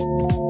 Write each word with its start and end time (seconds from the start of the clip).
The 0.00 0.49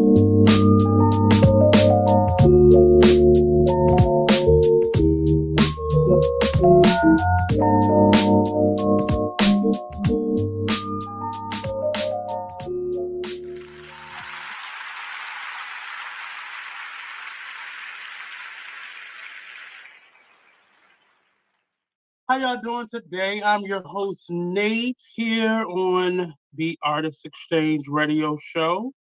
How 22.31 22.37
y'all 22.37 22.61
doing 22.61 22.87
today? 22.87 23.43
I'm 23.43 23.63
your 23.63 23.83
host 23.83 24.29
Nate 24.29 25.03
here 25.15 25.65
on 25.67 26.33
the 26.53 26.79
Artist 26.81 27.25
Exchange 27.25 27.89
Radio 27.89 28.37
Show, 28.41 28.93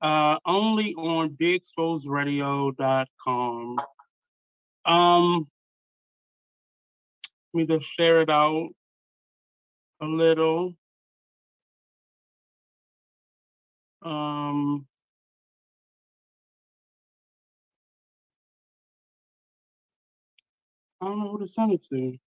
uh, 0.00 0.38
only 0.46 0.94
on 0.94 1.36
BigExposedRadio.com. 1.36 3.78
Um, 4.86 5.46
let 7.52 7.68
me 7.68 7.76
just 7.76 7.84
share 7.84 8.22
it 8.22 8.30
out 8.30 8.70
a 10.00 10.06
little. 10.06 10.72
Um, 14.00 14.86
I 21.02 21.04
don't 21.04 21.18
know 21.18 21.28
who 21.28 21.40
to 21.40 21.46
send 21.46 21.72
it 21.72 21.84
to. 21.90 22.18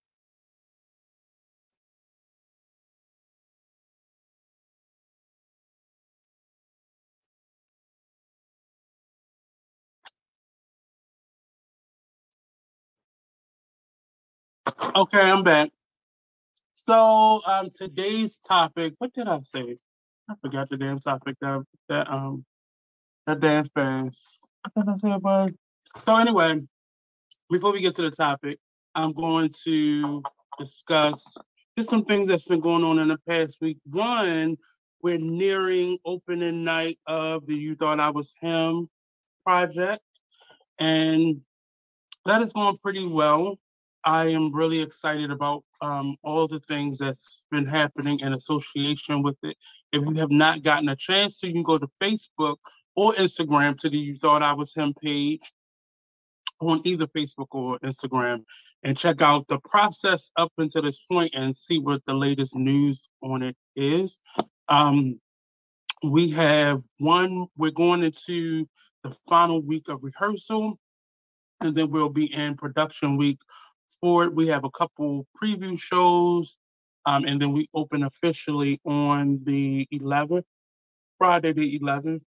Okay, 14.80 15.20
I'm 15.20 15.44
back. 15.44 15.72
So 16.76 17.42
um 17.46 17.70
today's 17.74 18.38
topic, 18.38 18.94
what 19.00 19.12
did 19.14 19.28
I 19.28 19.42
say? 19.42 19.78
I 20.30 20.36
forgot 20.42 20.70
the 20.70 20.78
damn 20.78 21.00
topic 21.00 21.36
that 21.42 21.64
that 21.90 22.10
um 22.10 22.46
that 23.26 23.40
damn 23.40 23.68
fast. 23.70 24.22
What 24.74 24.86
did 24.86 24.94
I 24.94 24.98
say 24.98 25.12
about? 25.12 25.52
So 25.98 26.16
anyway, 26.16 26.62
before 27.50 27.72
we 27.72 27.82
get 27.82 27.96
to 27.96 28.04
the 28.04 28.12
topic, 28.12 28.60
I'm 28.94 29.14
going 29.14 29.52
to 29.66 30.22
discuss 30.60 31.36
just 31.78 31.90
some 31.90 32.06
things 32.06 32.28
that's 32.28 32.46
been 32.46 32.60
going 32.60 32.84
on 32.84 33.00
in 33.00 33.08
the 33.08 33.18
past 33.28 33.58
week. 33.62 33.78
One, 33.86 34.58
we're 35.02 35.18
nearing 35.18 35.98
opening 36.06 36.64
night 36.64 37.00
of 37.08 37.48
the 37.48 37.56
You 37.56 37.76
Thought 37.76 38.00
I 38.00 38.12
Was 38.12 38.34
Him 38.42 38.90
project, 39.46 40.04
and 40.80 41.42
that 42.26 42.42
is 42.44 42.54
going 42.54 42.78
pretty 42.78 43.08
well. 43.08 43.58
I 44.08 44.28
am 44.28 44.56
really 44.56 44.80
excited 44.80 45.32
about 45.32 45.66
um, 45.82 46.16
all 46.24 46.48
the 46.48 46.62
things 46.62 46.98
that's 46.98 47.44
been 47.52 47.66
happening 47.66 48.22
in 48.22 48.32
association 48.32 49.22
with 49.22 49.36
it. 49.44 49.58
If 49.92 50.02
you 50.02 50.14
have 50.14 50.32
not 50.32 50.64
gotten 50.64 50.88
a 50.88 50.96
chance 50.96 51.40
to, 51.40 51.48
you 51.48 51.52
can 51.52 51.62
go 51.62 51.78
to 51.78 51.90
Facebook 52.02 52.56
or 52.96 53.14
Instagram 53.16 53.78
to 53.80 53.90
the 53.90 53.98
You 53.98 54.16
Thought 54.16 54.44
I 54.44 54.54
Was 54.54 54.74
Him 54.74 54.94
page 54.94 55.52
on 56.62 56.82
either 56.86 57.06
Facebook 57.08 57.48
or 57.52 57.80
Instagram 57.80 58.46
and 58.84 58.98
check 58.98 59.22
out 59.22 59.46
the 59.50 59.60
process 59.60 60.32
up 60.38 60.54
until 60.58 60.84
this 60.84 61.02
point 61.12 61.34
and 61.36 61.58
see 61.58 61.78
what 61.78 62.02
the 62.06 62.14
latest 62.14 62.56
news 62.56 63.10
on 63.22 63.44
it 63.44 63.58
is. 63.76 64.20
Um, 64.70 65.20
we 66.02 66.30
have 66.30 66.82
one, 67.00 67.48
we're 67.58 67.72
going 67.72 68.04
into 68.04 68.70
the 69.04 69.14
final 69.28 69.62
week 69.62 69.90
of 69.90 70.02
rehearsal, 70.02 70.80
and 71.60 71.76
then 71.76 71.92
we'll 71.92 72.08
be 72.08 72.34
in 72.34 72.56
production 72.56 73.18
week 73.18 73.40
for 74.02 74.24
it. 74.24 74.34
We 74.34 74.48
have 74.48 74.64
a 74.64 74.72
couple 74.72 75.26
preview 75.42 75.80
shows, 75.80 76.58
um, 77.06 77.26
and 77.26 77.42
then 77.42 77.54
we 77.54 77.70
open 77.74 78.04
officially 78.04 78.80
on 78.86 79.42
the 79.44 79.88
11th, 79.94 80.46
Friday 81.18 81.54
the 81.54 81.80
11th. 81.80 82.22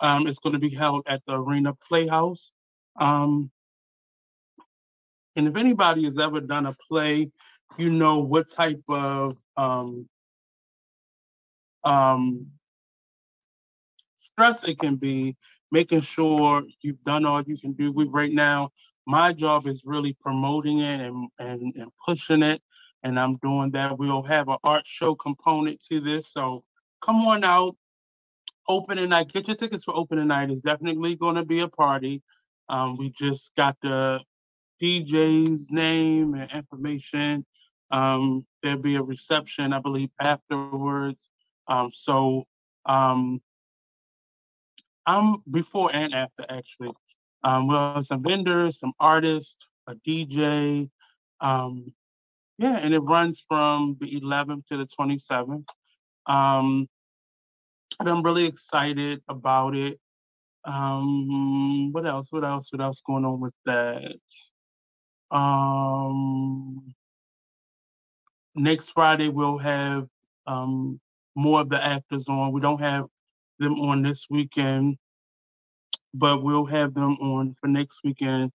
Um, 0.00 0.26
it's 0.26 0.38
going 0.38 0.52
to 0.52 0.58
be 0.58 0.74
held 0.74 1.04
at 1.06 1.22
the 1.26 1.34
Arena 1.34 1.74
Playhouse. 1.88 2.50
Um, 3.00 3.50
and 5.36 5.48
if 5.48 5.56
anybody 5.56 6.04
has 6.04 6.18
ever 6.18 6.40
done 6.40 6.66
a 6.66 6.74
play, 6.88 7.30
you 7.76 7.90
know 7.90 8.18
what 8.18 8.50
type 8.50 8.82
of 8.88 9.36
um, 9.56 10.08
um, 11.84 12.46
stress 14.20 14.64
it 14.64 14.78
can 14.78 14.96
be, 14.96 15.36
making 15.70 16.00
sure 16.02 16.62
you've 16.80 17.02
done 17.04 17.24
all 17.24 17.42
you 17.42 17.58
can 17.58 17.72
do. 17.72 17.92
We 17.92 18.04
right 18.04 18.32
now, 18.32 18.70
my 19.06 19.32
job 19.32 19.66
is 19.66 19.82
really 19.84 20.16
promoting 20.20 20.80
it 20.80 21.00
and, 21.00 21.28
and, 21.38 21.74
and 21.76 21.90
pushing 22.04 22.42
it, 22.42 22.60
and 23.02 23.18
I'm 23.18 23.36
doing 23.36 23.70
that. 23.72 23.98
We'll 23.98 24.22
have 24.22 24.48
an 24.48 24.56
art 24.64 24.84
show 24.86 25.14
component 25.14 25.80
to 25.90 26.00
this, 26.00 26.32
so 26.32 26.64
come 27.02 27.26
on 27.26 27.44
out. 27.44 27.76
Opening 28.68 29.10
night, 29.10 29.32
get 29.32 29.46
your 29.46 29.56
tickets 29.56 29.84
for 29.84 29.96
opening 29.96 30.26
night. 30.26 30.50
It's 30.50 30.60
definitely 30.60 31.14
going 31.14 31.36
to 31.36 31.44
be 31.44 31.60
a 31.60 31.68
party. 31.68 32.20
Um, 32.68 32.96
we 32.96 33.12
just 33.16 33.52
got 33.56 33.76
the 33.80 34.20
DJ's 34.82 35.70
name 35.70 36.34
and 36.34 36.50
information. 36.50 37.46
Um, 37.92 38.44
there'll 38.62 38.78
be 38.80 38.96
a 38.96 39.02
reception, 39.02 39.72
I 39.72 39.78
believe, 39.78 40.10
afterwards. 40.20 41.28
Um, 41.68 41.90
so 41.94 42.44
um, 42.86 43.40
I'm 45.06 45.42
before 45.48 45.94
and 45.94 46.12
after 46.12 46.44
actually. 46.48 46.90
Um, 47.46 47.68
we'll 47.68 47.94
have 47.94 48.04
some 48.04 48.24
vendors, 48.24 48.80
some 48.80 48.92
artists, 48.98 49.68
a 49.86 49.94
DJ. 49.94 50.90
Um, 51.40 51.92
yeah, 52.58 52.76
and 52.76 52.92
it 52.92 52.98
runs 52.98 53.44
from 53.46 53.96
the 54.00 54.20
11th 54.20 54.66
to 54.66 54.78
the 54.78 54.88
27th. 54.98 55.64
Um, 56.26 56.88
and 58.00 58.08
I'm 58.08 58.24
really 58.24 58.46
excited 58.46 59.22
about 59.28 59.76
it. 59.76 60.00
Um, 60.64 61.92
what 61.92 62.04
else? 62.04 62.32
What 62.32 62.42
else? 62.42 62.66
What 62.72 62.82
else 62.82 63.00
going 63.06 63.24
on 63.24 63.38
with 63.38 63.54
that? 63.64 64.16
Um, 65.30 66.94
next 68.56 68.88
Friday 68.88 69.28
we'll 69.28 69.58
have 69.58 70.08
um, 70.48 71.00
more 71.36 71.60
of 71.60 71.68
the 71.68 71.84
actors 71.84 72.28
on. 72.28 72.50
We 72.50 72.60
don't 72.60 72.80
have 72.80 73.06
them 73.60 73.78
on 73.78 74.02
this 74.02 74.26
weekend, 74.28 74.98
but 76.18 76.42
we'll 76.42 76.64
have 76.64 76.94
them 76.94 77.16
on 77.20 77.54
for 77.60 77.68
next 77.68 78.00
weekend. 78.02 78.50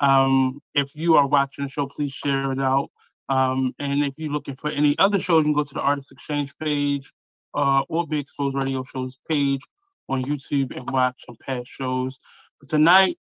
Um, 0.00 0.60
if 0.74 0.90
you 0.94 1.14
are 1.16 1.26
watching 1.26 1.64
the 1.64 1.70
show, 1.70 1.86
please 1.86 2.12
share 2.12 2.52
it 2.52 2.60
out. 2.60 2.90
Um, 3.28 3.74
and 3.78 4.04
if 4.04 4.14
you're 4.16 4.32
looking 4.32 4.56
for 4.56 4.70
any 4.70 4.98
other 4.98 5.20
shows, 5.20 5.38
you 5.38 5.44
can 5.44 5.52
go 5.52 5.64
to 5.64 5.74
the 5.74 5.80
Artist 5.80 6.12
Exchange 6.12 6.52
page 6.60 7.12
uh, 7.54 7.82
or 7.88 8.06
Big 8.06 8.20
Exposed 8.20 8.56
Radio 8.56 8.84
Shows 8.84 9.18
page 9.28 9.60
on 10.08 10.24
YouTube 10.24 10.76
and 10.76 10.90
watch 10.90 11.14
some 11.24 11.36
past 11.36 11.68
shows. 11.68 12.18
But 12.60 12.68
tonight, 12.68 13.18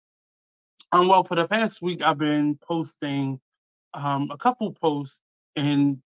um, 0.92 1.08
well, 1.08 1.24
for 1.24 1.36
the 1.36 1.48
past 1.48 1.82
week, 1.82 2.02
I've 2.02 2.18
been 2.18 2.60
posting 2.68 3.40
um, 3.94 4.30
a 4.32 4.38
couple 4.38 4.72
posts, 4.74 5.20
and 5.56 5.98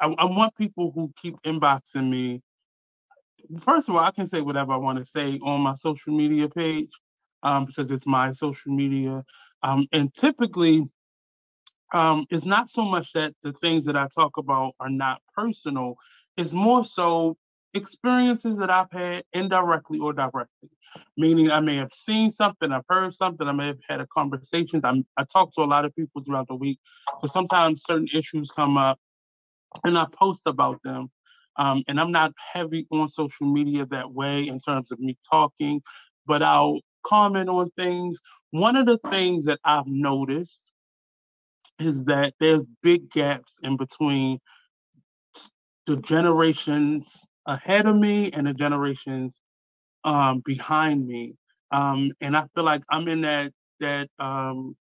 I, 0.00 0.06
I 0.06 0.24
want 0.24 0.56
people 0.56 0.92
who 0.94 1.12
keep 1.20 1.36
inboxing 1.44 2.10
me. 2.10 2.42
First 3.62 3.88
of 3.88 3.94
all, 3.94 4.04
I 4.04 4.10
can 4.10 4.26
say 4.26 4.40
whatever 4.40 4.72
I 4.72 4.76
want 4.76 4.98
to 4.98 5.06
say 5.06 5.38
on 5.42 5.60
my 5.60 5.74
social 5.76 6.12
media 6.12 6.48
page 6.48 6.90
um, 7.46 7.64
because 7.64 7.90
it's 7.90 8.06
my 8.06 8.32
social 8.32 8.72
media. 8.72 9.24
Um, 9.62 9.86
and 9.92 10.12
typically, 10.12 10.84
um, 11.94 12.26
it's 12.28 12.44
not 12.44 12.68
so 12.68 12.82
much 12.82 13.12
that 13.14 13.34
the 13.44 13.52
things 13.52 13.84
that 13.84 13.96
I 13.96 14.08
talk 14.14 14.36
about 14.36 14.72
are 14.80 14.90
not 14.90 15.22
personal. 15.34 15.94
It's 16.36 16.52
more 16.52 16.84
so 16.84 17.36
experiences 17.72 18.58
that 18.58 18.68
I've 18.68 18.90
had 18.90 19.22
indirectly 19.32 20.00
or 20.00 20.12
directly. 20.12 20.70
Meaning, 21.16 21.50
I 21.50 21.60
may 21.60 21.76
have 21.76 21.92
seen 21.92 22.30
something, 22.30 22.72
I've 22.72 22.88
heard 22.88 23.14
something, 23.14 23.46
I 23.46 23.52
may 23.52 23.68
have 23.68 23.78
had 23.88 24.00
a 24.00 24.06
conversation. 24.06 24.80
I'm, 24.82 25.06
I 25.16 25.24
talk 25.24 25.54
to 25.54 25.62
a 25.62 25.64
lot 25.64 25.84
of 25.84 25.94
people 25.94 26.22
throughout 26.24 26.48
the 26.48 26.54
week, 26.54 26.78
so 27.20 27.26
sometimes 27.26 27.82
certain 27.86 28.08
issues 28.12 28.50
come 28.50 28.76
up, 28.76 28.98
and 29.84 29.96
I 29.96 30.06
post 30.10 30.42
about 30.46 30.82
them. 30.82 31.10
Um, 31.58 31.84
and 31.86 32.00
I'm 32.00 32.12
not 32.12 32.32
heavy 32.52 32.86
on 32.90 33.08
social 33.08 33.46
media 33.46 33.86
that 33.90 34.10
way 34.10 34.48
in 34.48 34.58
terms 34.58 34.90
of 34.90 34.98
me 34.98 35.16
talking, 35.30 35.82
but 36.26 36.42
I'll 36.42 36.80
comment 37.06 37.48
on 37.48 37.70
things. 37.76 38.18
One 38.50 38.76
of 38.76 38.86
the 38.86 38.98
things 39.10 39.44
that 39.46 39.60
I've 39.64 39.86
noticed 39.86 40.60
is 41.78 42.04
that 42.06 42.34
there's 42.40 42.62
big 42.82 43.10
gaps 43.10 43.58
in 43.62 43.76
between 43.76 44.38
the 45.86 45.96
generations 45.96 47.04
ahead 47.46 47.86
of 47.86 47.96
me 47.96 48.32
and 48.32 48.46
the 48.46 48.54
generations 48.54 49.38
um, 50.04 50.42
behind 50.44 51.06
me. 51.06 51.34
Um, 51.70 52.12
and 52.20 52.36
I 52.36 52.44
feel 52.54 52.64
like 52.64 52.82
I'm 52.90 53.08
in 53.08 53.22
that 53.22 53.52
that 53.80 54.08
um, 54.18 54.74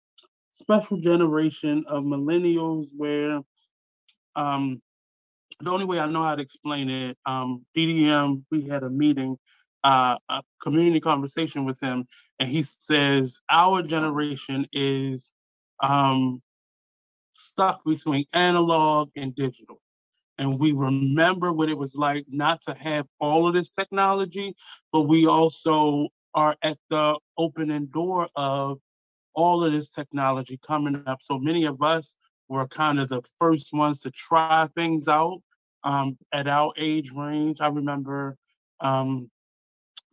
special 0.53 0.99
generation 0.99 1.85
of 1.89 2.05
millennials 2.05 2.89
where 2.95 3.41
um, 4.37 4.83
the 5.61 5.71
only 5.71 5.85
way 5.85 5.99
I 5.99 6.07
know 6.07 6.23
how 6.23 6.35
to 6.35 6.43
explain 6.43 6.91
it, 6.91 7.17
um, 7.25 7.65
DDM, 7.77 8.45
we 8.51 8.69
had 8.69 8.83
a 8.83 8.91
meeting, 8.91 9.39
uh, 9.85 10.17
a 10.29 10.43
community 10.63 11.01
conversation 11.01 11.65
with 11.65 11.81
him, 11.81 12.07
and 12.39 12.49
he 12.49 12.63
says 12.63 13.41
our 13.51 13.83
generation 13.83 14.67
is 14.73 15.33
um, 15.83 16.43
stuck 17.35 17.85
between 17.85 18.25
analog 18.33 19.11
and 19.17 19.35
digital. 19.35 19.81
And 20.39 20.59
we 20.59 20.73
remember 20.73 21.53
what 21.53 21.69
it 21.69 21.77
was 21.77 21.95
like 21.95 22.25
not 22.29 22.63
to 22.63 22.75
have 22.75 23.07
all 23.21 23.47
of 23.47 23.55
this 23.55 23.69
technology, 23.69 24.55
but 24.93 25.03
we 25.03 25.27
also 25.27 26.09
are 26.35 26.57
at 26.63 26.79
the 26.91 27.19
opening 27.37 27.87
door 27.87 28.29
of 28.35 28.79
all 29.35 29.65
of 29.65 29.73
this 29.73 29.91
technology 29.91 30.59
coming 30.67 31.03
up. 31.07 31.21
So 31.23 31.39
many 31.39 31.65
of 31.65 31.83
us 31.83 32.15
were 32.49 32.67
kind 32.67 32.99
of 32.99 33.09
the 33.09 33.23
first 33.39 33.73
ones 33.73 34.01
to 34.01 34.11
try 34.11 34.69
things 34.75 35.09
out 35.09 35.43
um, 35.85 36.17
at 36.33 36.49
our 36.49 36.73
age 36.77 37.11
range. 37.15 37.59
I 37.61 37.69
remember 37.69 38.37
um, 38.81 39.31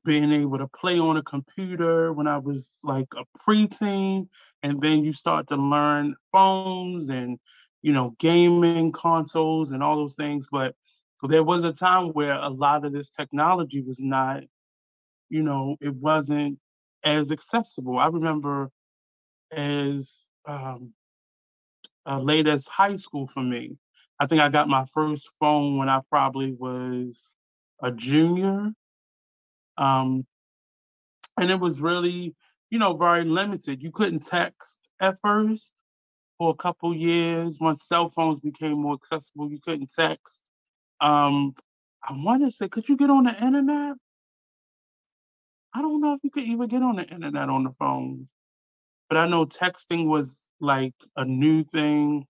being 0.09 0.31
able 0.31 0.57
to 0.57 0.67
play 0.69 0.99
on 0.99 1.17
a 1.17 1.21
computer 1.21 2.11
when 2.11 2.25
I 2.25 2.39
was 2.39 2.79
like 2.83 3.05
a 3.15 3.23
preteen, 3.47 4.27
and 4.63 4.81
then 4.81 5.05
you 5.05 5.13
start 5.13 5.47
to 5.49 5.55
learn 5.55 6.15
phones 6.31 7.09
and 7.09 7.37
you 7.83 7.93
know 7.93 8.15
gaming 8.19 8.91
consoles 8.91 9.71
and 9.71 9.83
all 9.83 9.97
those 9.97 10.15
things. 10.15 10.47
But 10.51 10.73
there 11.21 11.43
was 11.43 11.63
a 11.63 11.71
time 11.73 12.07
where 12.07 12.33
a 12.33 12.49
lot 12.49 12.85
of 12.85 12.91
this 12.91 13.11
technology 13.11 13.83
was 13.83 13.99
not, 13.99 14.41
you 15.29 15.43
know, 15.43 15.77
it 15.79 15.93
wasn't 15.93 16.57
as 17.03 17.31
accessible. 17.31 17.99
I 17.99 18.07
remember 18.07 18.71
as 19.51 20.25
um, 20.47 20.91
uh, 22.07 22.19
late 22.19 22.47
as 22.47 22.65
high 22.65 22.97
school 22.97 23.29
for 23.31 23.43
me. 23.43 23.77
I 24.19 24.25
think 24.25 24.41
I 24.41 24.49
got 24.49 24.67
my 24.67 24.85
first 24.91 25.29
phone 25.39 25.77
when 25.77 25.87
I 25.87 26.01
probably 26.09 26.53
was 26.53 27.21
a 27.83 27.91
junior. 27.91 28.71
Um, 29.79 30.25
and 31.39 31.49
it 31.49 31.59
was 31.59 31.79
really, 31.79 32.35
you 32.69 32.77
know, 32.77 32.95
very 32.95 33.23
limited. 33.23 33.81
You 33.81 33.91
couldn't 33.91 34.27
text 34.27 34.77
at 34.99 35.17
first 35.23 35.71
for 36.37 36.51
a 36.51 36.55
couple 36.55 36.93
years. 36.95 37.57
Once 37.59 37.87
cell 37.87 38.09
phones 38.09 38.39
became 38.41 38.81
more 38.81 38.95
accessible, 38.95 39.49
you 39.49 39.59
couldn't 39.65 39.89
text. 39.97 40.41
Um, 41.01 41.55
I 42.03 42.13
want 42.13 42.45
to 42.45 42.51
say, 42.51 42.67
could 42.67 42.89
you 42.89 42.97
get 42.97 43.09
on 43.09 43.23
the 43.23 43.43
internet? 43.43 43.95
I 45.73 45.81
don't 45.81 46.01
know 46.01 46.13
if 46.13 46.19
you 46.23 46.29
could 46.29 46.43
even 46.43 46.67
get 46.67 46.81
on 46.81 46.97
the 46.97 47.07
internet 47.07 47.47
on 47.49 47.63
the 47.63 47.71
phone, 47.79 48.27
but 49.07 49.17
I 49.17 49.27
know 49.27 49.45
texting 49.45 50.07
was 50.07 50.41
like 50.59 50.95
a 51.15 51.23
new 51.23 51.63
thing. 51.63 52.25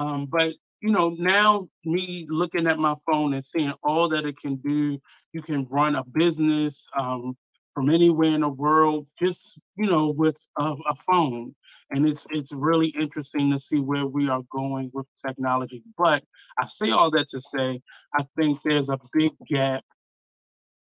Um, 0.00 0.26
but 0.26 0.54
you 0.80 0.90
know, 0.90 1.10
now 1.18 1.68
me 1.84 2.26
looking 2.28 2.66
at 2.66 2.78
my 2.78 2.94
phone 3.06 3.34
and 3.34 3.44
seeing 3.44 3.72
all 3.82 4.08
that 4.10 4.26
it 4.26 4.38
can 4.38 4.56
do, 4.56 4.98
you 5.32 5.42
can 5.42 5.66
run 5.70 5.96
a 5.96 6.04
business 6.04 6.86
um, 6.98 7.36
from 7.74 7.90
anywhere 7.90 8.34
in 8.34 8.42
the 8.42 8.48
world, 8.48 9.06
just 9.20 9.58
you 9.76 9.86
know, 9.86 10.10
with 10.10 10.36
a, 10.58 10.64
a 10.64 10.94
phone. 11.06 11.54
And 11.90 12.06
it's 12.06 12.26
it's 12.30 12.52
really 12.52 12.88
interesting 12.88 13.50
to 13.52 13.60
see 13.60 13.78
where 13.78 14.06
we 14.06 14.28
are 14.28 14.42
going 14.52 14.90
with 14.92 15.06
technology. 15.26 15.82
But 15.96 16.22
I 16.58 16.66
say 16.68 16.90
all 16.90 17.10
that 17.12 17.30
to 17.30 17.40
say, 17.40 17.80
I 18.14 18.26
think 18.36 18.60
there's 18.64 18.88
a 18.88 18.98
big 19.12 19.32
gap 19.48 19.84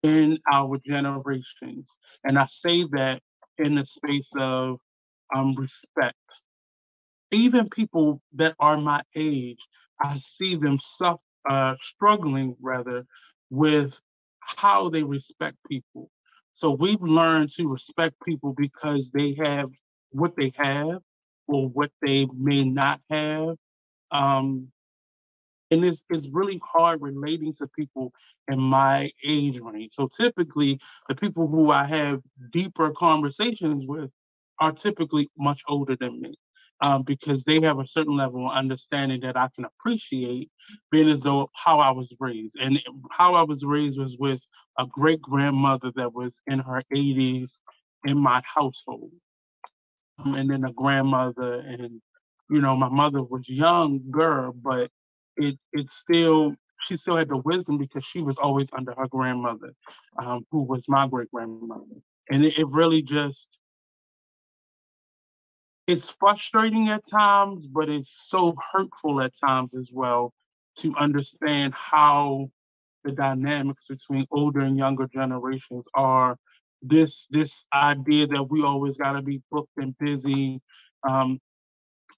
in 0.03 0.39
our 0.51 0.77
generations, 0.85 1.91
and 2.23 2.37
I 2.37 2.47
say 2.49 2.83
that 2.91 3.21
in 3.57 3.75
the 3.75 3.85
space 3.85 4.31
of 4.37 4.77
um, 5.35 5.53
respect 5.55 6.15
even 7.31 7.69
people 7.69 8.21
that 8.35 8.55
are 8.59 8.77
my 8.77 9.01
age, 9.15 9.59
I 10.01 10.17
see 10.19 10.55
them 10.55 10.79
suffer, 10.81 11.19
uh, 11.49 11.75
struggling 11.81 12.55
rather 12.61 13.05
with 13.49 13.99
how 14.39 14.89
they 14.89 15.03
respect 15.03 15.57
people. 15.67 16.09
So 16.53 16.71
we've 16.71 17.01
learned 17.01 17.51
to 17.53 17.67
respect 17.67 18.15
people 18.25 18.53
because 18.57 19.11
they 19.11 19.35
have 19.35 19.69
what 20.11 20.35
they 20.35 20.51
have 20.57 20.99
or 21.47 21.69
what 21.69 21.91
they 22.01 22.27
may 22.35 22.63
not 22.63 22.99
have. 23.09 23.55
Um, 24.11 24.71
and 25.71 25.85
it's, 25.85 26.03
it's 26.09 26.27
really 26.31 26.59
hard 26.63 27.01
relating 27.01 27.53
to 27.55 27.67
people 27.67 28.11
in 28.47 28.59
my 28.59 29.11
age 29.23 29.59
range. 29.59 29.93
So 29.93 30.09
typically, 30.17 30.79
the 31.07 31.15
people 31.15 31.47
who 31.47 31.71
I 31.71 31.85
have 31.85 32.21
deeper 32.51 32.91
conversations 32.97 33.85
with 33.87 34.09
are 34.59 34.71
typically 34.71 35.29
much 35.37 35.61
older 35.67 35.95
than 35.95 36.19
me 36.19 36.35
um, 36.81 37.03
because 37.03 37.43
they 37.43 37.61
have 37.61 37.79
a 37.79 37.87
certain 37.87 38.15
level 38.15 38.49
of 38.49 38.55
understanding 38.55 39.21
that 39.21 39.37
I 39.37 39.49
can 39.55 39.65
appreciate, 39.65 40.49
being 40.91 41.09
as 41.09 41.21
though 41.21 41.49
how 41.53 41.79
I 41.79 41.91
was 41.91 42.13
raised. 42.19 42.55
And 42.59 42.79
how 43.11 43.35
I 43.35 43.43
was 43.43 43.63
raised 43.63 43.99
was 43.99 44.15
with 44.17 44.41
a 44.77 44.85
great 44.85 45.21
grandmother 45.21 45.91
that 45.95 46.13
was 46.13 46.39
in 46.47 46.59
her 46.59 46.83
80s 46.93 47.59
in 48.05 48.17
my 48.17 48.41
household. 48.45 49.11
Um, 50.23 50.35
and 50.35 50.49
then 50.49 50.63
a 50.65 50.73
grandmother, 50.73 51.59
and 51.59 52.01
you 52.49 52.61
know, 52.61 52.75
my 52.75 52.89
mother 52.89 53.21
was 53.23 53.47
younger, 53.47 54.51
but 54.53 54.89
it 55.37 55.57
it 55.71 55.89
still 55.89 56.55
she 56.81 56.97
still 56.97 57.17
had 57.17 57.29
the 57.29 57.37
wisdom 57.37 57.77
because 57.77 58.03
she 58.05 58.21
was 58.21 58.37
always 58.37 58.67
under 58.73 58.93
her 58.97 59.07
grandmother, 59.07 59.73
um, 60.23 60.45
who 60.51 60.63
was 60.63 60.85
my 60.87 61.07
great 61.07 61.29
grandmother. 61.31 61.83
And 62.29 62.45
it, 62.45 62.57
it 62.57 62.67
really 62.69 63.01
just 63.01 63.47
it's 65.89 66.13
frustrating 66.19 66.89
at 66.89 67.07
times, 67.09 67.65
but 67.65 67.89
it's 67.89 68.15
so 68.27 68.55
hurtful 68.71 69.21
at 69.21 69.33
times 69.43 69.73
as 69.73 69.89
well 69.91 70.31
to 70.77 70.95
understand 70.99 71.73
how 71.73 72.47
the 73.03 73.11
dynamics 73.11 73.87
between 73.87 74.27
older 74.29 74.59
and 74.59 74.77
younger 74.77 75.07
generations 75.11 75.85
are. 75.95 76.37
This 76.83 77.25
this 77.31 77.65
idea 77.73 78.27
that 78.27 78.43
we 78.43 78.61
always 78.61 78.97
got 78.97 79.13
to 79.13 79.23
be 79.23 79.41
booked 79.49 79.77
and 79.77 79.97
busy, 79.97 80.61
um, 81.09 81.39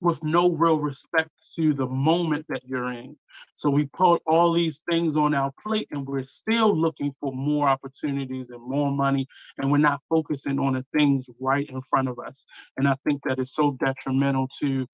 with 0.01 0.21
no 0.23 0.49
real 0.49 0.79
respect 0.79 1.29
to 1.55 1.73
the 1.73 1.85
moment 1.85 2.45
that 2.49 2.63
you're 2.65 2.91
in. 2.91 3.15
So 3.55 3.69
we 3.69 3.85
put 3.85 4.21
all 4.25 4.51
these 4.51 4.81
things 4.89 5.15
on 5.15 5.33
our 5.33 5.51
plate 5.63 5.87
and 5.91 6.05
we're 6.05 6.25
still 6.25 6.75
looking 6.75 7.13
for 7.19 7.31
more 7.31 7.69
opportunities 7.69 8.47
and 8.49 8.61
more 8.61 8.91
money, 8.91 9.27
and 9.57 9.71
we're 9.71 9.77
not 9.77 10.01
focusing 10.09 10.59
on 10.59 10.73
the 10.73 10.85
things 10.93 11.25
right 11.39 11.69
in 11.69 11.81
front 11.89 12.09
of 12.09 12.19
us. 12.19 12.43
And 12.77 12.87
I 12.87 12.95
think 13.05 13.21
that 13.25 13.39
is 13.39 13.53
so 13.53 13.77
detrimental 13.79 14.49
to 14.59 14.87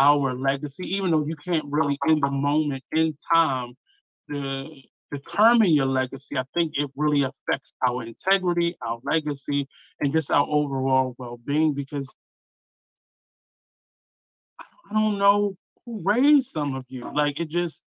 our 0.00 0.34
legacy, 0.34 0.94
even 0.94 1.10
though 1.10 1.26
you 1.26 1.36
can't 1.36 1.64
really 1.68 1.98
in 2.06 2.20
the 2.20 2.30
moment, 2.30 2.84
in 2.92 3.16
time, 3.32 3.74
determine 4.28 5.70
your 5.70 5.86
legacy, 5.86 6.36
I 6.36 6.44
think 6.54 6.72
it 6.74 6.90
really 6.96 7.22
affects 7.22 7.72
our 7.86 8.02
integrity, 8.02 8.76
our 8.86 8.98
legacy, 9.04 9.66
and 10.00 10.12
just 10.12 10.30
our 10.30 10.46
overall 10.48 11.14
well-being 11.18 11.74
because 11.74 12.08
I 14.88 14.94
don't 14.94 15.18
know 15.18 15.56
who 15.84 16.00
raised 16.04 16.50
some 16.50 16.74
of 16.74 16.84
you. 16.88 17.10
Like 17.14 17.40
it 17.40 17.48
just 17.48 17.80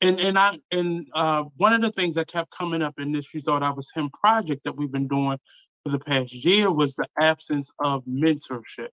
and 0.00 0.20
and 0.20 0.38
I 0.38 0.58
and 0.70 1.06
uh, 1.14 1.44
one 1.56 1.72
of 1.72 1.80
the 1.80 1.92
things 1.92 2.14
that 2.16 2.28
kept 2.28 2.50
coming 2.50 2.82
up 2.82 2.94
in 2.98 3.12
this 3.12 3.26
"You 3.32 3.40
Thought 3.40 3.62
I 3.62 3.70
Was 3.70 3.90
Him" 3.94 4.10
project 4.10 4.62
that 4.64 4.76
we've 4.76 4.92
been 4.92 5.08
doing 5.08 5.38
for 5.82 5.90
the 5.90 5.98
past 5.98 6.32
year 6.32 6.70
was 6.70 6.94
the 6.94 7.06
absence 7.18 7.70
of 7.82 8.04
mentorship, 8.04 8.90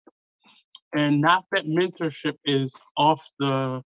and 0.93 1.21
not 1.21 1.45
that 1.51 1.65
mentorship 1.65 2.36
is 2.45 2.74
off 2.98 3.21
the 3.39 3.81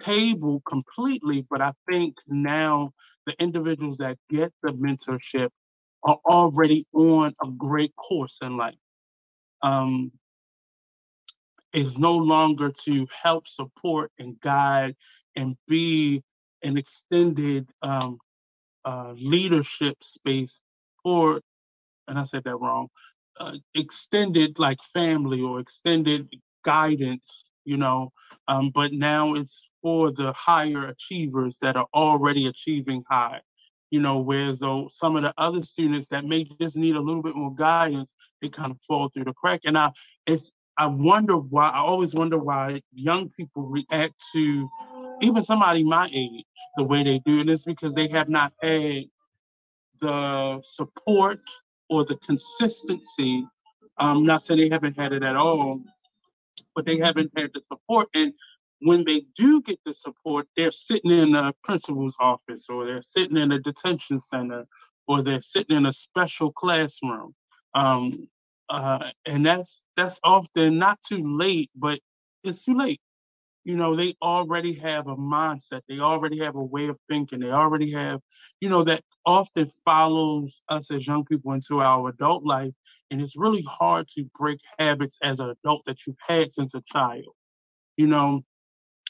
table 0.00 0.62
completely, 0.68 1.46
but 1.48 1.60
I 1.60 1.72
think 1.88 2.16
now 2.26 2.92
the 3.26 3.34
individuals 3.40 3.98
that 3.98 4.18
get 4.30 4.52
the 4.62 4.72
mentorship 4.72 5.50
are 6.02 6.18
already 6.24 6.86
on 6.92 7.34
a 7.42 7.48
great 7.48 7.94
course 7.96 8.38
in 8.42 8.56
life. 8.56 8.74
Um, 9.62 10.12
is 11.72 11.98
no 11.98 12.16
longer 12.16 12.72
to 12.84 13.06
help 13.22 13.46
support 13.48 14.10
and 14.18 14.40
guide 14.40 14.94
and 15.36 15.56
be 15.68 16.22
an 16.62 16.76
extended 16.76 17.68
um, 17.82 18.18
uh, 18.84 19.12
leadership 19.16 19.96
space 20.02 20.60
for, 21.02 21.40
and 22.08 22.18
I 22.18 22.24
said 22.24 22.44
that 22.44 22.56
wrong, 22.56 22.88
uh, 23.38 23.56
extended 23.74 24.58
like 24.58 24.78
family 24.94 25.40
or 25.40 25.60
extended 25.60 26.28
guidance, 26.64 27.44
you 27.64 27.76
know, 27.76 28.12
um, 28.48 28.70
but 28.74 28.92
now 28.92 29.34
it's 29.34 29.60
for 29.82 30.10
the 30.10 30.32
higher 30.32 30.88
achievers 30.88 31.56
that 31.60 31.76
are 31.76 31.86
already 31.94 32.46
achieving 32.46 33.04
high, 33.08 33.40
you 33.90 34.00
know, 34.00 34.18
whereas 34.18 34.58
though 34.58 34.88
some 34.90 35.16
of 35.16 35.22
the 35.22 35.34
other 35.36 35.62
students 35.62 36.08
that 36.08 36.24
may 36.24 36.44
just 36.60 36.76
need 36.76 36.96
a 36.96 37.00
little 37.00 37.22
bit 37.22 37.36
more 37.36 37.54
guidance, 37.54 38.12
they 38.40 38.48
kind 38.48 38.70
of 38.70 38.78
fall 38.88 39.08
through 39.10 39.24
the 39.24 39.32
crack. 39.34 39.60
And 39.64 39.76
I, 39.76 39.90
it's, 40.26 40.50
I 40.78 40.86
wonder 40.86 41.36
why, 41.36 41.68
I 41.68 41.78
always 41.78 42.14
wonder 42.14 42.38
why 42.38 42.82
young 42.92 43.30
people 43.30 43.62
react 43.62 44.14
to 44.32 44.68
even 45.22 45.42
somebody 45.42 45.82
my 45.82 46.08
age 46.12 46.44
the 46.76 46.84
way 46.84 47.02
they 47.02 47.20
do. 47.24 47.40
And 47.40 47.48
it's 47.48 47.64
because 47.64 47.94
they 47.94 48.08
have 48.08 48.28
not 48.28 48.52
had 48.62 49.04
the 50.00 50.60
support 50.62 51.40
or 51.88 52.04
the 52.04 52.16
consistency. 52.16 53.46
I'm 53.98 54.24
not 54.24 54.44
saying 54.44 54.60
they 54.60 54.68
haven't 54.68 54.98
had 54.98 55.12
it 55.12 55.22
at 55.22 55.36
all, 55.36 55.80
but 56.74 56.84
they 56.84 56.98
haven't 56.98 57.30
had 57.36 57.50
the 57.54 57.62
support. 57.72 58.08
And 58.14 58.34
when 58.80 59.04
they 59.04 59.24
do 59.36 59.62
get 59.62 59.78
the 59.86 59.94
support, 59.94 60.46
they're 60.56 60.70
sitting 60.70 61.10
in 61.10 61.34
a 61.34 61.54
principal's 61.64 62.16
office 62.20 62.66
or 62.68 62.84
they're 62.84 63.02
sitting 63.02 63.38
in 63.38 63.52
a 63.52 63.58
detention 63.58 64.18
center 64.20 64.66
or 65.08 65.22
they're 65.22 65.40
sitting 65.40 65.76
in 65.76 65.86
a 65.86 65.92
special 65.92 66.52
classroom. 66.52 67.34
Um, 67.74 68.28
uh, 68.70 69.10
and 69.26 69.46
that's 69.46 69.82
that's 69.96 70.20
often 70.24 70.78
not 70.78 70.98
too 71.08 71.38
late, 71.38 71.70
but 71.76 72.00
it's 72.44 72.64
too 72.64 72.76
late 72.76 73.00
you 73.64 73.76
know, 73.76 73.94
they 73.96 74.16
already 74.22 74.74
have 74.74 75.08
a 75.08 75.16
mindset. 75.16 75.82
They 75.88 76.00
already 76.00 76.38
have 76.40 76.56
a 76.56 76.62
way 76.64 76.86
of 76.86 76.98
thinking. 77.08 77.40
They 77.40 77.50
already 77.50 77.92
have, 77.92 78.20
you 78.60 78.68
know, 78.70 78.84
that 78.84 79.02
often 79.26 79.70
follows 79.84 80.62
us 80.68 80.90
as 80.90 81.06
young 81.06 81.24
people 81.26 81.52
into 81.52 81.80
our 81.80 82.08
adult 82.10 82.44
life. 82.44 82.72
And 83.10 83.20
it's 83.20 83.36
really 83.36 83.62
hard 83.68 84.08
to 84.16 84.24
break 84.38 84.60
habits 84.78 85.18
as 85.22 85.40
an 85.40 85.50
adult 85.50 85.82
that 85.86 85.98
you've 86.06 86.16
had 86.26 86.52
since 86.52 86.74
a 86.74 86.82
child. 86.92 87.26
You 87.96 88.06
know, 88.08 88.42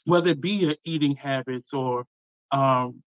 whether 0.05 0.31
it 0.31 0.41
be 0.41 0.51
your 0.51 0.75
eating 0.85 1.15
habits 1.15 1.73
or 1.73 2.05
um, 2.51 3.03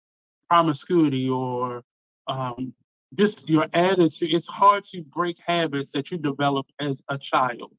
promiscuity 0.49 1.29
or 1.31 1.83
um, 2.29 2.75
just 3.15 3.49
your 3.49 3.67
attitude, 3.73 4.33
it's 4.33 4.47
hard 4.47 4.85
to 4.87 5.03
break 5.03 5.37
habits 5.45 5.93
that 5.93 6.11
you 6.11 6.19
develop 6.19 6.67
as 6.81 7.03
a 7.09 7.19
child 7.19 7.73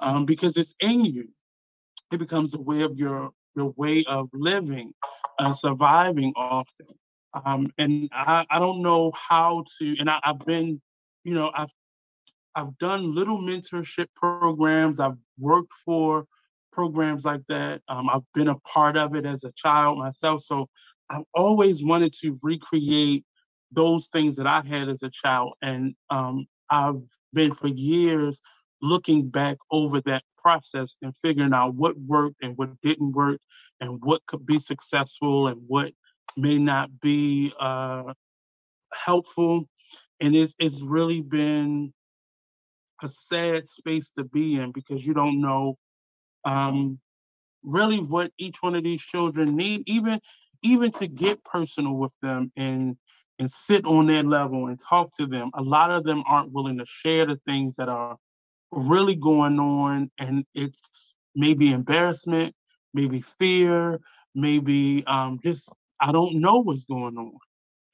um, 0.00 0.26
because 0.26 0.56
it's 0.56 0.74
in 0.80 1.04
you 1.04 1.28
it 2.12 2.18
becomes 2.18 2.54
a 2.54 2.58
way 2.58 2.82
of 2.82 2.98
your 2.98 3.30
your 3.54 3.72
way 3.76 4.04
of 4.06 4.28
living 4.32 4.92
and 5.38 5.56
surviving 5.56 6.32
often. 6.36 6.86
Um, 7.44 7.72
and 7.78 8.08
I, 8.12 8.44
I 8.50 8.58
don't 8.58 8.82
know 8.82 9.12
how 9.14 9.64
to, 9.78 9.96
and 9.98 10.08
I, 10.08 10.20
I've 10.24 10.38
been, 10.40 10.80
you 11.24 11.34
know, 11.34 11.50
I've 11.54 11.70
I've 12.54 12.76
done 12.78 13.14
little 13.14 13.38
mentorship 13.38 14.06
programs. 14.14 15.00
I've 15.00 15.18
worked 15.38 15.72
for 15.84 16.26
programs 16.72 17.24
like 17.24 17.42
that. 17.48 17.82
Um, 17.88 18.08
I've 18.08 18.22
been 18.34 18.48
a 18.48 18.58
part 18.60 18.96
of 18.96 19.14
it 19.14 19.26
as 19.26 19.44
a 19.44 19.52
child 19.56 19.98
myself. 19.98 20.42
So 20.44 20.68
I've 21.10 21.24
always 21.34 21.82
wanted 21.82 22.14
to 22.22 22.38
recreate 22.42 23.24
those 23.76 24.08
things 24.12 24.36
that 24.36 24.46
I 24.46 24.62
had 24.62 24.88
as 24.88 25.02
a 25.02 25.10
child. 25.10 25.54
And 25.62 25.94
um, 26.10 26.46
I've 26.70 27.00
been 27.32 27.54
for 27.54 27.68
years 27.68 28.40
looking 28.82 29.28
back 29.28 29.58
over 29.70 30.00
that 30.02 30.22
process 30.36 30.96
and 31.02 31.14
figuring 31.22 31.52
out 31.52 31.74
what 31.74 31.96
worked 31.98 32.42
and 32.42 32.56
what 32.56 32.70
didn't 32.82 33.12
work 33.12 33.40
and 33.80 34.02
what 34.02 34.26
could 34.26 34.44
be 34.44 34.58
successful 34.58 35.46
and 35.46 35.60
what 35.68 35.92
may 36.36 36.58
not 36.58 37.00
be 37.00 37.52
uh, 37.60 38.12
helpful. 38.92 39.68
And 40.20 40.34
it's, 40.34 40.54
it's 40.58 40.80
really 40.80 41.20
been 41.20 41.92
a 43.02 43.08
sad 43.08 43.68
space 43.68 44.10
to 44.16 44.24
be 44.24 44.56
in 44.56 44.72
because 44.72 45.04
you 45.04 45.12
don't 45.12 45.40
know 45.40 45.76
um, 46.46 46.98
really 47.62 47.98
what 47.98 48.32
each 48.38 48.56
one 48.60 48.74
of 48.74 48.84
these 48.84 49.02
children 49.02 49.54
need, 49.54 49.82
even 49.86 50.20
even 50.62 50.90
to 50.90 51.06
get 51.06 51.44
personal 51.44 51.92
with 51.92 52.12
them 52.22 52.50
and 52.56 52.96
and 53.38 53.50
sit 53.50 53.84
on 53.84 54.06
their 54.06 54.22
level 54.22 54.66
and 54.66 54.80
talk 54.80 55.14
to 55.16 55.26
them. 55.26 55.50
A 55.54 55.62
lot 55.62 55.90
of 55.90 56.04
them 56.04 56.22
aren't 56.26 56.52
willing 56.52 56.78
to 56.78 56.86
share 56.86 57.26
the 57.26 57.40
things 57.46 57.76
that 57.76 57.88
are 57.88 58.16
really 58.70 59.14
going 59.14 59.58
on 59.58 60.10
and 60.18 60.44
it's 60.54 61.14
maybe 61.34 61.72
embarrassment 61.72 62.54
maybe 62.94 63.24
fear 63.38 64.00
maybe 64.34 65.04
um, 65.06 65.38
just 65.42 65.68
i 66.00 66.12
don't 66.12 66.40
know 66.40 66.58
what's 66.58 66.84
going 66.84 67.16
on. 67.16 67.32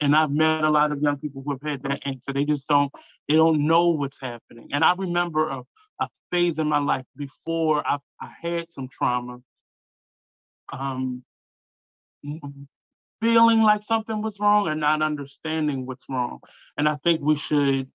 And 0.00 0.16
i've 0.16 0.30
met 0.30 0.64
a 0.64 0.70
lot 0.70 0.92
of 0.92 1.00
young 1.00 1.18
people 1.18 1.42
who 1.44 1.52
have 1.52 1.62
had 1.62 1.82
that 1.84 2.00
answer. 2.04 2.32
They 2.32 2.44
just 2.44 2.66
don't 2.68 2.90
they 3.28 3.34
don't 3.34 3.66
know 3.66 3.88
what's 3.88 4.20
happening. 4.20 4.68
And 4.72 4.84
i 4.84 4.94
remember 4.94 5.48
a, 5.48 5.62
a 6.00 6.08
phase 6.30 6.58
in 6.58 6.68
my 6.68 6.78
life 6.78 7.04
before 7.16 7.86
i, 7.86 7.98
I 8.20 8.30
had 8.40 8.70
some 8.70 8.88
trauma 8.88 9.38
um, 10.72 11.22
feeling 13.22 13.62
like 13.62 13.84
something 13.84 14.20
was 14.20 14.38
wrong 14.40 14.68
and 14.68 14.80
not 14.80 15.00
understanding 15.00 15.86
what's 15.86 16.04
wrong 16.10 16.40
and 16.76 16.88
i 16.88 16.96
think 17.04 17.22
we 17.22 17.36
should 17.36 17.88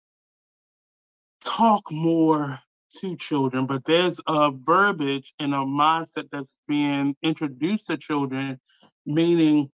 talk 1.43 1.91
more 1.91 2.59
to 2.99 3.15
children, 3.17 3.65
but 3.65 3.85
there's 3.85 4.19
a 4.27 4.51
verbiage 4.51 5.33
and 5.39 5.53
a 5.53 5.57
mindset 5.57 6.29
that's 6.31 6.53
being 6.67 7.15
introduced 7.21 7.87
to 7.87 7.97
children, 7.97 8.59
meaning 9.05 9.69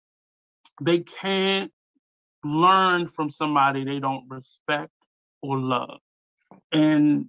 they 0.80 1.00
can't 1.00 1.70
learn 2.44 3.06
from 3.06 3.30
somebody 3.30 3.84
they 3.84 4.00
don't 4.00 4.24
respect 4.28 4.92
or 5.42 5.58
love. 5.58 5.98
And 6.72 7.28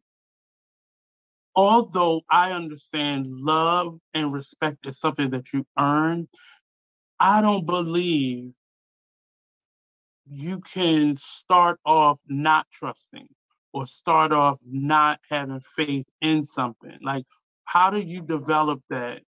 although 1.55 2.21
I 2.29 2.51
understand 2.51 3.27
love 3.27 3.99
and 4.13 4.33
respect 4.33 4.87
is 4.87 4.99
something 4.99 5.29
that 5.31 5.53
you 5.53 5.65
earn, 5.77 6.27
I 7.23 7.39
don't 7.39 7.65
believe 7.65 8.51
you 10.29 10.59
can 10.59 11.15
start 11.15 11.79
off 11.85 12.19
not 12.27 12.67
trusting 12.69 13.29
or 13.71 13.87
start 13.87 14.33
off 14.33 14.59
not 14.69 15.21
having 15.29 15.61
faith 15.73 16.05
in 16.19 16.43
something? 16.43 16.97
Like, 17.01 17.23
how 17.63 17.89
do 17.91 18.01
you 18.01 18.21
develop 18.23 18.81
that? 18.89 19.21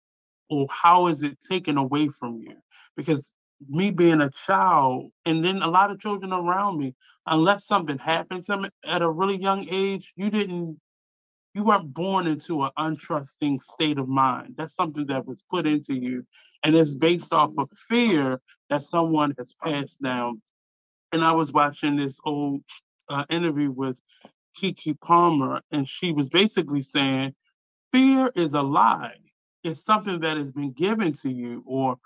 Or 0.51 0.67
how 0.71 1.07
is 1.07 1.23
it 1.23 1.39
taken 1.49 1.79
away 1.79 2.09
from 2.09 2.41
you? 2.41 2.57
Because 2.97 3.33
me 3.69 3.93
being 3.93 4.23
a 4.23 4.31
child, 4.45 5.13
and 5.25 5.45
then 5.45 5.63
a 5.63 5.69
lot 5.69 5.93
of 5.93 6.01
children 6.01 6.33
around 6.33 6.81
me, 6.81 6.97
unless 7.29 7.65
something 7.65 7.99
happened 7.99 8.43
to 8.47 8.53
them 8.53 8.69
at 8.85 9.03
a 9.03 9.09
really 9.09 9.37
young 9.37 9.69
age, 9.71 10.13
you 10.17 10.31
didn't, 10.31 10.81
you 11.55 11.63
weren't 11.63 11.95
born 11.95 12.27
into 12.27 12.65
an 12.65 12.71
untrusting 12.77 13.63
state 13.63 13.99
of 13.99 14.09
mind. 14.09 14.55
That's 14.57 14.75
something 14.75 15.07
that 15.07 15.27
was 15.29 15.45
put 15.49 15.65
into 15.65 15.95
you. 15.95 16.27
And 16.64 16.75
it's 16.75 16.94
based 16.94 17.33
off 17.33 17.52
of 17.59 17.68
fear 17.88 18.40
that 18.71 18.83
someone 18.83 19.35
has 19.38 19.54
passed 19.62 20.02
down. 20.02 20.40
And 21.12 21.23
I 21.25 21.33
was 21.33 21.52
watching 21.52 21.97
this 21.97 22.18
old 22.25 22.62
uh, 23.11 23.25
interview 23.30 23.71
with 23.71 23.99
Keke 24.61 24.99
Palmer, 25.00 25.61
and 25.71 25.88
she 25.88 26.12
was 26.12 26.28
basically 26.28 26.83
saying, 26.83 27.35
fear 27.92 28.33
is 28.35 28.54
a 28.54 28.62
lie. 28.62 29.16
It's 29.62 29.85
something 29.85 30.21
that 30.21 30.37
has 30.37 30.50
been 30.50 30.73
given 30.73 31.12
to 31.23 31.30
you 31.30 31.62
or 31.66 31.97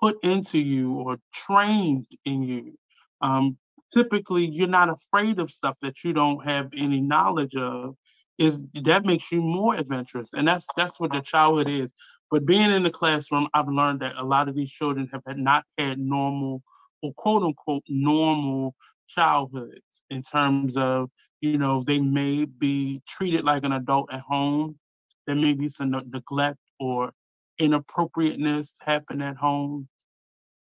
put 0.00 0.22
into 0.24 0.58
you 0.58 0.94
or 0.94 1.18
trained 1.34 2.06
in 2.24 2.42
you. 2.42 2.78
Um, 3.20 3.56
typically, 3.94 4.46
you're 4.46 4.68
not 4.68 4.90
afraid 4.90 5.38
of 5.38 5.50
stuff 5.50 5.76
that 5.82 6.04
you 6.04 6.12
don't 6.12 6.44
have 6.44 6.70
any 6.76 7.00
knowledge 7.00 7.56
of. 7.56 7.96
Is 8.38 8.58
that 8.84 9.06
makes 9.06 9.32
you 9.32 9.40
more 9.40 9.74
adventurous, 9.74 10.28
and 10.34 10.46
that's 10.46 10.66
that's 10.76 11.00
what 11.00 11.12
the 11.12 11.22
childhood 11.22 11.68
is. 11.68 11.92
But 12.30 12.46
being 12.46 12.70
in 12.70 12.82
the 12.82 12.90
classroom, 12.90 13.48
I've 13.54 13.68
learned 13.68 14.00
that 14.00 14.16
a 14.16 14.24
lot 14.24 14.48
of 14.48 14.54
these 14.54 14.70
children 14.70 15.08
have 15.12 15.22
not 15.36 15.64
had 15.78 15.98
normal 15.98 16.62
or 17.02 17.12
quote 17.14 17.42
unquote 17.42 17.84
normal 17.88 18.74
childhoods 19.08 20.02
in 20.10 20.22
terms 20.22 20.76
of 20.76 21.10
you 21.40 21.58
know, 21.58 21.84
they 21.86 22.00
may 22.00 22.44
be 22.44 23.02
treated 23.06 23.44
like 23.44 23.64
an 23.64 23.72
adult 23.72 24.12
at 24.12 24.20
home. 24.20 24.78
There 25.26 25.36
may 25.36 25.52
be 25.52 25.68
some 25.68 25.90
neglect 25.90 26.58
or 26.80 27.12
inappropriateness 27.58 28.74
happen 28.80 29.20
at 29.22 29.36
home. 29.36 29.88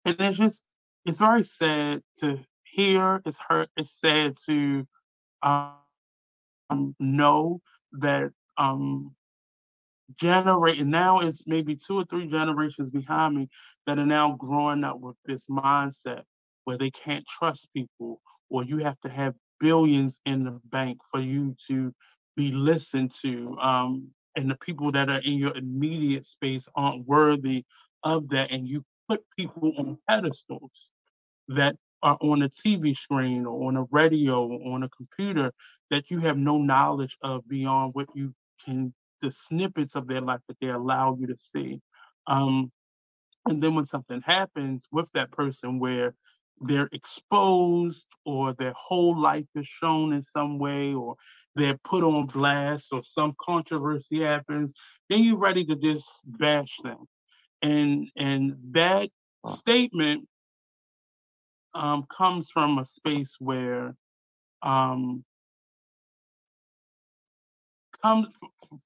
And 0.04 0.16
it's 0.20 0.38
just, 0.38 0.62
it's 1.04 1.18
very 1.18 1.44
sad 1.44 2.02
to 2.20 2.38
hear. 2.64 3.20
It's 3.24 3.38
hurt. 3.48 3.68
It's 3.76 3.98
sad 4.00 4.36
to 4.46 4.86
um, 5.42 6.94
know 6.98 7.60
that 7.92 8.30
um, 8.56 9.14
generate 10.18 10.84
now 10.86 11.20
it's 11.20 11.42
maybe 11.46 11.76
two 11.76 11.98
or 11.98 12.04
three 12.06 12.26
generations 12.26 12.90
behind 12.90 13.36
me 13.36 13.48
that 13.86 13.98
are 13.98 14.06
now 14.06 14.32
growing 14.38 14.84
up 14.84 15.00
with 15.00 15.16
this 15.26 15.44
mindset 15.50 16.22
where 16.64 16.78
they 16.78 16.90
can't 16.90 17.24
trust 17.26 17.68
people 17.74 18.20
or 18.50 18.64
you 18.64 18.78
have 18.78 18.98
to 19.00 19.08
have 19.08 19.34
billions 19.60 20.20
in 20.26 20.44
the 20.44 20.60
bank 20.70 20.98
for 21.10 21.20
you 21.20 21.54
to 21.68 21.92
be 22.36 22.52
listened 22.52 23.12
to. 23.22 23.56
Um, 23.60 24.08
and 24.36 24.50
the 24.50 24.56
people 24.56 24.92
that 24.92 25.08
are 25.08 25.18
in 25.18 25.34
your 25.34 25.56
immediate 25.56 26.24
space 26.26 26.66
aren't 26.74 27.06
worthy 27.06 27.64
of 28.04 28.28
that. 28.30 28.50
And 28.50 28.68
you 28.68 28.84
put 29.08 29.22
people 29.38 29.72
on 29.78 29.98
pedestals 30.08 30.90
that 31.48 31.76
are 32.02 32.16
on 32.20 32.42
a 32.42 32.48
TV 32.48 32.96
screen 32.96 33.46
or 33.46 33.68
on 33.68 33.76
a 33.76 33.84
radio 33.90 34.46
or 34.46 34.74
on 34.74 34.82
a 34.84 34.88
computer 34.90 35.52
that 35.90 36.10
you 36.10 36.20
have 36.20 36.38
no 36.38 36.58
knowledge 36.58 37.16
of 37.22 37.46
beyond 37.48 37.94
what 37.94 38.08
you 38.14 38.32
can 38.64 38.94
the 39.20 39.30
snippets 39.30 39.94
of 39.94 40.06
their 40.06 40.20
life 40.20 40.40
that 40.48 40.56
they 40.60 40.68
allow 40.68 41.16
you 41.18 41.26
to 41.26 41.36
see. 41.36 41.80
Um, 42.26 42.70
and 43.46 43.62
then 43.62 43.74
when 43.74 43.84
something 43.84 44.20
happens 44.22 44.86
with 44.92 45.08
that 45.14 45.30
person 45.32 45.78
where 45.78 46.14
they're 46.60 46.88
exposed 46.92 48.04
or 48.24 48.52
their 48.54 48.74
whole 48.76 49.18
life 49.18 49.46
is 49.54 49.66
shown 49.66 50.12
in 50.12 50.22
some 50.22 50.58
way 50.58 50.92
or 50.92 51.16
they're 51.56 51.78
put 51.84 52.04
on 52.04 52.26
blast 52.26 52.88
or 52.92 53.02
some 53.02 53.34
controversy 53.40 54.20
happens, 54.20 54.72
then 55.08 55.24
you're 55.24 55.38
ready 55.38 55.64
to 55.64 55.74
just 55.74 56.06
bash 56.24 56.76
them. 56.84 57.06
And 57.62 58.08
and 58.16 58.56
that 58.72 59.10
statement 59.46 60.28
um, 61.74 62.06
comes 62.14 62.50
from 62.50 62.78
a 62.78 62.84
space 62.84 63.36
where 63.38 63.94
um, 64.62 65.24
comes 68.02 68.28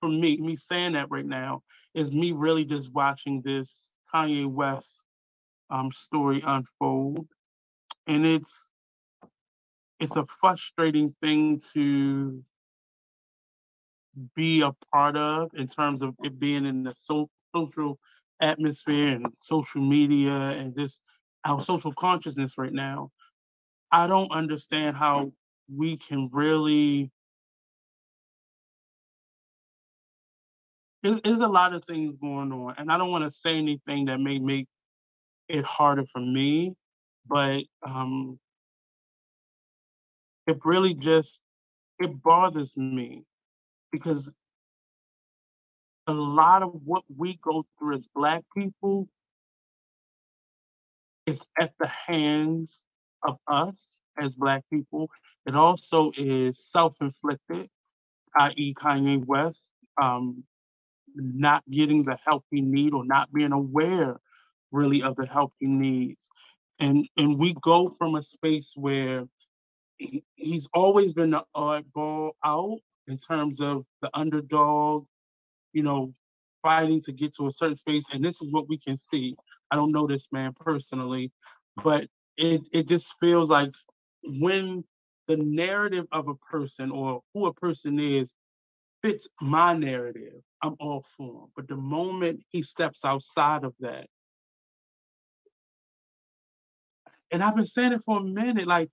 from 0.01 0.21
me, 0.21 0.37
me 0.39 0.57
saying 0.57 0.93
that 0.93 1.11
right 1.11 1.27
now, 1.27 1.63
is 1.95 2.13
me 2.13 2.33
really 2.33 2.65
just 2.65 2.93
watching 2.93 3.43
this 3.43 3.91
Kanye 4.13 4.47
West 4.47 5.03
um, 5.71 5.91
story 5.93 6.43
unfold. 6.45 7.27
And 8.07 8.27
it's 8.27 8.53
it's 10.01 10.17
a 10.17 10.27
frustrating 10.41 11.15
thing 11.23 11.61
to 11.73 12.43
be 14.35 14.61
a 14.61 14.73
part 14.93 15.17
of 15.17 15.51
in 15.55 15.67
terms 15.67 16.03
of 16.03 16.15
it 16.23 16.39
being 16.39 16.67
in 16.67 16.85
the 16.85 16.95
so, 16.97 17.29
social 17.55 17.99
atmosphere 18.41 19.15
and 19.15 19.27
social 19.41 19.81
media 19.81 20.33
and 20.33 20.77
just 20.77 21.01
our 21.45 21.63
social 21.65 21.93
consciousness 21.95 22.55
right 22.59 22.73
now. 22.73 23.11
I 23.93 24.07
don't 24.07 24.33
understand 24.33 24.97
how 24.97 25.33
we 25.75 25.97
can 25.97 26.29
really 26.33 27.11
there's, 31.05 31.41
a 31.41 31.47
lot 31.47 31.75
of 31.75 31.85
things 31.85 32.17
going 32.21 32.51
on, 32.51 32.75
and 32.79 32.91
I 32.91 32.97
don't 32.97 33.11
want 33.11 33.25
to 33.25 33.31
say 33.31 33.59
anything 33.59 34.07
that 34.07 34.19
may 34.19 34.39
make 34.39 34.67
it 35.49 35.65
harder 35.65 36.05
for 36.13 36.21
me, 36.21 36.75
but 37.27 37.63
um, 37.87 38.39
it 40.47 40.59
really 40.65 40.95
just 40.95 41.41
it 41.99 42.23
bothers 42.23 42.77
me 42.77 43.25
because 43.93 44.33
a 46.07 46.13
lot 46.13 46.63
of 46.63 46.73
what 46.85 47.03
we 47.15 47.39
go 47.43 47.67
through 47.79 47.97
as 47.97 48.07
Black 48.15 48.43
people 48.57 49.09
is 51.27 51.43
at 51.59 51.73
the 51.79 51.87
hands 51.87 52.81
of 53.23 53.37
us 53.47 54.01
as 54.19 54.35
Black 54.35 54.63
people. 54.71 55.11
It 55.47 55.55
also 55.55 56.13
is 56.17 56.63
self-inflicted, 56.71 57.69
i.e., 58.37 58.75
Kanye 58.75 59.25
West. 59.25 59.71
Um, 60.01 60.45
not 61.15 61.63
getting 61.71 62.03
the 62.03 62.19
help 62.25 62.45
he 62.51 62.61
need 62.61 62.93
or 62.95 63.05
not 63.05 63.33
being 63.33 63.53
aware 63.53 64.17
really 64.73 65.03
of 65.03 65.17
the 65.17 65.27
help 65.27 65.53
he 65.61 65.67
needs. 65.67 66.29
And 66.81 67.09
and 67.17 67.39
we 67.39 67.55
go 67.63 67.95
from 67.99 68.17
a 68.17 68.23
space 68.23 68.73
where 68.75 69.27
he, 69.99 70.25
he's 70.37 70.69
always 70.75 71.13
been 71.13 71.31
the 71.31 71.45
oddball 71.57 72.33
out 72.45 72.79
in 73.07 73.19
terms 73.19 73.61
of 73.61 73.85
the 74.03 74.11
underdog, 74.15 75.07
you 75.73 75.83
know, 75.83 76.15
fighting 76.63 77.03
to 77.03 77.13
get 77.13 77.37
to 77.37 77.47
a 77.47 77.53
certain 77.53 77.77
space. 77.77 78.05
And 78.13 78.25
this 78.25 78.41
is 78.43 78.53
what 78.53 78.69
we 78.69 78.79
can 78.79 78.97
see. 78.97 79.37
I 79.71 79.77
don't 79.77 79.93
know 79.93 80.07
this 80.07 80.27
man 80.33 80.55
personally, 80.59 81.33
but 81.83 82.07
it 82.37 82.63
it 82.73 82.89
just 82.89 83.15
feels 83.21 83.51
like 83.51 83.71
when 84.25 84.85
the 85.29 85.37
narrative 85.37 86.07
of 86.13 86.29
a 86.29 86.35
person 86.35 86.91
or 86.91 87.23
who 87.33 87.47
a 87.47 87.55
person 87.55 87.99
is 87.99 88.31
fits 89.03 89.29
my 89.41 89.75
narrative, 89.75 90.43
I'm 90.65 90.77
all 90.81 91.05
for 91.17 91.45
him. 91.45 91.49
But 91.55 91.69
the 91.69 91.77
moment 91.77 92.41
he 92.49 92.63
steps 92.63 93.05
outside 93.05 93.65
of 93.65 93.75
that, 93.81 94.07
and 97.31 97.43
I've 97.43 97.57
been 97.57 97.67
saying 97.67 97.93
it 97.93 98.03
for 98.05 98.19
a 98.19 98.23
minute, 98.23 98.67
like 98.67 98.91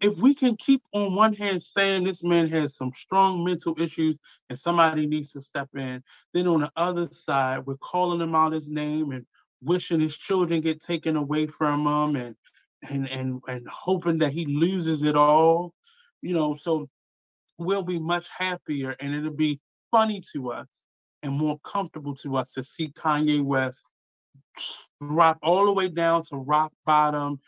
if, 0.00 0.16
we 0.18 0.34
can 0.34 0.56
keep 0.56 0.82
on 0.92 1.14
one 1.14 1.34
hand 1.34 1.62
saying 1.62 2.04
this 2.04 2.22
man 2.22 2.48
has 2.48 2.76
some 2.76 2.92
strong 2.96 3.42
mental 3.42 3.74
issues 3.80 4.18
and 4.50 4.58
somebody 4.58 5.06
needs 5.06 5.32
to 5.32 5.40
step 5.40 5.68
in, 5.74 6.02
then 6.32 6.46
on 6.46 6.60
the 6.60 6.70
other 6.76 7.08
side, 7.10 7.66
we're 7.66 7.76
calling 7.76 8.20
him 8.20 8.34
out 8.34 8.52
his 8.52 8.68
name 8.68 9.12
and 9.12 9.26
wishing 9.62 10.00
his 10.00 10.16
children 10.16 10.60
get 10.60 10.82
taken 10.82 11.16
away 11.16 11.46
from 11.46 11.86
him 11.86 12.16
and 12.16 12.36
and 12.88 13.08
and 13.08 13.40
and 13.48 13.66
hoping 13.68 14.18
that 14.18 14.32
he 14.32 14.44
loses 14.46 15.02
it 15.02 15.16
all. 15.16 15.74
You 16.20 16.34
know, 16.34 16.56
so 16.60 16.88
we'll 17.58 17.82
be 17.82 17.98
much 17.98 18.26
happier 18.36 18.94
and 19.00 19.14
it'll 19.14 19.30
be 19.30 19.60
funny 19.92 20.20
to 20.32 20.50
us 20.50 20.66
and 21.22 21.32
more 21.32 21.60
comfortable 21.64 22.16
to 22.16 22.36
us 22.36 22.52
to 22.54 22.64
see 22.64 22.92
Kanye 22.98 23.42
West 23.42 23.80
drop 25.00 25.38
all 25.42 25.66
the 25.66 25.72
way 25.72 25.88
down 25.88 26.24
to 26.26 26.36
rock 26.36 26.72
bottom. 26.84 27.38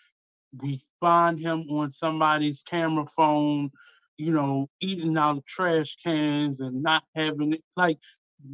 We 0.62 0.80
find 1.00 1.40
him 1.40 1.66
on 1.70 1.90
somebody's 1.90 2.62
camera 2.62 3.06
phone, 3.16 3.72
you 4.18 4.30
know, 4.30 4.68
eating 4.80 5.18
out 5.18 5.38
of 5.38 5.46
trash 5.46 5.96
cans 6.04 6.60
and 6.60 6.82
not 6.82 7.02
having 7.16 7.54
it. 7.54 7.64
Like, 7.76 7.98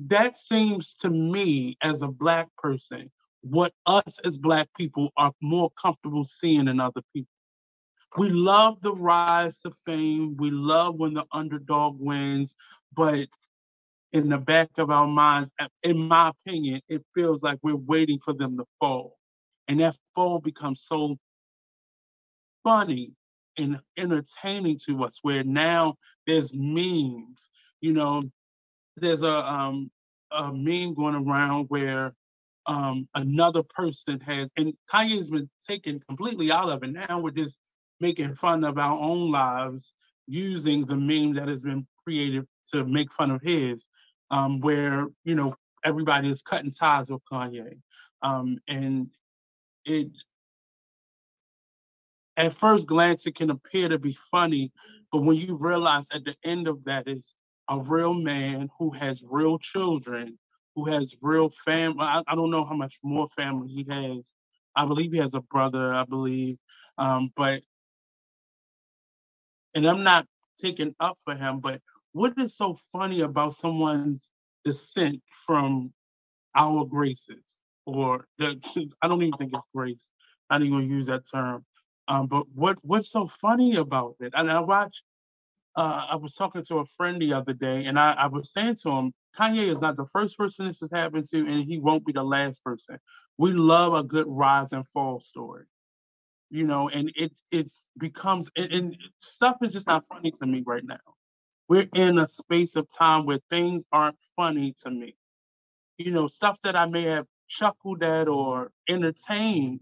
that 0.06 0.38
seems 0.38 0.94
to 1.02 1.10
me 1.10 1.76
as 1.82 2.00
a 2.00 2.08
Black 2.08 2.48
person 2.56 3.10
what 3.42 3.72
us 3.86 4.18
as 4.24 4.38
Black 4.38 4.68
people 4.76 5.10
are 5.16 5.32
more 5.42 5.70
comfortable 5.80 6.24
seeing 6.24 6.68
in 6.68 6.80
other 6.80 7.02
people. 7.12 7.30
We 8.16 8.30
love 8.30 8.80
the 8.82 8.92
rise 8.92 9.60
to 9.60 9.72
fame. 9.84 10.36
We 10.36 10.50
love 10.50 10.96
when 10.96 11.14
the 11.14 11.24
underdog 11.32 11.96
wins, 12.00 12.54
but 12.94 13.28
in 14.12 14.28
the 14.28 14.38
back 14.38 14.70
of 14.78 14.90
our 14.90 15.06
minds, 15.06 15.50
in 15.82 15.98
my 15.98 16.30
opinion, 16.30 16.80
it 16.88 17.04
feels 17.14 17.42
like 17.42 17.58
we're 17.62 17.76
waiting 17.76 18.18
for 18.24 18.34
them 18.34 18.56
to 18.58 18.64
fall. 18.80 19.16
And 19.68 19.80
that 19.80 19.96
fall 20.14 20.40
becomes 20.40 20.84
so 20.86 21.16
funny 22.64 23.12
and 23.58 23.78
entertaining 23.96 24.80
to 24.86 25.04
us, 25.04 25.18
where 25.22 25.44
now 25.44 25.96
there's 26.26 26.50
memes. 26.54 27.48
You 27.80 27.92
know, 27.92 28.22
there's 28.96 29.22
a 29.22 29.48
um 29.52 29.90
a 30.32 30.52
meme 30.52 30.94
going 30.94 31.14
around 31.14 31.66
where 31.68 32.12
um 32.66 33.08
another 33.14 33.62
person 33.62 34.20
has 34.20 34.48
and 34.56 34.74
Kanye's 34.92 35.28
been 35.30 35.48
taken 35.68 36.00
completely 36.08 36.52
out 36.52 36.68
of 36.68 36.82
it. 36.82 36.92
Now 36.92 37.20
we're 37.20 37.30
just 37.30 37.58
making 38.00 38.34
fun 38.36 38.64
of 38.64 38.78
our 38.78 38.98
own 38.98 39.30
lives 39.30 39.94
using 40.26 40.86
the 40.86 40.96
meme 40.96 41.34
that 41.34 41.48
has 41.48 41.62
been 41.62 41.86
created 42.04 42.46
to 42.72 42.84
make 42.84 43.12
fun 43.12 43.30
of 43.30 43.42
his, 43.42 43.86
um, 44.30 44.60
where 44.60 45.06
you 45.24 45.34
know 45.34 45.54
everybody 45.84 46.30
is 46.30 46.42
cutting 46.42 46.72
ties 46.72 47.10
with 47.10 47.22
Kanye, 47.30 47.78
um, 48.22 48.58
and 48.68 49.08
it 49.84 50.08
at 52.36 52.56
first 52.56 52.86
glance 52.86 53.26
it 53.26 53.34
can 53.36 53.50
appear 53.50 53.88
to 53.88 53.98
be 53.98 54.16
funny, 54.30 54.72
but 55.12 55.22
when 55.22 55.36
you 55.36 55.56
realize 55.56 56.06
at 56.12 56.24
the 56.24 56.34
end 56.44 56.68
of 56.68 56.84
that 56.84 57.08
is 57.08 57.34
a 57.68 57.78
real 57.78 58.14
man 58.14 58.68
who 58.78 58.90
has 58.90 59.22
real 59.22 59.58
children, 59.58 60.38
who 60.74 60.86
has 60.86 61.14
real 61.22 61.50
family. 61.64 62.02
I, 62.02 62.22
I 62.26 62.34
don't 62.34 62.50
know 62.50 62.64
how 62.64 62.74
much 62.74 62.98
more 63.02 63.28
family 63.36 63.68
he 63.68 63.86
has. 63.90 64.30
I 64.76 64.86
believe 64.86 65.12
he 65.12 65.18
has 65.18 65.34
a 65.34 65.40
brother. 65.40 65.92
I 65.94 66.04
believe, 66.04 66.58
um, 66.98 67.32
but 67.36 67.62
and 69.74 69.86
I'm 69.86 70.02
not 70.02 70.26
taking 70.60 70.94
up 71.00 71.18
for 71.24 71.34
him, 71.34 71.60
but 71.60 71.80
what 72.12 72.34
is 72.38 72.56
so 72.56 72.78
funny 72.92 73.20
about 73.20 73.56
someone's 73.56 74.30
descent 74.64 75.22
from 75.46 75.92
our 76.56 76.84
graces? 76.84 77.44
Or 77.86 78.26
the, 78.38 78.60
I 79.02 79.08
don't 79.08 79.22
even 79.22 79.38
think 79.38 79.52
it's 79.54 79.66
grace. 79.74 80.06
I 80.50 80.58
don't 80.58 80.68
even 80.68 80.90
use 80.90 81.06
that 81.06 81.22
term. 81.32 81.64
Um, 82.08 82.26
but 82.26 82.44
what 82.54 82.78
what's 82.82 83.10
so 83.10 83.30
funny 83.40 83.76
about 83.76 84.16
it? 84.20 84.32
And 84.36 84.50
I 84.50 84.60
watched. 84.60 85.02
Uh, 85.76 86.06
I 86.10 86.16
was 86.16 86.34
talking 86.34 86.64
to 86.66 86.78
a 86.78 86.86
friend 86.96 87.22
the 87.22 87.32
other 87.34 87.52
day, 87.52 87.86
and 87.86 87.98
I, 87.98 88.12
I 88.12 88.26
was 88.26 88.52
saying 88.52 88.76
to 88.82 88.90
him, 88.90 89.12
Kanye 89.38 89.72
is 89.72 89.80
not 89.80 89.96
the 89.96 90.06
first 90.12 90.36
person 90.36 90.66
this 90.66 90.80
has 90.80 90.90
happened 90.90 91.28
to, 91.30 91.38
and 91.38 91.64
he 91.64 91.78
won't 91.78 92.04
be 92.04 92.12
the 92.12 92.24
last 92.24 92.62
person. 92.64 92.98
We 93.38 93.52
love 93.52 93.94
a 93.94 94.02
good 94.02 94.26
rise 94.28 94.72
and 94.72 94.86
fall 94.88 95.20
story 95.20 95.66
you 96.50 96.66
know, 96.66 96.88
and 96.88 97.12
it 97.16 97.32
it's 97.52 97.88
becomes 97.98 98.50
and, 98.56 98.72
and 98.72 98.96
stuff 99.20 99.56
is 99.62 99.72
just 99.72 99.86
not 99.86 100.04
funny 100.06 100.32
to 100.32 100.46
me 100.46 100.62
right 100.66 100.84
now. 100.84 100.98
We're 101.70 101.88
in 101.94 102.18
a 102.18 102.26
space 102.26 102.74
of 102.74 102.88
time 102.92 103.26
where 103.26 103.38
things 103.48 103.84
aren't 103.92 104.16
funny 104.34 104.74
to 104.82 104.90
me. 104.90 105.14
You 105.98 106.10
know, 106.10 106.26
stuff 106.26 106.58
that 106.64 106.74
I 106.74 106.86
may 106.86 107.04
have 107.04 107.26
chuckled 107.48 108.02
at 108.02 108.26
or 108.26 108.72
entertained, 108.88 109.78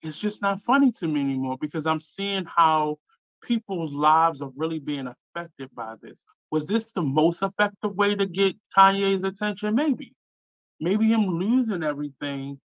it's 0.00 0.16
just 0.16 0.40
not 0.40 0.62
funny 0.62 0.90
to 0.92 1.06
me 1.06 1.20
anymore 1.20 1.58
because 1.60 1.84
I'm 1.84 2.00
seeing 2.00 2.46
how 2.46 2.96
people's 3.42 3.92
lives 3.92 4.40
are 4.40 4.50
really 4.56 4.78
being 4.78 5.06
affected 5.06 5.68
by 5.74 5.96
this. 6.00 6.18
Was 6.50 6.66
this 6.66 6.92
the 6.92 7.02
most 7.02 7.42
effective 7.42 7.94
way 7.94 8.14
to 8.14 8.24
get 8.24 8.56
Kanye's 8.74 9.22
attention? 9.22 9.74
Maybe. 9.74 10.14
Maybe 10.80 11.08
him 11.08 11.26
losing 11.26 11.82
everything 11.82 12.58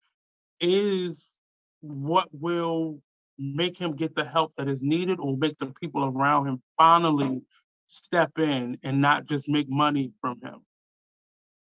is 0.61 1.33
what 1.81 2.29
will 2.31 3.01
make 3.41 3.77
him 3.77 3.97
get 3.97 4.15
the 4.15 4.25
help 4.25 4.53
that 4.57 4.69
is 4.69 4.81
needed 4.83 5.19
or 5.19 5.37
make 5.37 5.59
the 5.59 5.75
people 5.81 6.05
around 6.05 6.47
him 6.47 6.63
finally 6.79 7.43
step 7.93 8.33
in 8.39 8.79
and 8.83 9.01
not 9.01 9.27
just 9.27 9.49
make 9.49 9.69
money 9.69 10.13
from 10.21 10.41
him. 10.43 10.61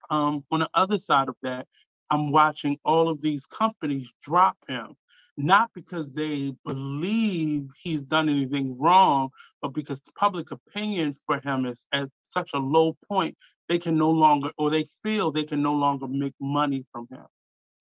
Um, 0.09 0.43
on 0.51 0.61
the 0.61 0.69
other 0.73 0.97
side 0.99 1.29
of 1.29 1.35
that, 1.43 1.67
I'm 2.11 2.31
watching 2.31 2.79
all 2.85 3.09
of 3.09 3.21
these 3.21 3.45
companies 3.47 4.09
drop 4.23 4.57
him, 4.67 4.95
not 5.37 5.71
because 5.75 6.13
they 6.13 6.53
believe 6.65 7.67
he's 7.81 8.03
done 8.03 8.29
anything 8.29 8.77
wrong, 8.79 9.29
but 9.61 9.73
because 9.73 10.01
public 10.17 10.51
opinion 10.51 11.15
for 11.25 11.39
him 11.41 11.65
is 11.65 11.85
at 11.91 12.09
such 12.29 12.51
a 12.53 12.59
low 12.59 12.97
point, 13.09 13.37
they 13.69 13.79
can 13.79 13.97
no 13.97 14.09
longer, 14.09 14.51
or 14.57 14.69
they 14.71 14.87
feel 15.03 15.31
they 15.31 15.43
can 15.43 15.61
no 15.61 15.73
longer 15.73 16.07
make 16.07 16.35
money 16.39 16.85
from 16.93 17.07
him. 17.11 17.25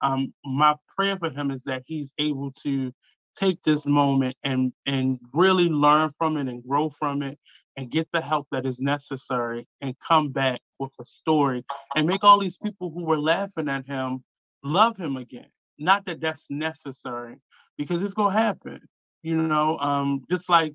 Um, 0.03 0.35
my 0.45 0.75
prayer 0.97 1.17
for 1.19 1.31
him 1.31 1.51
is 1.53 1.63
that 1.65 1.85
he's 1.87 2.13
able 2.19 2.53
to 2.65 2.93
take 3.39 3.63
this 3.65 3.87
moment 3.87 4.37
and 4.45 4.73
and 4.87 5.19
really 5.33 5.69
learn 5.69 6.11
from 6.19 6.37
it 6.39 6.49
and 6.49 6.65
grow 6.67 6.91
from 6.99 7.23
it 7.23 7.39
and 7.77 7.91
get 7.91 8.09
the 8.13 8.21
help 8.21 8.47
that 8.53 8.67
is 8.67 8.79
necessary 8.79 9.67
and 9.81 9.95
come 10.07 10.31
back 10.31 10.61
with 10.79 10.93
a 11.01 11.05
story 11.05 11.65
and 11.95 12.07
make 12.07 12.25
all 12.25 12.41
these 12.41 12.57
people 12.57 12.91
who 12.91 13.05
were 13.05 13.19
laughing 13.19 13.69
at 13.69 13.87
him 13.87 14.23
love 14.63 14.97
him 14.97 15.17
again. 15.17 15.47
Not 15.79 16.07
that 16.07 16.21
that's 16.21 16.45
necessary 16.49 17.37
because 17.77 18.03
it's 18.03 18.15
going 18.15 18.35
to 18.35 18.41
happen. 18.41 18.81
You 19.23 19.37
know, 19.37 19.79
um, 19.79 20.25
just 20.31 20.49
like 20.49 20.75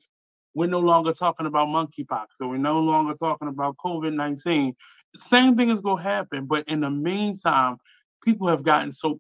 we're 0.54 0.68
no 0.68 0.80
longer 0.80 1.14
talking 1.14 1.46
about 1.46 1.70
monkeypox 1.70 2.28
or 2.40 2.50
we're 2.50 2.58
no 2.58 2.80
longer 2.80 3.16
talking 3.16 3.48
about 3.48 3.78
COVID 3.84 4.14
19. 4.14 4.76
Same 5.16 5.56
thing 5.58 5.70
is 5.70 5.82
going 5.82 6.04
to 6.04 6.10
happen. 6.10 6.46
But 6.46 6.68
in 6.68 6.82
the 6.82 6.90
meantime, 6.90 7.78
people 8.24 8.48
have 8.48 8.64
gotten 8.64 8.94
so 8.94 9.20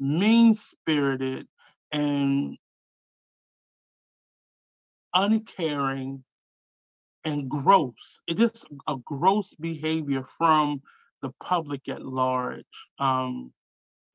mean 0.00 0.54
spirited 0.54 1.46
and 1.92 2.56
uncaring 5.14 6.24
and 7.24 7.48
gross. 7.48 8.20
It 8.26 8.40
is 8.40 8.64
a 8.88 8.96
gross 9.04 9.54
behavior 9.60 10.24
from 10.38 10.82
the 11.22 11.30
public 11.42 11.88
at 11.88 12.02
large. 12.04 12.64
Um, 12.98 13.52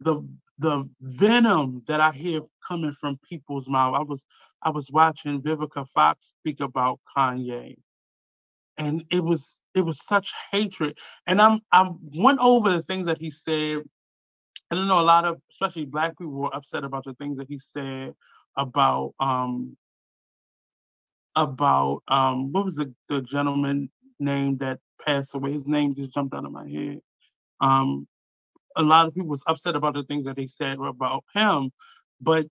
the 0.01 0.27
the 0.59 0.89
venom 1.01 1.83
that 1.87 2.01
I 2.01 2.11
hear 2.11 2.41
coming 2.67 2.95
from 2.99 3.19
people's 3.29 3.67
mouth. 3.67 3.95
I 3.95 4.03
was 4.03 4.23
I 4.63 4.69
was 4.69 4.89
watching 4.91 5.41
Vivica 5.41 5.85
Fox 5.93 6.33
speak 6.39 6.59
about 6.59 6.99
Kanye, 7.15 7.77
and 8.77 9.03
it 9.11 9.23
was 9.23 9.61
it 9.75 9.81
was 9.81 9.99
such 10.05 10.33
hatred. 10.51 10.97
And 11.27 11.41
I'm 11.41 11.61
I 11.71 11.89
went 12.15 12.39
over 12.39 12.71
the 12.71 12.81
things 12.83 13.07
that 13.07 13.19
he 13.19 13.31
said. 13.31 13.83
I 14.69 14.75
don't 14.75 14.87
know 14.87 14.99
a 14.99 15.01
lot 15.01 15.25
of 15.25 15.39
especially 15.51 15.85
black 15.85 16.17
people 16.17 16.33
were 16.33 16.55
upset 16.55 16.83
about 16.83 17.05
the 17.05 17.13
things 17.13 17.37
that 17.37 17.47
he 17.47 17.59
said 17.59 18.13
about 18.57 19.13
um 19.19 19.77
about 21.37 22.03
um 22.07 22.51
what 22.51 22.65
was 22.65 22.75
the, 22.75 22.93
the 23.09 23.21
gentleman 23.21 23.89
name 24.19 24.57
that 24.57 24.79
passed 25.05 25.35
away? 25.35 25.53
His 25.53 25.67
name 25.67 25.95
just 25.95 26.13
jumped 26.13 26.35
out 26.35 26.45
of 26.45 26.51
my 26.51 26.67
head. 26.69 27.01
Um 27.61 28.07
a 28.75 28.83
lot 28.83 29.07
of 29.07 29.13
people 29.15 29.29
was 29.29 29.43
upset 29.47 29.75
about 29.75 29.95
the 29.95 30.03
things 30.03 30.25
that 30.25 30.35
they 30.35 30.47
said 30.47 30.77
about 30.79 31.23
him, 31.33 31.71
but 32.21 32.47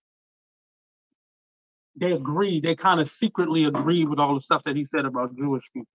they 1.96 2.12
agreed. 2.12 2.64
They 2.64 2.74
kind 2.74 3.00
of 3.00 3.10
secretly 3.10 3.64
agreed 3.64 4.08
with 4.08 4.18
all 4.18 4.34
the 4.34 4.40
stuff 4.40 4.62
that 4.64 4.76
he 4.76 4.84
said 4.84 5.04
about 5.06 5.36
Jewish 5.36 5.64
people. 5.72 5.88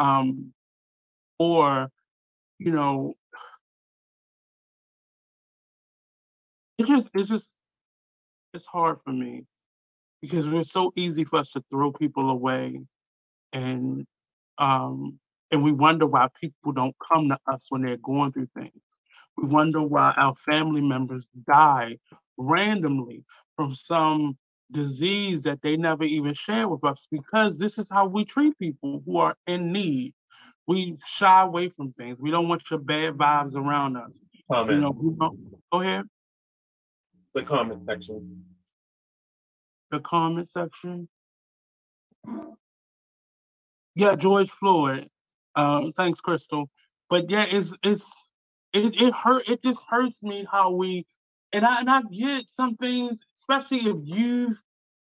Um, 0.00 0.52
or, 1.38 1.90
you 2.58 2.72
know, 2.72 3.14
it's 6.78 6.88
just 6.88 7.10
it's 7.14 7.28
just 7.28 7.54
it's 8.54 8.66
hard 8.66 8.98
for 9.04 9.12
me 9.12 9.44
because 10.20 10.46
it's 10.46 10.72
so 10.72 10.92
easy 10.96 11.24
for 11.24 11.38
us 11.38 11.50
to 11.52 11.62
throw 11.70 11.92
people 11.92 12.30
away 12.30 12.80
and 13.52 14.06
um 14.58 15.18
and 15.50 15.62
we 15.62 15.72
wonder 15.72 16.06
why 16.06 16.28
people 16.40 16.72
don't 16.72 16.94
come 17.10 17.28
to 17.28 17.38
us 17.46 17.66
when 17.70 17.82
they're 17.82 17.96
going 17.96 18.32
through 18.32 18.48
things. 18.54 18.82
We 19.36 19.48
wonder 19.48 19.80
why 19.80 20.12
our 20.16 20.34
family 20.44 20.82
members 20.82 21.26
die 21.46 21.96
randomly 22.36 23.24
from 23.56 23.74
some 23.74 24.36
disease 24.70 25.44
that 25.44 25.62
they 25.62 25.76
never 25.76 26.04
even 26.04 26.34
share 26.34 26.68
with 26.68 26.84
us 26.84 27.06
because 27.10 27.58
this 27.58 27.78
is 27.78 27.88
how 27.90 28.06
we 28.06 28.24
treat 28.26 28.58
people 28.58 29.02
who 29.06 29.16
are 29.16 29.36
in 29.46 29.72
need. 29.72 30.12
We 30.66 30.98
shy 31.06 31.42
away 31.42 31.70
from 31.70 31.92
things. 31.94 32.18
We 32.20 32.30
don't 32.30 32.48
want 32.48 32.70
your 32.70 32.80
bad 32.80 33.14
vibes 33.14 33.56
around 33.56 33.96
us. 33.96 34.18
Comment. 34.52 34.74
You 34.74 34.82
know, 34.82 34.90
we 34.90 35.14
don't, 35.18 35.38
go 35.72 35.80
ahead. 35.80 36.04
The 37.34 37.42
comment 37.42 37.84
section. 37.86 38.44
The 39.90 40.00
comment 40.00 40.50
section. 40.50 41.08
Yeah, 43.96 44.16
George 44.16 44.50
Floyd. 44.50 45.08
Um, 45.56 45.92
thanks, 45.96 46.20
Crystal. 46.20 46.70
But 47.10 47.30
yeah, 47.30 47.46
it's 47.50 47.74
it's 47.84 48.06
it, 48.72 49.00
it 49.00 49.14
hurt 49.14 49.48
it 49.48 49.62
just 49.62 49.82
hurts 49.88 50.22
me 50.22 50.46
how 50.50 50.72
we 50.72 51.06
and 51.52 51.66
I 51.66 51.80
and 51.80 51.90
I 51.90 52.02
get 52.02 52.48
some 52.48 52.76
things, 52.76 53.20
especially 53.40 53.90
if 53.90 53.96
you 54.04 54.56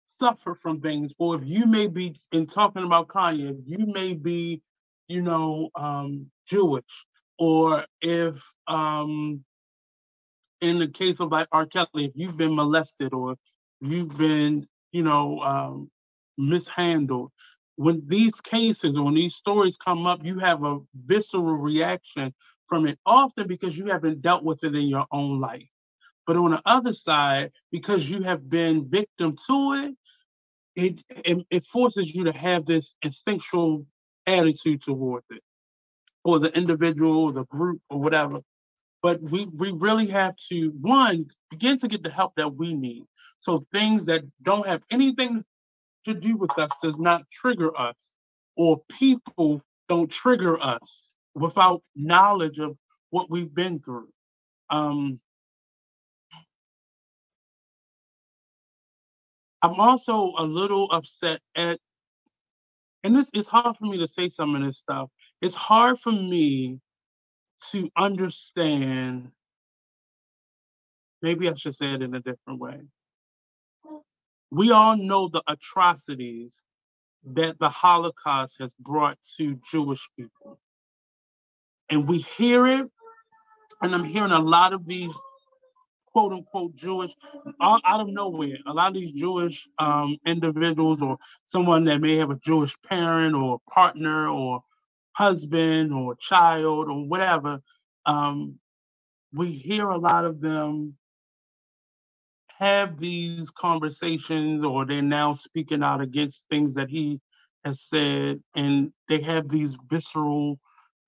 suffer 0.07 0.55
from 0.55 0.81
things, 0.81 1.11
or 1.19 1.35
if 1.35 1.41
you 1.45 1.65
may 1.65 1.87
be 1.87 2.19
in 2.31 2.47
talking 2.47 2.83
about 2.83 3.07
Kanye, 3.09 3.61
you 3.65 3.87
may 3.87 4.13
be, 4.13 4.61
you 5.07 5.21
know, 5.21 5.69
um, 5.75 6.27
Jewish, 6.49 6.85
or 7.39 7.85
if 8.01 8.35
um 8.67 9.43
in 10.61 10.79
the 10.79 10.87
case 10.87 11.19
of 11.19 11.31
like 11.31 11.47
R. 11.51 11.65
Kelly, 11.65 12.05
if 12.05 12.11
you've 12.15 12.37
been 12.37 12.55
molested 12.55 13.13
or 13.13 13.35
you've 13.81 14.17
been, 14.17 14.67
you 14.91 15.03
know, 15.03 15.39
um, 15.39 15.91
mishandled, 16.37 17.31
when 17.75 18.03
these 18.07 18.39
cases 18.41 18.97
or 18.97 19.03
when 19.03 19.13
these 19.13 19.35
stories 19.35 19.77
come 19.77 20.07
up, 20.07 20.23
you 20.23 20.39
have 20.39 20.63
a 20.63 20.79
visceral 21.05 21.43
reaction 21.43 22.33
from 22.67 22.87
it, 22.87 22.99
often 23.05 23.47
because 23.47 23.77
you 23.77 23.85
haven't 23.85 24.21
dealt 24.21 24.43
with 24.43 24.63
it 24.63 24.75
in 24.75 24.87
your 24.87 25.05
own 25.11 25.39
life. 25.39 25.67
But 26.25 26.35
on 26.35 26.51
the 26.51 26.61
other 26.65 26.93
side, 26.93 27.51
because 27.71 28.09
you 28.09 28.23
have 28.23 28.49
been 28.49 28.89
victim 28.89 29.37
to 29.47 29.73
it, 29.73 29.95
it, 30.75 30.99
it, 31.09 31.45
it 31.49 31.65
forces 31.65 32.13
you 32.13 32.25
to 32.25 32.33
have 32.33 32.65
this 32.65 32.93
instinctual 33.01 33.85
attitude 34.25 34.83
towards 34.83 35.25
it, 35.29 35.41
or 36.23 36.39
the 36.39 36.55
individual, 36.55 37.25
or 37.25 37.31
the 37.31 37.45
group, 37.45 37.81
or 37.89 37.99
whatever. 37.99 38.41
But 39.07 39.21
we, 39.21 39.45
we 39.45 39.71
really 39.71 40.07
have 40.07 40.35
to, 40.49 40.73
one, 40.81 41.27
begin 41.49 41.79
to 41.79 41.87
get 41.87 42.03
the 42.03 42.09
help 42.09 42.33
that 42.35 42.53
we 42.53 42.73
need. 42.73 43.05
So 43.39 43.65
things 43.71 44.05
that 44.07 44.23
don't 44.41 44.67
have 44.67 44.81
anything 44.91 45.45
to 46.05 46.13
do 46.13 46.35
with 46.35 46.51
us 46.59 46.71
does 46.83 46.99
not 46.99 47.23
trigger 47.31 47.71
us, 47.79 48.13
or 48.57 48.81
people 48.99 49.61
don't 49.87 50.11
trigger 50.11 50.61
us 50.61 51.13
without 51.35 51.83
knowledge 51.95 52.59
of 52.59 52.75
what 53.09 53.31
we've 53.31 53.55
been 53.55 53.79
through. 53.79 54.09
Um, 54.69 55.21
I'm 59.61 59.79
also 59.79 60.33
a 60.37 60.43
little 60.43 60.91
upset 60.91 61.39
at, 61.55 61.79
and 63.05 63.15
this 63.15 63.29
it's 63.33 63.47
hard 63.47 63.77
for 63.77 63.85
me 63.85 63.99
to 63.99 64.07
say 64.09 64.27
some 64.27 64.53
of 64.53 64.63
this 64.63 64.79
stuff. 64.79 65.07
It's 65.41 65.55
hard 65.55 65.97
for 65.97 66.11
me 66.11 66.81
to 67.71 67.89
understand. 67.97 69.31
Maybe 71.21 71.49
I 71.49 71.55
should 71.55 71.75
say 71.75 71.93
it 71.93 72.01
in 72.01 72.13
a 72.13 72.19
different 72.19 72.59
way. 72.59 72.81
We 74.51 74.71
all 74.71 74.95
know 74.95 75.27
the 75.27 75.43
atrocities 75.47 76.61
that 77.33 77.59
the 77.59 77.69
Holocaust 77.69 78.55
has 78.59 78.71
brought 78.79 79.17
to 79.37 79.59
Jewish 79.69 80.01
people. 80.17 80.59
And 81.89 82.07
we 82.07 82.19
hear 82.19 82.67
it, 82.67 82.85
and 83.81 83.95
I'm 83.95 84.05
hearing 84.05 84.31
a 84.31 84.39
lot 84.39 84.73
of 84.73 84.85
these 84.85 85.13
quote 86.17 86.33
unquote 86.33 86.75
Jewish 86.75 87.11
out, 87.61 87.81
of 87.85 88.07
nowhere. 88.07 88.57
A 88.65 88.73
lot 88.73 88.87
of 88.87 88.95
these 88.95 89.11
Jewish 89.11 89.67
um, 89.77 90.17
individuals 90.25 90.99
or 90.99 91.17
someone 91.45 91.83
that 91.85 92.01
may 92.01 92.17
have 92.17 92.31
a 92.31 92.39
Jewish 92.43 92.75
parent 92.87 93.35
or 93.35 93.59
partner 93.69 94.27
or 94.27 94.63
husband 95.17 95.91
or 95.91 96.15
child 96.15 96.89
or 96.89 97.03
whatever, 97.07 97.59
um, 98.05 98.59
we 99.33 99.51
hear 99.51 99.89
a 99.89 99.97
lot 99.97 100.25
of 100.25 100.41
them 100.41 100.95
have 102.59 102.99
these 102.99 103.49
conversations 103.49 104.63
or 104.63 104.85
they're 104.85 105.01
now 105.01 105.33
speaking 105.33 105.83
out 105.83 106.01
against 106.01 106.45
things 106.51 106.75
that 106.75 106.89
he 106.89 107.19
has 107.65 107.81
said 107.81 108.39
and 108.55 108.93
they 109.09 109.19
have 109.19 109.49
these 109.49 109.75
visceral 109.89 110.59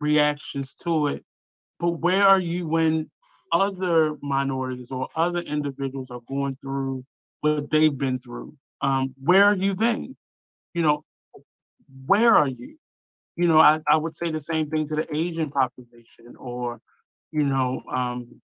reactions 0.02 0.76
to 0.84 1.08
it. 1.08 1.24
But 1.80 1.92
where 1.92 2.28
are 2.28 2.40
you 2.40 2.68
when 2.68 3.12
other 3.54 4.16
minorities 4.24 4.92
or 4.92 5.08
other 5.16 5.42
individuals 5.42 6.08
are 6.10 6.22
going 6.28 6.58
through 6.62 7.06
what 7.42 7.70
they've 7.70 7.98
been 7.98 8.20
through? 8.20 8.56
Um, 8.82 9.14
where 9.24 9.46
are 9.46 9.56
you 9.56 9.76
then? 9.76 10.18
You 10.74 10.84
know, 10.84 11.06
where 12.08 12.36
are 12.36 12.50
you? 12.50 12.79
You 13.40 13.48
know, 13.50 13.60
I, 13.60 13.82
I 13.88 13.98
would 13.98 14.18
say 14.18 14.32
the 14.32 14.42
same 14.42 14.70
thing 14.70 14.90
to 14.90 14.98
the 14.98 15.16
Asian 15.16 15.52
population 15.52 16.36
or, 16.40 16.82
you 17.32 17.44
know, 17.44 17.84
um, 17.94 18.42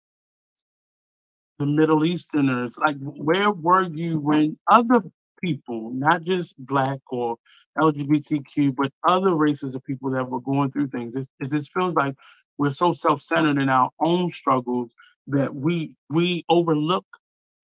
the 1.59 1.67
Middle 1.67 2.05
Easterners. 2.05 2.75
Like, 2.77 2.97
where 3.01 3.51
were 3.51 3.83
you 3.83 4.19
when 4.19 4.57
other 4.71 5.01
people, 5.43 5.91
not 5.93 6.23
just 6.23 6.55
Black 6.59 6.99
or 7.11 7.37
LGBTQ, 7.79 8.75
but 8.75 8.91
other 9.07 9.35
races 9.35 9.75
of 9.75 9.83
people 9.85 10.11
that 10.11 10.29
were 10.29 10.41
going 10.41 10.71
through 10.71 10.89
things? 10.89 11.15
It, 11.17 11.27
it 11.39 11.51
just 11.51 11.71
feels 11.73 11.95
like 11.95 12.15
we're 12.59 12.73
so 12.73 12.93
self-centered 12.93 13.59
in 13.59 13.69
our 13.69 13.91
own 14.01 14.33
struggles 14.33 14.93
that 15.27 15.55
we 15.55 15.95
we 16.09 16.45
overlook 16.49 17.05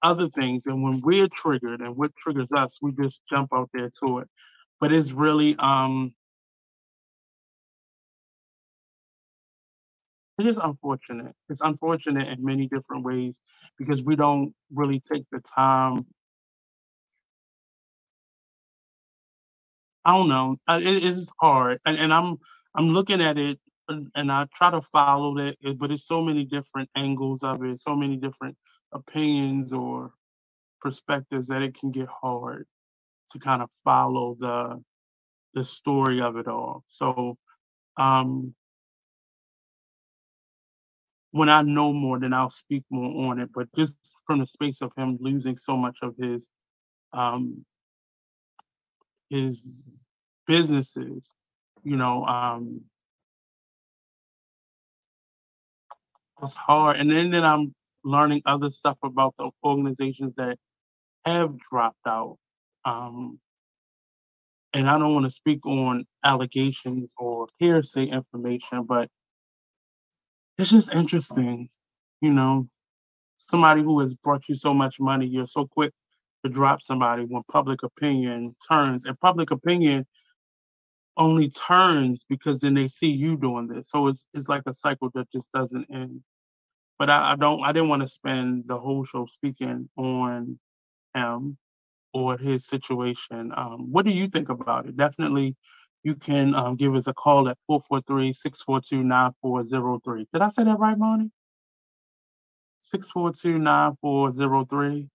other 0.03 0.29
things. 0.29 0.67
And 0.67 0.83
when 0.83 1.01
we're 1.01 1.29
triggered 1.29 1.81
and 1.81 1.97
what 1.97 2.15
triggers 2.17 2.51
us, 2.53 2.79
we 2.81 2.93
just 2.93 3.21
jump 3.29 3.51
out 3.53 3.71
there 3.73 3.91
to 4.03 4.19
it. 4.19 4.29
But 4.81 4.93
it's 4.93 5.11
really 5.13 5.55
um 5.59 6.13
it 10.37 10.45
is 10.45 10.55
just 10.55 10.65
unfortunate. 10.65 11.33
It's 11.49 11.61
unfortunate 11.61 12.27
in 12.27 12.43
many 12.43 12.67
different 12.67 13.03
ways 13.03 13.39
because 13.77 14.03
we 14.03 14.15
don't 14.15 14.53
really 14.73 14.99
take 14.99 15.23
the 15.31 15.41
time. 15.41 16.05
I 20.03 20.13
don't 20.15 20.29
know. 20.29 20.57
It 20.69 21.03
is 21.03 21.31
hard, 21.39 21.79
and, 21.85 21.97
and 21.97 22.13
I'm 22.13 22.37
I'm 22.75 22.89
looking 22.89 23.21
at 23.21 23.37
it, 23.37 23.59
and, 23.87 24.07
and 24.15 24.31
I 24.31 24.47
try 24.53 24.71
to 24.71 24.81
follow 24.81 25.35
that, 25.37 25.57
eh, 25.65 25.73
but 25.77 25.91
it's 25.91 26.07
so 26.07 26.21
many 26.21 26.43
different 26.43 26.89
angles 26.95 27.41
of 27.43 27.63
it, 27.63 27.81
so 27.81 27.95
many 27.95 28.17
different 28.17 28.57
opinions 28.93 29.73
or 29.73 30.11
perspectives 30.81 31.47
that 31.47 31.61
it 31.61 31.75
can 31.79 31.91
get 31.91 32.07
hard 32.07 32.67
to 33.31 33.39
kind 33.39 33.61
of 33.61 33.69
follow 33.83 34.37
the 34.39 34.83
the 35.53 35.63
story 35.63 36.21
of 36.21 36.37
it 36.37 36.47
all. 36.47 36.83
So 36.89 37.37
um 37.97 38.53
when 41.35 41.49
I 41.49 41.63
know 41.63 41.91
more, 41.91 42.17
then 42.17 42.31
I'll 42.31 42.49
speak 42.49 42.83
more 42.89 43.29
on 43.29 43.41
it. 43.41 43.49
But 43.53 43.67
just 43.75 43.97
from 44.25 44.39
the 44.39 44.45
space 44.45 44.81
of 44.81 44.93
him 44.97 45.17
losing 45.19 45.57
so 45.57 45.75
much 45.75 45.97
of 46.01 46.15
his 46.17 46.47
um, 47.13 47.65
his 49.29 49.83
businesses, 50.47 51.31
you 51.83 51.97
know, 51.97 52.25
um, 52.25 52.81
it's 56.43 56.53
hard. 56.55 56.97
And 56.97 57.11
then 57.11 57.31
then 57.31 57.43
I'm 57.43 57.75
learning 58.03 58.43
other 58.45 58.69
stuff 58.69 58.97
about 59.03 59.35
the 59.37 59.51
organizations 59.63 60.33
that 60.37 60.57
have 61.25 61.55
dropped 61.71 62.07
out. 62.07 62.37
Um, 62.85 63.39
and 64.73 64.89
I 64.89 64.99
don't 64.99 65.13
want 65.13 65.25
to 65.25 65.31
speak 65.31 65.65
on 65.65 66.05
allegations 66.23 67.11
or 67.17 67.47
hearsay 67.59 68.05
information, 68.05 68.83
but 68.87 69.09
it's 70.57 70.69
just 70.71 70.91
interesting, 70.93 71.69
you 72.21 72.31
know, 72.31 72.65
somebody 73.37 73.81
who 73.83 73.99
has 73.99 74.13
brought 74.15 74.47
you 74.47 74.55
so 74.55 74.73
much 74.73 74.99
money, 74.99 75.25
you're 75.25 75.47
so 75.47 75.67
quick 75.67 75.93
to 76.45 76.51
drop 76.51 76.81
somebody 76.81 77.23
when 77.23 77.43
public 77.51 77.83
opinion 77.83 78.55
turns, 78.69 79.05
and 79.05 79.19
public 79.19 79.51
opinion 79.51 80.05
only 81.17 81.49
turns 81.49 82.25
because 82.29 82.59
then 82.61 82.73
they 82.73 82.87
see 82.87 83.07
you 83.07 83.37
doing 83.37 83.67
this. 83.67 83.89
So 83.89 84.07
it's 84.07 84.27
it's 84.33 84.49
like 84.49 84.63
a 84.67 84.73
cycle 84.73 85.09
that 85.15 85.31
just 85.31 85.51
doesn't 85.51 85.87
end. 85.93 86.21
But 86.99 87.09
I, 87.09 87.33
I 87.33 87.35
don't 87.35 87.63
I 87.63 87.71
didn't 87.71 87.89
want 87.89 88.01
to 88.03 88.07
spend 88.07 88.65
the 88.67 88.77
whole 88.77 89.05
show 89.05 89.25
speaking 89.27 89.89
on 89.97 90.59
him 91.13 91.57
or 92.13 92.37
his 92.37 92.67
situation. 92.67 93.51
Um, 93.55 93.91
what 93.91 94.05
do 94.05 94.11
you 94.11 94.27
think 94.27 94.49
about 94.49 94.87
it? 94.87 94.97
Definitely 94.97 95.55
you 96.05 96.15
can 96.15 96.53
um, 96.53 96.75
give 96.75 96.93
us 96.93 97.07
a 97.07 97.13
call 97.13 97.49
at 97.49 97.57
443-642-9403. 97.67 100.27
Did 100.31 100.41
I 100.41 100.49
say 100.49 100.63
that 100.63 100.77
right, 100.77 100.95
Monty? 100.95 101.31
642-9403? 102.93 105.09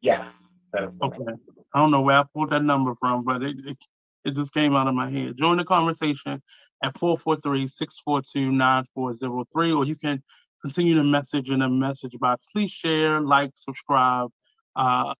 Yes. 0.00 0.48
Okay. 0.76 1.24
I 1.72 1.78
don't 1.78 1.92
know 1.92 2.00
where 2.00 2.18
I 2.18 2.24
pulled 2.34 2.50
that 2.50 2.64
number 2.64 2.96
from, 2.98 3.22
but 3.24 3.44
it, 3.44 3.58
it, 3.64 3.76
it 4.24 4.34
just 4.34 4.52
came 4.52 4.74
out 4.74 4.88
of 4.88 4.94
my 4.94 5.08
head. 5.08 5.36
Join 5.38 5.56
the 5.56 5.64
conversation 5.64 6.42
at 6.82 6.96
443-642-9403, 6.96 9.76
or 9.76 9.84
you 9.84 9.94
can 9.94 10.20
continue 10.62 10.96
to 10.96 11.04
message 11.04 11.48
in 11.48 11.60
the 11.60 11.68
message 11.68 12.18
box. 12.18 12.44
Please 12.52 12.72
share, 12.72 13.20
like, 13.20 13.52
subscribe. 13.54 14.30
Uh, 14.74 15.14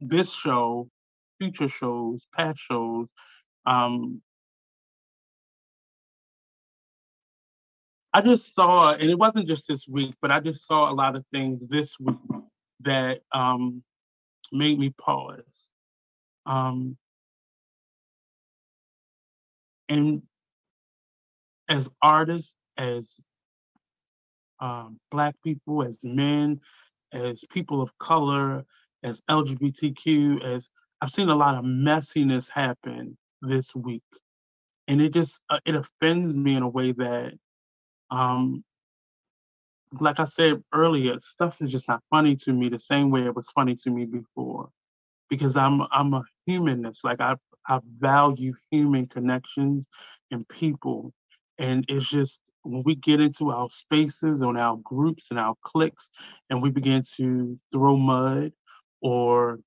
this 0.00 0.32
show, 0.32 0.88
future 1.38 1.68
shows, 1.68 2.26
past 2.36 2.58
shows, 2.58 3.06
um, 3.66 4.20
I 8.12 8.20
just 8.20 8.54
saw, 8.54 8.92
and 8.92 9.10
it 9.10 9.18
wasn't 9.18 9.48
just 9.48 9.66
this 9.66 9.88
week, 9.88 10.14
but 10.22 10.30
I 10.30 10.38
just 10.40 10.66
saw 10.66 10.90
a 10.90 10.94
lot 10.94 11.16
of 11.16 11.24
things 11.32 11.66
this 11.68 11.96
week 11.98 12.16
that 12.80 13.22
um, 13.32 13.82
made 14.52 14.78
me 14.78 14.90
pause. 14.90 15.72
Um, 16.46 16.96
and 19.88 20.22
as 21.68 21.88
artists, 22.02 22.54
as 22.76 23.16
um, 24.60 24.98
Black 25.10 25.34
people, 25.42 25.82
as 25.82 25.98
men, 26.04 26.60
as 27.12 27.44
people 27.50 27.82
of 27.82 27.90
color, 27.98 28.64
as 29.02 29.20
LGBTQ, 29.28 30.42
as 30.44 30.68
I've 31.00 31.10
seen 31.10 31.28
a 31.28 31.34
lot 31.34 31.56
of 31.56 31.64
messiness 31.64 32.48
happen 32.48 33.16
this 33.42 33.74
week, 33.74 34.02
and 34.88 35.00
it 35.00 35.12
just 35.12 35.38
uh, 35.50 35.60
it 35.64 35.74
offends 35.74 36.32
me 36.32 36.56
in 36.56 36.62
a 36.62 36.68
way 36.68 36.92
that, 36.92 37.32
um, 38.10 38.64
like 40.00 40.20
I 40.20 40.24
said 40.24 40.62
earlier, 40.72 41.18
stuff 41.20 41.60
is 41.60 41.70
just 41.70 41.88
not 41.88 42.02
funny 42.10 42.36
to 42.36 42.52
me 42.52 42.68
the 42.68 42.80
same 42.80 43.10
way 43.10 43.22
it 43.26 43.34
was 43.34 43.50
funny 43.50 43.76
to 43.76 43.90
me 43.90 44.04
before, 44.04 44.68
because 45.28 45.56
I'm 45.56 45.82
I'm 45.92 46.14
a 46.14 46.22
humanist. 46.46 47.04
Like 47.04 47.20
I 47.20 47.36
I 47.68 47.80
value 47.98 48.54
human 48.70 49.06
connections 49.06 49.86
and 50.30 50.48
people, 50.48 51.12
and 51.58 51.84
it's 51.88 52.08
just 52.08 52.40
when 52.62 52.82
we 52.82 52.94
get 52.94 53.20
into 53.20 53.50
our 53.50 53.68
spaces 53.70 54.42
on 54.42 54.56
our 54.56 54.78
groups 54.78 55.26
and 55.30 55.38
our 55.38 55.54
cliques 55.62 56.08
and 56.48 56.62
we 56.62 56.70
begin 56.70 57.02
to 57.16 57.58
throw 57.70 57.94
mud 57.94 58.52
or 59.02 59.58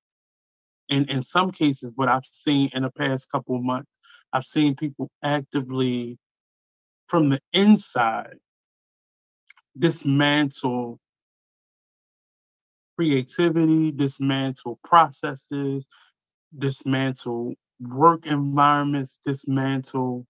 in, 0.88 1.08
in 1.08 1.22
some 1.22 1.50
cases, 1.50 1.92
what 1.96 2.08
I've 2.08 2.22
seen 2.32 2.70
in 2.72 2.82
the 2.82 2.90
past 2.90 3.30
couple 3.30 3.56
of 3.56 3.62
months, 3.62 3.90
I've 4.32 4.44
seen 4.44 4.76
people 4.76 5.10
actively 5.22 6.18
from 7.08 7.30
the 7.30 7.40
inside 7.52 8.36
dismantle 9.78 10.98
creativity, 12.96 13.92
dismantle 13.92 14.78
processes, 14.84 15.86
dismantle 16.58 17.54
work 17.80 18.26
environments, 18.26 19.18
dismantle 19.24 20.26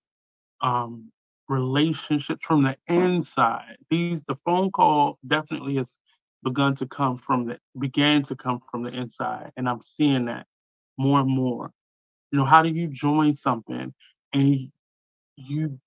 um, 0.60 1.10
relationships 1.48 2.44
from 2.46 2.62
the 2.62 2.76
inside. 2.88 3.76
These 3.90 4.22
the 4.28 4.36
phone 4.44 4.70
call 4.70 5.18
definitely 5.26 5.76
has 5.76 5.96
begun 6.42 6.74
to 6.76 6.86
come 6.86 7.16
from 7.16 7.46
the 7.46 7.58
began 7.78 8.22
to 8.24 8.36
come 8.36 8.60
from 8.70 8.82
the 8.82 8.92
inside, 8.92 9.52
and 9.56 9.68
I'm 9.68 9.82
seeing 9.82 10.26
that 10.26 10.46
more 10.96 11.20
and 11.20 11.30
more. 11.30 11.72
You 12.30 12.38
know, 12.38 12.44
how 12.44 12.62
do 12.62 12.68
you 12.68 12.88
join 12.88 13.34
something 13.34 13.94
and 14.32 14.70
you 15.36 15.78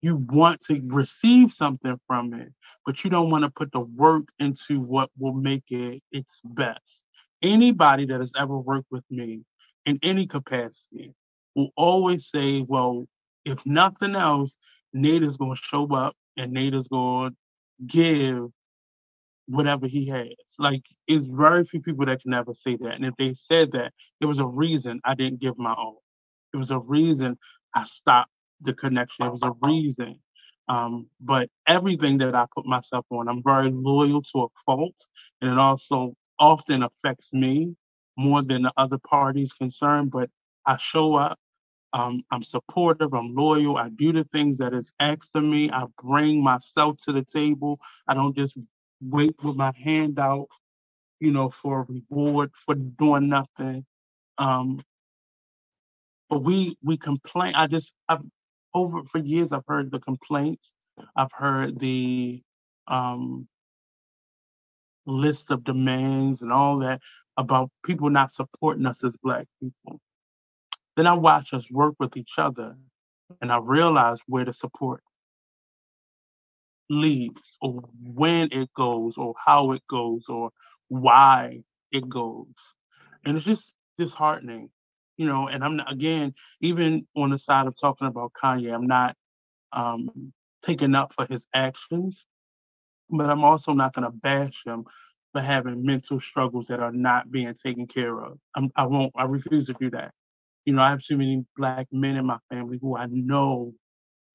you 0.00 0.16
want 0.16 0.60
to 0.62 0.80
receive 0.86 1.52
something 1.52 1.98
from 2.06 2.32
it, 2.34 2.52
but 2.86 3.02
you 3.02 3.10
don't 3.10 3.30
want 3.30 3.44
to 3.44 3.50
put 3.50 3.72
the 3.72 3.80
work 3.80 4.28
into 4.38 4.80
what 4.80 5.10
will 5.18 5.32
make 5.32 5.64
it 5.70 6.02
its 6.12 6.40
best. 6.44 7.02
Anybody 7.42 8.06
that 8.06 8.20
has 8.20 8.32
ever 8.36 8.56
worked 8.56 8.86
with 8.90 9.04
me 9.10 9.40
in 9.86 9.98
any 10.02 10.26
capacity 10.26 11.14
will 11.54 11.70
always 11.76 12.28
say, 12.28 12.62
well, 12.62 13.06
if 13.44 13.58
nothing 13.66 14.14
else, 14.14 14.56
Nate 14.92 15.22
is 15.22 15.36
going 15.36 15.56
to 15.56 15.62
show 15.62 15.86
up 15.94 16.14
and 16.36 16.52
Nate 16.52 16.74
is 16.74 16.88
going 16.88 17.30
to 17.32 17.36
give 17.86 18.50
whatever 19.48 19.86
he 19.86 20.06
has. 20.08 20.28
Like, 20.58 20.82
it's 21.06 21.26
very 21.26 21.64
few 21.64 21.80
people 21.80 22.06
that 22.06 22.22
can 22.22 22.34
ever 22.34 22.54
say 22.54 22.76
that. 22.76 22.94
And 22.94 23.04
if 23.04 23.14
they 23.18 23.34
said 23.34 23.72
that, 23.72 23.92
it 24.20 24.26
was 24.26 24.38
a 24.38 24.46
reason 24.46 25.00
I 25.04 25.14
didn't 25.14 25.40
give 25.40 25.58
my 25.58 25.72
all. 25.72 26.02
It 26.52 26.58
was 26.58 26.70
a 26.70 26.78
reason 26.78 27.38
I 27.74 27.84
stopped 27.84 28.30
the 28.60 28.74
connection. 28.74 29.26
It 29.26 29.32
was 29.32 29.42
a 29.42 29.52
reason. 29.62 30.20
Um, 30.68 31.08
but 31.20 31.48
everything 31.66 32.18
that 32.18 32.34
I 32.34 32.44
put 32.54 32.66
myself 32.66 33.06
on, 33.10 33.28
I'm 33.28 33.42
very 33.42 33.70
loyal 33.70 34.22
to 34.22 34.42
a 34.42 34.46
fault, 34.66 34.94
and 35.40 35.50
it 35.50 35.58
also 35.58 36.14
often 36.38 36.82
affects 36.82 37.32
me 37.32 37.74
more 38.18 38.42
than 38.42 38.62
the 38.62 38.72
other 38.76 38.98
parties 38.98 39.52
concerned. 39.52 40.10
But 40.10 40.28
I 40.66 40.76
show 40.76 41.14
up. 41.14 41.38
Um, 41.94 42.22
I'm 42.30 42.42
supportive. 42.42 43.14
I'm 43.14 43.34
loyal. 43.34 43.78
I 43.78 43.88
do 43.88 44.12
the 44.12 44.24
things 44.24 44.58
that 44.58 44.74
is 44.74 44.92
asked 45.00 45.30
of 45.34 45.44
me. 45.44 45.70
I 45.70 45.84
bring 46.02 46.42
myself 46.42 46.98
to 47.04 47.12
the 47.12 47.24
table. 47.24 47.80
I 48.06 48.12
don't 48.12 48.36
just 48.36 48.54
wait 49.02 49.36
with 49.42 49.56
my 49.56 49.72
hand 49.82 50.18
out, 50.18 50.48
you 51.20 51.32
know, 51.32 51.50
for 51.62 51.80
a 51.82 51.84
reward 51.92 52.52
for 52.66 52.74
doing 52.74 53.28
nothing. 53.28 53.86
Um, 54.38 54.82
but 56.30 56.40
we 56.44 56.76
we 56.82 56.96
complain. 56.98 57.54
I 57.54 57.66
just 57.68 57.92
I've 58.08 58.22
over 58.74 59.02
for 59.10 59.18
years 59.18 59.52
I've 59.52 59.66
heard 59.68 59.90
the 59.90 60.00
complaints. 60.00 60.72
I've 61.16 61.32
heard 61.32 61.78
the 61.80 62.42
um 62.88 63.48
list 65.06 65.50
of 65.50 65.64
demands 65.64 66.42
and 66.42 66.52
all 66.52 66.78
that 66.80 67.00
about 67.36 67.70
people 67.84 68.10
not 68.10 68.32
supporting 68.32 68.86
us 68.86 69.02
as 69.04 69.16
black 69.22 69.46
people. 69.62 70.00
Then 70.96 71.06
I 71.06 71.14
watch 71.14 71.54
us 71.54 71.70
work 71.70 71.94
with 72.00 72.16
each 72.16 72.34
other 72.38 72.76
and 73.40 73.52
I 73.52 73.58
realize 73.58 74.18
where 74.26 74.44
the 74.44 74.52
support 74.52 75.02
leaves 76.90 77.58
or 77.60 77.82
when 78.02 78.48
it 78.52 78.70
goes 78.74 79.16
or 79.16 79.34
how 79.44 79.72
it 79.72 79.82
goes 79.88 80.24
or 80.28 80.50
why 80.88 81.62
it 81.92 82.08
goes. 82.08 82.46
And 83.24 83.36
it's 83.36 83.46
just 83.46 83.72
disheartening, 83.98 84.70
you 85.16 85.26
know, 85.26 85.48
and 85.48 85.62
I'm 85.64 85.76
not, 85.76 85.92
again, 85.92 86.34
even 86.60 87.06
on 87.16 87.30
the 87.30 87.38
side 87.38 87.66
of 87.66 87.74
talking 87.78 88.06
about 88.06 88.32
Kanye, 88.42 88.74
I'm 88.74 88.86
not 88.86 89.16
um, 89.72 90.32
taking 90.64 90.94
up 90.94 91.12
for 91.14 91.26
his 91.26 91.46
actions, 91.54 92.24
but 93.10 93.28
I'm 93.28 93.44
also 93.44 93.72
not 93.72 93.94
going 93.94 94.04
to 94.04 94.10
bash 94.10 94.62
him 94.64 94.84
for 95.32 95.40
having 95.42 95.84
mental 95.84 96.20
struggles 96.20 96.68
that 96.68 96.80
are 96.80 96.92
not 96.92 97.30
being 97.30 97.54
taken 97.54 97.86
care 97.86 98.18
of. 98.18 98.38
I'm, 98.56 98.70
I 98.76 98.86
won't, 98.86 99.12
I 99.16 99.24
refuse 99.24 99.66
to 99.66 99.74
do 99.78 99.90
that. 99.90 100.12
You 100.64 100.74
know, 100.74 100.82
I 100.82 100.90
have 100.90 101.02
too 101.02 101.16
many 101.16 101.44
black 101.56 101.86
men 101.92 102.16
in 102.16 102.26
my 102.26 102.38
family 102.50 102.78
who 102.80 102.96
I 102.96 103.06
know 103.10 103.74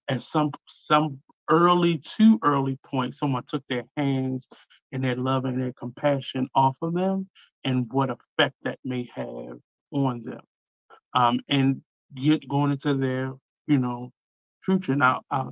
at 0.07 0.21
some 0.21 0.51
some 0.67 1.19
early, 1.49 1.99
too 1.99 2.39
early 2.43 2.77
point, 2.85 3.15
someone 3.15 3.43
took 3.47 3.63
their 3.69 3.83
hands 3.97 4.47
and 4.91 5.03
their 5.03 5.15
love 5.15 5.45
and 5.45 5.61
their 5.61 5.73
compassion 5.73 6.49
off 6.55 6.77
of 6.81 6.93
them 6.93 7.29
and 7.63 7.91
what 7.91 8.09
effect 8.09 8.55
that 8.63 8.79
may 8.83 9.09
have 9.15 9.57
on 9.91 10.23
them. 10.23 10.41
Um, 11.13 11.39
and 11.49 11.81
get 12.15 12.47
going 12.47 12.71
into 12.71 12.95
their, 12.95 13.33
you 13.67 13.77
know, 13.77 14.11
future. 14.65 14.95
Now, 14.95 15.21
I 15.31 15.47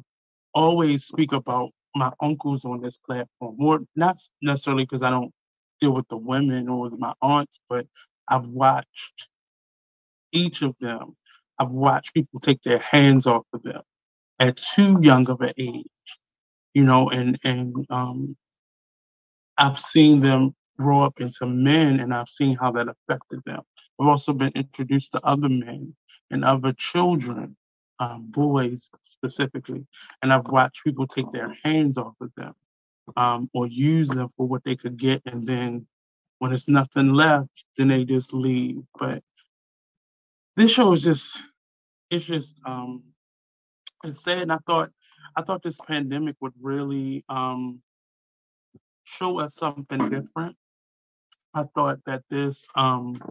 always 0.54 1.06
speak 1.06 1.34
about 1.34 1.72
my 1.96 2.12
uncles 2.22 2.66
on 2.66 2.82
this 2.82 2.98
platform, 3.06 3.56
more 3.58 3.80
not 3.96 4.20
necessarily 4.42 4.86
because 4.86 5.02
I 5.04 5.10
don't 5.10 5.32
deal 5.82 5.92
with 5.92 6.08
the 6.10 6.18
women 6.18 6.70
or 6.70 6.90
my 6.92 7.14
aunts, 7.22 7.60
but 7.70 7.86
I've 8.28 8.48
watched 8.48 9.28
each 10.32 10.62
of 10.62 10.76
them. 10.80 11.16
I've 11.60 11.72
watched 11.72 12.14
people 12.14 12.40
take 12.40 12.62
their 12.64 12.80
hands 12.80 13.28
off 13.28 13.46
of 13.54 13.64
them 13.64 13.82
at 14.42 14.58
too 14.58 15.00
young 15.02 15.30
of 15.32 15.42
an 15.42 15.54
age, 15.60 15.88
you 16.76 16.84
know, 16.86 17.10
and 17.12 17.40
and 17.46 17.76
um, 17.92 18.38
I've 19.58 19.80
seen 19.80 20.22
them 20.22 20.56
grow 20.80 21.04
up 21.04 21.22
into 21.22 21.48
men, 21.48 22.02
and 22.02 22.14
I've 22.14 22.30
seen 22.30 22.58
how 22.58 22.72
that 22.74 22.88
affected 22.90 23.42
them. 23.46 23.62
I've 24.02 24.08
also 24.10 24.34
been 24.34 24.54
introduced 24.56 25.14
to 25.14 25.22
other 25.26 25.50
men 25.50 25.96
and 26.32 26.46
other 26.46 26.74
children, 26.74 27.58
um, 28.00 28.28
boys 28.32 28.90
specifically, 29.04 29.88
and 30.24 30.34
I've 30.34 30.48
watched 30.48 30.84
people 30.86 31.08
take 31.08 31.32
their 31.32 31.56
hands 31.64 31.98
off 31.98 32.16
of 32.22 32.32
them 32.38 32.56
um, 33.18 33.50
or 33.54 33.68
use 33.68 34.10
them 34.10 34.30
for 34.38 34.48
what 34.48 34.64
they 34.66 34.78
could 34.78 34.98
get, 35.00 35.24
and 35.28 35.46
then 35.48 35.88
when 36.40 36.52
there's 36.52 36.70
nothing 36.70 37.14
left, 37.14 37.50
then 37.78 37.90
they 37.90 38.06
just 38.06 38.34
leave. 38.34 38.84
But 39.00 39.24
this 40.58 40.72
show 40.72 40.94
is 40.94 41.04
just, 41.04 41.40
it's 42.12 42.26
just 42.26 42.56
um, 42.66 43.04
it's 44.04 44.24
sad. 44.24 44.44
And 44.44 44.52
I 44.52 44.58
thought, 44.66 44.92
I 45.36 45.42
thought 45.44 45.64
this 45.64 45.78
pandemic 45.88 46.36
would 46.42 46.54
really 46.62 47.24
um, 47.30 47.82
show 49.06 49.40
us 49.40 49.56
something 49.56 50.10
different. 50.10 50.56
I 51.54 51.64
thought 51.76 52.00
that 52.06 52.24
this 52.30 52.66
um, 52.76 53.22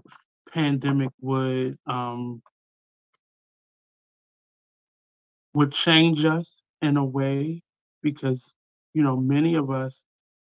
pandemic 0.52 1.10
would 1.20 1.78
um, 1.86 2.42
would 5.54 5.72
change 5.72 6.24
us 6.24 6.62
in 6.82 6.96
a 6.96 7.04
way 7.04 7.62
because 8.02 8.52
you 8.94 9.02
know 9.02 9.16
many 9.16 9.54
of 9.54 9.70
us 9.70 10.04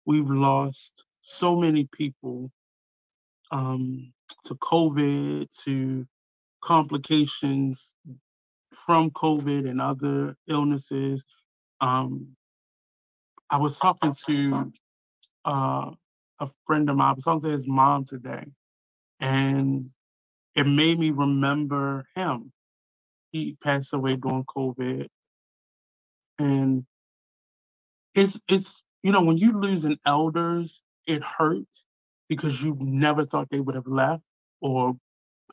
we've 0.05 0.29
lost 0.29 1.03
so 1.21 1.55
many 1.55 1.87
people 1.91 2.49
um, 3.51 4.13
to 4.45 4.55
COVID 4.55 5.47
to 5.65 6.05
complications 6.63 7.93
from 8.87 9.11
COVID 9.11 9.69
and 9.69 9.81
other 9.81 10.37
illnesses. 10.49 11.25
Um, 11.81 12.29
I 13.49 13.57
was 13.57 13.79
talking 13.79 14.15
to 14.27 14.73
uh, 15.45 15.91
a 16.39 16.49
friend 16.67 16.89
of 16.89 16.97
mine, 16.97 17.11
I 17.11 17.13
was 17.13 17.23
talking 17.25 17.41
to 17.43 17.49
his 17.57 17.67
mom 17.67 18.05
today, 18.05 18.45
and 19.19 19.89
it 20.55 20.65
made 20.67 20.99
me 20.99 21.11
remember 21.11 22.05
him. 22.15 22.51
He 23.31 23.57
passed 23.63 23.93
away 23.93 24.15
during 24.17 24.45
COVID. 24.45 25.07
And 26.39 26.85
it's 28.15 28.39
it's 28.47 28.81
you 29.03 29.11
know, 29.11 29.21
when 29.21 29.37
you 29.37 29.51
lose 29.51 29.85
an 29.85 29.99
elders, 30.05 30.81
it 31.07 31.23
hurts 31.23 31.85
because 32.29 32.61
you 32.61 32.77
never 32.79 33.25
thought 33.25 33.47
they 33.51 33.59
would 33.59 33.75
have 33.75 33.87
left 33.87 34.23
or 34.61 34.95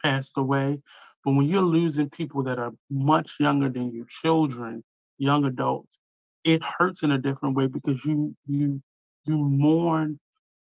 passed 0.02 0.32
away. 0.36 0.80
But 1.24 1.32
when 1.32 1.46
you're 1.46 1.62
losing 1.62 2.10
people 2.10 2.42
that 2.44 2.58
are 2.58 2.72
much 2.90 3.32
younger 3.40 3.68
than 3.70 3.92
you, 3.92 4.06
children, 4.22 4.84
young 5.18 5.44
adults, 5.44 5.98
it 6.44 6.62
hurts 6.62 7.02
in 7.02 7.12
a 7.12 7.18
different 7.18 7.56
way 7.56 7.66
because 7.68 8.04
you 8.04 8.34
you 8.46 8.82
you 9.24 9.36
mourn 9.36 10.20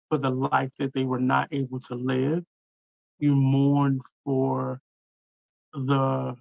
for 0.09 0.19
the 0.19 0.31
life 0.31 0.73
that 0.79 0.95
they 0.95 1.05
were 1.05 1.21
not 1.21 1.49
able 1.53 1.81
to 1.81 1.95
live. 1.95 2.45
You 3.19 3.35
mourn 3.35 4.01
for 4.25 4.81
the 5.75 6.37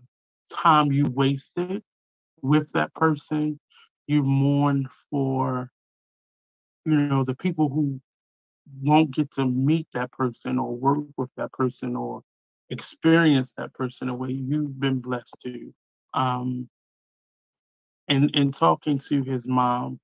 time 0.51 0.91
you 0.91 1.05
wasted 1.05 1.83
with 2.41 2.71
that 2.73 2.93
person. 2.95 3.59
You 4.07 4.23
mourn 4.23 4.89
for, 5.09 5.71
you 6.85 6.93
know, 6.95 7.23
the 7.23 7.35
people 7.35 7.69
who 7.69 8.01
won't 8.81 9.11
get 9.11 9.31
to 9.33 9.45
meet 9.45 9.87
that 9.93 10.11
person 10.11 10.59
or 10.59 10.75
work 10.75 11.05
with 11.17 11.29
that 11.37 11.51
person 11.53 11.95
or 11.95 12.23
experience 12.71 13.53
that 13.57 13.73
person 13.75 14.07
the 14.07 14.15
way 14.15 14.31
you've 14.31 14.79
been 14.79 14.99
blessed 14.99 15.35
to. 15.43 15.73
Um, 16.15 16.69
and 18.09 18.31
in 18.35 18.51
talking 18.51 18.99
to 19.09 19.23
his 19.23 19.47
mom, 19.47 19.99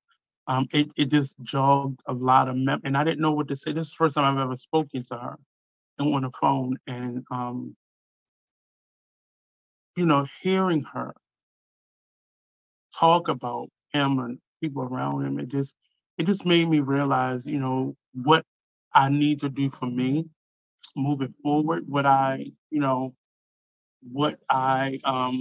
um, 0.48 0.68
it, 0.72 0.90
it 0.96 1.10
just 1.10 1.34
jogged 1.42 2.00
a 2.06 2.12
lot 2.14 2.48
of 2.48 2.56
mem- 2.56 2.82
and 2.84 2.96
I 2.96 3.04
didn't 3.04 3.20
know 3.20 3.32
what 3.32 3.48
to 3.48 3.56
say. 3.56 3.72
This 3.72 3.88
is 3.88 3.92
the 3.92 3.96
first 3.98 4.16
time 4.16 4.36
I've 4.36 4.42
ever 4.42 4.56
spoken 4.56 5.04
to 5.04 5.16
her 5.16 5.38
on 6.00 6.22
the 6.22 6.30
phone, 6.40 6.76
and 6.86 7.24
um, 7.30 7.76
you 9.96 10.06
know, 10.06 10.26
hearing 10.42 10.84
her 10.94 11.14
talk 12.98 13.28
about 13.28 13.68
him 13.92 14.18
and 14.20 14.38
people 14.62 14.82
around 14.82 15.24
him, 15.26 15.38
it 15.40 15.48
just 15.48 15.74
it 16.18 16.26
just 16.26 16.46
made 16.46 16.68
me 16.68 16.80
realize, 16.80 17.46
you 17.46 17.60
know, 17.60 17.94
what 18.14 18.44
I 18.94 19.08
need 19.08 19.40
to 19.40 19.48
do 19.48 19.70
for 19.70 19.86
me 19.86 20.26
moving 20.96 21.34
forward, 21.42 21.84
what 21.88 22.06
I, 22.06 22.52
you 22.70 22.80
know, 22.80 23.14
what 24.02 24.38
I 24.50 25.00
um 25.04 25.40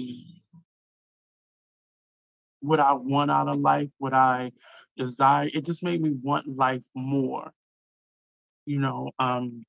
what 2.62 2.80
I 2.80 2.94
want 2.94 3.32
out 3.32 3.48
of 3.48 3.60
life, 3.60 3.90
what 3.98 4.14
I 4.14 4.52
desire. 4.98 5.50
It 5.54 5.66
just 5.66 5.84
made 5.84 6.02
me 6.02 6.12
want 6.12 6.48
life 6.48 6.82
more. 6.96 7.52
You 8.66 8.80
know, 8.80 9.12
um 9.20 9.66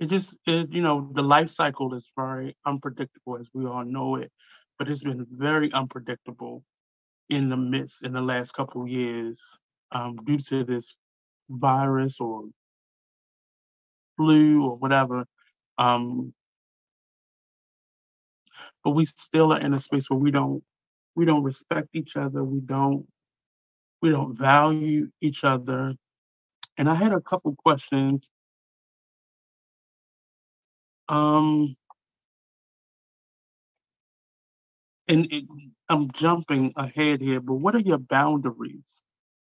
it 0.00 0.06
just 0.06 0.34
it, 0.46 0.72
you 0.72 0.82
know, 0.82 1.10
the 1.14 1.22
life 1.22 1.50
cycle 1.50 1.94
is 1.94 2.08
very 2.16 2.56
unpredictable 2.66 3.36
as 3.38 3.48
we 3.54 3.66
all 3.66 3.84
know 3.84 4.16
it, 4.16 4.32
but 4.78 4.88
it's 4.88 5.02
been 5.02 5.26
very 5.30 5.72
unpredictable 5.72 6.64
in 7.30 7.48
the 7.50 7.56
midst 7.56 8.04
in 8.04 8.12
the 8.12 8.20
last 8.20 8.52
couple 8.54 8.86
years 8.88 9.42
um, 9.92 10.16
due 10.24 10.38
to 10.38 10.64
this 10.64 10.94
virus 11.48 12.18
or 12.20 12.44
flu 14.16 14.64
or 14.64 14.76
whatever. 14.76 15.24
Um, 15.78 16.32
but 18.84 18.90
we 18.90 19.06
still 19.06 19.52
are 19.52 19.60
in 19.60 19.74
a 19.74 19.80
space 19.80 20.08
where 20.08 20.18
we 20.18 20.30
don't 20.30 20.62
we 21.14 21.24
don't 21.24 21.42
respect 21.42 21.88
each 21.94 22.16
other. 22.16 22.44
We 22.44 22.60
don't 22.60 23.06
we 24.02 24.10
don't 24.10 24.36
value 24.36 25.08
each 25.20 25.44
other. 25.44 25.94
And 26.78 26.88
I 26.88 26.94
had 26.94 27.12
a 27.12 27.20
couple 27.20 27.54
questions. 27.56 28.28
Um, 31.08 31.76
and 35.08 35.26
it, 35.32 35.44
I'm 35.88 36.10
jumping 36.12 36.72
ahead 36.76 37.20
here, 37.20 37.40
but 37.40 37.54
what 37.54 37.74
are 37.74 37.80
your 37.80 37.98
boundaries? 37.98 39.02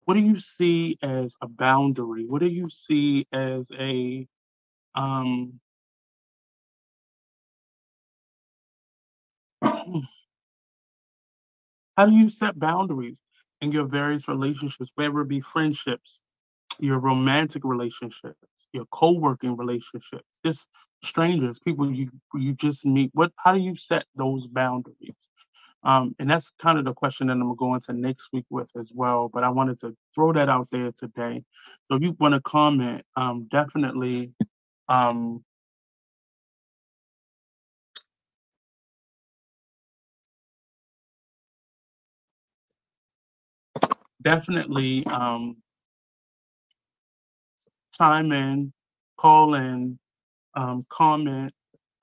What 0.05 0.15
do 0.15 0.21
you 0.21 0.39
see 0.39 0.97
as 1.01 1.35
a 1.41 1.47
boundary? 1.47 2.25
What 2.25 2.41
do 2.41 2.47
you 2.47 2.69
see 2.69 3.27
as 3.31 3.69
a 3.77 4.27
um, 4.95 5.59
how 11.97 12.05
do 12.05 12.13
you 12.13 12.29
set 12.29 12.59
boundaries 12.59 13.17
in 13.61 13.71
your 13.71 13.85
various 13.85 14.27
relationships, 14.27 14.91
whether 14.95 15.21
it 15.21 15.27
be 15.29 15.41
friendships, 15.41 16.21
your 16.79 16.99
romantic 16.99 17.63
relationships, 17.65 18.37
your 18.73 18.85
co-working 18.91 19.57
relationships, 19.57 20.25
just 20.45 20.67
strangers, 21.03 21.59
people 21.59 21.91
you 21.91 22.09
you 22.35 22.53
just 22.53 22.85
meet. 22.85 23.11
What 23.13 23.31
how 23.37 23.53
do 23.53 23.59
you 23.59 23.75
set 23.77 24.05
those 24.15 24.47
boundaries? 24.47 25.29
Um, 25.85 26.15
and 26.19 26.29
that's 26.29 26.51
kind 26.61 26.79
of 26.79 26.85
the 26.85 26.93
question 26.93 27.27
that 27.27 27.33
I'm 27.33 27.41
gonna 27.41 27.55
go 27.55 27.75
into 27.75 27.93
next 27.93 28.29
week 28.33 28.45
with 28.49 28.69
as 28.79 28.91
well. 28.93 29.29
But 29.33 29.43
I 29.43 29.49
wanted 29.49 29.79
to 29.81 29.95
throw 30.15 30.33
that 30.33 30.49
out 30.49 30.67
there 30.71 30.91
today. 30.91 31.43
So 31.89 31.97
if 31.97 32.03
you 32.03 32.15
want 32.19 32.35
to 32.35 32.41
comment, 32.41 33.03
um, 33.17 33.47
definitely 33.51 34.33
um, 34.89 35.43
definitely 44.23 45.05
um, 45.07 45.57
chime 47.97 48.31
in, 48.31 48.73
call 49.17 49.55
in, 49.55 49.99
um, 50.55 50.83
comment. 50.89 51.53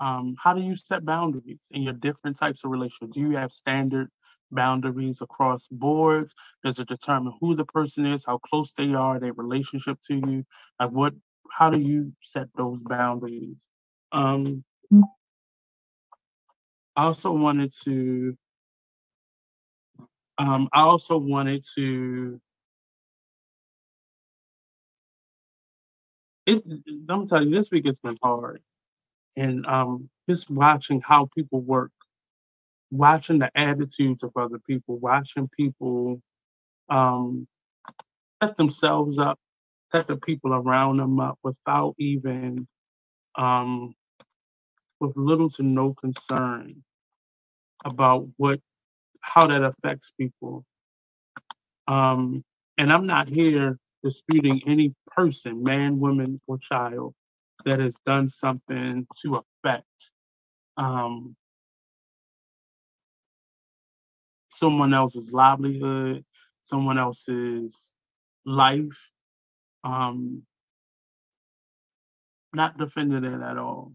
Um, 0.01 0.37
how 0.43 0.55
do 0.55 0.63
you 0.63 0.77
set 0.77 1.05
boundaries 1.05 1.61
in 1.71 1.83
your 1.83 1.95
different 1.95 2.39
types 2.39 2.63
of 2.65 2.71
relationships? 2.71 3.15
Do 3.15 3.21
you 3.21 3.37
have 3.37 3.53
standard 3.53 4.09
boundaries 4.51 5.21
across 5.23 5.69
boards? 5.71 6.35
Does 6.65 6.79
it 6.79 6.89
determine 6.89 7.35
who 7.41 7.55
the 7.55 7.67
person 7.67 8.07
is, 8.07 8.25
how 8.27 8.39
close 8.39 8.73
they 8.77 8.95
are, 8.95 9.21
their 9.21 9.35
relationship 9.35 9.99
to 10.09 10.15
you? 10.15 10.45
Like 10.81 10.91
what? 10.91 11.15
How 11.53 11.71
do 11.71 11.81
you 11.81 12.13
set 12.23 12.49
those 12.57 12.83
boundaries? 12.83 13.67
Um, 14.13 14.65
I 16.97 17.05
also 17.05 17.33
wanted 17.33 17.73
to. 17.85 18.37
Um, 20.39 20.69
I 20.73 20.83
also 20.83 21.19
wanted 21.19 21.65
to 21.77 22.41
it, 26.47 26.63
I'm 27.09 27.29
telling 27.29 27.51
you, 27.51 27.57
this 27.57 27.71
week 27.71 27.87
it's 27.87 28.01
been 28.01 28.19
hard. 28.23 28.63
And 29.37 29.67
um, 29.67 30.11
just 30.29 30.51
watching 30.51 31.01
how 31.05 31.29
people 31.37 31.61
work, 31.61 31.93
watching 32.91 33.39
the 33.41 33.51
attitudes 33.57 34.23
of 34.23 34.33
other 34.37 34.59
people, 34.67 34.99
watching 34.99 35.49
people 35.57 36.21
um, 36.91 37.47
set 38.43 38.57
themselves 38.57 39.19
up, 39.19 39.39
set 39.93 40.09
the 40.09 40.17
people 40.17 40.55
around 40.55 40.99
them 40.99 41.21
up 41.21 41.39
without 41.45 41.95
even, 41.99 42.69
um, 43.37 43.95
with 45.01 45.17
little 45.17 45.51
to 45.51 45.63
no 45.65 45.95
concern 45.95 46.83
about 47.85 48.29
what, 48.39 48.61
how 49.23 49.47
that 49.49 49.63
affects 49.63 50.13
people. 50.21 50.65
Um, 51.89 52.45
and 52.79 52.93
I'm 52.93 53.07
not 53.07 53.29
here 53.29 53.79
disputing 54.03 54.63
any 54.67 54.95
person, 55.09 55.63
man, 55.63 56.01
woman, 56.01 56.41
or 56.47 56.59
child, 56.59 57.15
that 57.65 57.81
has 57.81 57.95
done 58.07 58.29
something 58.29 59.07
to 59.23 59.43
affect 59.65 59.87
um, 60.77 61.37
someone 64.51 64.95
else's 64.95 65.33
livelihood, 65.33 66.25
someone 66.63 66.99
else's 66.99 67.93
life. 68.45 68.99
Um, 69.85 70.43
not 72.53 72.79
defending 72.79 73.25
it 73.25 73.43
at 73.43 73.59
all. 73.59 73.93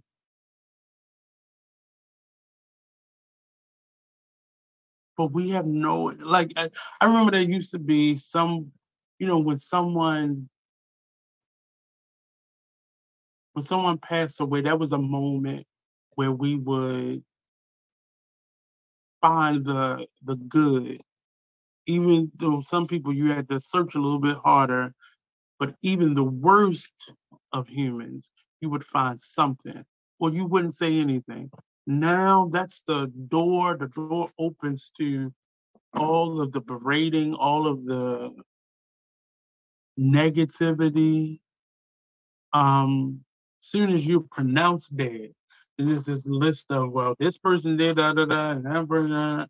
But 5.17 5.31
we 5.31 5.49
have 5.49 5.65
no 5.65 6.13
like 6.19 6.51
I, 6.57 6.69
I 6.99 7.05
remember 7.05 7.31
there 7.31 7.41
used 7.41 7.71
to 7.71 7.79
be 7.79 8.17
some, 8.17 8.71
you 9.19 9.27
know, 9.27 9.37
when 9.37 9.57
someone 9.57 10.49
when 13.55 13.63
someone 13.63 13.97
passed 13.97 14.41
away, 14.41 14.61
that 14.61 14.77
was 14.77 14.91
a 14.91 14.97
moment 14.97 15.65
where 16.15 16.31
we 16.31 16.57
would 16.57 17.23
find 19.21 19.63
the 19.65 20.05
the 20.25 20.35
good. 20.35 21.01
Even 21.87 22.29
though 22.35 22.61
some 22.61 22.85
people 22.85 23.13
you 23.13 23.31
had 23.31 23.47
to 23.49 23.59
search 23.61 23.95
a 23.95 24.01
little 24.01 24.19
bit 24.19 24.35
harder, 24.43 24.93
but 25.57 25.73
even 25.81 26.13
the 26.13 26.23
worst 26.23 27.13
of 27.53 27.67
humans, 27.69 28.29
you 28.59 28.69
would 28.69 28.83
find 28.83 29.21
something, 29.21 29.85
or 30.19 30.31
you 30.31 30.45
wouldn't 30.45 30.75
say 30.75 30.99
anything. 30.99 31.49
Now 31.87 32.49
that's 32.51 32.81
the 32.87 33.09
door, 33.29 33.77
the 33.77 33.87
door 33.87 34.29
opens 34.37 34.91
to 34.97 35.31
all 35.95 36.41
of 36.41 36.51
the 36.51 36.59
berating, 36.59 37.33
all 37.33 37.67
of 37.67 37.85
the 37.85 38.31
negativity. 39.97 41.39
Um, 42.53 43.24
soon 43.69 43.91
as 43.93 44.05
you 44.05 44.27
pronounce 44.31 44.87
dead, 44.89 45.31
there's 45.79 46.05
this 46.05 46.25
list 46.27 46.67
of 46.71 46.91
well, 46.91 47.15
this 47.19 47.37
person 47.39 47.77
did 47.77 47.97
da 47.97 48.13
da 48.13 48.25
da, 48.25 48.51
and 48.51 48.65
that 48.65 48.87
person, 48.89 49.47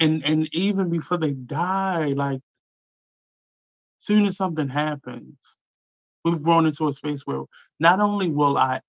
and 0.00 0.24
and 0.24 0.48
even 0.54 0.90
before 0.90 1.18
they 1.18 1.32
die, 1.32 2.08
like 2.16 2.40
soon 3.98 4.26
as 4.26 4.36
something 4.36 4.68
happens, 4.68 5.38
we've 6.24 6.42
grown 6.42 6.66
into 6.66 6.88
a 6.88 6.92
space 6.92 7.22
where 7.26 7.44
not 7.80 8.00
only 8.00 8.30
will 8.30 8.58
I 8.58 8.80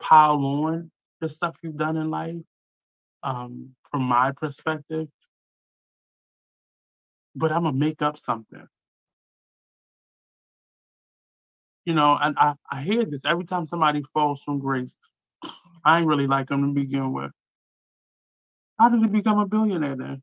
pile 0.00 0.44
on 0.44 0.90
the 1.20 1.28
stuff 1.28 1.56
you've 1.62 1.76
done 1.76 1.96
in 1.96 2.10
life, 2.10 2.36
um, 3.24 3.74
from 3.90 4.02
my 4.02 4.32
perspective, 4.32 5.08
but 7.36 7.52
I'm 7.52 7.64
gonna 7.64 7.76
make 7.76 8.02
up 8.02 8.18
something. 8.18 8.66
You 11.84 11.94
know, 11.94 12.18
and 12.20 12.36
I, 12.38 12.54
I 12.70 12.82
hear 12.82 13.04
this 13.04 13.22
every 13.24 13.44
time 13.44 13.66
somebody 13.66 14.02
falls 14.14 14.42
from 14.44 14.58
grace. 14.60 14.94
I 15.84 15.98
ain't 15.98 16.06
really 16.06 16.26
like 16.26 16.50
him 16.50 16.62
to 16.62 16.80
begin 16.80 17.12
with. 17.12 17.32
How 18.78 18.88
did 18.88 19.00
he 19.00 19.08
become 19.08 19.38
a 19.38 19.46
billionaire 19.46 19.96
then? 19.96 20.22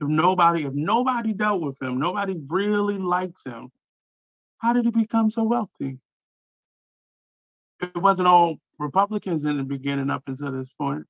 If 0.00 0.08
nobody, 0.08 0.64
if 0.64 0.74
nobody 0.74 1.32
dealt 1.32 1.62
with 1.62 1.80
him, 1.80 1.98
nobody 1.98 2.36
really 2.48 2.98
liked 2.98 3.38
him, 3.46 3.70
how 4.58 4.72
did 4.72 4.84
he 4.84 4.90
become 4.90 5.30
so 5.30 5.44
wealthy? 5.44 5.98
It 7.80 7.96
wasn't 7.96 8.28
all 8.28 8.56
Republicans 8.78 9.44
in 9.44 9.56
the 9.58 9.62
beginning 9.64 10.10
up 10.10 10.24
until 10.26 10.52
this 10.52 10.70
point. 10.78 11.04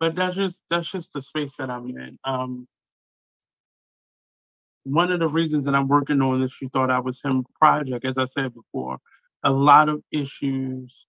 But 0.00 0.14
that's 0.14 0.36
just 0.36 0.62
that's 0.70 0.90
just 0.90 1.12
the 1.12 1.22
space 1.22 1.54
that 1.58 1.70
I'm 1.70 1.88
in. 1.88 2.18
Um, 2.24 2.68
one 4.84 5.12
of 5.12 5.20
the 5.20 5.28
reasons 5.28 5.64
that 5.66 5.74
I'm 5.74 5.88
working 5.88 6.22
on 6.22 6.40
this 6.40 6.52
You 6.60 6.68
Thought 6.70 6.90
I 6.90 7.00
Was 7.00 7.20
Him 7.22 7.44
project, 7.60 8.04
as 8.04 8.18
I 8.18 8.24
said 8.26 8.54
before, 8.54 8.98
a 9.44 9.50
lot 9.50 9.88
of 9.88 10.02
issues 10.10 11.06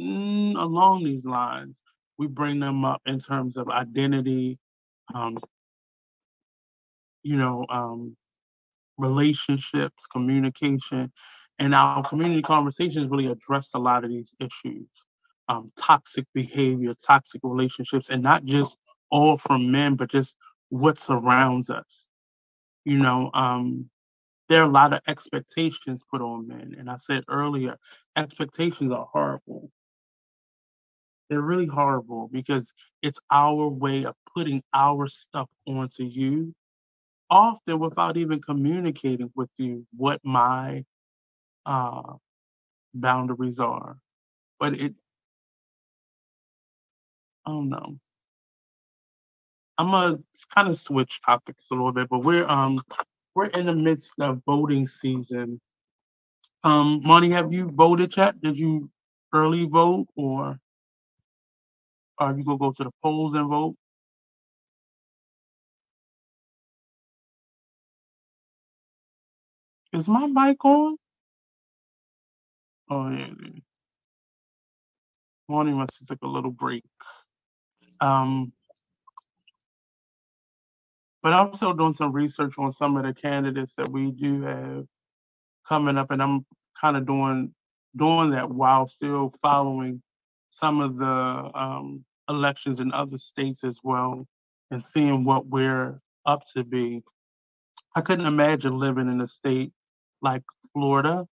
mm, 0.00 0.56
along 0.56 1.04
these 1.04 1.24
lines, 1.24 1.80
we 2.18 2.26
bring 2.26 2.60
them 2.60 2.84
up 2.84 3.02
in 3.06 3.20
terms 3.20 3.56
of 3.56 3.68
identity, 3.68 4.58
um, 5.14 5.38
you 7.22 7.36
know, 7.36 7.66
um, 7.70 8.16
relationships, 8.98 10.06
communication, 10.12 11.12
and 11.58 11.74
our 11.74 12.06
community 12.08 12.42
conversations 12.42 13.10
really 13.10 13.26
address 13.26 13.70
a 13.74 13.78
lot 13.78 14.04
of 14.04 14.10
these 14.10 14.32
issues. 14.40 14.88
Um, 15.48 15.70
toxic 15.78 16.26
behavior, 16.34 16.94
toxic 17.06 17.40
relationships, 17.44 18.08
and 18.10 18.22
not 18.22 18.44
just 18.44 18.76
all 19.10 19.38
from 19.38 19.70
men, 19.70 19.94
but 19.94 20.10
just 20.10 20.34
what 20.70 20.98
surrounds 20.98 21.70
us 21.70 22.05
you 22.86 22.98
know, 22.98 23.32
um, 23.34 23.90
there 24.48 24.62
are 24.62 24.66
a 24.68 24.72
lot 24.72 24.94
of 24.94 25.00
expectations 25.08 26.02
put 26.10 26.22
on 26.22 26.48
men. 26.48 26.76
And 26.78 26.90
I 26.90 26.96
said 26.96 27.24
earlier, 27.28 27.76
expectations 28.16 28.92
are 28.92 29.08
horrible. 29.12 29.70
They're 31.30 31.40
really 31.42 31.66
horrible 31.66 32.28
because 32.32 32.72
it's 33.02 33.18
our 33.30 33.68
way 33.68 34.04
of 34.04 34.14
putting 34.34 34.62
our 34.74 35.08
stuff 35.08 35.48
onto 35.66 36.04
you, 36.04 36.54
often 37.30 37.78
without 37.80 38.16
even 38.16 38.40
communicating 38.42 39.30
with 39.36 39.50
you 39.58 39.86
what 39.96 40.20
my 40.24 40.84
uh, 41.66 42.14
boundaries 42.94 43.60
are. 43.60 43.98
But 44.60 44.74
it, 44.74 44.94
I 47.46 47.50
don't 47.50 47.70
know. 47.70 47.98
I'm 49.78 49.90
gonna 49.90 50.18
kind 50.54 50.68
of 50.68 50.78
switch 50.78 51.20
topics 51.26 51.68
a 51.70 51.74
little 51.74 51.92
bit, 51.92 52.08
but 52.10 52.20
we're 52.20 52.46
um 52.48 52.82
we're 53.34 53.46
in 53.46 53.66
the 53.66 53.74
midst 53.74 54.14
of 54.20 54.42
voting 54.46 54.86
season. 54.88 55.60
Um, 56.64 57.02
Monty, 57.04 57.30
have 57.32 57.52
you 57.52 57.68
voted 57.68 58.16
yet? 58.16 58.40
Did 58.40 58.58
you 58.58 58.90
early 59.34 59.66
vote, 59.66 60.06
or 60.16 60.58
are 62.18 62.36
you 62.38 62.44
gonna 62.44 62.58
go 62.58 62.72
to 62.72 62.84
the 62.84 62.92
polls 63.02 63.34
and 63.34 63.48
vote? 63.48 63.76
Is 69.92 70.08
my 70.08 70.26
mic 70.26 70.64
on? 70.64 70.96
Oh 72.90 73.10
yeah. 73.10 73.28
Monty 75.48 75.72
must 75.72 76.06
take 76.08 76.18
a 76.22 76.28
little 76.28 76.50
break. 76.52 76.84
Um, 78.00 78.52
but 81.26 81.32
I'm 81.32 81.52
still 81.56 81.72
doing 81.72 81.92
some 81.92 82.12
research 82.12 82.54
on 82.56 82.72
some 82.72 82.96
of 82.96 83.02
the 83.02 83.12
candidates 83.12 83.72
that 83.78 83.90
we 83.90 84.12
do 84.12 84.42
have 84.42 84.84
coming 85.68 85.98
up, 85.98 86.12
and 86.12 86.22
I'm 86.22 86.46
kind 86.80 86.96
of 86.96 87.04
doing 87.04 87.52
doing 87.96 88.30
that 88.30 88.48
while 88.48 88.86
still 88.86 89.34
following 89.42 90.00
some 90.50 90.80
of 90.80 90.98
the 90.98 91.50
um, 91.60 92.04
elections 92.28 92.78
in 92.78 92.92
other 92.92 93.18
states 93.18 93.64
as 93.64 93.80
well 93.82 94.24
and 94.70 94.84
seeing 94.84 95.24
what 95.24 95.48
we're 95.48 96.00
up 96.26 96.44
to 96.54 96.62
be. 96.62 97.02
I 97.96 98.02
couldn't 98.02 98.26
imagine 98.26 98.78
living 98.78 99.08
in 99.08 99.20
a 99.20 99.26
state 99.26 99.72
like 100.22 100.44
Florida 100.74 101.26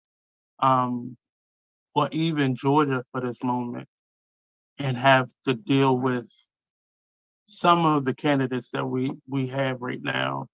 um, 0.62 1.18
or 1.96 2.08
even 2.14 2.56
Georgia 2.56 3.04
for 3.12 3.20
this 3.20 3.44
moment 3.44 3.90
and 4.80 4.96
have 4.96 5.30
to 5.50 5.54
deal 5.54 5.98
with 5.98 6.32
some 7.52 7.86
of 7.86 8.06
the 8.06 8.14
candidates 8.14 8.70
that 8.74 8.86
we 8.86 9.12
we 9.28 9.48
have 9.48 9.82
right 9.82 10.02
now. 10.02 10.48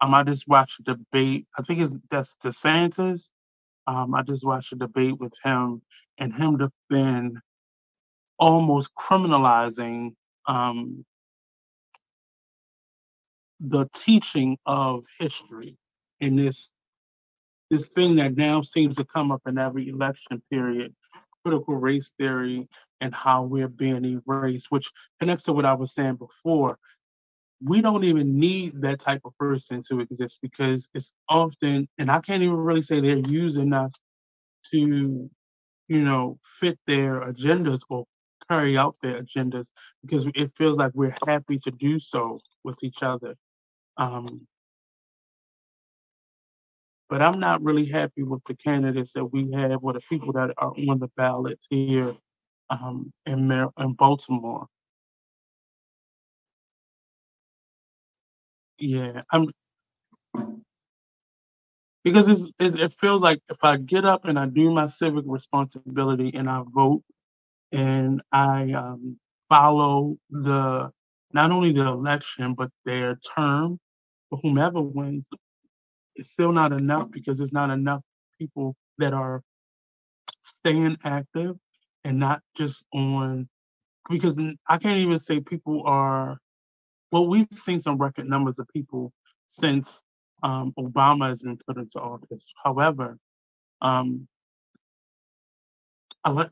Um, 0.00 0.14
I 0.14 0.22
just 0.22 0.46
watched 0.48 0.80
a 0.80 0.94
debate. 0.94 1.46
I 1.58 1.62
think 1.62 1.80
it's 1.80 1.94
that's 2.10 2.34
DeSantis. 2.42 3.30
Um, 3.86 4.14
I 4.14 4.22
just 4.22 4.44
watched 4.44 4.72
a 4.72 4.76
debate 4.76 5.18
with 5.18 5.34
him 5.42 5.82
and 6.18 6.34
him 6.34 6.58
defend 6.58 7.38
almost 8.38 8.90
criminalizing 8.98 10.14
um, 10.46 11.04
the 13.60 13.88
teaching 13.94 14.58
of 14.66 15.04
history 15.18 15.76
in 16.20 16.36
this 16.36 16.70
this 17.70 17.88
thing 17.88 18.16
that 18.16 18.36
now 18.36 18.62
seems 18.62 18.96
to 18.96 19.04
come 19.04 19.32
up 19.32 19.42
in 19.46 19.58
every 19.58 19.88
election 19.88 20.42
period 20.50 20.94
critical 21.44 21.76
race 21.76 22.12
theory 22.18 22.68
and 23.04 23.14
how 23.14 23.44
we're 23.44 23.68
being 23.68 24.22
erased 24.26 24.68
which 24.70 24.90
connects 25.20 25.44
to 25.44 25.52
what 25.52 25.66
i 25.66 25.74
was 25.74 25.94
saying 25.94 26.16
before. 26.16 26.78
We 27.62 27.80
don't 27.80 28.04
even 28.04 28.38
need 28.38 28.82
that 28.82 29.00
type 29.00 29.22
of 29.24 29.36
person 29.38 29.82
to 29.88 30.00
exist 30.00 30.38
because 30.42 30.88
it's 30.94 31.12
often 31.28 31.88
and 31.98 32.10
i 32.10 32.20
can't 32.20 32.42
even 32.42 32.56
really 32.56 32.82
say 32.82 33.00
they're 33.00 33.30
using 33.44 33.72
us 33.72 33.92
to 34.72 35.30
you 35.88 36.00
know 36.02 36.38
fit 36.60 36.78
their 36.86 37.20
agendas 37.20 37.80
or 37.90 38.06
carry 38.50 38.76
out 38.76 38.96
their 39.02 39.22
agendas 39.22 39.66
because 40.02 40.26
it 40.34 40.52
feels 40.58 40.76
like 40.76 40.92
we're 40.94 41.16
happy 41.26 41.58
to 41.58 41.70
do 41.72 41.98
so 41.98 42.40
with 42.64 42.76
each 42.82 43.02
other. 43.02 43.34
Um, 43.96 44.46
but 47.08 47.22
I'm 47.22 47.40
not 47.40 47.62
really 47.62 47.86
happy 47.86 48.22
with 48.22 48.42
the 48.46 48.54
candidates 48.54 49.12
that 49.14 49.26
we 49.26 49.50
have 49.52 49.78
or 49.82 49.94
the 49.94 50.00
people 50.08 50.32
that 50.34 50.50
are 50.58 50.72
on 50.88 50.98
the 50.98 51.08
ballot 51.16 51.58
here 51.70 52.14
um, 52.82 53.12
in, 53.26 53.50
in 53.78 53.94
Baltimore. 53.94 54.66
Yeah, 58.78 59.22
I'm 59.32 59.50
because 62.04 62.28
it's, 62.28 62.42
it, 62.58 62.80
it 62.80 62.92
feels 63.00 63.22
like 63.22 63.40
if 63.50 63.58
I 63.62 63.76
get 63.76 64.04
up 64.04 64.24
and 64.26 64.38
I 64.38 64.46
do 64.46 64.70
my 64.70 64.88
civic 64.88 65.24
responsibility 65.26 66.32
and 66.34 66.48
I 66.50 66.62
vote 66.74 67.02
and 67.72 68.22
I 68.32 68.72
um, 68.72 69.18
follow 69.48 70.16
the 70.30 70.90
not 71.32 71.50
only 71.50 71.72
the 71.72 71.86
election 71.86 72.54
but 72.54 72.70
their 72.84 73.18
term 73.36 73.78
for 74.30 74.38
whomever 74.42 74.80
wins, 74.80 75.26
it's 76.16 76.30
still 76.30 76.52
not 76.52 76.72
enough 76.72 77.10
because 77.10 77.38
there's 77.38 77.52
not 77.52 77.70
enough 77.70 78.02
people 78.38 78.76
that 78.98 79.14
are 79.14 79.42
staying 80.44 80.96
active 81.04 81.56
and 82.04 82.18
not 82.18 82.42
just 82.56 82.84
on 82.92 83.48
because 84.10 84.38
I 84.68 84.78
can't 84.78 84.98
even 84.98 85.18
say 85.18 85.40
people 85.40 85.82
are 85.86 86.38
well 87.10 87.26
we've 87.26 87.48
seen 87.56 87.80
some 87.80 87.98
record 87.98 88.28
numbers 88.28 88.58
of 88.58 88.68
people 88.68 89.12
since 89.48 90.00
um, 90.42 90.74
Obama 90.78 91.28
has 91.28 91.42
been 91.42 91.58
put 91.66 91.78
into 91.78 91.98
office. 91.98 92.52
However, 92.62 93.18
um, 93.80 94.28
I, 96.22 96.30
let, 96.30 96.50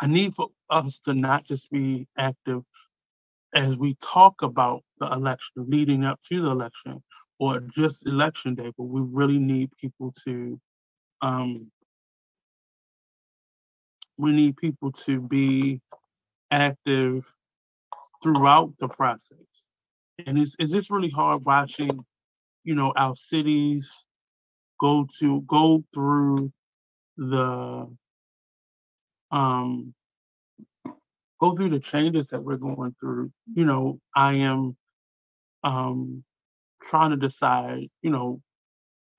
I 0.00 0.06
need 0.06 0.34
for 0.34 0.48
us 0.68 1.00
to 1.04 1.14
not 1.14 1.44
just 1.44 1.70
be 1.70 2.08
active 2.18 2.62
as 3.54 3.76
we 3.76 3.96
talk 4.02 4.42
about 4.42 4.82
the 4.98 5.06
election, 5.12 5.52
leading 5.56 6.04
up 6.04 6.20
to 6.28 6.40
the 6.40 6.50
election, 6.50 7.02
or 7.38 7.60
just 7.60 8.06
election 8.06 8.54
day, 8.54 8.72
but 8.76 8.84
we 8.84 9.00
really 9.00 9.38
need 9.38 9.70
people 9.80 10.12
to 10.24 10.60
um, 11.22 11.70
we 14.20 14.32
need 14.32 14.56
people 14.56 14.92
to 14.92 15.20
be 15.20 15.80
active 16.50 17.24
throughout 18.22 18.72
the 18.78 18.88
process. 18.88 19.38
And 20.26 20.38
is 20.38 20.56
is 20.58 20.70
this 20.70 20.90
really 20.90 21.10
hard 21.10 21.44
watching, 21.44 22.04
you 22.64 22.74
know, 22.74 22.92
our 22.96 23.16
cities 23.16 23.90
go 24.80 25.06
to 25.20 25.42
go 25.42 25.84
through 25.94 26.52
the 27.16 27.88
um 29.30 29.94
go 31.40 31.56
through 31.56 31.70
the 31.70 31.80
changes 31.80 32.28
that 32.28 32.42
we're 32.42 32.56
going 32.56 32.94
through. 33.00 33.32
You 33.54 33.64
know, 33.64 34.00
I 34.14 34.34
am 34.34 34.76
um 35.64 36.24
trying 36.84 37.10
to 37.10 37.16
decide, 37.16 37.88
you 38.02 38.10
know, 38.10 38.40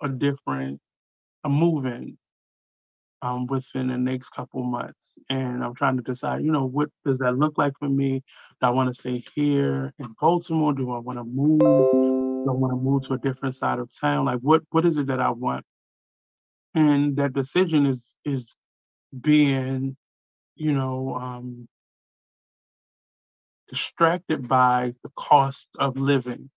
a 0.02 0.10
different 0.10 0.80
a 1.44 1.50
moving 1.50 2.18
um, 3.22 3.48
within 3.48 3.88
the 3.88 3.98
next 3.98 4.30
couple 4.32 4.64
months. 4.64 5.20
And 5.30 5.64
I'm 5.64 5.76
trying 5.76 5.98
to 5.98 6.04
decide, 6.04 6.44
you 6.44 6.52
know, 6.52 6.66
what 6.66 6.90
does 7.06 7.20
that 7.20 7.38
look 7.38 7.58
like 7.58 7.74
for 7.80 7.90
me? 7.90 8.24
Do 8.62 8.68
I 8.68 8.72
want 8.72 8.90
to 8.94 9.00
stay 9.00 9.24
here 9.36 9.94
in 10.00 10.16
Baltimore? 10.20 10.74
Do 10.74 10.92
I 10.92 11.00
want 11.00 11.20
to 11.20 11.26
move? 11.26 11.88
Do 12.46 12.52
I 12.52 12.56
want 12.56 12.74
to 12.74 12.78
move 12.78 13.08
to 13.08 13.14
a 13.14 13.20
different 13.20 13.56
side 13.56 13.80
of 13.80 13.92
town? 14.00 14.26
Like 14.26 14.40
what 14.42 14.64
what 14.72 14.86
is 14.86 14.98
it 14.98 15.08
that 15.08 15.22
I 15.22 15.32
want? 15.32 15.66
And 16.76 17.16
that 17.18 17.34
decision 17.34 17.86
is 17.86 18.16
is 18.26 18.56
being, 19.22 19.98
you 20.56 20.74
know, 20.74 21.16
um, 21.16 21.68
distracted 23.70 24.48
by 24.48 24.94
the 25.04 25.10
cost 25.18 25.70
of 25.80 25.98
living, 25.98 26.50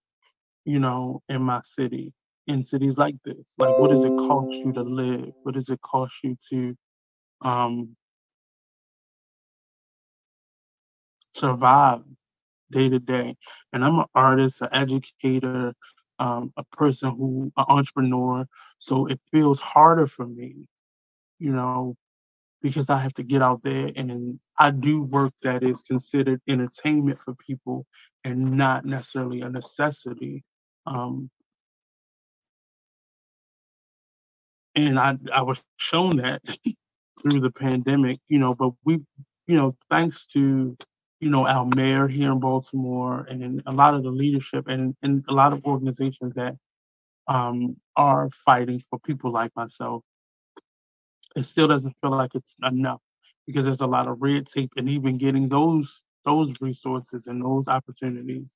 you 0.64 0.78
know, 0.80 1.22
in 1.28 1.42
my 1.42 1.60
city, 1.64 2.12
in 2.46 2.64
cities 2.64 2.98
like 2.98 3.16
this. 3.24 3.44
Like, 3.58 3.76
what 3.76 3.90
does 3.90 4.04
it 4.04 4.16
cost 4.16 4.50
you 4.64 4.72
to 4.74 4.82
live? 4.82 5.32
What 5.42 5.54
does 5.54 5.68
it 5.68 5.80
cost 5.82 6.14
you 6.22 6.36
to 6.50 6.76
um, 7.42 7.96
survive 11.34 12.02
day 12.70 12.88
to 12.88 12.98
day? 12.98 13.36
And 13.72 13.84
I'm 13.84 13.98
an 14.00 14.06
artist, 14.14 14.62
an 14.62 14.68
educator, 14.72 15.74
um, 16.18 16.52
a 16.56 16.64
person 16.64 17.10
who, 17.10 17.52
an 17.56 17.64
entrepreneur. 17.68 18.46
So 18.78 19.06
it 19.06 19.20
feels 19.32 19.60
harder 19.60 20.06
for 20.06 20.26
me, 20.26 20.68
you 21.38 21.52
know, 21.52 21.96
because 22.62 22.90
I 22.90 22.98
have 22.98 23.14
to 23.14 23.22
get 23.22 23.42
out 23.42 23.62
there 23.62 23.90
and 23.96 24.38
I 24.58 24.70
do 24.70 25.02
work 25.02 25.32
that 25.42 25.62
is 25.62 25.82
considered 25.82 26.40
entertainment 26.48 27.20
for 27.20 27.34
people 27.34 27.86
and 28.24 28.52
not 28.56 28.84
necessarily 28.84 29.42
a 29.42 29.48
necessity. 29.50 30.44
Um, 30.86 31.30
and 34.76 34.98
I 34.98 35.16
I 35.32 35.42
was 35.42 35.60
shown 35.78 36.18
that 36.18 36.42
through 37.22 37.40
the 37.40 37.50
pandemic, 37.52 38.20
you 38.28 38.38
know, 38.38 38.54
but 38.54 38.72
we, 38.84 38.94
you 39.46 39.56
know, 39.56 39.76
thanks 39.90 40.26
to 40.34 40.76
you 41.20 41.30
know 41.30 41.46
our 41.46 41.68
mayor 41.76 42.08
here 42.08 42.32
in 42.32 42.40
Baltimore 42.40 43.26
and 43.30 43.62
a 43.66 43.72
lot 43.72 43.94
of 43.94 44.04
the 44.04 44.10
leadership 44.10 44.68
and 44.68 44.96
and 45.02 45.24
a 45.28 45.34
lot 45.34 45.52
of 45.54 45.64
organizations 45.66 46.34
that 46.36 46.56
um, 47.28 47.76
are 47.96 48.30
fighting 48.44 48.82
for 48.90 48.98
people 49.00 49.32
like 49.32 49.52
myself 49.56 50.02
it 51.36 51.44
still 51.44 51.68
doesn't 51.68 51.96
feel 52.00 52.12
like 52.12 52.32
it's 52.34 52.54
enough 52.64 53.00
because 53.46 53.64
there's 53.64 53.80
a 53.80 53.86
lot 53.86 54.08
of 54.08 54.20
red 54.22 54.46
tape 54.46 54.72
and 54.76 54.88
even 54.88 55.18
getting 55.18 55.48
those 55.48 56.02
those 56.24 56.52
resources 56.60 57.26
and 57.26 57.42
those 57.44 57.68
opportunities. 57.68 58.54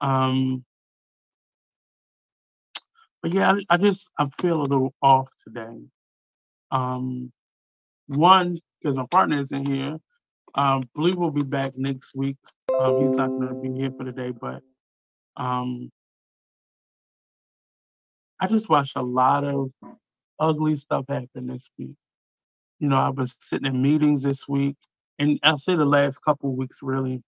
Um, 0.00 0.64
but 3.28 3.36
yeah, 3.36 3.52
I, 3.52 3.74
I 3.74 3.76
just 3.76 4.08
I 4.18 4.26
feel 4.40 4.60
a 4.60 4.62
little 4.62 4.94
off 5.02 5.28
today. 5.46 5.78
Um, 6.70 7.30
one 8.06 8.58
because 8.80 8.96
my 8.96 9.06
partner 9.10 9.40
isn't 9.40 9.66
here. 9.66 9.98
Um, 10.54 10.88
believe 10.94 11.16
will 11.16 11.30
be 11.30 11.42
back 11.42 11.76
next 11.76 12.14
week. 12.14 12.36
Um, 12.78 13.02
he's 13.02 13.16
not 13.16 13.28
going 13.28 13.48
to 13.48 13.54
be 13.54 13.78
here 13.78 13.92
for 13.96 14.04
the 14.04 14.12
day, 14.12 14.30
but 14.30 14.62
um, 15.36 15.90
I 18.40 18.46
just 18.46 18.68
watched 18.68 18.96
a 18.96 19.02
lot 19.02 19.44
of 19.44 19.70
ugly 20.40 20.76
stuff 20.76 21.04
happen 21.08 21.46
this 21.48 21.68
week. 21.78 21.94
You 22.78 22.88
know, 22.88 22.96
I 22.96 23.10
was 23.10 23.36
sitting 23.40 23.66
in 23.66 23.82
meetings 23.82 24.22
this 24.22 24.48
week, 24.48 24.76
and 25.18 25.38
I'll 25.42 25.58
say 25.58 25.76
the 25.76 25.84
last 25.84 26.20
couple 26.24 26.54
weeks 26.56 26.78
really, 26.82 27.22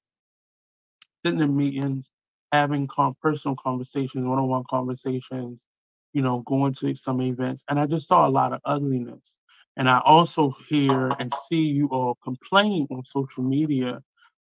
sitting 1.24 1.40
in 1.40 1.57
meetings, 1.57 2.09
having 2.53 2.86
com- 2.88 3.16
personal 3.20 3.57
conversations, 3.62 4.24
one-on-one 4.26 4.64
conversations, 4.70 5.66
you 6.14 6.22
know, 6.22 6.40
going 6.46 6.74
to 6.76 6.94
some 6.96 7.22
events, 7.22 7.64
and 7.68 7.80
I 7.80 7.86
just 7.86 8.08
saw 8.08 8.28
a 8.28 8.30
lot 8.30 8.52
of 8.52 8.61
ugliness. 8.64 9.36
And 9.76 9.88
I 9.88 10.00
also 10.04 10.54
hear 10.68 11.08
and 11.20 11.32
see 11.48 11.62
you 11.62 11.88
all 11.88 12.18
complain 12.24 12.88
on 12.90 13.04
social 13.04 13.44
media 13.44 14.00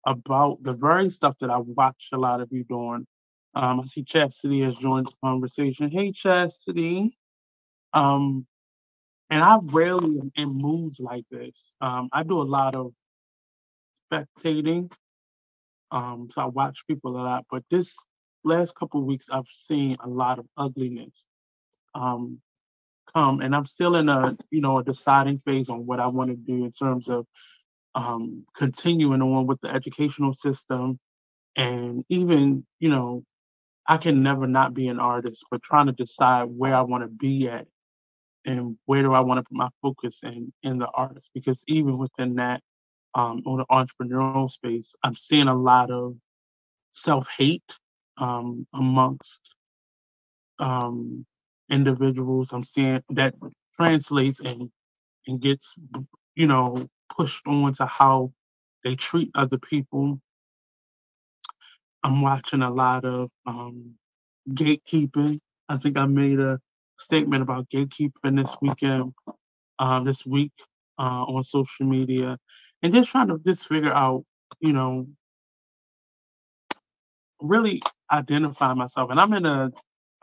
about 0.07 0.59
the 0.63 0.73
very 0.73 1.09
stuff 1.11 1.35
that 1.41 1.51
I 1.51 1.57
watch 1.59 2.09
a 2.13 2.17
lot 2.17 2.41
of 2.41 2.49
you 2.51 2.63
doing. 2.65 3.07
Um, 3.55 3.81
I 3.81 3.85
see 3.85 4.03
Chastity 4.03 4.61
has 4.63 4.75
joined 4.75 5.07
the 5.07 5.13
conversation. 5.23 5.91
Hey, 5.91 6.11
Chastity. 6.13 7.17
Um, 7.93 8.47
and 9.29 9.43
I 9.43 9.59
rarely 9.65 10.19
am 10.19 10.31
in 10.35 10.49
moods 10.49 10.99
like 10.99 11.25
this. 11.31 11.73
Um, 11.81 12.09
I 12.13 12.23
do 12.23 12.41
a 12.41 12.43
lot 12.43 12.75
of 12.75 12.93
spectating 14.11 14.89
Um, 15.91 16.29
so 16.33 16.41
I 16.41 16.45
watch 16.47 16.79
people 16.87 17.15
a 17.17 17.23
lot, 17.23 17.45
but 17.49 17.63
this 17.71 17.93
last 18.43 18.75
couple 18.75 19.01
weeks 19.03 19.27
I've 19.31 19.47
seen 19.53 19.97
a 20.03 20.07
lot 20.07 20.39
of 20.39 20.45
ugliness 20.57 21.25
um, 21.97 22.39
come, 23.13 23.41
and 23.41 23.55
I'm 23.55 23.65
still 23.65 23.95
in 23.95 24.09
a 24.09 24.35
you 24.51 24.61
know 24.61 24.79
a 24.79 24.83
deciding 24.83 25.39
phase 25.39 25.69
on 25.69 25.85
what 25.85 25.99
I 25.99 26.07
want 26.07 26.29
to 26.29 26.35
do 26.35 26.65
in 26.65 26.71
terms 26.71 27.09
of 27.09 27.25
um, 27.95 28.45
continuing 28.55 29.21
on 29.21 29.47
with 29.47 29.59
the 29.61 29.69
educational 29.69 30.33
system, 30.33 30.99
and 31.55 32.05
even 32.09 32.65
you 32.79 32.89
know 32.89 33.23
I 33.87 33.97
can 33.97 34.21
never 34.21 34.47
not 34.47 34.73
be 34.73 34.87
an 34.89 34.99
artist, 34.99 35.45
but 35.49 35.63
trying 35.63 35.87
to 35.87 35.93
decide 35.93 36.45
where 36.45 36.75
I 36.75 36.81
want 36.81 37.03
to 37.03 37.07
be 37.07 37.49
at 37.49 37.67
and 38.45 38.77
where 38.85 39.01
do 39.01 39.13
I 39.13 39.19
want 39.21 39.39
to 39.39 39.43
put 39.43 39.57
my 39.57 39.69
focus 39.81 40.19
in 40.23 40.53
in 40.63 40.77
the 40.77 40.87
artist 40.93 41.29
because 41.33 41.63
even 41.67 41.97
within 41.97 42.35
that 42.35 42.61
um, 43.15 43.41
on 43.45 43.57
the 43.57 43.65
entrepreneurial 43.71 44.49
space, 44.51 44.93
I'm 45.03 45.15
seeing 45.15 45.47
a 45.47 45.55
lot 45.55 45.91
of 45.91 46.15
self 46.91 47.27
hate 47.37 47.63
um, 48.17 48.67
amongst 48.73 49.55
um, 50.59 51.25
individuals. 51.71 52.51
I'm 52.53 52.63
seeing 52.63 53.03
that 53.11 53.35
translates 53.75 54.39
and 54.39 54.69
and 55.27 55.41
gets 55.41 55.75
you 56.35 56.47
know 56.47 56.87
pushed 57.15 57.45
on 57.47 57.73
to 57.75 57.85
how 57.85 58.33
they 58.83 58.95
treat 58.95 59.31
other 59.35 59.57
people. 59.57 60.19
I'm 62.03 62.21
watching 62.21 62.61
a 62.63 62.71
lot 62.71 63.05
of 63.05 63.29
um, 63.45 63.95
gatekeeping. 64.51 65.39
I 65.69 65.77
think 65.77 65.97
I 65.97 66.05
made 66.05 66.39
a 66.39 66.59
statement 66.99 67.43
about 67.43 67.69
gatekeeping 67.69 68.37
this 68.41 68.55
weekend, 68.61 69.13
uh, 69.79 70.01
this 70.03 70.25
week 70.25 70.53
uh, 70.99 71.23
on 71.25 71.43
social 71.43 71.85
media, 71.85 72.37
and 72.83 72.93
just 72.93 73.09
trying 73.09 73.27
to 73.29 73.39
just 73.45 73.67
figure 73.67 73.93
out, 73.93 74.23
you 74.61 74.73
know, 74.73 75.07
really 77.41 77.81
identify 78.11 78.73
myself. 78.73 79.11
And 79.11 79.19
I'm 79.19 79.33
in 79.33 79.45
a, 79.45 79.71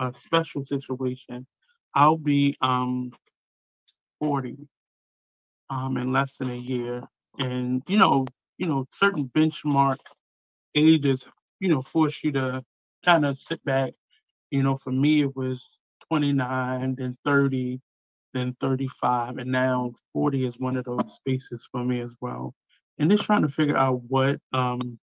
a 0.00 0.12
special 0.18 0.64
situation. 0.64 1.46
I'll 1.94 2.18
be 2.18 2.56
um 2.62 3.12
40 4.20 4.68
um 5.70 5.96
in 5.98 6.12
less 6.12 6.36
than 6.38 6.50
a 6.50 6.56
year. 6.56 7.02
And 7.38 7.82
you 7.88 7.98
know, 7.98 8.26
you 8.58 8.66
know, 8.66 8.86
certain 8.92 9.30
benchmark 9.36 9.98
ages, 10.74 11.26
you 11.60 11.68
know, 11.68 11.82
force 11.82 12.20
you 12.24 12.32
to 12.32 12.64
kind 13.04 13.26
of 13.26 13.38
sit 13.38 13.64
back. 13.64 13.94
You 14.50 14.62
know, 14.62 14.78
for 14.78 14.92
me 14.92 15.22
it 15.22 15.36
was 15.36 15.80
29, 16.10 16.96
then 16.96 17.18
30, 17.24 17.80
then 18.34 18.56
35, 18.60 19.38
and 19.38 19.52
now 19.52 19.92
40 20.14 20.46
is 20.46 20.58
one 20.58 20.76
of 20.76 20.84
those 20.84 21.14
spaces 21.14 21.68
for 21.72 21.84
me 21.84 22.00
as 22.00 22.12
well. 22.20 22.54
And 22.98 23.10
just 23.10 23.24
trying 23.24 23.42
to 23.42 23.48
figure 23.48 23.76
out 23.78 24.02
what 24.08 24.38
um 24.52 24.98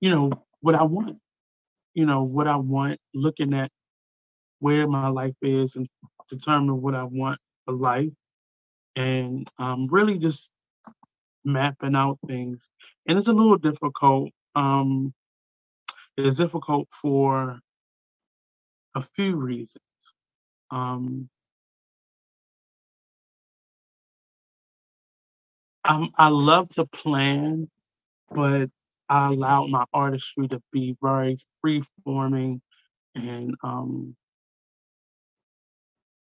you 0.00 0.10
know, 0.10 0.30
what 0.60 0.74
I 0.74 0.84
want. 0.84 1.18
You 1.96 2.06
know, 2.06 2.24
what 2.24 2.48
I 2.48 2.56
want, 2.58 3.00
looking 3.14 3.54
at 3.54 3.72
where 4.60 4.88
my 4.88 5.08
life 5.08 5.36
is 5.42 5.76
and 5.76 5.88
determine 6.30 6.82
what 6.82 6.94
I 6.96 7.04
want 7.04 7.40
for 7.66 7.74
life. 7.74 8.12
And 8.96 9.48
um, 9.58 9.88
really 9.90 10.18
just 10.18 10.50
mapping 11.44 11.96
out 11.96 12.18
things. 12.26 12.68
And 13.08 13.18
it's 13.18 13.28
a 13.28 13.32
little 13.34 13.58
difficult. 13.58 14.30
Um, 14.56 15.14
it's 16.16 16.38
difficult 16.38 16.88
for 17.02 17.60
a 18.96 19.02
few 19.16 19.36
reasons. 19.36 19.82
Um, 20.70 21.30
I 26.18 26.28
love 26.28 26.70
to 26.70 26.86
plan, 26.86 27.70
but 28.30 28.70
I 29.08 29.28
allowed 29.28 29.70
my 29.70 29.84
artistry 29.92 30.48
to 30.48 30.60
be 30.72 30.96
very 31.02 31.38
free 31.60 31.82
forming 32.04 32.60
and 33.14 33.54
um, 33.62 34.16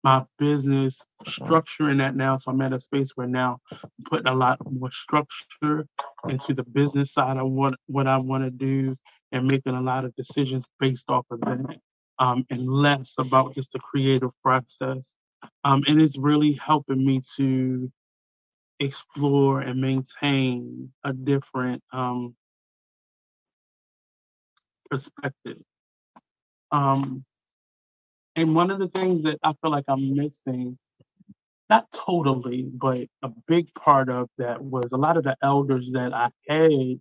my 0.04 0.24
business 0.40 1.00
structuring 1.26 1.98
that 2.00 2.16
now. 2.16 2.38
So 2.38 2.52
I'm 2.52 2.62
at 2.62 2.74
a 2.74 2.80
space 2.80 3.12
where 3.16 3.28
now 3.28 3.60
I'm 3.72 3.90
putting 4.06 4.28
a 4.28 4.36
lot 4.36 4.60
more 4.72 4.92
structure 4.92 5.86
into 6.30 6.54
the 6.54 6.64
business 6.64 7.14
side 7.14 7.38
of 7.38 7.50
what, 7.50 7.74
what 7.88 8.08
I 8.08 8.18
want 8.18 8.44
to 8.44 8.52
do 8.52 8.96
and 9.32 9.48
making 9.48 9.76
a 9.76 9.82
lot 9.82 10.06
of 10.06 10.16
decisions 10.16 10.66
based 10.80 11.10
off 11.10 11.26
of 11.32 11.42
that 11.42 11.80
um, 12.20 12.46
and 12.50 12.68
less 12.68 13.14
about 13.18 13.56
just 13.56 13.72
the 13.74 13.80
creative 13.80 14.32
process. 14.44 15.12
Um, 15.64 15.84
and 15.88 16.02
it's 16.02 16.18
really 16.18 16.54
helping 16.54 17.06
me 17.06 17.22
to 17.38 17.92
explore 18.80 19.62
and 19.62 19.82
maintain 19.82 20.92
a 21.04 21.14
different 21.14 21.84
um, 21.92 22.36
perspective. 24.90 25.58
Um, 26.72 27.24
and 28.36 28.56
one 28.56 28.72
of 28.72 28.80
the 28.80 28.88
things 28.90 29.24
that 29.24 29.40
I 29.44 29.54
feel 29.62 29.72
like 29.72 29.86
I'm 29.88 30.16
missing, 30.16 30.78
not 31.70 31.88
totally, 31.92 32.64
but 32.72 33.08
a 33.24 33.32
big 33.48 33.74
part 33.74 34.10
of 34.10 34.30
that 34.38 34.62
was 34.62 34.90
a 34.92 34.98
lot 34.98 35.18
of 35.18 35.24
the 35.24 35.36
elders 35.42 35.92
that 35.92 36.14
I 36.14 36.30
had 36.48 37.00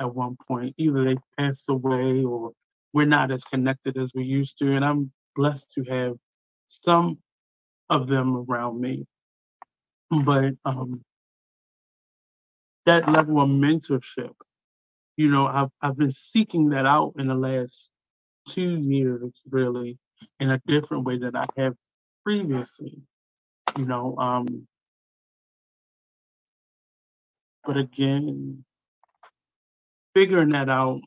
at 0.00 0.14
one 0.14 0.36
point, 0.48 0.74
either 0.78 1.04
they 1.04 1.16
passed 1.38 1.68
away 1.68 2.24
or 2.24 2.52
we're 2.92 3.06
not 3.06 3.30
as 3.30 3.44
connected 3.44 3.96
as 3.96 4.10
we 4.14 4.24
used 4.24 4.58
to. 4.58 4.72
And 4.74 4.84
I'm 4.84 5.12
blessed 5.36 5.70
to 5.74 5.84
have 5.84 6.16
some 6.68 7.18
of 7.88 8.08
them 8.08 8.44
around 8.48 8.80
me. 8.80 9.06
But 10.10 10.54
um, 10.64 11.02
that 12.86 13.08
level 13.08 13.40
of 13.40 13.48
mentorship, 13.48 14.32
you 15.16 15.30
know, 15.30 15.46
I've, 15.46 15.70
I've 15.82 15.96
been 15.96 16.12
seeking 16.12 16.70
that 16.70 16.86
out 16.86 17.14
in 17.18 17.28
the 17.28 17.34
last 17.34 17.90
two 18.48 18.78
years, 18.78 19.32
really, 19.50 19.98
in 20.40 20.50
a 20.50 20.60
different 20.66 21.04
way 21.04 21.18
than 21.18 21.36
I 21.36 21.46
have 21.56 21.74
previously. 22.24 22.98
You 23.76 23.86
know, 23.86 24.16
um, 24.18 24.66
but 27.64 27.76
again, 27.76 28.64
figuring 30.14 30.50
that 30.50 30.68
out 30.68 31.00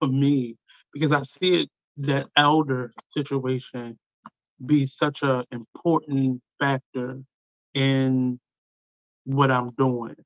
for 0.00 0.08
me 0.08 0.56
because 0.92 1.12
I 1.12 1.22
see 1.22 1.62
it 1.62 1.70
that 1.98 2.26
elder 2.36 2.92
situation 3.10 3.98
be 4.64 4.86
such 4.86 5.22
an 5.22 5.44
important 5.52 6.40
factor 6.60 7.20
in 7.74 8.40
what 9.24 9.50
I'm 9.50 9.70
doing. 9.72 10.16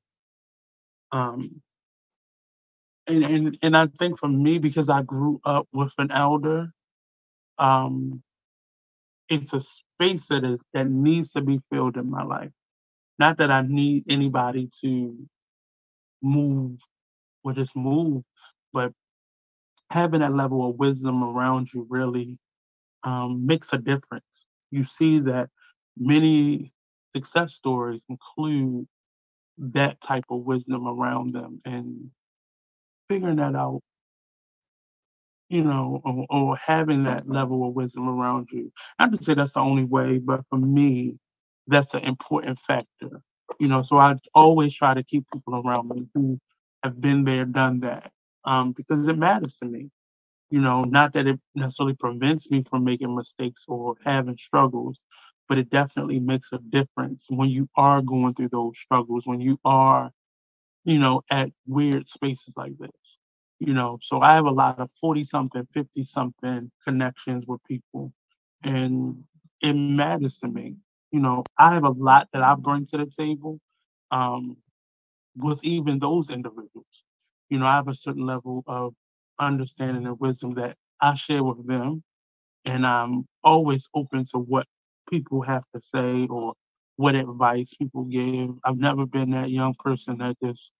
Um, 1.13 1.63
and, 3.07 3.23
and 3.25 3.59
and 3.63 3.77
I 3.77 3.87
think 3.99 4.19
for 4.19 4.29
me, 4.29 4.59
because 4.59 4.89
I 4.89 5.03
grew 5.03 5.41
up 5.45 5.67
with 5.73 5.91
an 5.99 6.11
elder, 6.11 6.71
um, 7.59 8.23
it's 9.29 9.53
a 9.53 9.61
space 9.61 10.27
that 10.29 10.43
is 10.45 10.61
that 10.73 10.89
needs 10.89 11.31
to 11.33 11.41
be 11.41 11.61
filled 11.71 11.97
in 11.97 12.09
my 12.09 12.23
life. 12.23 12.51
Not 13.19 13.37
that 13.39 13.51
I 13.51 13.61
need 13.63 14.05
anybody 14.09 14.69
to 14.81 15.17
move 16.21 16.79
or 17.43 17.53
just 17.53 17.75
move, 17.75 18.23
but 18.73 18.93
having 19.91 20.21
that 20.21 20.33
level 20.33 20.69
of 20.69 20.77
wisdom 20.77 21.23
around 21.23 21.69
you 21.73 21.87
really 21.89 22.37
um, 23.03 23.45
makes 23.47 23.69
a 23.73 23.79
difference. 23.79 24.25
You 24.71 24.85
see 24.85 25.19
that 25.21 25.49
many 25.97 26.73
success 27.15 27.53
stories 27.55 28.03
include 28.09 28.87
that 29.57 30.01
type 30.01 30.25
of 30.29 30.41
wisdom 30.41 30.87
around 30.87 31.33
them 31.33 31.61
and 31.65 32.11
figuring 33.09 33.37
that 33.37 33.55
out, 33.55 33.81
you 35.49 35.63
know, 35.63 36.01
or, 36.05 36.25
or 36.29 36.57
having 36.57 37.03
that 37.05 37.29
level 37.29 37.67
of 37.67 37.75
wisdom 37.75 38.09
around 38.09 38.49
you. 38.51 38.71
Not 38.99 39.13
to 39.17 39.23
say 39.23 39.33
that's 39.35 39.53
the 39.53 39.61
only 39.61 39.85
way, 39.85 40.19
but 40.19 40.41
for 40.49 40.57
me, 40.59 41.17
that's 41.67 41.93
an 41.93 42.03
important 42.05 42.59
factor. 42.67 43.21
You 43.59 43.67
know, 43.69 43.83
so 43.83 43.97
I 43.97 44.15
always 44.35 44.73
try 44.75 44.93
to 44.95 45.03
keep 45.03 45.25
people 45.33 45.61
around 45.65 45.89
me 45.89 46.07
who 46.15 46.39
have 46.83 47.01
been 47.01 47.23
there, 47.25 47.45
done 47.45 47.81
that 47.81 48.11
um, 48.45 48.73
because 48.73 49.07
it 49.07 49.17
matters 49.17 49.57
to 49.57 49.65
me. 49.67 49.89
You 50.51 50.61
know, 50.61 50.83
not 50.83 51.13
that 51.15 51.27
it 51.27 51.41
necessarily 51.55 51.95
prevents 51.95 52.49
me 52.51 52.63
from 52.69 52.85
making 52.85 53.15
mistakes 53.15 53.65
or 53.67 53.95
having 54.05 54.37
struggles, 54.37 54.99
but 55.49 55.57
it 55.57 55.69
definitely 55.69 56.19
makes 56.19 56.49
a 56.53 56.57
difference 56.57 57.25
when 57.29 57.49
you 57.49 57.67
are 57.75 58.01
going 58.01 58.33
through 58.33 58.49
those 58.49 58.73
struggles, 58.77 59.25
when 59.25 59.41
you 59.41 59.59
are, 59.65 60.11
you 60.85 60.99
know, 60.99 61.21
at 61.29 61.51
weird 61.67 62.07
spaces 62.07 62.53
like 62.57 62.77
this. 62.79 63.17
You 63.59 63.73
know, 63.73 63.99
so 64.01 64.21
I 64.21 64.33
have 64.35 64.45
a 64.45 64.51
lot 64.51 64.79
of 64.79 64.89
40 64.99 65.23
something, 65.23 65.67
50 65.73 66.03
something 66.03 66.71
connections 66.85 67.45
with 67.47 67.63
people, 67.67 68.13
and 68.63 69.23
it 69.61 69.73
matters 69.73 70.29
to 70.31 70.37
me. 70.37 70.65
You 71.11 71.19
know, 71.19 71.43
I 71.57 71.73
have 71.73 71.83
a 71.83 71.89
lot 71.89 72.27
that 72.33 72.41
I 72.43 72.55
bring 72.55 72.85
to 72.87 72.97
the 72.97 73.05
table 73.05 73.59
um, 74.11 74.57
with 75.35 75.63
even 75.63 75.99
those 75.99 76.29
individuals 76.29 77.03
you 77.49 77.59
know, 77.59 77.65
I 77.67 77.75
have 77.75 77.87
a 77.87 77.93
certain 77.95 78.25
level 78.25 78.63
of 78.67 78.93
understanding 79.39 80.05
and 80.07 80.19
wisdom 80.19 80.55
that 80.55 80.75
I 81.01 81.15
share 81.15 81.43
with 81.43 81.67
them. 81.67 82.03
And 82.65 82.85
I'm 82.85 83.25
always 83.43 83.87
open 83.93 84.25
to 84.31 84.39
what 84.39 84.67
people 85.13 85.43
have 85.43 85.63
to 85.75 85.81
say 85.81 86.27
or 86.27 86.53
what 86.95 87.15
advice 87.15 87.71
people 87.79 88.05
give. 88.05 88.49
I've 88.65 88.79
never 88.79 89.05
been 89.05 89.31
that 89.31 89.51
young 89.51 89.75
person 89.77 90.17
that 90.19 90.37
just 90.43 90.71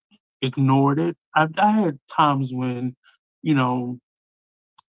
ignored 0.42 1.00
it. 1.00 1.16
I, 1.36 1.48
I 1.58 1.72
had 1.72 2.00
times 2.16 2.52
when, 2.52 2.96
you 3.44 3.54
know, 3.56 4.00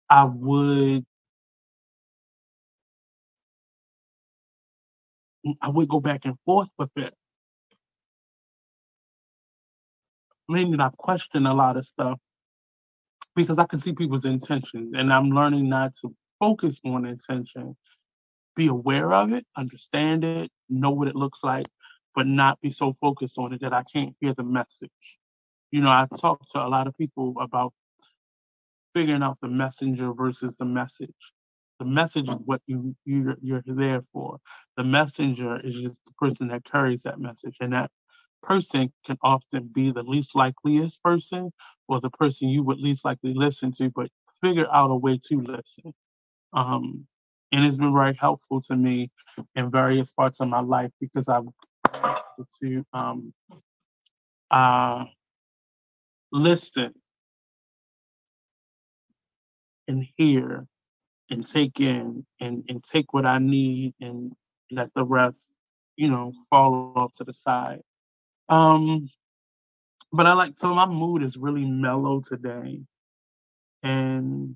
I 0.10 0.26
would 0.26 1.06
I 5.62 5.70
would 5.70 5.90
go 5.90 6.00
back 6.00 6.26
and 6.26 6.36
forth 6.46 6.70
with 6.80 6.92
it. 6.96 7.14
Meaning 10.50 10.80
I 10.80 10.90
question 10.98 11.46
a 11.48 11.54
lot 11.54 11.78
of 11.78 11.86
stuff 11.86 12.20
because 13.36 13.60
I 13.60 13.66
can 13.66 13.80
see 13.80 13.94
people's 13.94 14.26
intentions 14.26 14.94
and 14.96 15.14
I'm 15.14 15.30
learning 15.32 15.70
not 15.70 15.94
to 16.02 16.14
focus 16.40 16.80
on 16.86 17.06
intention. 17.06 17.76
Be 18.56 18.68
aware 18.68 19.14
of 19.14 19.34
it, 19.34 19.46
understand 19.58 20.24
it, 20.24 20.52
know 20.70 20.92
what 20.92 21.08
it 21.08 21.16
looks 21.16 21.44
like, 21.44 21.68
but 22.16 22.28
not 22.28 22.62
be 22.62 22.72
so 22.72 22.96
focused 23.02 23.38
on 23.38 23.54
it 23.54 23.62
that 23.62 23.74
I 23.74 23.84
can't 23.84 24.16
hear 24.22 24.34
the 24.34 24.44
message. 24.44 24.90
You 25.72 25.82
know, 25.82 25.90
I 25.90 26.08
talk 26.18 26.48
to 26.52 26.66
a 26.66 26.70
lot 26.70 26.88
of 26.88 26.98
people 26.98 27.36
about 27.40 27.74
figuring 28.94 29.24
out 29.24 29.38
the 29.42 29.48
messenger 29.48 30.14
versus 30.14 30.56
the 30.58 30.66
message. 30.66 31.14
The 31.80 31.86
message 31.86 32.30
is 32.30 32.38
what 32.46 32.62
you 32.68 32.96
you 33.06 33.36
you're 33.42 33.62
there 33.66 34.04
for. 34.14 34.40
The 34.78 34.84
messenger 34.84 35.60
is 35.60 35.76
just 35.76 36.06
the 36.06 36.14
person 36.14 36.48
that 36.50 36.64
carries 36.64 37.04
that 37.04 37.20
message, 37.20 37.58
and 37.60 37.74
that 37.74 37.92
person 38.42 38.92
can 39.06 39.18
often 39.22 39.70
be 39.74 39.92
the 39.92 40.04
least 40.04 40.36
likeliest 40.36 41.04
person 41.04 41.52
or 41.88 42.00
the 42.00 42.10
person 42.12 42.50
you 42.50 42.64
would 42.64 42.80
least 42.80 43.04
likely 43.06 43.34
listen 43.34 43.74
to, 43.74 43.90
but 43.90 44.10
figure 44.42 44.68
out 44.74 44.92
a 44.92 44.96
way 44.96 45.20
to 45.28 45.42
listen. 45.42 45.94
Um, 46.54 47.08
and 47.52 47.66
it's 47.66 47.78
been 47.78 47.94
very 47.94 48.16
helpful 48.16 48.62
to 48.62 48.76
me 48.76 49.12
in 49.56 49.72
various 49.72 50.12
parts 50.12 50.40
of 50.40 50.48
my 50.48 50.62
life 50.62 50.92
because 51.00 51.28
I've 51.30 51.46
to 52.62 52.86
um, 52.94 53.34
uh, 54.52 55.06
listen 56.32 56.94
and 59.88 60.06
hear 60.18 60.66
and 61.30 61.48
take 61.48 61.80
in 61.80 62.26
and, 62.40 62.64
and 62.70 62.84
take 62.84 63.14
what 63.14 63.26
I 63.26 63.40
need 63.40 63.94
and 64.02 64.34
let 64.72 64.90
the 64.96 65.04
rest, 65.04 65.56
you 65.96 66.10
know, 66.10 66.34
fall 66.50 66.94
off 66.96 67.14
to 67.18 67.24
the 67.24 67.34
side. 67.34 67.82
Um, 68.50 69.10
but 70.12 70.26
I 70.26 70.34
like 70.34 70.54
so 70.58 70.74
my 70.74 70.86
mood 70.86 71.24
is 71.24 71.38
really 71.38 71.66
mellow 71.66 72.22
today. 72.22 72.82
And 73.84 74.56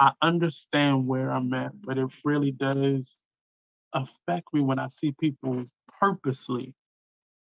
I 0.00 0.12
understand 0.22 1.06
where 1.06 1.30
I'm 1.30 1.52
at, 1.54 1.72
but 1.82 1.98
it 1.98 2.08
really 2.24 2.52
does 2.52 3.16
affect 3.94 4.52
me 4.52 4.60
when 4.60 4.78
I 4.78 4.88
see 4.90 5.12
people 5.20 5.64
purposely 6.00 6.74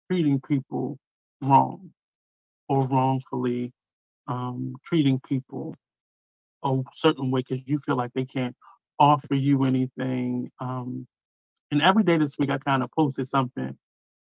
treating 0.10 0.42
people 0.42 0.98
wrong 1.42 1.92
or 2.70 2.88
wrongfully 2.88 3.74
um, 4.28 4.76
treating 4.86 5.20
people 5.28 5.76
a 6.64 6.82
certain 6.96 7.32
way 7.32 7.44
because 7.48 7.64
you 7.68 7.80
feel 7.86 7.96
like 7.98 8.12
they 8.14 8.26
can't 8.26 8.56
offer 9.00 9.36
you 9.36 9.64
anything. 9.66 10.52
Um, 10.60 11.08
and 11.72 11.82
every 11.82 12.04
day 12.04 12.18
this 12.18 12.38
week, 12.40 12.50
I 12.50 12.58
kind 12.58 12.84
of 12.84 12.92
posted 12.92 13.28
something 13.28 13.78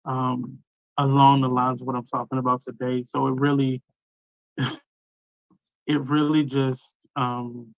um, 0.06 0.60
along 0.98 1.42
the 1.42 1.50
lines 1.50 1.82
of 1.82 1.88
what 1.88 1.96
I'm 1.96 2.06
talking 2.06 2.40
about 2.40 2.62
today. 2.64 3.04
So 3.06 3.28
it 3.28 3.36
really, 3.36 3.82
it 4.58 4.72
really 5.88 6.44
just, 6.44 6.94
um, 7.16 7.74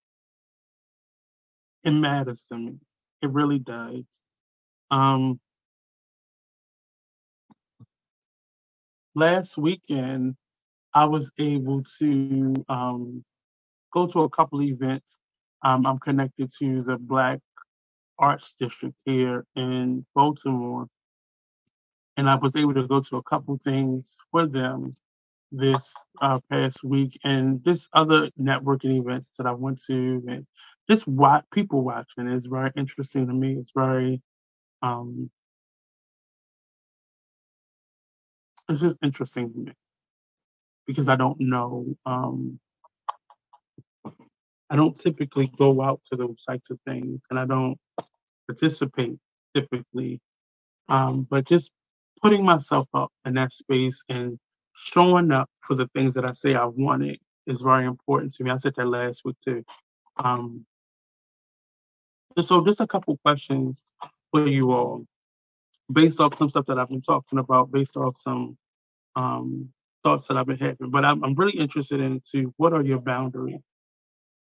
it 1.84 1.92
matters 1.92 2.46
to 2.52 2.58
me. 2.58 2.74
It 3.22 3.30
really 3.32 3.60
does. 3.60 4.04
Um, 4.92 5.40
last 9.16 9.58
weekend, 9.58 10.36
I 10.94 11.06
was 11.06 11.32
able 11.40 11.84
to 12.00 12.54
um, 12.70 13.24
go 13.94 14.08
to 14.08 14.22
a 14.22 14.30
couple 14.30 14.62
events. 14.62 15.18
Um, 15.64 15.86
I'm 15.86 16.00
connected 16.00 16.52
to 16.60 16.84
the 16.84 16.98
Black 16.98 17.40
Arts 18.20 18.56
District 18.60 18.96
here 19.06 19.46
in 19.56 20.06
Baltimore, 20.16 20.88
and 22.18 22.30
I 22.30 22.36
was 22.36 22.56
able 22.56 22.74
to 22.76 22.88
go 22.88 23.02
to 23.02 23.18
a 23.18 23.24
couple 23.24 23.60
things 23.64 24.18
for 24.32 24.46
them 24.46 24.94
this 25.52 25.94
uh, 26.22 26.40
past 26.52 26.84
week, 26.84 27.20
and 27.24 27.64
this 27.64 27.88
other 27.94 28.30
networking 28.40 29.00
events 29.00 29.30
that 29.38 29.48
I 29.48 29.52
went 29.52 29.82
to, 29.88 30.24
and 30.28 30.46
just 30.90 31.08
watch 31.08 31.46
people 31.54 31.84
watching 31.84 32.28
is 32.28 32.46
very 32.46 32.72
interesting 32.78 33.28
to 33.28 33.34
me. 33.34 33.56
It's 33.60 33.72
very 33.76 34.22
um, 34.84 35.30
it's 38.70 38.82
just 38.82 38.98
interesting 39.04 39.52
to 39.54 39.60
me 39.60 39.74
because 40.88 41.10
I 41.10 41.16
don't 41.18 41.40
know. 41.42 41.96
Um, 42.06 42.60
I 44.70 44.78
don't 44.78 44.96
typically 45.00 45.52
go 45.58 45.82
out 45.82 46.02
to 46.12 46.18
those 46.18 46.44
types 46.48 46.70
of 46.72 46.80
things, 46.88 47.22
and 47.30 47.40
I 47.40 47.46
don't 47.46 47.78
participate 48.48 49.18
typically. 49.56 50.22
Um, 50.90 51.28
but 51.30 51.48
just 51.48 51.72
putting 52.22 52.46
myself 52.46 52.88
up 52.94 53.12
in 53.26 53.36
that 53.36 53.54
space 53.54 54.02
and 54.10 54.40
showing 54.76 55.32
up 55.32 55.50
for 55.62 55.76
the 55.76 55.88
things 55.96 56.14
that 56.16 56.26
I 56.26 56.34
say 56.34 56.56
I 56.56 56.66
wanted 56.66 57.20
is 57.48 57.62
very 57.62 57.86
important 57.86 58.36
to 58.36 58.44
me. 58.44 58.52
I 58.52 58.58
said 58.58 58.74
that 58.78 58.88
last 58.88 59.22
week 59.26 59.38
too. 59.46 59.64
Um, 60.18 60.66
so 62.42 62.66
just 62.66 62.82
a 62.82 62.88
couple 62.88 63.18
questions 63.18 63.82
for 64.32 64.48
you 64.48 64.72
all, 64.72 65.06
based 65.92 66.20
off 66.20 66.38
some 66.38 66.50
stuff 66.50 66.66
that 66.66 66.80
I've 66.80 66.90
been 66.90 67.02
talking 67.02 67.40
about, 67.40 67.72
based 67.72 67.98
off 67.98 68.16
some 68.18 68.58
um, 69.16 69.70
thoughts 70.04 70.28
that 70.28 70.38
I've 70.38 70.48
been 70.48 70.58
having. 70.58 70.90
But 70.90 71.06
I'm, 71.06 71.24
I'm 71.24 71.36
really 71.36 71.58
interested 71.58 72.00
into 72.00 72.54
what 72.58 72.74
are 72.74 72.84
your 72.84 73.00
boundaries? 73.00 73.62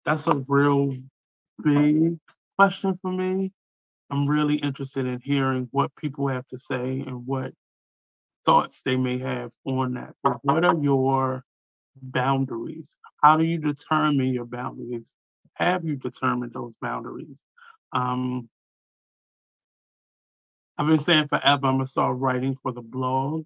That's 0.06 0.28
a 0.28 0.44
real 0.48 0.96
big 1.64 2.18
question 2.58 2.98
for 3.02 3.12
me. 3.12 3.52
I'm 4.10 4.28
really 4.28 4.56
interested 4.56 5.06
in 5.06 5.20
hearing 5.22 5.68
what 5.72 5.96
people 5.96 6.28
have 6.28 6.46
to 6.48 6.60
say 6.60 7.04
and 7.06 7.26
what 7.26 7.54
thoughts 8.46 8.82
they 8.84 8.96
may 8.96 9.20
have 9.20 9.52
on 9.66 9.94
that. 9.94 10.16
But 10.24 10.44
what 10.44 10.66
are 10.66 10.76
your 10.76 11.44
boundaries? 12.02 12.96
How 13.24 13.38
do 13.38 13.44
you 13.44 13.58
determine 13.58 14.34
your 14.34 14.46
boundaries? 14.46 15.14
Have 15.54 15.86
you 15.86 15.96
determined 15.96 16.54
those 16.54 16.76
boundaries? 16.82 17.40
Um, 17.94 18.50
I've 20.78 20.88
been 20.88 21.00
saying 21.00 21.28
forever 21.30 21.68
I'm 21.68 21.76
gonna 21.76 21.86
start 21.88 22.18
writing 22.18 22.58
for 22.64 22.72
the 22.74 22.82
blog 22.82 23.46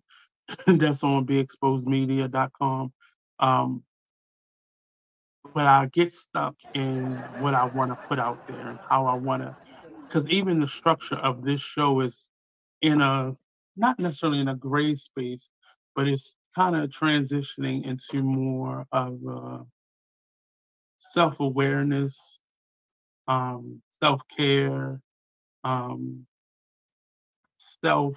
that's 0.68 1.04
on 1.04 1.26
beexposedmedia.com. 1.28 2.94
Um, 3.40 3.84
but 5.54 5.66
I 5.68 5.88
get 5.94 6.12
stuck 6.12 6.56
in 6.74 7.26
what 7.34 7.54
I 7.54 7.66
want 7.66 7.92
to 7.92 7.98
put 8.10 8.20
out 8.20 8.42
there 8.48 8.70
and 8.70 8.80
how 8.90 9.08
I 9.08 9.16
want 9.16 9.44
to, 9.44 9.56
because 10.08 10.28
even 10.30 10.60
the 10.60 10.68
structure 10.68 11.16
of 11.16 11.44
this 11.44 11.62
show 11.62 12.02
is 12.02 12.28
in 12.82 13.02
a 13.02 13.36
not 13.78 14.00
necessarily 14.00 14.40
in 14.40 14.50
a 14.50 14.56
gray 14.56 14.96
space, 14.96 15.50
but 15.96 16.08
it's 16.08 16.36
kind 16.56 16.76
of 16.76 16.90
transitioning 16.92 17.86
into 17.86 18.24
more 18.24 18.88
of 18.92 19.20
self 21.14 21.40
awareness, 21.40 22.18
um, 23.28 23.82
self 24.06 24.22
care, 24.38 25.02
um, 25.64 26.28
self 27.84 28.14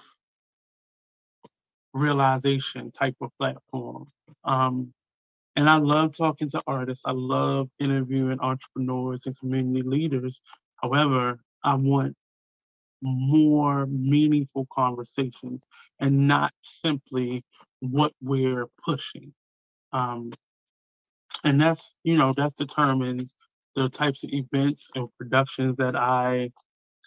realization 1.95 2.93
type 2.93 3.17
of 3.23 3.31
platform. 3.39 4.07
Um, 4.45 4.93
and 5.57 5.69
I 5.69 5.79
love 5.79 6.15
talking 6.15 6.51
to 6.51 6.61
artists. 6.67 7.05
I 7.07 7.13
love 7.13 7.71
interviewing 7.81 8.39
entrepreneurs 8.41 9.23
and 9.25 9.39
community 9.39 9.83
leaders. 9.83 10.43
However, 10.77 11.41
I 11.65 11.75
want 11.75 12.15
more 13.03 13.87
meaningful 13.87 14.67
conversations 14.71 15.63
and 16.01 16.29
not 16.29 16.53
simply 16.65 17.45
what 17.81 18.13
we're 18.23 18.67
pushing. 18.85 19.33
Um, 19.95 20.33
and 21.45 21.61
that's, 21.61 21.95
you 22.05 22.19
know, 22.19 22.35
that 22.37 22.57
determines 22.57 23.35
the 23.79 23.89
types 23.89 24.25
of 24.25 24.31
events 24.33 24.89
and 24.95 25.09
productions 25.19 25.77
that 25.79 25.97
I 25.97 26.51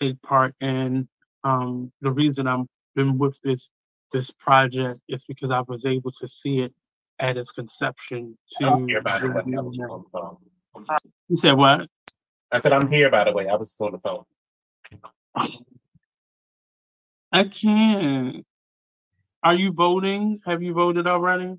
take 0.01 0.22
part 0.22 0.55
in. 0.61 1.07
Um, 1.43 1.91
the 2.01 2.11
reason 2.11 2.47
I'm 2.47 2.67
been 2.95 3.17
with 3.17 3.38
this 3.43 3.69
this 4.11 4.32
project 4.32 4.99
is 5.07 5.24
because 5.26 5.51
I 5.51 5.61
was 5.61 5.86
able 5.86 6.11
to 6.11 6.28
see 6.28 6.59
it 6.59 6.74
at 7.19 7.38
its 7.38 7.51
conception 7.51 8.38
to 8.53 8.65
I'm 8.65 8.88
here, 8.88 9.01
by 9.01 9.19
the 9.19 9.30
way. 9.30 9.41
I 9.41 9.61
was 9.61 9.78
on 9.80 10.03
the 10.03 10.09
phone. 10.11 10.38
you 11.30 11.38
said 11.38 11.53
what? 11.53 11.88
I 12.51 12.59
said, 12.59 12.74
I'm 12.74 12.91
here, 12.91 13.09
by 13.09 13.24
the 13.24 13.32
way. 13.32 13.47
I 13.47 13.55
was 13.55 13.74
on 13.80 13.93
the 13.93 13.99
phone. 13.99 14.26
I 17.32 17.45
can't. 17.45 18.45
Are 19.41 19.53
you 19.53 19.72
voting? 19.72 20.41
Have 20.45 20.61
you 20.61 20.74
voted 20.74 21.07
already? 21.07 21.55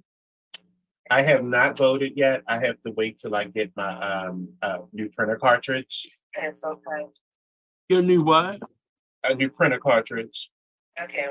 I 1.10 1.22
have 1.22 1.44
not 1.44 1.76
voted 1.76 2.12
yet. 2.16 2.42
I 2.46 2.58
have 2.64 2.80
to 2.82 2.92
wait 2.92 3.18
till 3.18 3.34
I 3.34 3.44
get 3.44 3.72
my 3.76 4.24
um 4.26 4.48
uh 4.62 4.78
new 4.92 5.08
printer 5.10 5.36
cartridge. 5.36 6.08
That's 6.40 6.62
okay. 6.64 7.06
Your 7.88 8.02
new 8.02 8.22
what? 8.22 8.60
A 9.24 9.34
new 9.34 9.50
printer 9.50 9.78
cartridge. 9.78 10.50
Okay. 11.00 11.26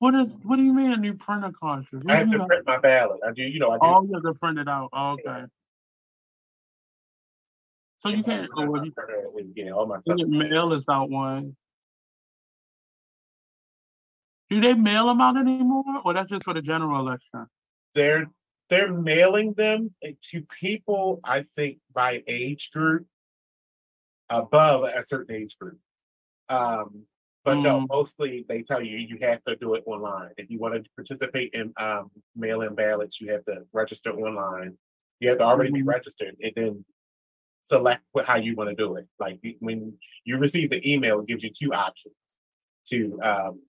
What 0.00 0.14
is, 0.14 0.36
what 0.42 0.56
do 0.56 0.62
you 0.62 0.72
mean 0.74 0.90
a 0.92 0.96
new 0.96 1.14
printer 1.14 1.50
cartridge? 1.58 2.04
What 2.04 2.14
I 2.14 2.18
have 2.18 2.30
to 2.30 2.38
mean? 2.38 2.46
print 2.46 2.66
my 2.66 2.78
ballot. 2.78 3.20
I 3.26 3.32
do, 3.32 3.42
you 3.42 3.58
know, 3.58 3.70
I 3.70 3.76
do. 3.76 3.80
Oh, 3.82 4.02
you 4.04 4.12
have 4.14 4.22
to 4.24 4.34
print 4.34 4.58
it 4.58 4.68
out. 4.68 4.90
Oh, 4.92 5.12
okay. 5.12 5.44
So 7.98 8.10
you 8.10 8.22
can't, 8.22 8.50
oh, 8.56 8.66
well, 8.68 8.84
you 8.84 8.92
Yeah, 9.56 9.70
all 9.70 9.86
my 9.86 9.96
you 9.96 10.02
stuff. 10.02 10.16
can 10.16 10.24
is- 10.26 10.30
mail 10.30 10.78
out 10.90 11.08
one. 11.10 11.56
Do 14.50 14.60
they 14.60 14.74
mail 14.74 15.06
them 15.06 15.20
out 15.22 15.38
anymore, 15.38 15.84
or 16.04 16.12
that's 16.12 16.28
just 16.28 16.44
for 16.44 16.52
the 16.52 16.60
general 16.60 17.00
election? 17.00 17.46
They're, 17.94 18.26
they're 18.70 18.92
mailing 18.92 19.54
them 19.54 19.94
to 20.30 20.42
people, 20.60 21.20
I 21.24 21.42
think, 21.42 21.78
by 21.92 22.22
age 22.26 22.70
group. 22.72 23.06
Above 24.30 24.84
a 24.84 25.04
certain 25.04 25.36
age 25.36 25.56
group. 25.58 25.78
Um, 26.48 27.04
but 27.44 27.58
no, 27.58 27.80
Mm. 27.80 27.88
mostly 27.90 28.46
they 28.48 28.62
tell 28.62 28.82
you, 28.82 28.96
you 28.96 29.18
have 29.20 29.44
to 29.44 29.54
do 29.54 29.74
it 29.74 29.84
online. 29.86 30.30
If 30.38 30.50
you 30.50 30.58
want 30.58 30.82
to 30.82 30.90
participate 30.96 31.52
in, 31.52 31.74
um, 31.76 32.10
mail-in 32.34 32.74
ballots, 32.74 33.20
you 33.20 33.30
have 33.32 33.44
to 33.44 33.66
register 33.72 34.12
online. 34.12 34.78
You 35.20 35.28
have 35.28 35.38
to 35.38 35.44
already 35.44 35.72
be 35.72 35.82
Mhm. 35.82 35.88
registered 35.88 36.36
and 36.42 36.52
then 36.56 36.84
select 37.64 38.02
what, 38.12 38.24
how 38.24 38.36
you 38.36 38.56
want 38.56 38.70
to 38.70 38.74
do 38.74 38.96
it. 38.96 39.06
Like 39.18 39.40
when 39.60 39.98
you 40.24 40.38
receive 40.38 40.70
the 40.70 40.80
email, 40.90 41.20
it 41.20 41.26
gives 41.26 41.44
you 41.44 41.50
two 41.50 41.74
options 41.74 42.16
to, 42.86 43.20
um, 43.22 43.62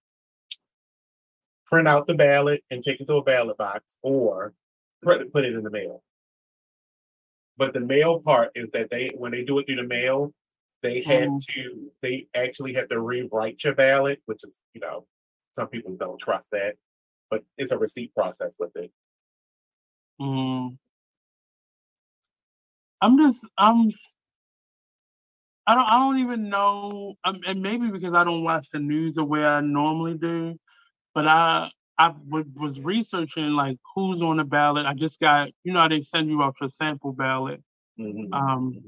print 1.65 1.87
out 1.87 2.07
the 2.07 2.15
ballot 2.15 2.63
and 2.71 2.83
take 2.83 3.01
it 3.01 3.07
to 3.07 3.15
a 3.15 3.23
ballot 3.23 3.57
box 3.57 3.97
or 4.01 4.53
put, 5.03 5.31
put 5.33 5.45
it 5.45 5.53
in 5.53 5.63
the 5.63 5.69
mail. 5.71 6.03
But 7.57 7.73
the 7.73 7.79
mail 7.79 8.19
part 8.19 8.51
is 8.55 8.69
that 8.73 8.89
they, 8.89 9.11
when 9.17 9.31
they 9.31 9.43
do 9.43 9.59
it 9.59 9.65
through 9.67 9.77
the 9.77 9.83
mail, 9.83 10.33
they 10.81 11.01
have 11.03 11.29
Mhm. 11.29 11.45
to, 11.55 11.91
they 12.01 12.27
actually 12.35 12.73
have 12.73 12.89
to 12.89 12.99
rewrite 12.99 13.63
your 13.63 13.75
ballot, 13.75 14.21
which 14.25 14.43
is, 14.43 14.61
you 14.73 14.81
know, 14.81 15.07
some 15.53 15.67
people 15.67 15.95
don't 15.95 16.19
trust 16.19 16.51
that. 16.51 16.75
But 17.29 17.43
it's 17.57 17.71
a 17.71 17.77
receipt 17.77 18.13
process 18.13 18.55
with 18.59 18.75
it. 18.75 18.91
Mm. 20.19 20.77
I'm 23.01 23.17
just 23.17 23.45
I'm 23.57 23.91
I 25.67 25.75
don't 25.75 25.85
I 25.91 25.99
don't 25.99 26.19
even 26.19 26.49
know 26.49 27.15
um, 27.23 27.39
and 27.47 27.61
maybe 27.61 27.89
because 27.89 28.13
I 28.13 28.23
don't 28.23 28.43
watch 28.43 28.67
the 28.71 28.79
news 28.79 29.15
the 29.15 29.23
way 29.23 29.43
I 29.43 29.61
normally 29.61 30.15
do, 30.17 30.59
but 31.15 31.27
I 31.27 31.71
I 31.99 32.09
w- 32.09 32.45
was 32.57 32.81
researching 32.81 33.51
like 33.51 33.77
who's 33.95 34.21
on 34.21 34.37
the 34.37 34.45
ballot. 34.45 34.87
I 34.87 34.95
just 34.95 35.19
got 35.19 35.49
you 35.63 35.73
know 35.73 35.87
they 35.89 36.03
send 36.03 36.29
you 36.29 36.43
out 36.43 36.55
your 36.61 36.69
sample 36.69 37.13
ballot 37.13 37.61
Mhm. 37.97 38.33
um 38.33 38.81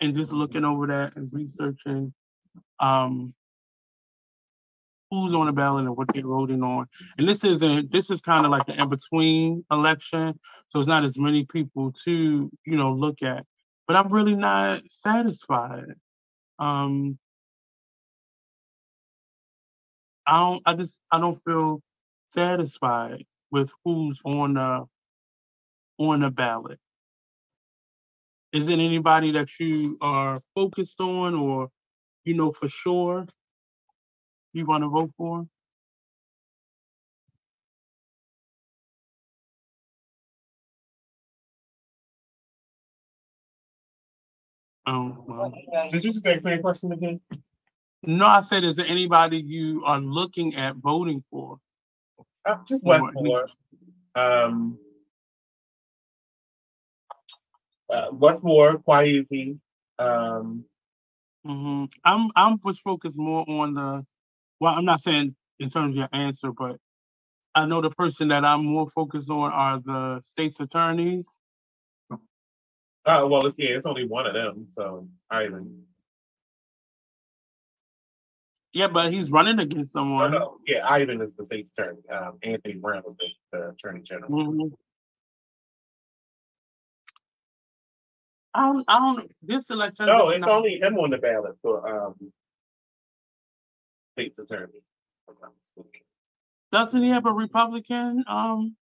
and 0.00 0.16
just 0.16 0.32
looking 0.32 0.64
over 0.64 0.86
that 0.88 1.16
and 1.16 1.30
researching 1.32 2.14
um 2.80 3.34
who's 5.10 5.34
on 5.34 5.46
the 5.46 5.52
ballot 5.52 5.86
and 5.86 5.96
what 5.96 6.08
they're 6.12 6.22
voting 6.22 6.62
on. 6.62 6.86
And 7.18 7.28
this 7.28 7.44
isn't 7.44 7.92
this 7.92 8.10
is 8.10 8.20
kind 8.20 8.44
of 8.44 8.50
like 8.52 8.68
an 8.68 8.80
in-between 8.80 9.64
election, 9.70 10.38
so 10.70 10.78
it's 10.80 10.88
not 10.88 11.04
as 11.04 11.18
many 11.18 11.44
people 11.44 11.92
to, 12.04 12.50
you 12.66 12.76
know, 12.76 12.92
look 12.92 13.22
at. 13.22 13.44
But 13.86 13.96
I'm 13.96 14.08
really 14.12 14.34
not 14.36 14.82
satisfied. 14.90 15.94
Um 16.58 17.18
I 20.28 20.40
don't 20.40 20.62
I 20.66 20.74
just 20.74 21.00
I 21.12 21.20
don't 21.20 21.42
feel 21.44 21.82
satisfied 22.30 23.26
with 23.52 23.72
who's 23.84 24.20
on 24.26 24.54
the 24.56 24.86
on 25.98 26.20
the 26.20 26.30
ballot. 26.30 26.80
Is 28.52 28.68
it 28.68 28.74
anybody 28.74 29.32
that 29.32 29.48
you 29.60 29.98
are 30.00 30.40
focused 30.54 31.00
on 31.00 31.34
or 31.34 31.70
you 32.24 32.34
know 32.34 32.52
for 32.52 32.68
sure 32.68 33.26
you 34.54 34.66
want 34.66 34.84
to 34.84 34.88
vote 34.88 35.12
for? 35.18 35.46
Um, 44.86 45.24
well, 45.28 45.52
Did 45.90 46.04
you 46.04 46.12
just 46.12 46.26
ask 46.26 46.44
me 46.46 46.54
a 46.54 46.58
question 46.60 46.92
again? 46.92 47.20
No, 48.04 48.26
I 48.26 48.42
said, 48.42 48.64
is 48.64 48.76
there 48.76 48.86
anybody 48.86 49.38
you 49.38 49.82
are 49.86 50.00
looking 50.00 50.54
at 50.56 50.76
voting 50.76 51.24
for? 51.30 51.58
Uh, 52.46 52.56
just 52.68 52.86
Or- 52.86 53.00
Wes 53.00 53.10
Moore. 53.14 53.48
Um. 54.14 54.78
Uh, 57.90 58.08
Westmore, 58.12 58.78
Kweisi, 58.78 59.58
um, 59.98 60.64
hmm 61.44 61.84
I'm 62.04 62.30
I'm 62.36 62.58
was 62.64 62.80
focused 62.80 63.16
more 63.18 63.44
on 63.48 63.74
the. 63.74 64.04
Well, 64.60 64.74
I'm 64.74 64.84
not 64.84 65.00
saying 65.00 65.36
in 65.60 65.70
terms 65.70 65.94
of 65.94 65.98
your 65.98 66.08
answer, 66.12 66.52
but 66.52 66.76
I 67.54 67.66
know 67.66 67.80
the 67.82 67.90
person 67.90 68.28
that 68.28 68.44
I'm 68.44 68.64
more 68.66 68.88
focused 68.94 69.30
on 69.30 69.52
are 69.52 69.80
the 69.84 70.20
state's 70.22 70.60
attorneys. 70.60 71.28
uh, 73.06 73.26
well, 73.28 73.46
it's, 73.46 73.58
yeah, 73.58 73.70
it's 73.70 73.86
only 73.86 74.06
one 74.06 74.26
of 74.26 74.34
them, 74.34 74.68
so 74.70 75.08
I 75.30 75.44
even, 75.46 75.82
Yeah, 78.72 78.88
but 78.88 79.12
he's 79.12 79.30
running 79.30 79.58
against 79.58 79.96
oh, 79.96 80.00
someone. 80.00 80.32
no, 80.32 80.58
yeah, 80.66 80.86
Ivan 80.88 81.20
is 81.20 81.34
the 81.34 81.44
state's 81.44 81.70
attorney, 81.70 82.00
um, 82.10 82.38
Anthony 82.42 82.74
Brown 82.74 83.02
is 83.06 83.14
the, 83.16 83.26
the 83.52 83.68
attorney 83.70 84.02
general. 84.02 84.30
Mhm. 84.30 84.72
I 88.54 88.62
don't, 88.66 88.84
I 88.88 88.98
don't, 88.98 89.30
this 89.42 89.70
election. 89.70 90.06
No, 90.06 90.30
it's 90.30 90.40
not- 90.40 90.50
only 90.50 90.80
him 90.80 90.98
on 90.98 91.10
the 91.10 91.18
ballot 91.18 91.56
for, 91.62 91.88
um, 91.88 92.32
state's 94.12 94.38
attorney. 94.38 94.72
if 94.76 94.82
I'm 95.28 95.34
not 95.40 95.52
mistaken. 95.56 96.02
Doesn't 96.72 97.02
he 97.02 97.10
have 97.10 97.24
a 97.24 97.32
Republican, 97.32 98.24
um, 98.26 98.76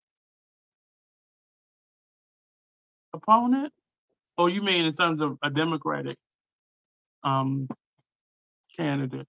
opponent? 3.14 3.72
Or 4.38 4.50
you 4.50 4.62
mean 4.62 4.86
in 4.86 4.94
terms 4.94 5.22
of 5.22 5.38
a 5.44 5.50
Democratic, 5.50 6.18
um, 7.24 7.68
candidate? 8.76 9.28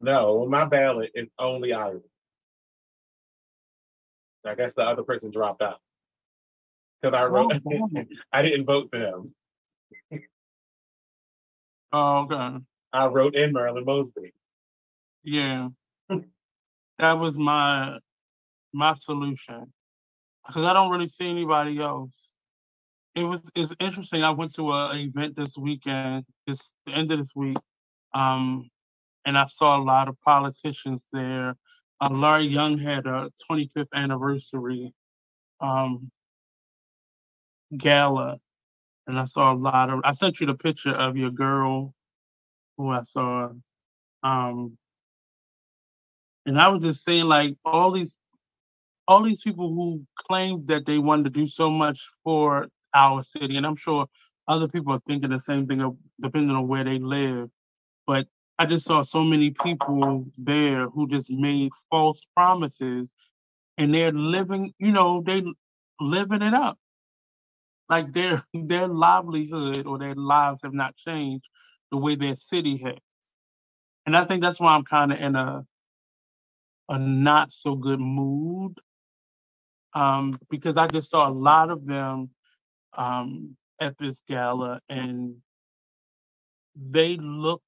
No, 0.00 0.46
my 0.46 0.64
ballot, 0.64 1.10
is 1.14 1.26
only 1.38 1.72
Ivan. 1.72 2.02
I 4.44 4.54
guess 4.54 4.74
the 4.74 4.82
other 4.82 5.02
person 5.02 5.30
dropped 5.30 5.62
out. 5.62 5.80
Cause 7.02 7.12
I 7.12 7.24
wrote, 7.24 7.52
oh, 7.66 7.90
I 8.32 8.42
didn't 8.42 8.66
vote 8.66 8.88
for 8.90 8.98
them. 8.98 10.20
Oh, 11.92 12.18
okay. 12.18 12.58
I 12.92 13.06
wrote 13.06 13.34
in 13.34 13.52
Marilyn 13.52 13.84
Mosby. 13.84 14.32
Yeah. 15.22 15.68
that 16.98 17.12
was 17.12 17.36
my 17.36 17.98
my 18.72 18.94
solution. 18.94 19.72
Because 20.46 20.64
I 20.64 20.72
don't 20.72 20.90
really 20.90 21.08
see 21.08 21.28
anybody 21.28 21.78
else. 21.80 22.12
It 23.14 23.24
was 23.24 23.40
it's 23.54 23.72
interesting. 23.80 24.22
I 24.22 24.30
went 24.30 24.54
to 24.54 24.72
a, 24.72 24.92
a 24.92 24.96
event 24.96 25.36
this 25.36 25.56
weekend, 25.56 26.24
this 26.46 26.60
the 26.86 26.92
end 26.92 27.12
of 27.12 27.18
this 27.18 27.32
week, 27.34 27.58
um, 28.14 28.70
and 29.24 29.36
I 29.36 29.46
saw 29.46 29.78
a 29.78 29.82
lot 29.82 30.08
of 30.08 30.20
politicians 30.22 31.02
there. 31.12 31.54
Uh, 32.00 32.08
Larry 32.10 32.46
Young 32.46 32.78
had 32.78 33.06
a 33.06 33.30
25th 33.50 33.88
anniversary 33.94 34.92
um, 35.60 36.10
gala, 37.76 38.38
and 39.06 39.18
I 39.18 39.26
saw 39.26 39.52
a 39.52 39.56
lot 39.56 39.90
of. 39.90 40.00
I 40.04 40.12
sent 40.12 40.40
you 40.40 40.46
the 40.46 40.54
picture 40.54 40.92
of 40.92 41.16
your 41.16 41.30
girl, 41.30 41.94
who 42.76 42.90
I 42.90 43.02
saw. 43.02 43.50
Um, 44.22 44.78
and 46.46 46.60
I 46.60 46.68
was 46.68 46.82
just 46.82 47.04
saying, 47.04 47.24
like 47.24 47.56
all 47.64 47.92
these, 47.92 48.16
all 49.06 49.22
these 49.22 49.42
people 49.42 49.68
who 49.74 50.02
claimed 50.16 50.68
that 50.68 50.86
they 50.86 50.98
wanted 50.98 51.24
to 51.24 51.30
do 51.30 51.48
so 51.48 51.70
much 51.70 52.00
for 52.24 52.68
our 52.94 53.22
city, 53.22 53.56
and 53.56 53.66
I'm 53.66 53.76
sure 53.76 54.06
other 54.48 54.68
people 54.68 54.92
are 54.94 55.02
thinking 55.06 55.30
the 55.30 55.40
same 55.40 55.66
thing, 55.66 55.98
depending 56.20 56.56
on 56.56 56.68
where 56.68 56.84
they 56.84 56.98
live. 56.98 57.50
But 58.08 58.28
I 58.58 58.66
just 58.66 58.86
saw 58.86 59.02
so 59.04 59.24
many 59.24 59.52
people 59.52 60.26
there 60.38 60.88
who 60.90 61.08
just 61.08 61.30
made 61.30 61.72
false 61.90 62.22
promises, 62.36 63.10
and 63.78 63.94
they're 63.94 64.12
living, 64.12 64.74
you 64.78 64.92
know, 64.92 65.22
they 65.26 65.44
living 66.00 66.42
it 66.42 66.54
up. 66.54 66.78
Like 67.90 68.12
their 68.14 68.44
their 68.54 68.88
livelihood 68.88 69.86
or 69.86 69.98
their 69.98 70.16
lives 70.16 70.60
have 70.64 70.74
not 70.74 70.96
changed 70.96 71.46
the 71.92 71.98
way 71.98 72.16
their 72.16 72.36
city 72.36 72.78
has. 72.84 72.98
And 74.06 74.16
I 74.16 74.24
think 74.24 74.42
that's 74.42 74.60
why 74.60 74.74
I'm 74.74 74.84
kind 74.84 75.12
of 75.12 75.20
in 75.20 75.36
a 75.36 75.66
a 76.90 76.98
not 76.98 77.52
so 77.52 77.76
good 77.76 78.00
mood 78.00 78.74
um, 79.94 80.38
because 80.50 80.76
I 80.76 80.86
just 80.88 81.10
saw 81.10 81.28
a 81.28 81.32
lot 81.32 81.70
of 81.70 81.86
them 81.86 82.30
um, 82.96 83.56
at 83.80 83.96
this 83.98 84.20
gala 84.28 84.80
and 84.90 85.36
they 86.76 87.16
looked 87.16 87.64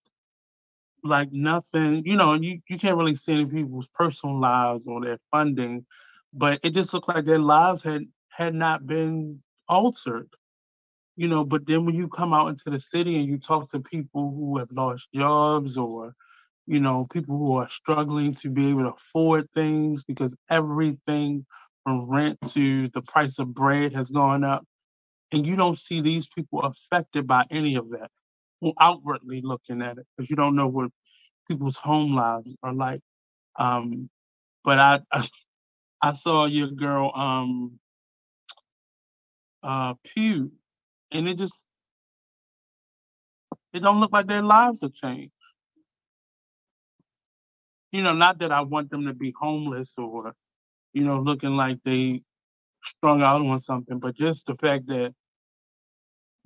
like 1.05 1.33
nothing, 1.33 2.03
you 2.05 2.17
know, 2.17 2.35
you, 2.35 2.61
you 2.69 2.79
can't 2.79 2.97
really 2.97 3.15
see 3.15 3.33
any 3.35 3.47
people's 3.47 3.89
personal 3.95 4.41
lives 4.41 4.87
or 4.87 5.01
their 5.03 5.19
funding, 5.31 5.87
but 6.33 6.61
it 6.63 6.75
just 6.75 6.93
looked 6.95 7.09
like 7.09 7.25
their 7.25 7.39
lives 7.39 7.83
had 7.83 8.03
had 8.31 8.55
not 8.55 8.87
been 8.87 9.43
altered. 9.69 10.29
you 11.17 11.29
know, 11.29 11.45
but 11.45 11.67
then 11.67 11.85
when 11.87 11.95
you 11.95 12.09
come 12.09 12.33
out 12.33 12.49
into 12.49 12.71
the 12.71 12.81
city 12.81 13.17
and 13.19 13.29
you 13.29 13.39
talk 13.39 13.71
to 13.71 13.81
people 13.81 14.31
who 14.33 14.59
have 14.59 14.71
lost 14.73 15.07
jobs 15.15 15.77
or, 15.77 16.15
you 16.67 16.81
know, 16.81 17.07
people 17.13 17.37
who 17.39 17.57
are 17.57 17.69
struggling 17.71 18.35
to 18.35 18.51
be 18.51 18.71
able 18.71 18.83
to 18.83 18.95
afford 18.95 19.49
things 19.55 20.03
because 20.05 20.35
everything 20.51 21.45
from 21.85 22.09
rent 22.11 22.39
to 22.53 22.89
the 22.91 23.03
price 23.03 23.39
of 23.39 23.55
bread 23.55 23.93
has 23.95 24.11
gone 24.11 24.45
up. 24.45 24.65
And 25.33 25.47
you 25.47 25.57
don't 25.57 25.79
see 25.79 26.01
these 26.01 26.29
people 26.29 26.63
affected 26.63 27.27
by 27.27 27.45
any 27.51 27.77
of 27.77 27.91
that, 27.91 28.11
outwardly 28.81 29.41
looking 29.43 29.83
at 29.83 29.99
it, 29.99 30.07
because 30.17 30.31
you 30.31 30.37
don't 30.37 30.57
know 30.57 30.69
what 30.69 30.91
people's 31.49 31.77
home 31.77 32.15
lives 32.15 32.55
are 32.63 32.73
like. 32.75 33.01
Um, 33.59 34.09
but 34.65 34.79
I, 34.79 35.01
I, 35.13 35.29
I 36.03 36.13
saw 36.15 36.47
your 36.47 36.69
girl, 36.69 37.13
um, 37.15 37.79
uh, 39.63 39.95
Pugh, 40.05 40.51
and 41.13 41.29
it 41.29 41.39
just, 41.39 41.55
it 43.73 43.81
don't 43.81 44.01
look 44.01 44.13
like 44.13 44.27
their 44.27 44.43
lives 44.43 44.81
have 44.83 44.95
changed. 44.95 45.33
You 47.93 48.03
know, 48.03 48.15
not 48.15 48.39
that 48.39 48.53
I 48.53 48.61
want 48.61 48.91
them 48.91 49.07
to 49.07 49.15
be 49.15 49.35
homeless 49.39 49.93
or, 49.99 50.35
you 50.93 51.05
know, 51.05 51.21
looking 51.21 51.57
like 51.57 51.79
they 51.85 52.23
strung 52.85 53.23
out 53.23 53.43
on 53.43 53.61
something, 53.61 53.99
but 53.99 54.17
just 54.17 54.47
the 54.47 54.55
fact 54.55 54.87
that 54.87 55.13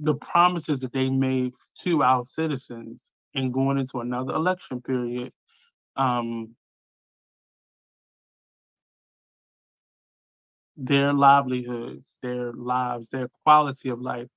the 0.00 0.14
promises 0.14 0.80
that 0.80 0.92
they 0.92 1.08
made 1.10 1.52
to 1.84 2.02
our 2.02 2.24
citizens 2.24 3.00
and 3.34 3.52
going 3.52 3.78
into 3.78 4.00
another 4.00 4.34
election 4.34 4.80
period, 4.82 5.32
um, 5.96 6.54
their 10.76 11.12
livelihoods, 11.12 12.16
their 12.22 12.52
lives, 12.52 13.08
their 13.10 13.28
quality 13.44 13.88
of 13.90 14.00
life 14.00 14.28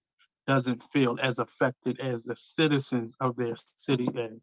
doesn't 0.47 0.83
feel 0.93 1.17
as 1.21 1.39
affected 1.39 1.99
as 1.99 2.23
the 2.23 2.35
citizens 2.35 3.15
of 3.19 3.35
their 3.35 3.55
city 3.75 4.07
as. 4.17 4.39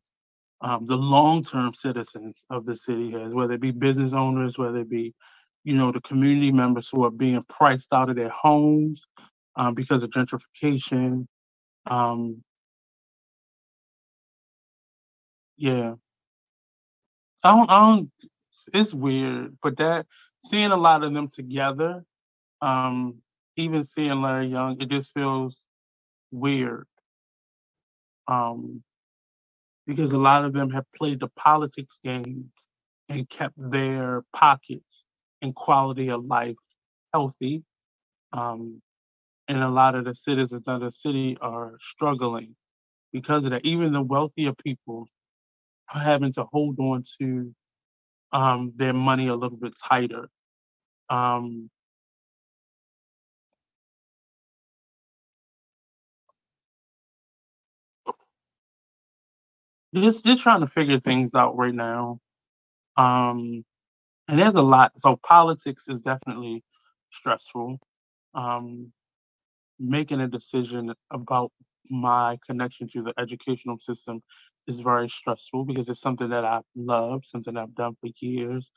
Um, 0.60 0.86
the 0.86 0.96
long-term 0.96 1.74
citizens 1.74 2.42
of 2.50 2.66
the 2.66 2.76
city 2.76 3.12
has, 3.12 3.34
whether 3.34 3.54
it 3.54 3.60
be 3.60 3.70
business 3.70 4.12
owners, 4.12 4.58
whether 4.58 4.78
it 4.80 4.90
be, 4.90 5.14
you 5.64 5.74
know, 5.74 5.92
the 5.92 6.00
community 6.00 6.52
members 6.52 6.88
who 6.90 7.04
are 7.04 7.10
being 7.10 7.42
priced 7.48 7.92
out 7.92 8.10
of 8.10 8.16
their 8.16 8.30
homes 8.30 9.06
um, 9.56 9.74
because 9.74 10.02
of 10.04 10.10
gentrification. 10.10 11.26
Um, 11.86 12.42
yeah, 15.58 15.94
I 17.44 17.50
don't, 17.56 17.70
I 17.70 17.80
don't. 17.80 18.10
It's 18.74 18.94
weird, 18.94 19.58
but 19.62 19.78
that 19.78 20.06
seeing 20.44 20.72
a 20.72 20.76
lot 20.76 21.04
of 21.04 21.14
them 21.14 21.28
together, 21.28 22.04
um, 22.62 23.16
even 23.56 23.84
seeing 23.84 24.22
Larry 24.22 24.48
Young, 24.48 24.80
it 24.80 24.90
just 24.90 25.12
feels 25.14 25.62
weird. 26.32 26.86
Um, 28.28 28.82
because 29.86 30.12
a 30.12 30.18
lot 30.18 30.46
of 30.46 30.54
them 30.54 30.70
have 30.70 30.86
played 30.96 31.20
the 31.20 31.28
politics 31.28 31.98
games 32.04 32.46
and 33.10 33.28
kept 33.30 33.54
their 33.58 34.24
pockets 34.34 35.04
and 35.42 35.54
quality 35.54 36.10
of 36.10 36.24
life 36.26 36.56
healthy. 37.14 37.64
Um, 38.32 38.82
and 39.48 39.58
a 39.62 39.68
lot 39.68 39.94
of 39.94 40.04
the 40.04 40.14
citizens 40.14 40.64
of 40.66 40.80
the 40.80 40.92
city 40.92 41.36
are 41.40 41.74
struggling 41.80 42.56
because 43.12 43.44
of 43.44 43.52
that. 43.52 43.64
Even 43.64 43.92
the 43.92 44.02
wealthier 44.02 44.52
people 44.54 45.08
are 45.94 46.00
having 46.02 46.32
to 46.34 46.44
hold 46.52 46.78
on 46.80 47.04
to 47.20 47.54
um, 48.32 48.72
their 48.76 48.92
money 48.94 49.28
a 49.28 49.34
little 49.34 49.58
bit 49.58 49.74
tighter. 49.88 50.28
Um, 51.10 51.70
just 59.94 60.24
just 60.24 60.42
trying 60.42 60.60
to 60.60 60.66
figure 60.66 61.00
things 61.00 61.34
out 61.34 61.56
right 61.56 61.74
now. 61.74 62.18
Um, 62.96 63.64
and 64.28 64.38
there's 64.38 64.54
a 64.56 64.62
lot. 64.62 64.92
So 64.98 65.18
politics 65.26 65.84
is 65.88 66.00
definitely 66.00 66.64
stressful. 67.12 67.78
Um, 68.34 68.92
making 69.80 70.20
a 70.20 70.28
decision 70.28 70.92
about 71.12 71.52
my 71.90 72.38
connection 72.46 72.88
to 72.90 73.02
the 73.02 73.12
educational 73.18 73.78
system 73.80 74.22
is 74.66 74.80
very 74.80 75.08
stressful 75.08 75.64
because 75.64 75.88
it's 75.88 76.00
something 76.00 76.30
that 76.30 76.44
I 76.44 76.60
love, 76.76 77.22
something 77.24 77.56
I've 77.56 77.74
done 77.74 77.96
for 78.00 78.10
years, 78.20 78.70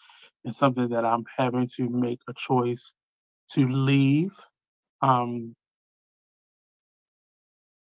and 0.46 0.56
something 0.56 0.90
that 0.90 1.06
I'm 1.06 1.24
having 1.38 1.70
to 1.78 1.90
make 1.90 2.20
a 2.30 2.34
choice 2.38 2.94
to 3.54 3.68
leave. 3.68 4.32
Um, 5.02 5.56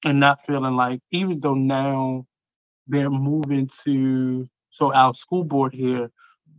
and 0.04 0.20
not 0.20 0.44
feeling 0.46 0.76
like, 0.76 1.00
even 1.10 1.40
though 1.40 1.54
now 1.54 2.26
they're 2.86 3.10
moving 3.10 3.70
to, 3.84 4.48
so 4.70 4.92
our 4.94 5.14
school 5.14 5.44
board 5.44 5.74
here, 5.74 6.10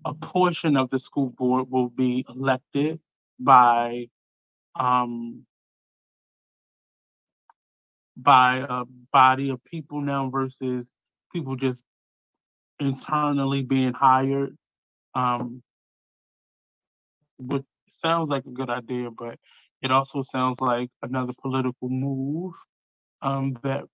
a 0.05 0.13
portion 0.13 0.77
of 0.77 0.89
the 0.89 0.99
school 0.99 1.33
board 1.37 1.67
will 1.69 1.89
be 1.89 2.25
elected 2.29 2.99
by 3.39 4.07
um, 4.79 5.45
by 8.23 8.65
a 8.69 8.83
body 9.13 9.49
of 9.49 9.63
people 9.63 10.01
now 10.01 10.29
versus 10.29 10.89
people 11.33 11.55
just 11.55 11.83
internally 12.79 13.63
being 13.63 13.93
hired. 13.93 14.55
Um, 15.15 15.63
which 17.39 17.63
sounds 17.89 18.29
like 18.29 18.45
a 18.45 18.51
good 18.51 18.69
idea, 18.69 19.09
but 19.11 19.37
it 19.81 19.91
also 19.91 20.21
sounds 20.21 20.59
like 20.61 20.89
another 21.01 21.33
political 21.41 21.89
move 21.89 22.53
um, 23.21 23.57
that 23.63 23.85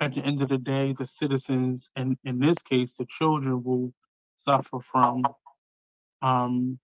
at 0.00 0.14
the 0.14 0.20
end 0.22 0.42
of 0.42 0.48
the 0.48 0.58
day, 0.58 0.94
the 0.98 1.06
citizens, 1.06 1.88
and 1.96 2.16
in 2.24 2.38
this 2.38 2.58
case, 2.58 2.96
the 2.96 3.06
children 3.06 3.62
will 3.62 3.92
suffer 4.44 4.78
from 4.90 5.24
um, 6.22 6.78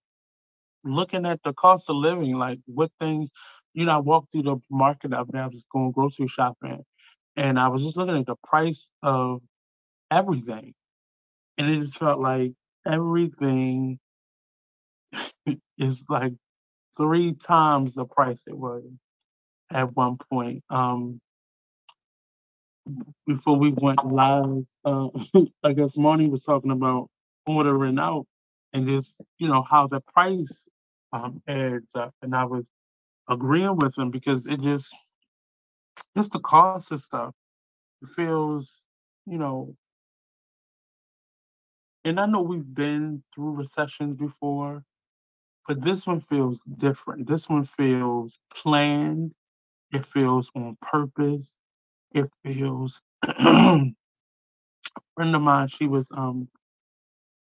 looking 0.85 1.27
at 1.27 1.41
the 1.45 1.53
cost 1.55 1.91
of 1.91 1.97
living, 1.97 2.37
like 2.37 2.61
what 2.67 2.91
things, 3.01 3.31
you 3.75 3.87
know, 3.87 3.93
I 3.93 3.99
walked 3.99 4.33
through 4.33 4.45
the 4.45 4.57
market 4.71 5.13
up 5.13 5.29
there, 5.31 5.43
I 5.43 5.47
was 5.47 5.65
going 5.73 5.93
grocery 5.93 6.29
shopping, 6.29 6.85
and 7.41 7.59
I 7.59 7.71
was 7.71 7.83
just 7.85 7.99
looking 7.99 8.19
at 8.19 8.27
the 8.27 8.37
price 8.45 8.91
of 9.03 9.43
everything. 10.11 10.75
And 11.59 11.71
it 11.71 11.81
just 11.81 11.99
felt 11.99 12.21
like 12.21 12.53
everything 12.87 13.99
is 15.79 16.07
like 16.09 16.35
three 16.97 17.35
times 17.35 17.95
the 17.95 18.07
price 18.07 18.43
it 18.47 18.57
was 18.57 18.85
at 19.73 19.95
one 19.97 20.19
point. 20.31 20.65
Um, 20.71 21.21
before 23.27 23.57
we 23.59 23.71
went 23.73 24.05
live, 24.07 24.65
uh, 24.85 25.09
I 25.65 25.73
guess 25.75 25.97
Marnie 25.97 26.31
was 26.31 26.45
talking 26.45 26.73
about 26.73 27.09
ordering 27.47 27.99
out 27.99 28.27
and 28.73 28.89
just, 28.89 29.23
you 29.39 29.49
know, 29.49 29.63
how 29.63 29.89
the 29.89 30.01
price 30.15 30.65
um, 31.13 31.43
adds 31.49 31.91
up. 31.95 32.15
And 32.23 32.35
I 32.35 32.45
was 32.45 32.69
agreeing 33.31 33.79
with 33.79 33.99
him 33.99 34.11
because 34.11 34.47
it 34.47 34.61
just, 34.63 34.89
just 36.17 36.33
the 36.33 36.41
cost 36.41 36.93
of 36.93 37.01
stuff 37.03 37.35
It 38.03 38.09
feels, 38.17 38.81
you 39.27 39.39
know, 39.39 39.75
and 42.05 42.19
I 42.21 42.27
know 42.27 42.43
we've 42.43 42.75
been 42.75 43.23
through 43.35 43.53
recessions 43.57 44.17
before, 44.17 44.83
but 45.69 45.83
this 45.83 46.07
one 46.07 46.21
feels 46.23 46.61
different. 46.79 47.29
This 47.29 47.49
one 47.49 47.65
feels 47.65 48.39
planned. 48.55 49.33
It 49.93 50.05
feels 50.07 50.51
on 50.55 50.77
purpose. 50.83 51.55
It 52.13 52.31
feels. 52.45 53.01
a 53.25 53.93
friend 55.15 55.35
of 55.37 55.43
mine, 55.43 55.69
she 55.69 55.87
was 55.87 56.09
um, 56.17 56.49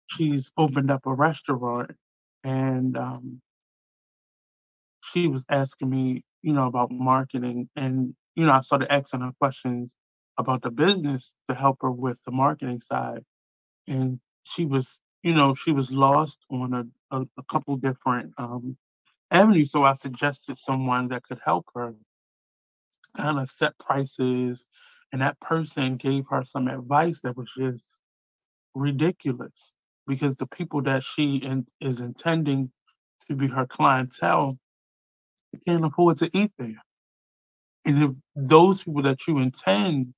she's 0.09 0.50
opened 0.57 0.90
up 0.90 1.07
a 1.07 1.12
restaurant, 1.14 1.90
and 2.44 2.96
um, 2.96 3.40
she 5.03 5.28
was 5.28 5.44
asking 5.48 5.90
me, 5.90 6.22
you 6.42 6.53
know, 6.53 6.66
about 6.66 6.90
marketing, 6.90 7.68
and 7.76 8.14
you 8.37 8.47
know, 8.47 8.53
I 8.53 8.61
started 8.62 8.93
asking 8.93 9.20
her 9.20 9.33
questions 9.41 9.95
about 10.39 10.62
the 10.62 10.70
business 10.70 11.35
to 11.49 11.55
help 11.57 11.78
her 11.83 11.91
with 11.91 12.20
the 12.24 12.33
marketing 12.33 12.80
side, 12.80 13.24
and 13.89 14.20
she 14.45 14.66
was, 14.66 14.99
you 15.22 15.35
know, 15.35 15.55
she 15.55 15.72
was 15.72 15.91
lost 15.91 16.39
on 16.51 16.74
a, 16.74 17.16
a, 17.16 17.22
a 17.39 17.43
couple 17.51 17.76
different 17.76 18.35
um, 18.39 18.76
avenues. 19.30 19.72
So 19.72 19.85
I 19.85 19.95
suggested 19.95 20.59
someone 20.59 21.09
that 21.09 21.24
could 21.24 21.41
help 21.45 21.66
her 21.74 21.95
kind 23.16 23.39
of 23.41 23.51
set 23.51 23.78
prices, 23.78 24.66
and 25.12 25.22
that 25.22 25.41
person 25.41 25.97
gave 25.97 26.24
her 26.30 26.45
some 26.45 26.68
advice 26.68 27.20
that 27.24 27.37
was 27.37 27.51
just 27.59 27.85
ridiculous 28.74 29.72
because 30.07 30.37
the 30.37 30.47
people 30.47 30.83
that 30.83 31.03
she 31.03 31.37
in, 31.37 31.66
is 31.80 32.01
intending 32.01 32.70
to 33.28 33.35
be 33.37 33.49
her 33.49 33.66
clientele 33.66 34.59
can't 35.66 35.85
afford 35.85 36.18
to 36.18 36.30
eat 36.37 36.53
there. 36.59 36.83
And 37.85 38.03
if 38.03 38.11
those 38.37 38.83
people 38.83 39.03
that 39.03 39.26
you 39.26 39.39
intend 39.39 40.14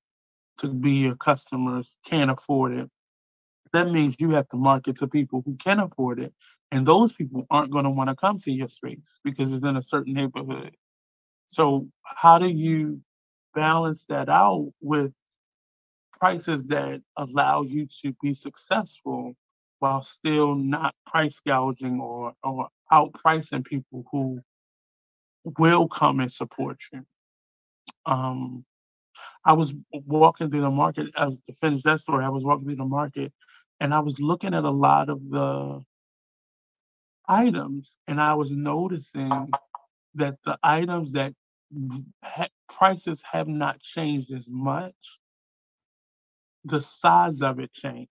to 0.59 0.67
be 0.67 0.91
your 0.91 1.15
customers 1.15 1.97
can't 2.05 2.31
afford 2.31 2.73
it, 2.73 2.89
that 3.73 3.89
means 3.89 4.15
you 4.19 4.31
have 4.31 4.47
to 4.49 4.57
market 4.57 4.97
to 4.97 5.07
people 5.07 5.43
who 5.45 5.55
can 5.57 5.79
afford 5.79 6.19
it. 6.19 6.33
And 6.71 6.85
those 6.85 7.11
people 7.11 7.45
aren't 7.49 7.71
going 7.71 7.83
to 7.83 7.89
want 7.89 8.09
to 8.09 8.15
come 8.15 8.39
to 8.39 8.51
your 8.51 8.69
space 8.69 9.19
because 9.23 9.51
it's 9.51 9.65
in 9.65 9.77
a 9.77 9.81
certain 9.81 10.13
neighborhood. 10.13 10.75
So, 11.47 11.87
how 12.03 12.39
do 12.39 12.47
you 12.47 13.01
balance 13.53 14.05
that 14.09 14.29
out 14.29 14.71
with 14.81 15.11
prices 16.19 16.63
that 16.65 17.01
allow 17.17 17.63
you 17.63 17.87
to 18.01 18.13
be 18.21 18.33
successful 18.33 19.35
while 19.79 20.01
still 20.01 20.55
not 20.55 20.95
price 21.05 21.39
gouging 21.45 21.99
or, 21.99 22.33
or 22.43 22.69
outpricing 22.91 23.65
people 23.65 24.05
who 24.11 24.39
will 25.59 25.87
come 25.87 26.19
and 26.19 26.31
support 26.31 26.77
you. 26.91 27.05
Um, 28.05 28.65
I 29.45 29.53
was 29.53 29.73
walking 29.91 30.49
through 30.49 30.61
the 30.61 30.69
market 30.71 31.07
as 31.17 31.37
to 31.47 31.55
finish 31.61 31.83
that 31.83 32.01
story. 32.01 32.25
I 32.25 32.29
was 32.29 32.43
walking 32.43 32.65
through 32.65 32.75
the 32.77 32.85
market 32.85 33.33
and 33.79 33.93
I 33.93 33.99
was 33.99 34.19
looking 34.19 34.53
at 34.53 34.63
a 34.63 34.69
lot 34.71 35.09
of 35.09 35.19
the 35.29 35.83
items 37.27 37.95
and 38.07 38.21
I 38.21 38.35
was 38.35 38.51
noticing 38.51 39.55
that 40.15 40.35
the 40.45 40.57
items 40.63 41.13
that 41.13 41.33
ha- 42.23 42.49
prices 42.69 43.23
have 43.31 43.47
not 43.47 43.79
changed 43.81 44.33
as 44.33 44.47
much, 44.49 44.95
the 46.65 46.81
size 46.81 47.41
of 47.41 47.59
it 47.59 47.73
changed. 47.73 48.09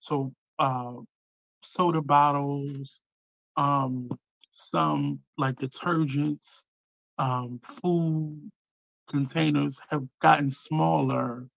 So, 0.00 0.32
uh, 0.58 0.94
soda 1.64 2.02
bottles, 2.02 3.00
um, 3.56 4.10
some 4.50 5.20
like 5.38 5.56
detergents, 5.56 6.62
um, 7.18 7.60
food 7.82 8.50
containers 9.08 9.80
have 9.90 10.04
gotten 10.20 10.50
smaller, 10.50 11.48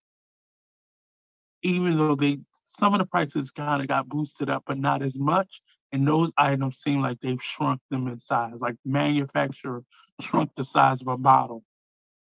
even 1.64 1.98
though 1.98 2.16
they 2.16 2.40
some 2.54 2.94
of 2.94 3.00
the 3.00 3.06
prices 3.06 3.52
kind 3.52 3.82
of 3.82 3.88
got 3.88 4.08
boosted 4.08 4.50
up, 4.50 4.64
but 4.68 4.78
not 4.78 5.02
as 5.02 5.18
much. 5.18 5.62
And 5.92 6.08
those 6.08 6.32
items 6.38 6.80
seem 6.80 7.02
like 7.02 7.20
they've 7.20 7.42
shrunk 7.42 7.82
them 7.90 8.08
in 8.08 8.20
size. 8.20 8.62
Like 8.62 8.76
manufacturer 8.86 9.84
shrunk 10.22 10.52
the 10.56 10.64
size 10.64 11.02
of 11.02 11.08
a 11.08 11.18
bottle. 11.18 11.64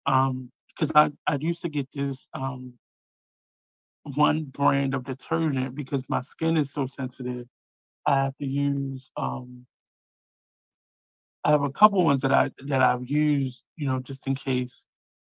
Um, 0.06 0.52
because 0.70 0.92
I, 0.96 1.12
I 1.28 1.38
used 1.40 1.62
to 1.64 1.70
get 1.70 1.88
this 1.94 2.28
um 2.34 2.74
one 4.16 4.46
brand 4.46 4.94
of 4.94 5.04
detergent 5.04 5.76
because 5.76 6.04
my 6.10 6.22
skin 6.22 6.58
is 6.58 6.72
so 6.72 6.86
sensitive. 6.86 7.46
I 8.06 8.16
have 8.24 8.38
to 8.38 8.46
use 8.46 9.12
um 9.18 9.66
I 11.48 11.52
have 11.52 11.64
a 11.64 11.72
couple 11.72 12.04
ones 12.04 12.22
that 12.24 12.34
I 12.34 12.52
that 12.68 12.84
I've 12.84 13.10
used, 13.10 13.64
you 13.78 13.88
know, 13.88 14.02
just 14.02 14.28
in 14.28 14.36
case, 14.36 14.86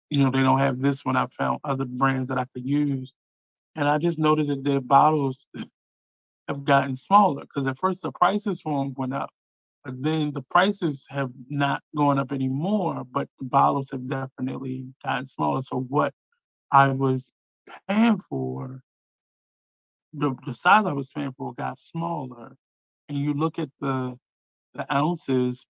you 0.08 0.24
know, 0.24 0.30
they 0.30 0.40
don't 0.40 0.60
have 0.60 0.80
this 0.80 1.04
one. 1.04 1.14
I 1.14 1.26
found 1.38 1.60
other 1.62 1.84
brands 1.84 2.30
that 2.30 2.38
I 2.38 2.46
could 2.54 2.64
use. 2.64 3.12
And 3.76 3.86
I 3.88 3.98
just 3.98 4.18
noticed 4.18 4.48
that 4.48 4.64
their 4.64 4.80
bottles 4.80 5.46
have 6.48 6.64
gotten 6.64 6.96
smaller 6.96 7.42
because 7.42 7.66
at 7.66 7.78
first 7.78 8.02
the 8.02 8.12
prices 8.12 8.62
for 8.62 8.82
them 8.82 8.94
went 8.96 9.14
up, 9.14 9.30
but 9.84 10.02
then 10.02 10.32
the 10.32 10.42
prices 10.50 11.06
have 11.10 11.30
not 11.50 11.82
gone 11.96 12.18
up 12.18 12.32
anymore, 12.32 13.04
but 13.12 13.28
the 13.38 13.46
bottles 13.46 13.88
have 13.92 14.08
definitely 14.08 14.86
gotten 15.04 15.26
smaller. 15.26 15.62
So 15.62 15.80
what 15.90 16.14
I 16.72 16.88
was 16.88 17.30
paying 17.88 18.20
for, 18.30 18.82
the, 20.14 20.34
the 20.46 20.54
size 20.54 20.86
I 20.86 20.94
was 20.94 21.10
paying 21.14 21.34
for 21.36 21.54
got 21.54 21.78
smaller. 21.78 22.56
And 23.10 23.18
you 23.18 23.34
look 23.34 23.58
at 23.58 23.70
the 23.80 24.18
the 24.74 24.94
ounces 24.94 25.66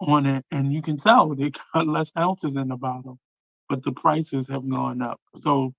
on 0.00 0.26
it, 0.26 0.44
and 0.50 0.72
you 0.72 0.82
can 0.82 0.96
tell 0.98 1.34
they 1.34 1.52
got 1.74 1.86
less 1.86 2.12
ounces 2.18 2.56
in 2.56 2.68
the 2.68 2.76
bottle, 2.76 3.18
but 3.68 3.82
the 3.82 3.92
prices 3.92 4.48
have 4.48 4.68
gone 4.68 5.02
up. 5.02 5.20
So, 5.38 5.74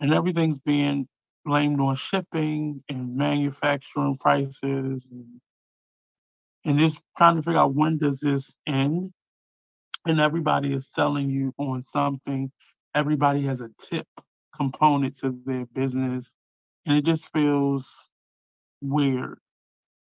and 0.00 0.14
everything's 0.14 0.58
being 0.58 1.08
blamed 1.44 1.80
on 1.80 1.96
shipping 1.96 2.82
and 2.88 3.16
manufacturing 3.16 4.16
prices, 4.16 5.08
and, 5.10 5.26
and 6.64 6.78
just 6.78 7.00
trying 7.18 7.36
to 7.36 7.42
figure 7.42 7.60
out 7.60 7.74
when 7.74 7.98
does 7.98 8.20
this 8.20 8.56
end. 8.66 9.12
And 10.06 10.20
everybody 10.20 10.74
is 10.74 10.88
selling 10.88 11.30
you 11.30 11.54
on 11.58 11.82
something. 11.82 12.50
Everybody 12.94 13.42
has 13.42 13.60
a 13.60 13.70
tip 13.80 14.06
component 14.56 15.18
to 15.18 15.38
their 15.46 15.66
business, 15.66 16.32
and 16.86 16.96
it 16.96 17.04
just 17.04 17.30
feels 17.32 17.92
weird 18.82 19.38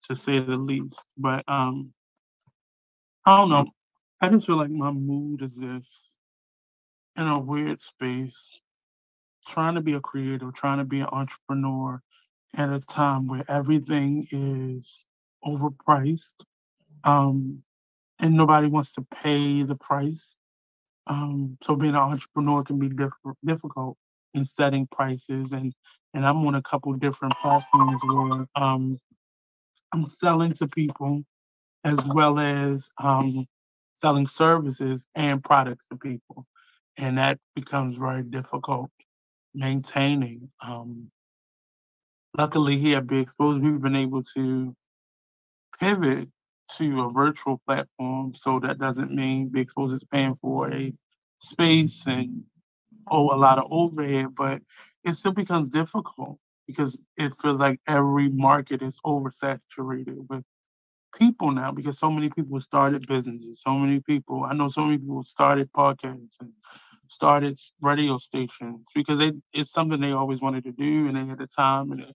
to 0.08 0.16
say 0.16 0.40
the 0.40 0.58
least. 0.58 1.02
But 1.18 1.44
um, 1.48 1.94
I 3.26 3.38
don't 3.38 3.50
know. 3.52 3.68
I 4.22 4.30
just 4.30 4.48
feel 4.48 4.58
like 4.58 4.72
my 4.72 4.92
mood 4.92 5.44
is 5.44 5.56
just 5.56 5.92
in 7.18 7.28
a 7.28 7.40
weird 7.40 7.82
space, 7.82 8.38
trying 9.48 9.76
to 9.76 9.82
be 9.82 9.94
a 9.94 10.02
creator, 10.02 10.52
trying 10.56 10.80
to 10.80 10.86
be 10.86 11.02
an 11.02 11.08
entrepreneur 11.12 12.02
at 12.58 12.70
a 12.74 12.80
time 12.82 13.28
where 13.28 13.46
everything 13.50 14.28
is 14.32 15.06
overpriced, 15.46 16.36
um, 17.06 17.64
and 18.20 18.36
nobody 18.36 18.68
wants 18.68 18.94
to 18.94 19.06
pay 19.24 19.64
the 19.64 19.76
price. 19.76 20.36
Um, 21.08 21.58
so 21.64 21.76
being 21.76 21.96
an 21.96 22.02
entrepreneur 22.02 22.64
can 22.64 22.80
be 22.80 22.90
diff- 22.90 23.14
difficult 23.46 23.98
in 24.34 24.46
setting 24.46 24.88
prices, 24.92 25.54
and 25.54 25.74
and 26.16 26.26
I'm 26.26 26.46
on 26.48 26.56
a 26.56 26.64
couple 26.64 26.94
different 26.96 27.36
platforms 27.42 28.02
where 28.06 28.48
um, 28.56 28.98
I'm 29.94 30.08
selling 30.08 30.54
to 30.54 30.68
people 30.68 31.24
as 31.84 32.00
well 32.06 32.40
as 32.40 32.90
um, 33.02 33.48
selling 33.96 34.28
services 34.28 35.06
and 35.16 35.44
products 35.44 35.88
to 35.88 35.98
people. 35.98 36.46
And 36.98 37.18
that 37.18 37.40
becomes 37.56 37.98
very 37.98 38.24
difficult 38.24 38.92
maintaining. 39.54 40.50
Um, 40.62 41.10
luckily, 42.38 42.78
here 42.80 43.00
at 43.00 43.08
Be 43.08 43.20
Exposed, 43.20 43.64
we've 43.64 43.82
been 43.82 43.96
able 43.96 44.24
to 44.36 44.76
pivot 45.80 46.30
to 46.78 47.02
a 47.02 47.12
virtual 47.12 47.62
platform. 47.66 48.34
So 48.36 48.60
that 48.60 48.80
doesn't 48.80 49.12
mean 49.12 49.50
Be 49.50 49.62
Exposed 49.62 49.96
is 49.96 50.04
paying 50.04 50.38
for 50.42 50.72
a 50.72 50.94
space 51.40 52.06
and 52.08 52.44
oh, 53.10 53.34
a 53.34 53.38
lot 53.38 53.58
of 53.58 53.66
overhead, 53.72 54.36
but 54.36 54.62
it 55.04 55.16
still 55.16 55.34
becomes 55.34 55.70
difficult 55.70 56.38
because 56.68 57.00
it 57.18 57.34
feels 57.42 57.60
like 57.60 57.80
every 57.88 58.30
market 58.30 58.82
is 58.82 59.00
oversaturated 59.06 60.28
with 60.30 60.44
people 61.18 61.52
now 61.52 61.72
because 61.72 62.00
so 62.00 62.12
many 62.12 62.30
people 62.30 62.60
started 62.60 63.08
businesses. 63.08 63.62
So 63.66 63.74
many 63.78 64.00
people, 64.02 64.44
I 64.44 64.54
know 64.54 64.70
so 64.70 64.82
many 64.86 64.98
people 65.00 65.24
started 65.24 65.72
podcasts 65.74 66.40
and 66.42 66.52
started 67.08 67.60
radio 67.82 68.18
stations 68.18 68.86
because 68.96 69.20
they 69.20 69.34
it's 69.54 69.72
something 69.72 70.02
they 70.02 70.14
always 70.14 70.42
wanted 70.42 70.64
to 70.66 70.72
do 70.74 71.08
and 71.08 71.18
they 71.18 71.26
had 71.26 71.40
the 71.40 71.48
time 71.48 71.92
and 71.92 72.02
the 72.04 72.14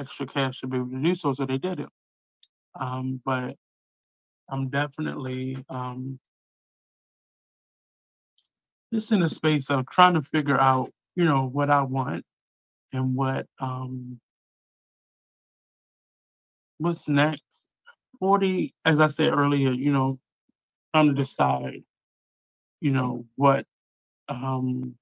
extra 0.00 0.26
cash 0.26 0.60
to 0.60 0.66
be 0.66 0.78
able 0.78 0.90
to 0.90 1.02
do 1.02 1.14
so, 1.14 1.32
so 1.32 1.46
they 1.46 1.58
did 1.58 1.80
it. 1.80 1.88
Um, 2.80 3.20
but 3.24 3.56
I'm 4.50 4.68
definitely 4.70 5.64
um, 5.70 6.18
just 8.92 9.12
in 9.12 9.22
a 9.22 9.28
space 9.28 9.70
of 9.70 9.86
trying 9.90 10.14
to 10.14 10.22
figure 10.22 10.60
out, 10.60 10.90
you 11.16 11.24
know, 11.24 11.48
what 11.48 11.70
I 11.70 11.82
want 11.82 12.24
and 12.92 13.14
what 13.14 13.46
um, 13.60 14.20
what's 16.78 17.08
next 17.08 17.66
40, 18.22 18.74
as 18.86 19.00
I 19.00 19.08
said 19.08 19.34
earlier, 19.34 19.72
you 19.72 19.92
know, 19.92 20.20
trying 20.94 21.08
to 21.08 21.14
decide, 21.14 21.84
you 22.80 22.92
know, 22.92 23.26
what 23.36 23.66
um 24.28 24.96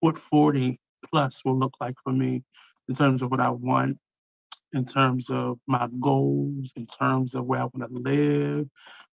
what 0.00 0.18
40 0.18 0.80
plus 1.10 1.44
will 1.44 1.58
look 1.58 1.74
like 1.80 1.96
for 2.04 2.12
me 2.12 2.44
in 2.88 2.96
terms 2.96 3.22
of 3.22 3.30
what 3.32 3.40
I 3.40 3.50
want, 3.50 3.98
in 4.74 4.84
terms 4.86 5.30
of 5.30 5.58
my 5.68 5.88
goals, 6.00 6.72
in 6.76 6.86
terms 6.86 7.34
of 7.36 7.46
where 7.46 7.62
I 7.62 7.64
want 7.64 7.92
to 7.92 8.00
live, 8.00 8.68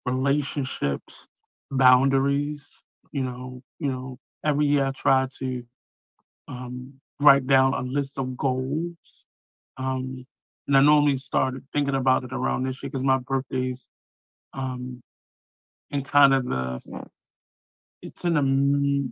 relationships, 0.05 1.27
boundaries. 1.71 2.71
You 3.13 3.23
know, 3.23 3.63
you 3.79 3.91
know, 3.91 4.19
every 4.45 4.67
year 4.67 4.87
I 4.87 4.91
try 4.91 5.27
to 5.39 5.63
um, 6.49 6.95
write 7.21 7.47
down 7.47 7.75
a 7.75 7.81
list 7.81 8.19
of 8.19 8.37
goals 8.37 8.95
um, 9.77 10.25
and 10.67 10.77
I 10.77 10.81
normally 10.81 11.17
started 11.17 11.63
thinking 11.73 11.95
about 11.95 12.23
it 12.23 12.33
around 12.33 12.63
this 12.63 12.81
year 12.83 12.89
because 12.89 13.03
my 13.03 13.17
birthday's 13.19 13.87
um 14.53 15.01
in 15.91 16.03
kind 16.03 16.33
of 16.33 16.45
the 16.45 16.81
it's 18.01 18.23
in 18.25 18.33
the 18.35 19.11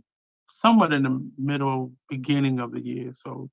somewhat 0.50 0.92
in 0.92 1.02
the 1.02 1.30
middle 1.38 1.92
beginning 2.08 2.60
of 2.60 2.72
the 2.72 2.80
year, 2.80 3.12
so 3.14 3.48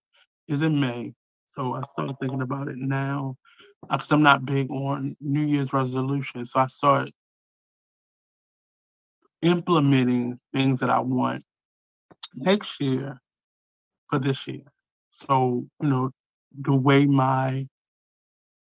it's 0.47 0.61
in 0.61 0.79
May. 0.79 1.13
So 1.47 1.75
I 1.75 1.83
started 1.91 2.15
thinking 2.19 2.41
about 2.41 2.67
it 2.67 2.77
now 2.77 3.35
because 3.89 4.11
I'm 4.11 4.23
not 4.23 4.45
big 4.45 4.69
on 4.71 5.15
New 5.21 5.45
Year's 5.45 5.73
resolutions. 5.73 6.51
So 6.51 6.59
I 6.59 6.67
started 6.67 7.13
implementing 9.41 10.39
things 10.53 10.79
that 10.81 10.89
I 10.89 10.99
want 10.99 11.43
next 12.35 12.79
year 12.81 13.19
for 14.09 14.19
this 14.19 14.47
year. 14.47 14.63
So 15.11 15.65
you 15.81 15.89
know 15.89 16.11
the 16.61 16.73
way 16.73 17.05
my 17.05 17.67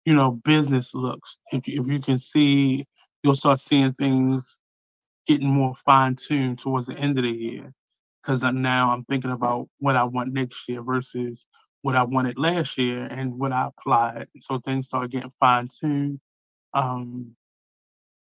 you 0.05 0.15
know, 0.15 0.33
business 0.45 0.95
looks. 0.95 1.39
If 1.53 1.67
you, 1.69 1.83
if 1.83 1.89
you 1.89 2.01
can 2.01 2.19
see, 2.19 2.87
you'll 3.23 3.37
start 3.37 3.61
seeing 3.61 3.93
things 3.95 4.59
getting 5.27 5.49
more 5.49 5.75
fine 5.85 6.17
tuned 6.17 6.59
towards 6.59 6.87
the 6.87 6.95
end 6.95 7.19
of 7.19 7.25
the 7.25 7.31
year. 7.31 7.73
Because 8.23 8.43
now 8.43 8.91
I'm 8.91 9.05
thinking 9.05 9.33
about 9.33 9.69
what 9.79 9.97
I 9.97 10.05
want 10.05 10.33
next 10.33 10.69
year 10.69 10.83
versus 10.83 11.45
what 11.83 11.97
I 11.97 12.05
wanted 12.05 12.39
last 12.39 12.79
year 12.79 13.05
and 13.05 13.39
what 13.39 13.53
I 13.53 13.69
applied. 13.69 14.29
So 14.41 14.59
things 14.61 14.87
start 14.89 15.11
getting 15.11 15.33
fine 15.41 15.69
tuned. 15.81 16.21
Um, 16.75 17.37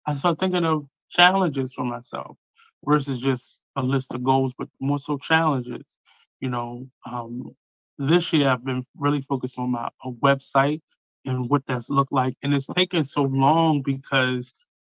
I 0.07 0.17
start 0.17 0.41
thinking 0.41 0.65
of 0.65 0.87
challenges 1.11 1.73
for 1.75 1.85
myself 1.85 2.37
versus 2.85 3.21
just 3.21 3.61
a 3.77 3.83
list 3.83 4.15
of 4.15 4.25
goals, 4.25 4.55
but 4.59 4.69
more 4.81 4.99
so 4.99 5.19
challenges. 5.19 5.99
You 6.41 6.49
know, 6.49 6.89
um, 7.11 7.55
this 7.99 8.33
year 8.33 8.49
I've 8.49 8.65
been 8.65 8.87
really 8.97 9.23
focused 9.23 9.59
on 9.59 9.71
my 9.71 9.91
website 10.07 10.81
and 11.25 11.49
what 11.49 11.63
that's 11.67 11.91
looked 11.91 12.13
like, 12.13 12.35
and 12.43 12.55
it's 12.55 12.67
taken 12.67 13.05
so 13.05 13.23
long 13.23 13.83
because 13.83 14.53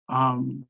um, 0.08 0.66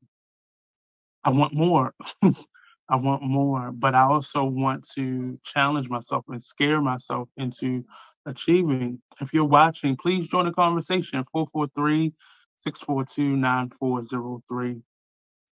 I 1.23 1.29
want 1.29 1.53
more. 1.53 1.93
I 2.89 2.97
want 2.97 3.23
more, 3.23 3.71
but 3.71 3.95
I 3.95 4.03
also 4.03 4.43
want 4.43 4.87
to 4.95 5.39
challenge 5.43 5.89
myself 5.89 6.23
and 6.27 6.41
scare 6.41 6.81
myself 6.81 7.29
into 7.35 7.83
achieving. 8.27 9.01
If 9.19 9.33
you're 9.33 9.43
watching, 9.43 9.97
please 9.97 10.27
join 10.27 10.45
the 10.45 10.51
conversation 10.51 11.23
443 11.31 12.13
642 12.57 13.35
9403. 13.37 14.81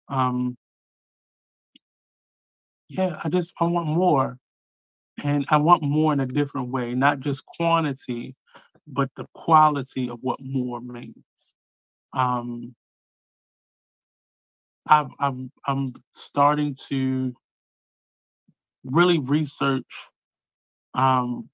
Um, 0.10 0.58
yeah, 2.90 3.20
I 3.24 3.30
just 3.30 3.54
I 3.60 3.66
want 3.66 3.88
more. 3.88 4.38
And 5.24 5.46
I 5.50 5.58
want 5.58 5.82
more 5.82 6.14
in 6.14 6.20
a 6.20 6.28
different 6.28 6.70
way, 6.70 6.94
not 6.94 7.20
just 7.20 7.44
quantity, 7.46 8.36
but 8.88 9.10
the 9.18 9.26
quality 9.34 10.10
of 10.10 10.20
what 10.22 10.40
more 10.42 10.80
means. 10.82 11.16
Um, 12.14 12.76
I'm 14.88 15.10
I'm 15.20 15.52
I'm 15.68 15.94
starting 16.14 16.78
to 16.90 17.34
really 18.86 19.20
research 19.20 19.86
um, 20.94 21.50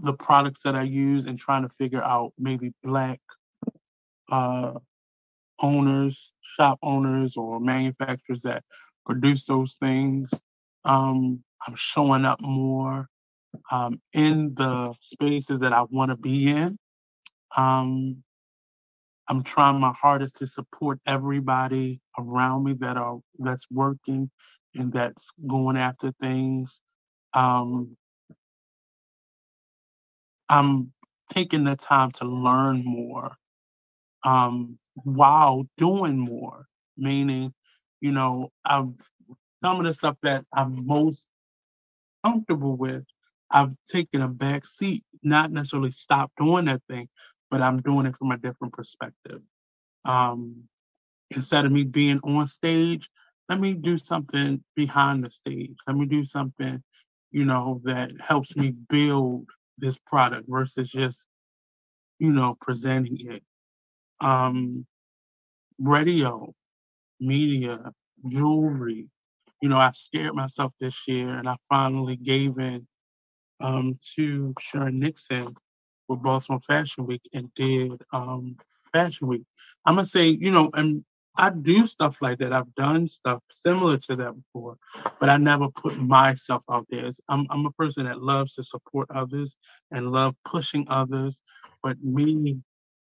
the 0.00 0.12
products 0.12 0.62
that 0.64 0.76
I 0.76 0.82
use 0.82 1.26
and 1.26 1.38
trying 1.38 1.62
to 1.62 1.74
figure 1.76 2.02
out 2.02 2.32
maybe 2.38 2.72
black 2.82 3.20
uh, 4.30 4.74
owners, 5.60 6.32
shop 6.56 6.78
owners, 6.82 7.36
or 7.36 7.58
manufacturers 7.60 8.42
that 8.42 8.62
produce 9.06 9.46
those 9.46 9.76
things. 9.80 10.30
Um, 10.84 11.42
I'm 11.66 11.74
showing 11.76 12.24
up 12.24 12.40
more 12.40 13.08
um, 13.70 14.00
in 14.12 14.54
the 14.54 14.94
spaces 15.00 15.60
that 15.60 15.72
I 15.72 15.82
want 15.90 16.10
to 16.10 16.16
be 16.16 16.48
in. 16.50 16.78
Um, 17.56 18.22
I'm 19.28 19.42
trying 19.42 19.80
my 19.80 19.92
hardest 19.92 20.36
to 20.38 20.46
support 20.46 21.00
everybody 21.06 22.00
around 22.18 22.64
me 22.64 22.74
that 22.80 22.96
are 22.96 23.18
that's 23.38 23.66
working 23.70 24.30
and 24.74 24.92
that's 24.92 25.30
going 25.46 25.76
after 25.76 26.12
things. 26.20 26.80
Um, 27.34 27.96
I'm 30.48 30.92
taking 31.32 31.64
the 31.64 31.76
time 31.76 32.10
to 32.12 32.24
learn 32.26 32.84
more 32.84 33.36
um, 34.24 34.78
while 35.04 35.64
doing 35.78 36.18
more. 36.18 36.66
Meaning, 36.96 37.54
you 38.00 38.12
know, 38.12 38.50
I've 38.64 38.92
some 39.64 39.80
of 39.80 39.86
the 39.86 39.94
stuff 39.94 40.16
that 40.22 40.44
I'm 40.54 40.86
most 40.86 41.26
comfortable 42.24 42.76
with, 42.76 43.04
I've 43.50 43.74
taken 43.90 44.22
a 44.22 44.28
back 44.28 44.66
seat, 44.66 45.04
not 45.22 45.50
necessarily 45.50 45.90
stopped 45.90 46.36
doing 46.36 46.66
that 46.66 46.82
thing, 46.88 47.08
but 47.50 47.62
I'm 47.62 47.80
doing 47.80 48.06
it 48.06 48.16
from 48.16 48.30
a 48.30 48.38
different 48.38 48.74
perspective. 48.74 49.40
Um, 50.04 50.64
instead 51.30 51.64
of 51.64 51.72
me 51.72 51.84
being 51.84 52.20
on 52.24 52.46
stage, 52.46 53.08
let 53.48 53.60
me 53.60 53.72
do 53.72 53.96
something 53.98 54.62
behind 54.76 55.24
the 55.24 55.30
stage. 55.30 55.74
Let 55.86 55.96
me 55.96 56.06
do 56.06 56.24
something, 56.24 56.82
you 57.30 57.44
know, 57.44 57.80
that 57.84 58.12
helps 58.20 58.54
me 58.56 58.74
build 58.88 59.46
this 59.78 59.96
product 60.06 60.46
versus 60.48 60.88
just, 60.88 61.26
you 62.18 62.30
know, 62.30 62.56
presenting 62.60 63.30
it. 63.30 63.42
Um, 64.20 64.86
radio, 65.78 66.52
media, 67.20 67.92
jewelry. 68.28 69.06
You 69.62 69.68
know, 69.68 69.78
I 69.78 69.90
scared 69.92 70.34
myself 70.34 70.72
this 70.80 70.94
year 71.06 71.30
and 71.30 71.48
I 71.48 71.56
finally 71.68 72.16
gave 72.16 72.58
in 72.58 72.86
um, 73.60 73.98
to 74.16 74.54
Sharon 74.60 74.98
Nixon 75.00 75.54
with 76.08 76.22
Baltimore 76.22 76.60
Fashion 76.66 77.06
Week 77.06 77.22
and 77.32 77.52
did 77.54 78.00
um, 78.12 78.56
Fashion 78.92 79.28
Week. 79.28 79.44
I'm 79.86 79.96
gonna 79.96 80.06
say, 80.06 80.28
you 80.28 80.50
know, 80.50 80.70
and 80.74 81.04
I 81.36 81.50
do 81.50 81.86
stuff 81.86 82.16
like 82.20 82.38
that. 82.38 82.52
I've 82.52 82.74
done 82.74 83.06
stuff 83.08 83.42
similar 83.50 83.98
to 83.98 84.16
that 84.16 84.34
before, 84.34 84.76
but 85.20 85.28
I 85.28 85.36
never 85.36 85.68
put 85.68 85.96
myself 85.98 86.64
out 86.70 86.86
there. 86.90 87.10
I'm 87.28 87.46
I'm 87.50 87.66
a 87.66 87.72
person 87.72 88.06
that 88.06 88.22
loves 88.22 88.54
to 88.54 88.64
support 88.64 89.08
others 89.14 89.54
and 89.92 90.10
love 90.12 90.34
pushing 90.44 90.86
others, 90.90 91.40
but 91.82 92.02
me 92.02 92.58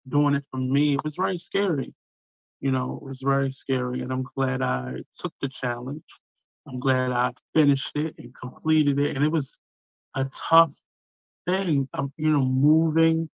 doing 0.09 0.35
it 0.35 0.45
for 0.51 0.59
me, 0.59 0.95
it 0.95 1.05
was 1.05 1.17
very 1.17 1.39
scary. 1.39 1.95
You 2.61 2.73
know, 2.73 2.99
it 3.01 3.07
was 3.07 3.21
very 3.23 3.53
scary, 3.53 4.01
and 4.01 4.13
I'm 4.13 4.25
glad 4.35 4.63
I 4.63 5.03
took 5.19 5.33
the 5.41 5.49
challenge. 5.49 6.03
I'm 6.67 6.81
glad 6.81 7.13
I 7.13 7.33
finished 7.55 7.93
it 7.95 8.15
and 8.19 8.35
completed 8.35 8.99
it, 8.99 9.17
and 9.17 9.25
it 9.25 9.31
was 9.31 9.57
a 10.15 10.27
tough 10.35 10.73
thing. 11.47 11.89
I'm, 11.95 12.13
you 12.17 12.31
know, 12.33 12.45
moving 12.45 13.29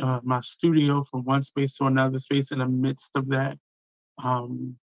uh, 0.00 0.20
my 0.22 0.40
studio 0.40 1.04
from 1.10 1.24
one 1.24 1.42
space 1.42 1.76
to 1.76 1.84
another 1.86 2.18
space 2.18 2.50
in 2.50 2.58
the 2.58 2.66
midst 2.68 3.10
of 3.14 3.28
that. 3.28 3.58
Um, 4.22 4.76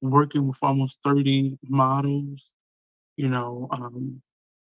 working 0.00 0.48
with 0.48 0.58
almost 0.62 0.98
30 1.04 1.58
models, 1.68 2.52
you 3.16 3.28
know, 3.28 3.68
um, 3.70 4.20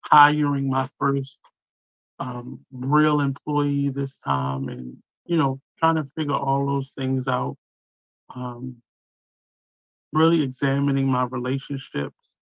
hiring 0.02 0.68
my 0.68 0.88
first 0.98 1.38
um, 2.18 2.60
real 2.72 3.20
employee 3.20 3.88
this 3.88 4.18
time 4.18 4.68
and, 4.68 4.96
you 5.26 5.36
know, 5.36 5.60
trying 5.78 5.96
to 5.96 6.04
figure 6.16 6.34
all 6.34 6.66
those 6.66 6.92
things 6.96 7.28
out. 7.28 7.56
Um, 8.34 8.76
really 10.12 10.42
examining 10.42 11.06
my 11.06 11.24
relationships, 11.24 12.34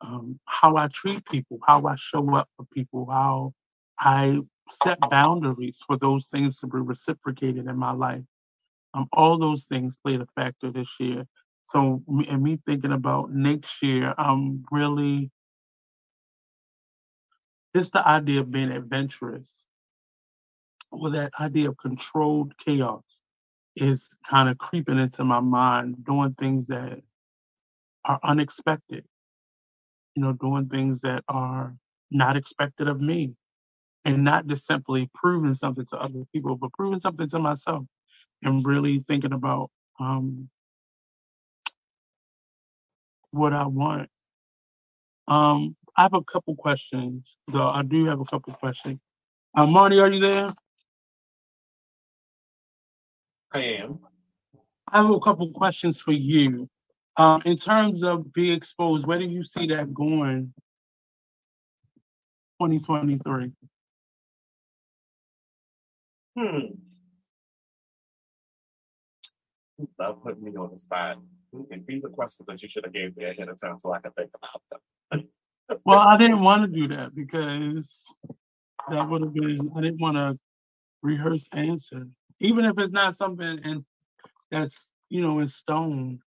um, 0.00 0.38
how 0.44 0.76
I 0.76 0.88
treat 0.88 1.24
people, 1.26 1.58
how 1.66 1.86
I 1.86 1.94
show 1.96 2.34
up 2.34 2.48
for 2.56 2.66
people, 2.72 3.06
how 3.10 3.52
I 3.98 4.40
set 4.70 4.98
boundaries 5.10 5.80
for 5.86 5.96
those 5.96 6.28
things 6.28 6.58
to 6.60 6.66
be 6.66 6.78
reciprocated 6.78 7.66
in 7.66 7.76
my 7.76 7.92
life. 7.92 8.22
Um, 8.94 9.08
all 9.12 9.38
those 9.38 9.64
things 9.64 9.96
played 10.02 10.20
a 10.20 10.26
factor 10.34 10.70
this 10.70 10.88
year. 10.98 11.26
So, 11.66 12.02
and 12.28 12.42
me 12.42 12.60
thinking 12.66 12.92
about 12.92 13.32
next 13.32 13.82
year, 13.82 14.14
I'm 14.16 14.64
really 14.70 15.30
just 17.74 17.92
the 17.92 18.06
idea 18.06 18.40
of 18.40 18.50
being 18.50 18.70
adventurous, 18.70 19.64
or 20.90 21.10
that 21.10 21.32
idea 21.40 21.68
of 21.68 21.76
controlled 21.76 22.56
chaos, 22.58 23.18
is 23.74 24.08
kind 24.28 24.48
of 24.48 24.56
creeping 24.58 24.98
into 24.98 25.24
my 25.24 25.40
mind, 25.40 26.04
doing 26.04 26.34
things 26.38 26.66
that 26.68 27.02
are 28.04 28.20
unexpected, 28.22 29.04
you 30.16 30.22
know, 30.22 30.34
doing 30.34 30.68
things 30.68 31.02
that 31.02 31.24
are 31.28 31.76
not 32.10 32.36
expected 32.36 32.88
of 32.88 33.00
me 33.02 33.34
and 34.04 34.24
not 34.24 34.46
just 34.46 34.66
simply 34.66 35.10
proving 35.14 35.54
something 35.54 35.86
to 35.86 35.98
other 35.98 36.24
people, 36.32 36.56
but 36.56 36.72
proving 36.72 37.00
something 37.00 37.28
to 37.28 37.38
myself 37.38 37.84
and 38.42 38.66
really 38.66 39.00
thinking 39.00 39.32
about 39.32 39.70
um, 40.00 40.48
what 43.32 43.52
I 43.52 43.66
want. 43.66 44.08
Um, 45.28 45.76
I 45.96 46.02
have 46.02 46.14
a 46.14 46.22
couple 46.24 46.56
questions, 46.56 47.36
though. 47.48 47.68
I 47.68 47.82
do 47.82 48.06
have 48.06 48.20
a 48.20 48.24
couple 48.24 48.54
questions. 48.54 49.00
Uh, 49.56 49.66
Marty, 49.66 50.00
are 50.00 50.10
you 50.10 50.20
there? 50.20 50.54
I 53.52 53.60
am. 53.60 54.00
I 54.88 54.98
have 54.98 55.10
a 55.10 55.20
couple 55.20 55.50
questions 55.52 56.00
for 56.00 56.12
you. 56.12 56.68
Um, 57.18 57.42
in 57.46 57.56
terms 57.56 58.02
of 58.02 58.32
being 58.32 58.54
exposed, 58.56 59.06
where 59.06 59.18
do 59.18 59.24
you 59.24 59.42
see 59.42 59.66
that 59.68 59.94
going 59.94 60.52
2023? 62.60 63.52
Hmm. 66.38 66.58
Love 69.98 70.22
putting 70.22 70.44
me 70.44 70.56
on 70.56 70.70
the 70.72 70.78
spot. 70.78 71.18
And 71.70 71.84
these 71.86 72.04
are 72.04 72.10
questions 72.10 72.46
that 72.46 72.62
you 72.62 72.68
should 72.68 72.84
have 72.84 72.92
gave 72.92 73.16
me 73.16 73.24
ahead 73.24 73.48
of 73.48 73.58
time 73.58 73.78
so 73.78 73.92
I 73.92 74.00
could 74.00 74.14
think 74.14 74.30
about 74.34 74.60
them. 75.10 75.28
well, 75.86 76.00
I 76.00 76.18
didn't 76.18 76.40
want 76.44 76.62
to 76.62 76.68
do 76.68 76.88
that 76.88 77.14
because 77.14 78.04
that 78.90 79.08
would 79.08 79.22
have 79.22 79.32
been 79.32 79.70
I 79.74 79.80
didn't 79.80 80.00
want 80.00 80.16
to 80.16 80.38
rehearse 81.02 81.48
answer. 81.52 82.06
Even 82.40 82.66
if 82.66 82.78
it's 82.78 82.92
not 82.92 83.16
something 83.16 83.60
and 83.64 83.84
that's 84.50 84.90
you 85.08 85.22
know 85.22 85.38
in 85.40 85.48
stone. 85.48 86.20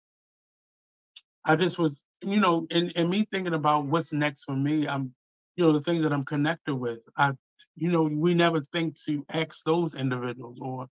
I 1.46 1.56
just 1.56 1.78
was, 1.78 2.00
you 2.22 2.40
know, 2.40 2.66
and, 2.70 2.92
and 2.96 3.08
me 3.08 3.26
thinking 3.30 3.54
about 3.54 3.86
what's 3.86 4.12
next 4.12 4.44
for 4.44 4.56
me, 4.56 4.88
I'm 4.88 5.14
you 5.56 5.64
know, 5.64 5.72
the 5.72 5.80
things 5.80 6.02
that 6.02 6.12
I'm 6.12 6.24
connected 6.24 6.74
with. 6.74 6.98
I 7.16 7.32
you 7.76 7.90
know, 7.90 8.02
we 8.02 8.34
never 8.34 8.62
think 8.72 8.96
to 9.06 9.24
ask 9.30 9.62
those 9.64 9.94
individuals 9.94 10.58
or 10.60 10.86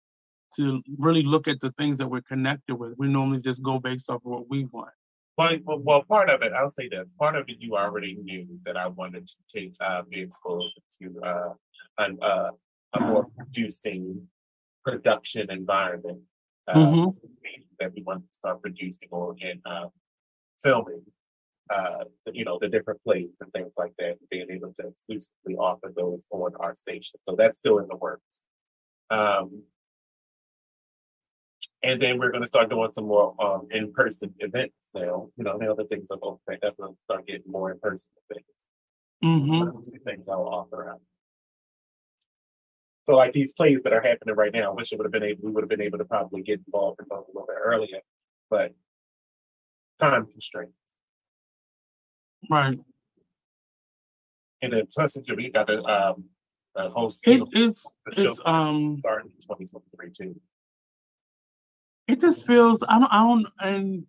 to 0.56 0.82
really 0.98 1.22
look 1.22 1.46
at 1.46 1.60
the 1.60 1.72
things 1.72 1.98
that 1.98 2.08
we're 2.08 2.22
connected 2.22 2.74
with. 2.74 2.94
We 2.98 3.08
normally 3.08 3.40
just 3.40 3.62
go 3.62 3.78
based 3.78 4.10
off 4.10 4.16
of 4.24 4.30
what 4.30 4.50
we 4.50 4.64
want. 4.64 4.90
Well, 5.38 5.56
well, 5.64 6.02
part 6.02 6.28
of 6.28 6.42
it, 6.42 6.52
I'll 6.52 6.68
say 6.68 6.88
this. 6.88 7.06
Part 7.18 7.36
of 7.36 7.48
it, 7.48 7.56
you 7.60 7.76
already 7.76 8.14
knew 8.14 8.46
that 8.64 8.76
I 8.76 8.88
wanted 8.88 9.26
to 9.26 9.34
take 9.48 9.74
uh, 9.80 10.02
be 10.02 10.20
exposed 10.20 10.78
to 11.00 11.20
uh, 11.22 11.52
an, 11.98 12.18
uh, 12.20 12.50
a 12.94 13.00
more 13.00 13.26
producing 13.36 14.28
production 14.84 15.50
environment. 15.50 16.20
uh, 16.68 16.76
Mhm. 16.76 17.16
that 17.80 17.92
we 17.94 18.02
want 18.02 18.22
to 18.26 18.32
start 18.32 18.60
producing 18.62 19.08
or 19.10 19.34
and 19.42 19.60
um, 19.66 19.90
filming. 20.62 21.02
Uh, 21.68 22.02
you 22.32 22.44
know 22.44 22.58
the 22.60 22.68
different 22.68 23.00
plays 23.04 23.38
and 23.40 23.52
things 23.52 23.70
like 23.76 23.92
that, 23.96 24.16
being 24.28 24.46
able 24.50 24.72
to 24.72 24.88
exclusively 24.88 25.54
offer 25.54 25.92
those 25.96 26.26
on 26.32 26.52
our 26.58 26.74
station. 26.74 27.20
So 27.24 27.36
that's 27.36 27.58
still 27.58 27.78
in 27.78 27.86
the 27.86 27.96
works. 27.96 28.42
Um, 29.08 29.62
and 31.82 32.00
then 32.00 32.18
we're 32.18 32.30
going 32.30 32.42
to 32.42 32.46
start 32.46 32.70
doing 32.70 32.90
some 32.92 33.06
more 33.06 33.34
um, 33.40 33.68
in-person 33.70 34.34
events 34.40 34.74
now. 34.94 35.28
You 35.36 35.44
know, 35.44 35.56
now 35.56 35.74
that 35.74 35.88
things 35.88 36.10
are 36.10 36.18
open, 36.22 36.40
we're 36.46 36.54
definitely 36.54 36.96
start 37.04 37.26
getting 37.26 37.50
more 37.50 37.70
in-person 37.70 38.10
events. 38.30 38.66
Mhm. 39.22 39.72
Those 39.72 39.90
two 39.90 39.98
things 40.00 40.28
I'll 40.28 40.48
offer 40.48 40.90
out. 40.90 41.00
So 43.06 43.16
like 43.16 43.32
these 43.32 43.52
plays 43.52 43.82
that 43.82 43.92
are 43.92 44.00
happening 44.02 44.34
right 44.36 44.52
now, 44.52 44.70
I 44.70 44.74
wish 44.74 44.92
it 44.92 44.98
would 44.98 45.04
have 45.06 45.12
been 45.12 45.22
able, 45.22 45.42
we 45.44 45.50
would 45.52 45.62
have 45.62 45.68
been 45.68 45.80
able 45.80 45.98
to 45.98 46.04
probably 46.04 46.42
get 46.42 46.60
involved 46.66 47.00
in 47.00 47.06
those 47.10 47.24
a 47.28 47.32
little 47.32 47.46
bit 47.46 47.56
earlier, 47.62 48.00
but 48.50 48.72
time 50.00 50.26
constraints. 50.26 50.72
Right. 52.50 52.78
And 54.62 54.72
then 54.72 54.86
plus, 54.92 55.14
since 55.14 55.30
we 55.30 55.50
got 55.50 55.66
the 55.68 55.82
um, 55.84 56.24
the 56.74 56.88
host 56.88 57.22
It 57.26 57.42
is. 57.52 57.82
the 58.06 58.14
show 58.14 58.30
It's 58.32 58.40
um. 58.44 58.98
starting 59.00 59.30
in 59.34 59.46
twenty 59.46 59.66
twenty 59.66 59.86
three 59.96 60.10
too. 60.10 60.40
It 62.08 62.20
just 62.20 62.46
feels. 62.46 62.82
I 62.88 62.98
don't. 62.98 63.12
I 63.12 63.22
don't. 63.22 63.46
And 63.60 64.06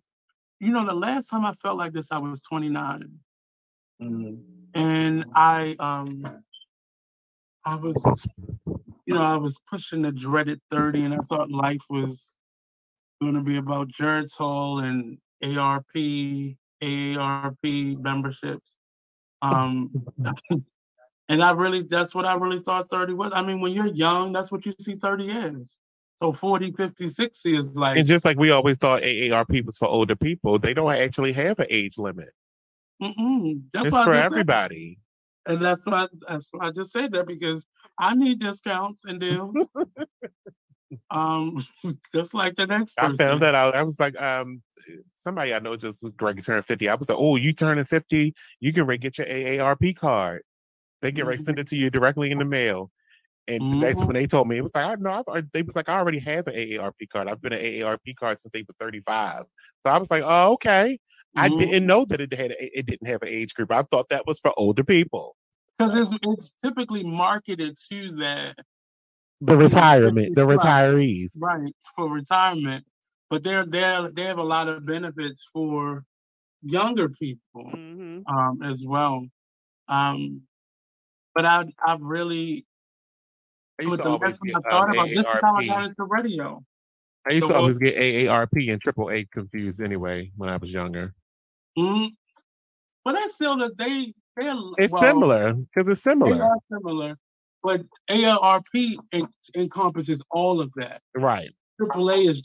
you 0.60 0.72
know, 0.72 0.86
the 0.86 0.94
last 0.94 1.28
time 1.28 1.44
I 1.44 1.54
felt 1.62 1.78
like 1.78 1.92
this, 1.92 2.08
I 2.12 2.18
was 2.18 2.42
29, 2.42 3.10
and 4.74 5.24
I 5.34 5.76
um. 5.80 6.24
I 7.64 7.76
was, 7.76 8.26
you 9.06 9.14
know, 9.14 9.22
I 9.22 9.36
was 9.36 9.56
pushing 9.70 10.02
the 10.02 10.12
dreaded 10.12 10.60
30, 10.70 11.04
and 11.04 11.14
I 11.14 11.18
thought 11.28 11.50
life 11.50 11.82
was 11.88 12.34
going 13.20 13.34
to 13.34 13.40
be 13.42 13.56
about 13.58 13.88
Geritol 13.88 14.82
and 14.82 15.18
ARP, 15.42 15.86
AARP 16.82 18.00
memberships. 18.00 18.74
Um, 19.42 19.90
and 21.28 21.42
I 21.42 21.50
really, 21.50 21.82
that's 21.82 22.14
what 22.14 22.24
I 22.24 22.34
really 22.34 22.60
thought 22.62 22.88
30 22.90 23.14
was. 23.14 23.32
I 23.34 23.42
mean, 23.42 23.60
when 23.60 23.72
you're 23.72 23.88
young, 23.88 24.32
that's 24.32 24.52
what 24.52 24.64
you 24.64 24.72
see 24.78 24.94
30 24.94 25.30
is. 25.30 25.76
So 26.22 26.32
40, 26.32 26.70
50, 26.70 27.08
60 27.08 27.56
is 27.56 27.66
like, 27.74 27.96
And 27.98 28.06
just 28.06 28.24
like 28.24 28.38
we 28.38 28.52
always 28.52 28.76
thought 28.76 29.02
AARP 29.02 29.64
was 29.66 29.76
for 29.78 29.88
older 29.88 30.14
people, 30.14 30.60
they 30.60 30.72
don't 30.74 30.92
actually 30.92 31.32
have 31.32 31.58
an 31.58 31.66
age 31.70 31.98
limit. 31.98 32.28
mm-mm. 33.02 33.62
That's 33.72 33.88
It's 33.88 33.96
for 33.96 34.04
just 34.04 34.14
said- 34.14 34.24
everybody. 34.26 34.98
And 35.46 35.60
that's 35.60 35.84
why 35.84 36.06
that's 36.28 36.48
why 36.52 36.68
I 36.68 36.70
just 36.70 36.92
said 36.92 37.10
that 37.14 37.26
because 37.26 37.66
I 37.98 38.14
need 38.14 38.38
discounts 38.38 39.02
and 39.06 39.18
deals. 39.20 39.56
um, 41.10 41.66
just 42.14 42.32
like 42.32 42.54
the 42.54 42.68
next 42.68 42.96
Person. 42.96 43.14
I 43.14 43.24
found 43.24 43.42
that 43.42 43.56
out. 43.56 43.74
I 43.74 43.82
was 43.82 43.98
like, 43.98 44.20
um, 44.22 44.62
somebody 45.22 45.54
I 45.54 45.58
know 45.60 45.76
just 45.76 46.04
Greg 46.16 46.42
turned 46.44 46.64
50. 46.64 46.88
I 46.88 46.94
was 46.94 47.08
like, 47.08 47.18
oh, 47.18 47.36
you 47.36 47.52
turning 47.52 47.84
50, 47.84 48.34
you 48.60 48.72
can 48.72 48.86
get 48.98 49.18
your 49.18 49.26
AARP 49.26 49.96
card. 49.96 50.42
They 51.00 51.12
get 51.12 51.26
Mhm. 51.26 51.44
send 51.44 51.58
it 51.58 51.68
to 51.68 51.76
you 51.76 51.90
directly 51.90 52.30
in 52.30 52.38
the 52.38 52.44
mail. 52.44 52.90
And 53.48 53.82
that's 53.82 54.02
Mhm. 54.02 54.06
when 54.06 54.14
they 54.14 54.26
told 54.26 54.46
me 54.48 54.58
it 54.58 54.62
was 54.62 54.74
like, 54.74 54.84
I 54.86 54.94
know, 54.94 55.24
I, 55.28 55.42
they 55.52 55.62
was 55.62 55.74
like, 55.74 55.88
I 55.88 55.98
already 55.98 56.20
have 56.20 56.46
an 56.46 56.54
AARP 56.54 57.08
card. 57.08 57.28
I've 57.28 57.40
been 57.40 57.52
an 57.52 57.60
AARP 57.60 58.14
card 58.14 58.40
since 58.40 58.52
they 58.52 58.62
were 58.62 58.74
35. 58.78 59.44
So 59.84 59.92
I 59.92 59.98
was 59.98 60.10
like, 60.10 60.22
oh, 60.24 60.52
okay. 60.52 60.98
I 61.36 61.48
Mhm. 61.48 61.56
didn't 61.56 61.86
know 61.86 62.04
that 62.04 62.20
it 62.20 62.32
had 62.32 62.54
it 62.58 62.86
didn't 62.86 63.08
have 63.08 63.22
an 63.22 63.28
age 63.28 63.54
group. 63.54 63.72
I 63.72 63.82
thought 63.82 64.08
that 64.10 64.26
was 64.26 64.38
for 64.38 64.52
older 64.56 64.84
people. 64.84 65.36
because 65.78 66.12
it's, 66.12 66.18
it's 66.22 66.52
typically 66.62 67.02
marketed 67.02 67.76
to 67.90 68.12
that 68.16 68.58
The 69.40 69.56
retirement, 69.56 70.36
the 70.36 70.42
retirees. 70.46 71.32
right 71.40 71.74
for 71.96 72.08
retirement, 72.08 72.84
but 73.32 73.42
they're 73.42 73.64
they 73.64 74.08
they 74.12 74.24
have 74.24 74.36
a 74.36 74.42
lot 74.42 74.68
of 74.68 74.84
benefits 74.84 75.48
for 75.54 76.04
younger 76.60 77.08
people 77.08 77.64
Mhm. 77.74 78.22
um, 78.28 78.62
as 78.62 78.84
well. 78.84 79.26
Um, 79.88 80.42
but 81.34 81.46
I 81.46 81.64
I've 81.86 82.02
really 82.02 82.66
I 83.80 83.84
used 83.84 84.02
to 84.02 84.10
always 84.10 84.38
get 84.38 84.54
I 84.56 84.70
thought 84.70 84.90
um, 84.90 84.94
about 84.98 85.08
this 85.08 85.20
is 85.20 85.40
how 85.40 85.54
I 85.56 85.66
got 85.66 85.78
AARP. 85.78 85.88
into 85.88 86.04
radio. 86.04 86.62
I 87.26 87.32
used 87.32 87.46
So 87.46 87.52
to 87.54 87.58
always 87.58 87.78
get 87.78 87.96
AARP 87.96 88.70
and 88.70 88.80
Triple 88.82 89.10
A 89.10 89.24
confused 89.24 89.80
anyway 89.80 90.30
when 90.36 90.50
I 90.50 90.58
was 90.58 90.70
younger. 90.70 91.14
Mhm. 91.78 92.10
But 93.04 93.12
that's 93.14 93.34
still 93.34 93.56
that 93.56 93.78
they 93.78 94.12
they're 94.36 94.54
It's 94.76 94.92
well, 94.92 95.02
similar 95.02 95.54
because 95.54 95.88
it's 95.88 96.02
similar. 96.02 96.32
They 96.32 96.38
similar, 96.38 96.52
are 96.52 96.58
similar, 96.70 97.18
but 97.62 97.80
AARP 98.10 98.98
en- 99.12 99.28
encompasses 99.56 100.22
all 100.30 100.60
of 100.60 100.70
that. 100.76 101.00
right? 101.14 101.50
AAA 101.88 102.28
is 102.30 102.42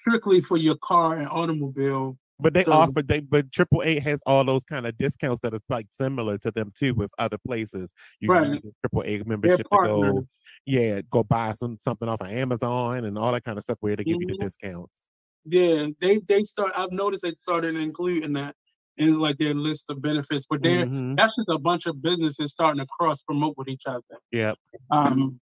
strictly 0.00 0.40
for 0.40 0.56
your 0.56 0.76
car 0.76 1.16
and 1.16 1.28
automobile. 1.28 2.16
But 2.40 2.52
they 2.54 2.64
So- 2.64 2.72
offer 2.72 3.02
they 3.02 3.20
but 3.20 3.52
Triple 3.52 3.82
A 3.84 3.98
has 4.00 4.20
all 4.26 4.44
those 4.44 4.64
kind 4.64 4.86
of 4.86 4.96
discounts 4.98 5.40
that 5.42 5.54
are 5.54 5.60
like 5.68 5.86
similar 5.92 6.36
to 6.38 6.50
them 6.50 6.72
too 6.76 6.92
with 6.94 7.10
other 7.18 7.38
places. 7.38 7.92
You 8.20 8.30
Right. 8.30 8.42
can 8.44 8.52
use 8.54 8.64
a 8.64 8.88
Triple 8.88 9.02
A 9.04 9.22
membership 9.24 9.58
to 9.58 9.64
go, 9.70 10.26
yeah, 10.66 11.00
go 11.10 11.22
buy 11.22 11.52
some 11.52 11.78
something 11.78 12.08
off 12.08 12.20
of 12.20 12.28
Amazon 12.28 13.04
and 13.04 13.16
all 13.18 13.32
that 13.32 13.44
kind 13.44 13.56
of 13.56 13.62
stuff 13.62 13.78
where 13.80 13.94
they 13.96 14.04
give 14.04 14.20
you 14.20 14.26
the 14.26 14.34
Mhm. 14.34 14.40
discounts. 14.40 15.08
Yeah, 15.44 15.88
they 16.00 16.18
they 16.20 16.42
start. 16.44 16.72
I've 16.76 16.90
noticed 16.90 17.22
they 17.22 17.34
started 17.38 17.76
including 17.76 18.32
that 18.32 18.56
in 18.96 19.18
like 19.20 19.38
their 19.38 19.54
list 19.54 19.84
of 19.90 20.00
benefits, 20.02 20.46
but 20.48 20.62
they're 20.62 20.86
Mhm. 20.86 21.16
that's 21.16 21.34
just 21.36 21.48
a 21.48 21.58
bunch 21.58 21.86
of 21.86 22.00
businesses 22.02 22.50
starting 22.52 22.80
to 22.80 22.86
cross 22.86 23.20
promote 23.22 23.56
with 23.56 23.68
each 23.68 23.82
other. 23.86 24.02
Yeah. 24.32 24.54
Um, 24.90 25.40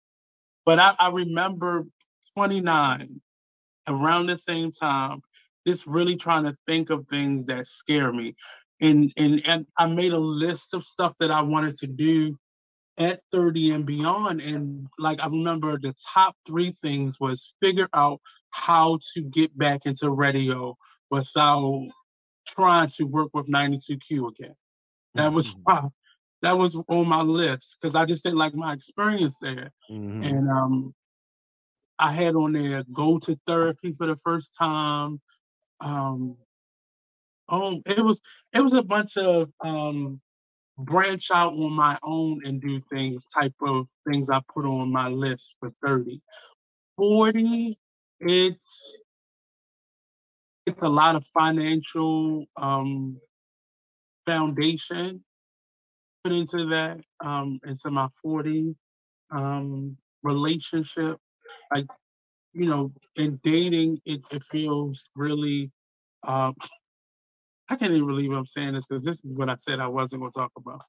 but 0.65 0.79
I, 0.79 0.95
I 0.99 1.09
remember 1.09 1.85
29 2.33 3.21
around 3.87 4.27
the 4.27 4.37
same 4.37 4.71
time, 4.71 5.21
just 5.67 5.85
really 5.87 6.15
trying 6.15 6.43
to 6.43 6.55
think 6.65 6.89
of 6.89 7.07
things 7.09 7.45
that 7.47 7.67
scare 7.67 8.11
me. 8.11 8.35
And, 8.81 9.11
and 9.17 9.41
and 9.45 9.65
I 9.77 9.87
made 9.87 10.13
a 10.13 10.19
list 10.19 10.73
of 10.73 10.83
stuff 10.83 11.13
that 11.19 11.31
I 11.31 11.41
wanted 11.41 11.75
to 11.79 11.87
do 11.87 12.37
at 12.97 13.21
30 13.31 13.71
and 13.71 13.85
beyond. 13.85 14.41
And 14.41 14.87
like 14.97 15.19
I 15.21 15.27
remember 15.27 15.77
the 15.79 15.93
top 16.13 16.35
three 16.47 16.71
things 16.81 17.19
was 17.19 17.53
figure 17.61 17.89
out 17.93 18.19
how 18.51 18.99
to 19.13 19.21
get 19.21 19.57
back 19.57 19.85
into 19.85 20.09
radio 20.11 20.75
without 21.09 21.87
trying 22.47 22.89
to 22.97 23.03
work 23.03 23.29
with 23.33 23.47
92Q 23.47 24.27
again. 24.27 24.55
That 25.15 25.33
was 25.33 25.53
Mhm. 25.55 25.91
that 26.41 26.57
was 26.57 26.77
on 26.87 27.07
my 27.07 27.21
list 27.21 27.77
because 27.81 27.95
I 27.95 28.05
just 28.05 28.23
didn't 28.23 28.37
like 28.39 28.53
my 28.55 28.73
experience 28.73 29.37
there. 29.41 29.71
Mhm. 29.89 30.21
And 30.21 30.49
um, 30.49 30.93
I 31.99 32.11
had 32.11 32.35
on 32.35 32.53
there 32.53 32.83
go 32.93 33.19
to 33.19 33.39
therapy 33.47 33.93
for 33.93 34.07
the 34.07 34.17
first 34.17 34.53
time. 34.57 35.19
Um, 35.79 36.37
oh, 37.49 37.81
it 37.85 37.99
was 37.99 38.21
it 38.53 38.61
was 38.61 38.73
a 38.73 38.83
bunch 38.83 39.17
of 39.17 39.49
um, 39.61 40.21
branch 40.77 41.29
out 41.33 41.53
on 41.53 41.73
my 41.73 41.97
own 42.03 42.41
and 42.45 42.61
do 42.61 42.79
things 42.91 43.25
type 43.33 43.55
of 43.61 43.87
things 44.09 44.29
I 44.29 44.41
put 44.53 44.65
on 44.65 44.91
my 44.91 45.07
list 45.07 45.55
for 45.59 45.71
thirty. 45.83 46.21
Forty, 46.97 47.77
it's 48.19 48.99
it's 50.65 50.81
a 50.81 50.89
lot 50.89 51.15
of 51.15 51.25
financial 51.33 52.45
um, 52.57 53.19
foundation 54.25 55.23
put 56.23 56.33
into 56.33 56.65
that 56.67 56.99
um, 57.23 57.59
into 57.65 57.89
my 57.89 58.07
forties 58.21 58.75
um, 59.31 59.97
relationship. 60.23 61.17
Like, 61.73 61.85
you 62.53 62.67
know, 62.67 62.91
in 63.15 63.39
dating, 63.43 64.01
it, 64.05 64.21
it 64.31 64.43
feels 64.51 65.03
really. 65.15 65.71
Um, 66.27 66.55
I 67.69 67.75
can't 67.75 67.93
even 67.93 68.07
believe 68.07 68.31
I'm 68.31 68.45
saying 68.45 68.73
this 68.73 68.85
because 68.85 69.03
this 69.03 69.17
is 69.17 69.31
what 69.33 69.49
I 69.49 69.55
said 69.55 69.79
I 69.79 69.87
wasn't 69.87 70.21
going 70.21 70.31
to 70.31 70.39
talk 70.39 70.51
about. 70.57 70.81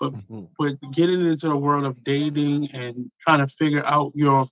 But 0.00 0.12
Mhm. 0.12 0.48
but 0.58 0.74
getting 0.92 1.24
into 1.26 1.48
the 1.48 1.56
world 1.56 1.84
of 1.84 2.02
dating 2.04 2.70
and 2.72 3.10
trying 3.20 3.46
to 3.46 3.54
figure 3.58 3.84
out 3.86 4.12
your 4.14 4.48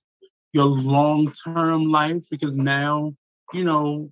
your 0.53 0.65
long 0.65 1.31
term 1.43 1.85
life 1.85 2.23
because 2.29 2.55
now 2.55 3.13
you 3.53 3.63
know 3.63 4.09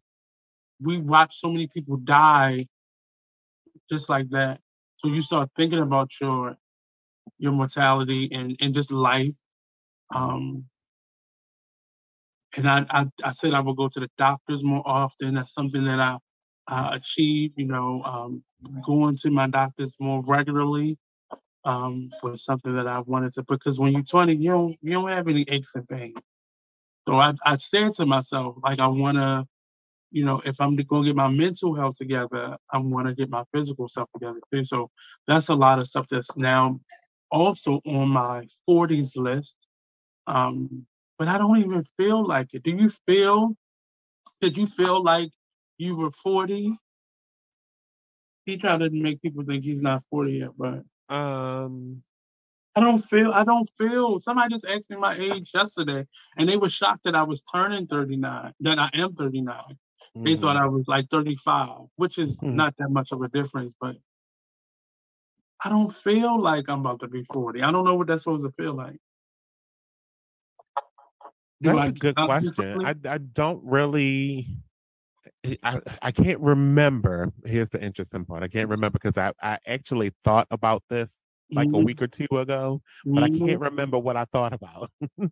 we 0.81 0.97
watch 0.97 1.39
so 1.39 1.49
many 1.49 1.67
people 1.67 1.97
die 1.97 2.67
just 3.89 4.09
like 4.09 4.29
that. 4.29 4.59
So 4.97 5.07
you 5.09 5.21
start 5.21 5.49
thinking 5.55 5.79
about 5.79 6.09
your 6.21 6.55
your 7.39 7.51
mortality 7.51 8.29
and 8.31 8.55
and 8.59 8.73
just 8.73 8.91
life. 8.91 9.35
Um, 10.13 10.65
and 12.57 12.69
I, 12.69 12.85
I 12.89 13.07
I 13.23 13.33
said 13.33 13.53
I 13.53 13.59
will 13.61 13.73
go 13.75 13.89
to 13.89 13.99
the 13.99 14.09
doctors 14.17 14.63
more 14.63 14.83
often. 14.85 15.35
That's 15.35 15.53
something 15.53 15.85
that 15.85 15.99
I 15.99 16.17
uh, 16.67 16.91
achieve. 16.93 17.53
You 17.57 17.65
know, 17.67 18.03
um, 18.03 18.43
going 18.85 19.17
to 19.19 19.29
my 19.31 19.47
doctors 19.47 19.95
more 19.99 20.23
regularly 20.25 20.97
um, 21.65 22.09
was 22.23 22.43
something 22.43 22.75
that 22.75 22.87
I 22.87 22.99
wanted 23.01 23.33
to 23.35 23.43
because 23.43 23.79
when 23.79 23.93
you're 23.93 24.03
20, 24.03 24.35
you 24.35 24.51
don't 24.51 24.77
you 24.81 24.93
don't 24.93 25.09
have 25.09 25.27
any 25.27 25.45
aches 25.49 25.71
and 25.75 25.87
pains. 25.87 26.17
So 27.07 27.17
I 27.17 27.33
I 27.45 27.57
said 27.57 27.93
to 27.95 28.05
myself 28.05 28.55
like 28.63 28.79
I 28.79 28.87
want 28.87 29.17
to, 29.17 29.45
you 30.11 30.25
know, 30.25 30.41
if 30.45 30.55
I'm 30.59 30.75
going 30.75 31.03
to 31.03 31.09
get 31.09 31.15
my 31.15 31.29
mental 31.29 31.75
health 31.75 31.97
together, 31.97 32.57
I 32.71 32.77
want 32.79 33.07
to 33.07 33.15
get 33.15 33.29
my 33.29 33.43
physical 33.53 33.87
stuff 33.89 34.09
together 34.13 34.39
too. 34.53 34.65
So 34.65 34.89
that's 35.27 35.49
a 35.49 35.55
lot 35.55 35.79
of 35.79 35.87
stuff 35.87 36.07
that's 36.11 36.29
now 36.37 36.79
also 37.31 37.81
on 37.85 38.09
my 38.09 38.47
40s 38.69 39.15
list. 39.17 39.55
Um, 40.27 40.85
but 41.19 41.29
I 41.29 41.37
don't 41.39 41.59
even 41.59 41.85
feel 41.97 42.25
like 42.27 42.53
it. 42.55 42.63
Do 42.63 42.71
you 42.71 42.91
feel 43.07 43.55
Did 44.41 44.57
you 44.57 44.67
feel 44.67 45.03
like 45.03 45.31
you 45.79 45.95
were 45.97 46.11
40? 46.11 46.77
He 48.45 48.57
tried 48.57 48.79
to 48.79 48.89
make 48.91 49.21
people 49.21 49.43
think 49.45 49.63
he's 49.63 49.81
not 49.81 50.03
40 50.09 50.33
yet, 50.33 50.51
but 50.57 50.83
Um, 51.13 52.03
I 52.75 52.81
don't 52.81 52.99
feel 52.99 53.31
I 53.31 53.43
don't 53.43 53.69
feel 53.77 54.19
somebody 54.19 54.53
just 54.55 54.65
asked 54.65 54.89
me 54.89 54.97
my 54.97 55.15
age 55.17 55.51
yesterday 55.53 56.07
and 56.37 56.49
they 56.49 56.57
were 56.57 56.69
shocked 56.69 57.03
that 57.05 57.15
I 57.15 57.23
was 57.23 57.41
turning 57.43 57.87
39, 57.87 58.53
that 58.61 58.79
I 58.79 58.89
am 58.93 59.15
39. 59.15 59.77
They 60.23 60.37
thought 60.37 60.57
mhm. 60.57 60.57
I 60.57 60.67
was 60.67 60.87
like 60.87 61.09
35, 61.09 61.87
which 61.97 62.17
is 62.17 62.39
Mhm. 62.41 62.51
not 62.51 62.75
that 62.77 62.89
much 62.91 63.11
of 63.11 63.21
a 63.21 63.29
difference, 63.29 63.73
but 63.79 63.97
I 65.63 65.69
don't 65.69 65.95
feel 65.95 66.39
like 66.41 66.69
I'm 66.69 66.81
about 66.81 66.99
to 67.01 67.07
be 67.07 67.23
40. 67.33 67.61
I 67.63 67.71
don't 67.71 67.85
know 67.85 67.95
what 67.95 68.07
that's 68.07 68.23
supposed 68.23 68.45
to 68.45 68.51
feel 68.51 68.73
like. 68.75 68.99
That's 71.61 71.77
I 71.79 71.87
a 71.87 71.91
good 71.91 72.15
question. 72.15 72.79
I 72.83 72.95
I 73.05 73.17
don't 73.17 73.61
really. 73.63 74.47
I- 75.45 75.57
I 75.63 75.79
I 76.03 76.11
can't 76.11 76.39
remember. 76.39 77.31
Here's 77.45 77.69
the 77.69 77.81
interesting 77.81 78.25
part. 78.25 78.43
I 78.43 78.47
can't 78.47 78.69
remember 78.69 78.99
because 78.99 79.17
I 79.17 79.33
I 79.41 79.59
actually 79.67 80.11
thought 80.23 80.47
about 80.51 80.83
this 80.89 81.21
like 81.55 81.73
a 81.73 81.79
Mhm, 81.79 81.85
week 81.85 82.01
or 82.01 82.07
two 82.07 82.27
ago, 82.31 82.81
but 83.13 83.23
I 83.23 83.29
mhm. 83.29 83.35
can't 83.45 83.59
remember 83.59 83.97
what 83.97 84.15
I 84.17 84.25
thought 84.25 84.53
about. 84.53 84.91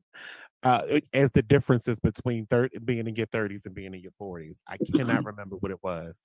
uh, 0.64 0.82
as 1.14 1.32
the 1.32 1.42
differences 1.42 2.00
between 2.00 2.46
third 2.48 2.72
being 2.86 3.08
in 3.08 3.16
your 3.16 3.28
30s 3.28 3.66
and 3.66 3.76
being 3.76 3.94
in 3.94 4.02
your 4.02 4.12
40s. 4.20 4.62
I 4.68 4.78
cannot 4.96 5.24
remember 5.26 5.56
what 5.58 5.72
it 5.72 5.80
was. 5.84 6.22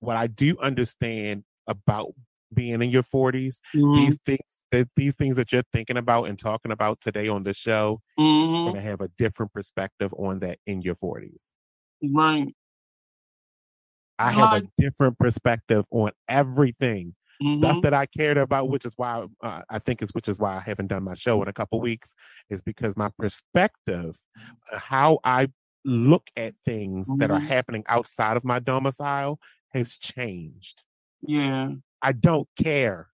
What 0.00 0.16
I 0.16 0.26
do 0.26 0.58
understand 0.58 1.44
about 1.66 2.14
being 2.54 2.82
in 2.82 2.90
your 2.90 3.02
40s, 3.02 3.60
Mhm, 3.74 3.94
these 3.94 4.18
things 4.26 4.62
that 4.72 4.88
these 4.96 5.16
things 5.16 5.36
that 5.36 5.52
you're 5.52 5.62
thinking 5.72 5.96
about 5.96 6.24
and 6.28 6.38
talking 6.38 6.72
about 6.72 7.00
today 7.00 7.28
on 7.28 7.42
the 7.44 7.54
show, 7.54 8.00
mhm, 8.18 8.64
going 8.64 8.76
to 8.76 8.82
have 8.82 9.00
a 9.00 9.08
different 9.08 9.52
perspective 9.52 10.12
on 10.14 10.40
that 10.40 10.58
in 10.66 10.82
your 10.82 10.94
40s. 10.96 11.54
Right. 12.02 12.54
I 14.18 14.30
have 14.30 14.52
a 14.52 14.62
different 14.76 15.18
perspective 15.18 15.86
on 15.90 16.12
everything. 16.28 17.14
Stuff 17.50 17.80
mhm, 17.80 17.82
that 17.82 17.94
I 17.94 18.06
cared 18.06 18.36
about, 18.36 18.68
which 18.68 18.84
is 18.84 18.92
why 18.96 19.26
uh, 19.42 19.62
I 19.68 19.78
think 19.78 20.02
is 20.02 20.12
which 20.14 20.28
is 20.28 20.38
why 20.40 20.56
I 20.56 20.60
haven't 20.60 20.88
done 20.88 21.04
my 21.04 21.14
show 21.14 21.40
in 21.42 21.48
a 21.48 21.52
couple 21.52 21.80
weeks, 21.80 22.14
is 22.50 22.62
because 22.62 22.96
my 22.96 23.10
perspective, 23.18 24.18
uh, 24.72 24.78
how 24.78 25.18
I 25.24 25.48
look 25.84 26.30
at 26.36 26.54
things 26.64 27.14
that 27.18 27.30
are 27.30 27.38
mhm. 27.38 27.40
happening 27.40 27.84
outside 27.86 28.36
of 28.36 28.44
my 28.44 28.58
domicile, 28.58 29.38
has 29.72 29.96
changed. 29.98 30.84
Yeah, 31.22 31.74
I 32.04 32.12
don't 32.12 32.48
care, 32.62 33.08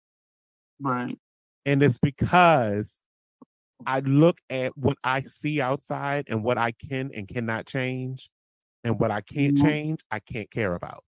right. 0.81 1.19
and 1.67 1.83
it's 1.83 1.99
because 1.99 2.95
I 3.87 4.01
look 4.01 4.39
at 4.51 4.77
what 4.77 4.99
I 5.05 5.23
see 5.23 5.61
outside 5.61 6.27
and 6.29 6.45
what 6.45 6.59
I 6.59 6.73
can 6.73 7.11
and 7.15 7.29
cannot 7.29 7.67
change, 7.67 8.31
and 8.85 8.99
what 9.01 9.11
I 9.11 9.21
can't 9.23 9.57
Mhm. 9.57 9.63
change, 9.63 10.01
I 10.11 10.21
can't 10.21 10.51
care 10.51 10.75
about. 10.75 11.05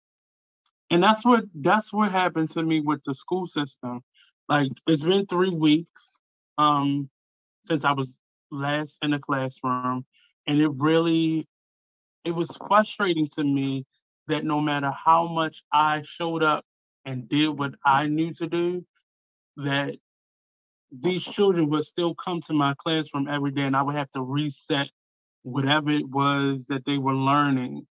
And 0.92 1.04
that's 1.04 1.26
what 1.26 1.46
that's 1.56 1.92
what 1.92 2.12
happened 2.12 2.52
to 2.52 2.64
me 2.64 2.82
with 2.82 3.04
the 3.06 3.16
school 3.16 3.48
system. 3.48 4.04
Like 4.48 4.72
it's 4.88 5.04
been 5.04 5.26
three 5.28 5.50
weeks 5.50 6.18
um 6.58 7.10
since 7.66 7.84
I 7.86 7.92
was 7.94 8.20
last 8.52 8.98
in 9.02 9.12
the 9.12 9.20
classroom, 9.20 10.06
and 10.48 10.62
it 10.62 10.70
really 10.70 11.48
it 12.26 12.32
was 12.32 12.50
frustrating 12.68 13.28
to 13.36 13.44
me 13.44 13.86
that 14.28 14.46
no 14.46 14.62
matter 14.62 14.92
how 14.92 15.28
much 15.28 15.64
I 15.74 16.04
showed 16.06 16.44
up 16.44 16.66
and 17.06 17.30
did 17.30 17.50
what 17.50 17.74
I 17.86 18.08
knew 18.08 18.34
to 18.36 18.48
do, 18.48 18.86
that 19.58 19.96
these 20.92 21.24
children 21.24 21.70
would 21.70 21.86
still 21.86 22.16
come 22.16 22.42
to 22.42 22.54
my 22.54 22.74
classroom 22.78 23.28
every 23.28 23.52
day 23.52 23.64
and 23.64 23.76
I 23.76 23.82
would 23.82 23.96
have 23.96 24.12
to 24.12 24.22
reset 24.22 24.90
whatever 25.44 25.92
it 25.92 26.08
was 26.08 26.66
that 26.70 26.86
they 26.86 26.98
were 26.98 27.14
learning 27.14 27.86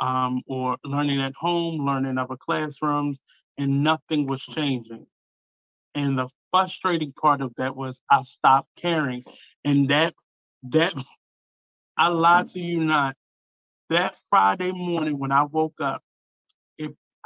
um, 0.00 0.42
or 0.46 0.76
learning 0.84 1.20
at 1.20 1.34
home, 1.34 1.84
learning 1.84 2.18
other 2.18 2.36
classrooms, 2.36 3.20
and 3.58 3.82
nothing 3.82 4.26
was 4.26 4.42
changing. 4.42 5.06
And 5.94 6.18
the 6.18 6.28
frustrating 6.50 7.12
part 7.20 7.40
of 7.40 7.52
that 7.56 7.76
was 7.76 8.00
I 8.10 8.22
stopped 8.22 8.68
caring. 8.76 9.24
And 9.64 9.90
that 9.90 10.14
that 10.70 10.94
I 11.98 12.08
lied 12.08 12.48
to 12.50 12.60
you 12.60 12.80
not. 12.84 13.16
That 13.90 14.16
Friday 14.30 14.72
morning 14.72 15.18
when 15.18 15.32
I 15.32 15.44
woke 15.44 15.80
up, 15.80 16.02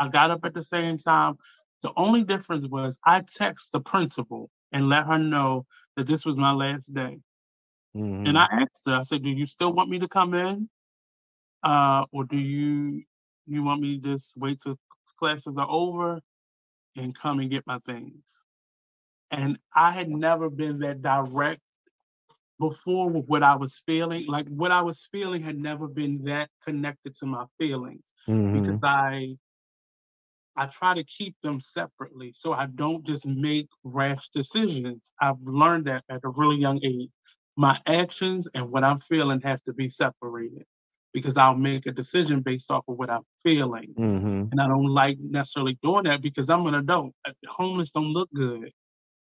I 0.03 0.09
got 0.11 0.31
up 0.33 0.45
at 0.45 0.55
the 0.55 0.65
same 0.65 0.99
time. 0.99 1.39
The 1.83 1.93
only 1.97 2.25
difference 2.25 2.67
was 2.69 2.99
I 3.05 3.23
text 3.23 3.73
the 3.73 3.81
principal 3.81 4.51
and 4.73 4.89
let 4.89 5.07
her 5.07 5.19
know 5.19 5.67
that 5.97 6.07
this 6.07 6.25
was 6.27 6.37
my 6.37 6.53
last 6.53 6.93
day. 6.95 7.21
Mhm. 7.95 8.27
And 8.27 8.39
I 8.39 8.47
asked 8.51 8.83
her, 8.87 8.95
I 8.95 9.03
said, 9.03 9.23
Do 9.23 9.31
you 9.31 9.47
still 9.47 9.73
want 9.73 9.91
me 9.91 9.99
to 10.01 10.09
come 10.09 10.35
in? 10.35 10.69
Uh, 11.63 12.07
or 12.13 12.25
do 12.25 12.37
you 12.37 13.03
you 13.47 13.63
want 13.65 13.81
me 13.81 13.99
to 13.99 14.11
just 14.13 14.33
wait 14.37 14.61
till 14.61 14.79
classes 15.19 15.57
are 15.59 15.69
over 15.69 16.21
and 16.97 17.15
come 17.15 17.41
and 17.41 17.51
get 17.51 17.67
my 17.67 17.79
things? 17.87 18.25
And 19.31 19.59
I 19.75 19.93
had 19.93 20.09
never 20.11 20.51
been 20.51 20.79
that 20.81 21.03
direct 21.03 21.63
before 22.59 23.09
with 23.11 23.27
what 23.27 23.43
I 23.43 23.57
was 23.57 23.83
feeling. 23.87 24.27
Like 24.29 24.49
what 24.49 24.73
I 24.73 24.83
was 24.83 25.09
feeling 25.13 25.43
had 25.43 25.59
never 25.59 25.89
been 25.89 26.25
that 26.25 26.51
connected 26.65 27.15
to 27.17 27.27
my 27.27 27.47
feelings 27.59 28.03
because 28.53 28.77
Mhm. 28.77 28.83
I 28.83 29.37
I 30.57 30.67
try 30.67 30.95
to 30.95 31.05
keep 31.05 31.35
them 31.43 31.61
separately 31.61 32.33
so 32.37 32.53
I 32.53 32.67
don't 32.67 33.05
just 33.07 33.27
make 33.27 33.69
rash 33.85 34.29
decisions. 34.35 35.11
I've 35.21 35.41
learned 35.43 35.87
that 35.87 36.05
at 36.11 36.21
a 36.25 36.29
really 36.29 36.57
young 36.57 36.81
age. 36.85 37.11
My 37.57 37.81
actions 37.87 38.49
and 38.55 38.71
what 38.71 38.85
I'm 38.85 39.01
feeling 39.01 39.41
have 39.43 39.63
to 39.65 39.73
be 39.73 39.89
separated 39.89 40.65
because 41.13 41.37
I'll 41.37 41.55
make 41.55 41.87
a 41.87 41.93
decision 41.93 42.41
based 42.41 42.71
off 42.71 42.85
of 42.89 42.97
what 42.99 43.11
I'm 43.11 43.23
feeling. 43.43 43.95
Mhm. 43.97 44.51
And 44.51 44.61
I 44.61 44.67
don't 44.67 44.87
like 44.89 45.19
necessarily 45.19 45.79
doing 45.83 46.05
that 46.05 46.23
because 46.23 46.51
I'm 46.51 46.67
an 46.67 46.75
adult. 46.75 47.15
Uh, 47.27 47.33
Homeless 47.49 47.91
don't 47.91 48.13
look 48.13 48.31
good 48.35 48.71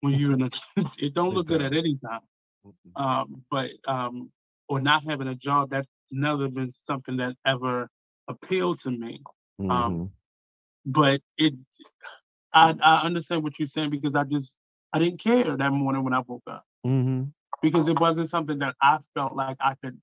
when 0.02 0.14
you're 0.14 0.34
in 0.34 0.44
a 0.44 0.50
it 0.98 1.14
don't 1.14 1.34
look 1.34 1.48
good 1.48 1.62
at 1.62 1.74
any 1.74 1.98
time. 1.98 2.22
Mhm. 2.66 3.02
Um, 3.02 3.44
but 3.52 3.72
um 3.88 4.32
or 4.70 4.82
not 4.82 5.04
having 5.04 5.28
a 5.30 5.36
job 5.36 5.70
that's 5.72 5.88
never 6.12 6.50
been 6.50 6.72
something 6.72 7.18
that 7.18 7.36
ever 7.46 7.90
appealed 8.28 8.82
to 8.82 8.92
me. 8.92 9.22
Um, 9.60 9.70
Mhm. 9.70 10.12
But 10.88 11.22
it 11.38 11.54
I 12.54 12.74
I 12.82 13.02
understand 13.02 13.44
what 13.44 13.60
you're 13.60 13.68
saying 13.68 13.92
because 13.92 14.16
I 14.16 14.24
just 14.24 14.56
I 14.94 15.00
didn't 15.00 15.20
care 15.20 15.56
that 15.56 15.72
morning 15.72 16.04
when 16.04 16.14
I 16.14 16.20
woke 16.20 16.44
up 16.48 16.66
Mhm. 16.86 17.34
because 17.62 17.88
it 17.90 18.00
wasn't 18.00 18.30
something 18.30 18.58
that 18.60 18.76
I 18.82 19.00
felt 19.14 19.36
like 19.36 19.58
I 19.60 19.76
could 19.84 20.02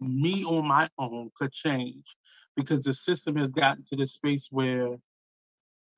me 0.00 0.44
on 0.44 0.66
my 0.66 0.88
own 0.98 1.30
could 1.38 1.52
change 1.52 2.04
because 2.56 2.82
the 2.84 2.92
system 2.92 3.36
has 3.36 3.50
gotten 3.50 3.84
to 3.84 3.96
this 3.96 4.12
space 4.12 4.48
where 4.50 4.96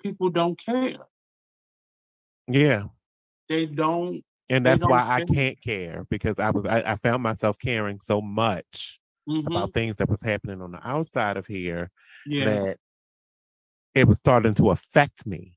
people 0.02 0.30
don't 0.30 0.58
care. 0.58 0.98
Yeah. 2.46 2.84
They 3.48 3.66
don't 3.66 4.22
And 4.48 4.64
that's 4.64 4.82
don't 4.82 4.90
why 4.90 5.00
I 5.00 5.24
can't 5.24 5.60
care 5.60 6.04
because 6.10 6.38
I 6.38 6.50
was 6.50 6.66
I, 6.66 6.92
I 6.92 6.96
found 6.96 7.22
myself 7.22 7.58
caring 7.58 7.98
so 8.00 8.20
much 8.20 9.00
Mhm. 9.28 9.46
about 9.46 9.72
things 9.72 9.96
that 9.96 10.08
was 10.08 10.22
happening 10.22 10.60
on 10.60 10.72
the 10.72 10.86
outside 10.86 11.36
of 11.36 11.46
here 11.46 11.90
Yeah. 12.26 12.44
that 12.44 12.78
it 13.94 14.08
was 14.08 14.18
starting 14.18 14.54
to 14.54 14.70
affect 14.70 15.26
me. 15.26 15.56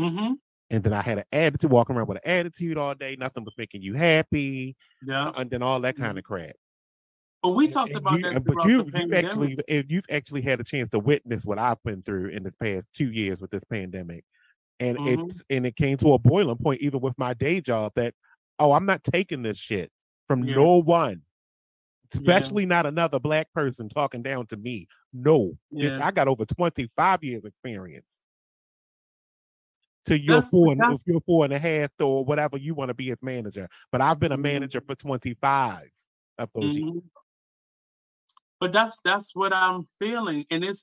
Mhm. 0.00 0.36
And 0.70 0.84
then 0.84 0.92
I 0.92 1.02
had 1.02 1.18
an 1.18 1.24
attitude, 1.32 1.70
walking 1.70 1.96
around 1.96 2.08
with 2.08 2.18
an 2.24 2.30
attitude 2.30 2.78
all 2.78 2.94
day. 2.94 3.16
Nothing 3.16 3.44
was 3.44 3.54
making 3.58 3.82
you 3.82 3.94
happy, 3.94 4.76
Yeah. 5.06 5.32
and 5.36 5.50
then 5.50 5.62
all 5.62 5.80
that 5.80 5.96
Mhm. 5.96 6.00
kind 6.00 6.18
of 6.18 6.24
crap. 6.24 6.54
But 7.42 7.50
we 7.50 7.68
talked 7.68 7.88
and 7.90 7.98
about 7.98 8.20
you, 8.20 8.30
that. 8.30 8.44
But 8.44 8.64
you, 8.66 8.82
the 8.84 8.98
you've 9.00 9.14
actually, 9.14 9.56
if 9.66 9.90
you've 9.90 10.04
actually 10.10 10.42
had 10.42 10.60
a 10.60 10.64
chance 10.64 10.90
to 10.90 10.98
witness 10.98 11.44
what 11.44 11.58
I've 11.58 11.82
been 11.84 12.02
through 12.02 12.28
in 12.28 12.42
this 12.42 12.54
past 12.60 12.86
two 12.94 13.10
years 13.10 13.40
with 13.40 13.50
this 13.50 13.64
pandemic, 13.64 14.24
and 14.78 14.98
Mhm. 14.98 15.30
it 15.30 15.42
and 15.50 15.66
it 15.66 15.74
came 15.76 15.96
to 15.98 16.12
a 16.12 16.18
boiling 16.18 16.58
point, 16.58 16.82
even 16.82 17.00
with 17.00 17.16
my 17.18 17.34
day 17.34 17.60
job, 17.60 17.92
that 17.96 18.14
oh, 18.58 18.72
I'm 18.72 18.84
not 18.84 19.02
taking 19.04 19.40
this 19.42 19.56
shit 19.56 19.90
from 20.28 20.44
Yeah. 20.44 20.56
no 20.56 20.78
one, 20.82 21.22
Yeah. 22.18 22.50
especially 22.50 22.66
not 22.66 22.86
another 22.86 23.18
black 23.20 23.52
person 23.52 23.88
talking 23.88 24.22
down 24.22 24.46
to 24.48 24.56
me. 24.56 24.86
No, 25.12 25.56
bitch, 25.82 25.98
I 26.00 26.10
got 26.10 26.28
over 26.28 26.44
25 26.44 27.24
years 27.24 27.44
experience. 27.44 28.20
To 30.06 30.18
your 30.18 30.42
That's 30.42 30.50
four 30.50 30.72
and 30.72 30.82
your 31.04 31.20
four 31.26 31.44
and 31.44 31.52
a 31.52 31.58
half 31.58 31.90
or 32.00 32.24
whatever 32.24 32.56
you 32.56 32.74
want 32.74 32.88
to 32.88 32.94
be 32.94 33.10
as 33.10 33.22
manager, 33.22 33.68
but 33.92 34.00
I've 34.00 34.18
been 34.18 34.32
a 34.32 34.38
Mhm. 34.38 34.42
manager 34.42 34.80
for 34.80 34.94
25 34.94 35.90
of 36.38 36.50
those 36.54 36.76
years. 36.76 36.86
Mhm. 36.86 37.10
But 38.60 38.72
that's 38.72 38.98
that's 39.04 39.34
what 39.34 39.52
I'm 39.52 39.84
feeling, 39.98 40.44
and 40.50 40.64
it's 40.64 40.82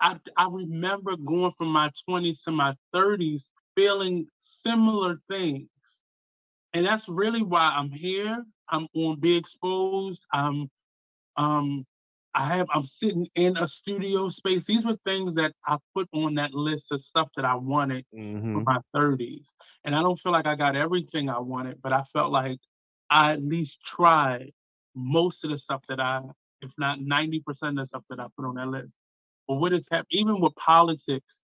I 0.00 0.18
I 0.36 0.48
remember 0.50 1.16
going 1.16 1.52
from 1.58 1.68
my 1.68 1.90
20s 2.08 2.42
to 2.44 2.52
my 2.52 2.76
30s 2.92 3.50
feeling 3.76 4.26
similar 4.40 5.20
things, 5.30 5.68
and 6.74 6.86
that's 6.86 7.08
really 7.08 7.42
why 7.42 7.62
I'm 7.76 7.90
here. 7.90 8.44
I'm 8.72 8.88
on 8.96 9.20
Be 9.20 9.36
Exposed. 9.36 10.26
I'm 10.32 10.70
um 11.36 11.86
I 12.34 12.46
have 12.56 12.68
I'm 12.74 12.86
sitting 12.86 13.28
in 13.36 13.56
a 13.58 13.68
studio 13.68 14.28
space. 14.30 14.66
These 14.66 14.84
were 14.84 14.96
things 15.06 15.34
that 15.36 15.52
I 15.66 15.78
put 15.94 16.08
on 16.14 16.34
that 16.36 16.54
list 16.54 16.92
of 16.92 17.02
stuff 17.02 17.28
that 17.36 17.44
I 17.46 17.56
wanted 17.56 18.06
for 18.52 18.62
Mhm. 18.62 18.64
my 18.66 18.78
30s, 18.94 19.46
and 19.84 19.94
I 19.96 20.02
don't 20.02 20.18
feel 20.20 20.32
like 20.32 20.46
I 20.46 20.56
got 20.56 20.76
everything 20.76 21.30
I 21.30 21.40
wanted, 21.40 21.80
but 21.82 21.92
I 21.92 22.04
felt 22.12 22.32
like 22.32 22.60
I 23.10 23.32
at 23.32 23.42
least 23.44 23.80
tried 23.84 24.52
most 24.94 25.44
of 25.44 25.50
the 25.50 25.58
stuff 25.58 25.82
that 25.88 26.00
I 26.00 26.22
if 26.62 26.72
not 26.78 27.00
90% 27.00 27.70
of 27.70 27.76
the 27.76 27.86
stuff 27.86 28.04
that 28.10 28.20
I 28.20 28.26
put 28.36 28.46
on 28.46 28.54
that 28.56 28.68
list. 28.68 28.94
But 29.48 29.56
what 29.56 29.72
has 29.72 29.86
happened, 29.90 30.08
even 30.10 30.40
with 30.40 30.54
politics, 30.56 31.42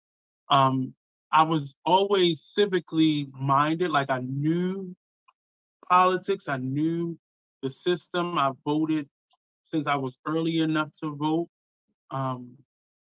um, 0.49 0.93
I 1.31 1.43
was 1.43 1.76
always 1.85 2.41
civically 2.57 3.31
minded. 3.34 3.91
Like 3.91 4.10
I 4.10 4.19
knew 4.19 4.95
politics, 5.90 6.48
I 6.48 6.57
knew 6.57 7.18
the 7.62 7.70
system. 7.72 8.38
I 8.38 8.52
voted 8.66 9.07
since 9.66 9.88
I 9.88 9.95
was 9.95 10.18
early 10.26 10.60
enough 10.60 10.90
to 11.02 11.16
vote, 11.16 11.49
um, 12.12 12.57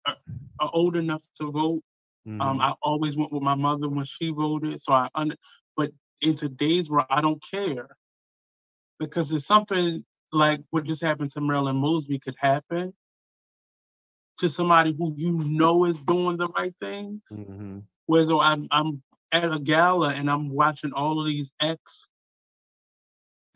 uh, 0.07 0.15
uh, 0.61 0.69
old 0.73 0.97
enough 0.97 1.23
to 1.40 1.51
vote. 1.51 1.82
Um, 2.40 2.61
Mhm. 2.61 2.61
I 2.61 2.74
always 2.82 3.16
went 3.16 3.32
with 3.32 3.43
my 3.43 3.55
mother 3.55 3.89
when 3.89 4.07
she 4.07 4.31
voted, 4.31 4.81
so 4.82 4.93
I 4.93 5.09
under. 5.15 5.36
But 5.77 5.93
in 6.23 6.36
today's 6.36 6.89
world, 6.90 7.07
I 7.11 7.20
don't 7.23 7.43
care 7.51 7.89
because 8.99 9.31
it's 9.32 9.47
something 9.47 10.05
like 10.32 10.61
what 10.70 10.85
just 10.85 11.03
happened 11.03 11.32
to 11.32 11.40
Marilyn 11.40 11.77
Mosby 11.77 12.20
could 12.20 12.36
happen 12.39 12.95
to 14.39 14.49
somebody 14.51 14.95
who 14.97 15.15
you 15.16 15.32
know 15.32 15.85
is 15.85 15.99
doing 16.01 16.36
the 16.39 16.49
right 16.49 16.74
things. 16.81 17.23
Mhm. 17.31 17.86
Whereas 18.07 18.28
though 18.28 18.40
I'm 18.40 18.69
I'm 18.73 19.03
at 19.32 19.53
a 19.53 19.61
gala 19.61 20.11
and 20.11 20.31
I'm 20.31 20.51
watching 20.51 20.93
all 20.93 21.20
of 21.20 21.27
these 21.27 21.53
ex 21.61 22.07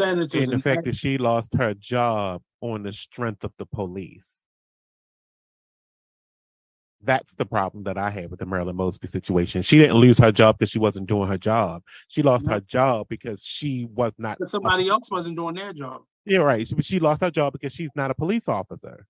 senators 0.07 0.35
and 0.35 0.49
the 0.49 0.53
and 0.55 0.63
fact 0.63 0.85
that 0.85 0.97
she 0.97 1.19
lost 1.19 1.55
her 1.55 1.75
job 1.75 2.43
on 2.61 2.83
the 2.83 2.93
strength 2.93 3.45
of 3.45 3.53
the 3.59 3.67
police. 3.67 4.43
That's 7.05 7.35
the 7.35 7.45
problem 7.47 7.83
that 7.85 7.99
I 7.99 8.11
had 8.11 8.31
with 8.31 8.39
the 8.39 8.47
Marilyn 8.47 8.77
Mosby 8.77 9.09
situation. 9.09 9.63
She 9.63 9.77
didn't 9.79 9.97
lose 9.97 10.19
her 10.19 10.31
job 10.31 10.59
because 10.59 10.71
she 10.71 10.79
wasn't 10.79 11.09
doing 11.09 11.29
her 11.29 11.39
job. 11.39 11.83
She 12.07 12.23
lost 12.23 12.47
No. 12.47 12.55
her 12.55 12.61
job 12.61 13.09
because 13.09 13.43
she 13.43 13.87
was 13.87 14.13
not. 14.19 14.39
somebody 14.49 14.89
else 14.89 15.11
wasn't 15.11 15.37
doing 15.37 15.57
their 15.57 15.73
job. 15.73 16.03
Yeah, 16.25 16.39
right. 16.39 16.67
She, 16.67 16.81
she 16.83 17.01
lost 17.01 17.21
her 17.23 17.31
job 17.33 17.55
because 17.55 17.73
she's 17.73 17.91
not 17.97 18.13
a 18.13 18.15
police 18.15 18.47
officer. 18.47 19.07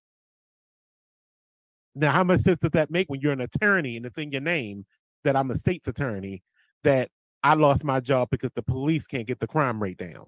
Now, 1.95 2.13
how 2.13 2.25
much 2.25 2.41
sense 2.41 2.59
does 2.61 2.71
that 2.71 2.91
make 2.91 3.11
when 3.11 3.21
you're 3.21 3.33
an 3.33 3.43
attorney 3.43 3.99
and 3.99 4.07
it's 4.07 4.17
in 4.17 4.33
your 4.33 4.41
name 4.41 4.87
that 5.25 5.37
I'm 5.37 5.51
a 5.51 5.57
state's 5.59 5.87
attorney 5.89 6.43
that 6.85 7.11
I 7.43 7.53
lost 7.53 7.85
my 7.85 8.01
job 8.01 8.29
because 8.31 8.53
the 8.55 8.63
police 8.63 9.07
can't 9.07 9.27
get 9.27 9.39
the 9.41 9.47
crime 9.47 9.83
rate 9.83 9.99
down? 9.99 10.25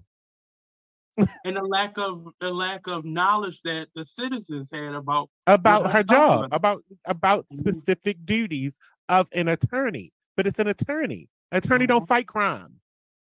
And 1.17 1.55
the 1.55 1.61
lack 1.61 1.97
of 1.97 2.27
the 2.39 2.51
lack 2.51 2.87
of 2.87 3.05
knowledge 3.05 3.61
that 3.63 3.87
the 3.95 4.03
citizens 4.03 4.69
had 4.71 4.93
about 4.93 5.29
about 5.47 5.91
her 5.91 6.03
job, 6.03 6.47
about 6.51 6.83
about 7.05 7.45
Mhm. 7.51 7.57
specific 7.59 8.25
duties 8.25 8.77
of 9.09 9.27
an 9.31 9.47
attorney. 9.47 10.11
But 10.35 10.47
it's 10.47 10.59
an 10.59 10.67
attorney. 10.67 11.29
Attorney 11.51 11.85
don't 11.87 12.03
Mhm. 12.03 12.07
fight 12.07 12.27
crime. 12.27 12.81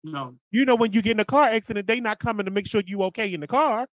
No. 0.02 0.36
You 0.50 0.64
know, 0.64 0.74
when 0.74 0.92
you 0.92 1.02
get 1.02 1.12
in 1.12 1.20
a 1.20 1.24
car 1.24 1.48
accident, 1.48 1.86
they 1.86 2.00
not 2.00 2.18
coming 2.18 2.44
to 2.46 2.50
make 2.50 2.66
sure 2.66 2.82
you 2.86 3.02
okay 3.04 3.32
in 3.32 3.40
the 3.40 3.46
car. 3.46 3.86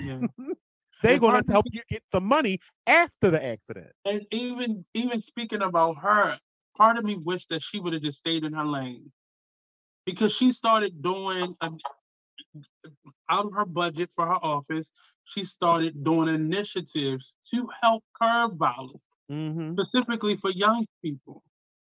yeah. 0.00 0.20
They 1.02 1.14
And 1.14 1.20
gonna 1.20 1.42
help 1.50 1.66
you 1.70 1.82
get 1.90 2.02
the 2.12 2.20
money 2.20 2.60
after 2.86 3.30
the 3.30 3.44
accident. 3.44 3.92
and 4.06 4.26
even 4.30 4.84
even 4.94 5.20
speaking 5.20 5.62
about 5.62 5.98
her, 5.98 6.38
part 6.76 6.96
of 6.96 7.04
me 7.04 7.16
wished 7.16 7.48
that 7.50 7.62
she 7.62 7.78
would 7.80 7.92
have 7.92 8.02
just 8.02 8.18
stayed 8.18 8.44
in 8.44 8.52
her 8.54 8.64
lane 8.64 9.12
because 10.06 10.32
she 10.32 10.52
started 10.52 11.02
doing 11.02 11.54
a, 11.60 11.70
out 13.28 13.46
of 13.46 13.52
her 13.54 13.64
budget 13.64 14.10
for 14.14 14.26
her 14.26 14.38
office. 14.42 14.88
She 15.24 15.44
started 15.44 16.04
doing 16.04 16.28
initiatives 16.28 17.34
to 17.52 17.68
help 17.82 18.04
curb 18.20 18.58
violence, 18.58 19.02
hmm 19.28 19.74
specifically 19.74 20.36
for 20.36 20.50
young 20.50 20.86
people. 21.02 21.42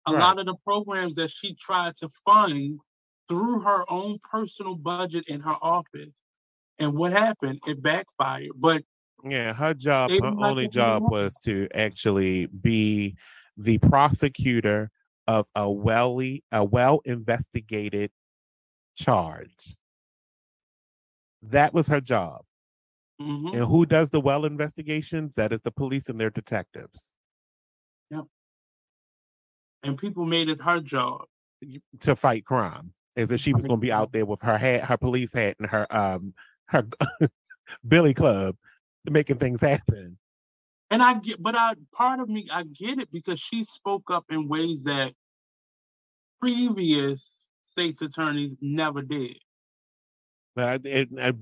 A 0.06 0.12
Right. 0.12 0.20
lot 0.20 0.38
of 0.38 0.46
the 0.46 0.54
programs 0.64 1.14
that 1.16 1.30
she 1.30 1.54
tried 1.54 1.96
to 1.96 2.08
fund 2.24 2.80
through 3.28 3.60
her 3.60 3.84
own 3.90 4.18
personal 4.30 4.74
budget 4.76 5.24
in 5.28 5.40
her 5.40 5.56
office. 5.62 6.22
And 6.78 6.94
what 6.94 7.12
happened? 7.12 7.60
It 7.66 7.82
backfired. 7.82 8.52
But 8.56 8.82
Yeah, 9.24 9.52
her 9.52 9.74
job, 9.74 10.10
her 10.20 10.34
only 10.38 10.68
job 10.68 11.04
was 11.10 11.34
to 11.40 11.68
actually 11.74 12.46
be 12.46 13.16
the 13.56 13.78
prosecutor 13.78 14.90
of 15.26 15.46
a 15.54 15.70
welly, 15.70 16.44
a 16.52 16.64
well 16.64 17.00
investigated 17.04 18.10
charge. 18.96 19.77
That 21.42 21.72
was 21.74 21.86
her 21.88 22.00
job. 22.00 22.42
mhm. 23.20 23.52
And 23.54 23.64
who 23.64 23.84
does 23.86 24.10
the 24.10 24.20
well 24.20 24.44
investigations? 24.44 25.34
That 25.34 25.52
is 25.52 25.60
the 25.62 25.70
police 25.72 26.08
and 26.08 26.20
their 26.20 26.30
detectives 26.30 27.14
Yep. 28.10 28.24
and 29.82 29.98
people 29.98 30.24
made 30.24 30.48
it 30.48 30.60
her 30.60 30.80
job. 30.80 31.26
to 32.00 32.14
fight 32.14 32.44
crime. 32.44 32.92
As 33.16 33.32
if 33.32 33.40
she 33.40 33.52
was 33.52 33.66
going 33.66 33.80
to 33.80 33.84
be 33.84 33.90
out 33.90 34.12
there 34.12 34.24
with 34.24 34.40
her 34.42 34.56
hat, 34.56 34.84
her 34.84 34.96
police 34.96 35.32
hat, 35.32 35.56
and 35.58 35.68
her 35.68 35.86
um 35.94 36.32
her 36.66 36.86
billy 37.88 38.14
club, 38.14 38.56
making 39.04 39.38
things 39.38 39.60
happen. 39.60 40.16
And 40.90 41.02
I 41.02 41.14
get, 41.14 41.42
but 41.42 41.56
I 41.56 41.74
part 41.92 42.20
of 42.20 42.28
me 42.28 42.48
I 42.52 42.62
get 42.62 42.98
it 43.00 43.10
because 43.10 43.40
she 43.40 43.64
spoke 43.64 44.08
up 44.10 44.26
in 44.30 44.46
ways 44.48 44.84
that 44.84 45.12
previous 46.40 47.46
state's 47.64 48.00
attorneys 48.02 48.56
never 48.60 49.02
did. 49.02 49.36
But 50.58 50.68
I, 50.68 50.88
it, 50.88 51.08
I, 51.22 51.32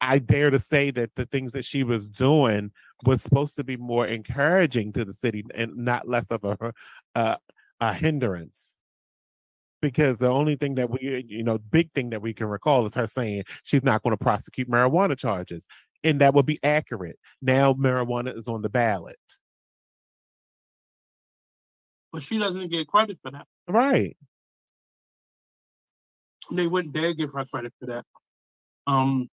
I 0.00 0.18
dare 0.18 0.48
to 0.48 0.58
say 0.58 0.90
that 0.92 1.14
the 1.14 1.26
things 1.26 1.52
that 1.52 1.66
she 1.66 1.82
was 1.84 2.08
doing 2.08 2.70
was 3.04 3.20
supposed 3.20 3.54
to 3.56 3.64
be 3.64 3.76
more 3.76 4.06
encouraging 4.06 4.94
to 4.94 5.04
the 5.04 5.12
city 5.12 5.44
and 5.54 5.76
not 5.76 6.08
less 6.08 6.24
of 6.30 6.42
a 6.42 6.72
uh, 7.14 7.36
a 7.82 7.92
hindrance. 7.92 8.78
Because 9.82 10.16
the 10.18 10.30
only 10.30 10.56
thing 10.56 10.76
that 10.76 10.88
we, 10.88 11.26
you 11.28 11.42
know, 11.42 11.58
big 11.58 11.92
thing 11.92 12.08
that 12.10 12.22
we 12.22 12.32
can 12.32 12.46
recall 12.46 12.86
is 12.86 12.94
her 12.94 13.06
saying 13.06 13.42
she's 13.62 13.84
not 13.84 14.02
going 14.02 14.16
to 14.16 14.24
prosecute 14.24 14.70
marijuana 14.70 15.14
charges, 15.14 15.66
and 16.02 16.22
that 16.22 16.32
would 16.32 16.46
be 16.46 16.58
accurate. 16.62 17.18
Now 17.42 17.74
marijuana 17.74 18.38
is 18.38 18.48
on 18.48 18.62
the 18.62 18.70
ballot, 18.70 19.18
But 22.10 22.22
she 22.22 22.38
doesn't 22.38 22.70
get 22.70 22.88
credit 22.88 23.18
for 23.22 23.32
that. 23.32 23.46
right? 23.68 24.16
They 26.50 26.66
wouldn't 26.66 26.94
dare 26.94 27.14
give 27.14 27.32
her 27.32 27.44
credit 27.46 27.72
for 27.80 27.86
that. 27.86 28.04
Um 28.86 29.28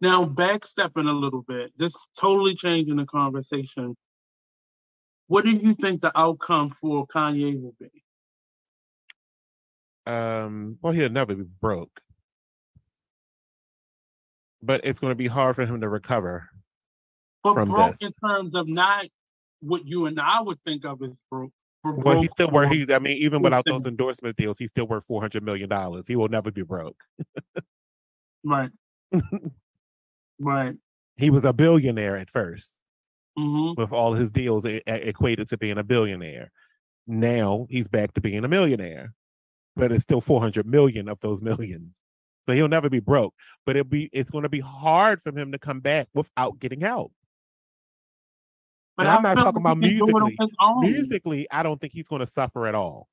now 0.00 0.24
backstepping 0.24 1.08
a 1.08 1.12
little 1.12 1.42
bit, 1.42 1.72
this 1.78 1.94
totally 2.18 2.54
changing 2.56 2.96
the 2.96 3.06
conversation. 3.06 3.96
What 5.28 5.44
do 5.44 5.52
you 5.52 5.74
think 5.74 6.02
the 6.02 6.10
outcome 6.18 6.70
for 6.80 7.06
Kanye 7.06 7.60
will 7.62 7.74
be? 7.80 7.90
Um, 10.04 10.78
well, 10.82 10.92
he'll 10.92 11.08
never 11.08 11.34
be 11.36 11.44
broke, 11.44 12.00
but 14.60 14.80
it's 14.84 14.98
going 14.98 15.12
to 15.12 15.16
be 15.16 15.28
hard 15.28 15.54
for 15.54 15.64
him 15.64 15.80
to 15.80 15.88
recover 15.88 16.48
But 17.44 17.54
From 17.54 17.70
broke 17.70 17.98
this. 17.98 18.10
in 18.10 18.28
terms 18.28 18.54
of 18.56 18.66
not 18.66 19.06
what 19.60 19.86
you 19.86 20.06
and 20.06 20.20
I 20.20 20.40
would 20.40 20.58
think 20.64 20.84
of 20.84 21.00
as 21.02 21.20
broke. 21.30 21.52
But 21.84 22.04
Well, 22.04 22.22
he 22.22 22.28
still 22.32 22.50
worth. 22.50 22.70
He, 22.70 22.86
I 22.92 22.98
mean, 22.98 23.16
even 23.18 23.42
without 23.42 23.64
those 23.64 23.86
endorsement 23.86 24.36
deals, 24.36 24.58
he's 24.58 24.70
still 24.70 24.86
worth 24.86 25.04
four 25.06 25.20
hundred 25.20 25.42
million 25.42 25.68
dollars. 25.68 26.06
He 26.06 26.16
will 26.16 26.28
never 26.28 26.50
be 26.50 26.62
broke. 26.62 27.02
Right. 28.44 28.70
right. 30.40 30.74
He 31.16 31.30
was 31.30 31.44
a 31.44 31.52
billionaire 31.52 32.16
at 32.16 32.30
first, 32.30 32.80
hmm 33.36 33.72
with 33.76 33.92
all 33.92 34.12
his 34.12 34.30
deals 34.30 34.64
e- 34.64 34.82
e- 34.86 34.92
equated 34.92 35.48
to 35.48 35.58
being 35.58 35.78
a 35.78 35.82
billionaire. 35.84 36.50
Now 37.06 37.66
he's 37.68 37.88
back 37.88 38.14
to 38.14 38.20
being 38.20 38.44
a 38.44 38.48
millionaire, 38.48 39.14
but 39.74 39.90
it's 39.90 40.02
still 40.02 40.20
four 40.20 40.40
hundred 40.40 40.66
million 40.66 41.08
of 41.08 41.18
those 41.20 41.42
millions. 41.42 41.94
So 42.46 42.54
he'll 42.54 42.68
never 42.68 42.90
be 42.90 43.00
broke. 43.00 43.34
But 43.66 43.76
it'll 43.76 43.88
be 43.88 44.08
it's 44.12 44.30
going 44.30 44.42
to 44.42 44.48
be 44.48 44.60
hard 44.60 45.20
for 45.20 45.36
him 45.36 45.52
to 45.52 45.58
come 45.58 45.80
back 45.80 46.08
without 46.14 46.58
getting 46.60 46.80
help. 46.80 47.12
But 48.96 49.06
And 49.06 49.16
I'm 49.16 49.22
not 49.22 49.34
talking 49.42 49.60
about 49.60 49.78
he 49.82 49.98
can 49.98 50.06
do 50.06 50.08
it 50.08 50.14
on 50.14 50.36
musically. 50.80 50.90
musically, 50.92 51.46
I 51.50 51.62
don't 51.62 51.80
think 51.80 51.92
he's 51.92 52.08
going 52.08 52.20
to 52.20 52.26
suffer 52.26 52.66
at 52.66 52.74
all. 52.74 53.08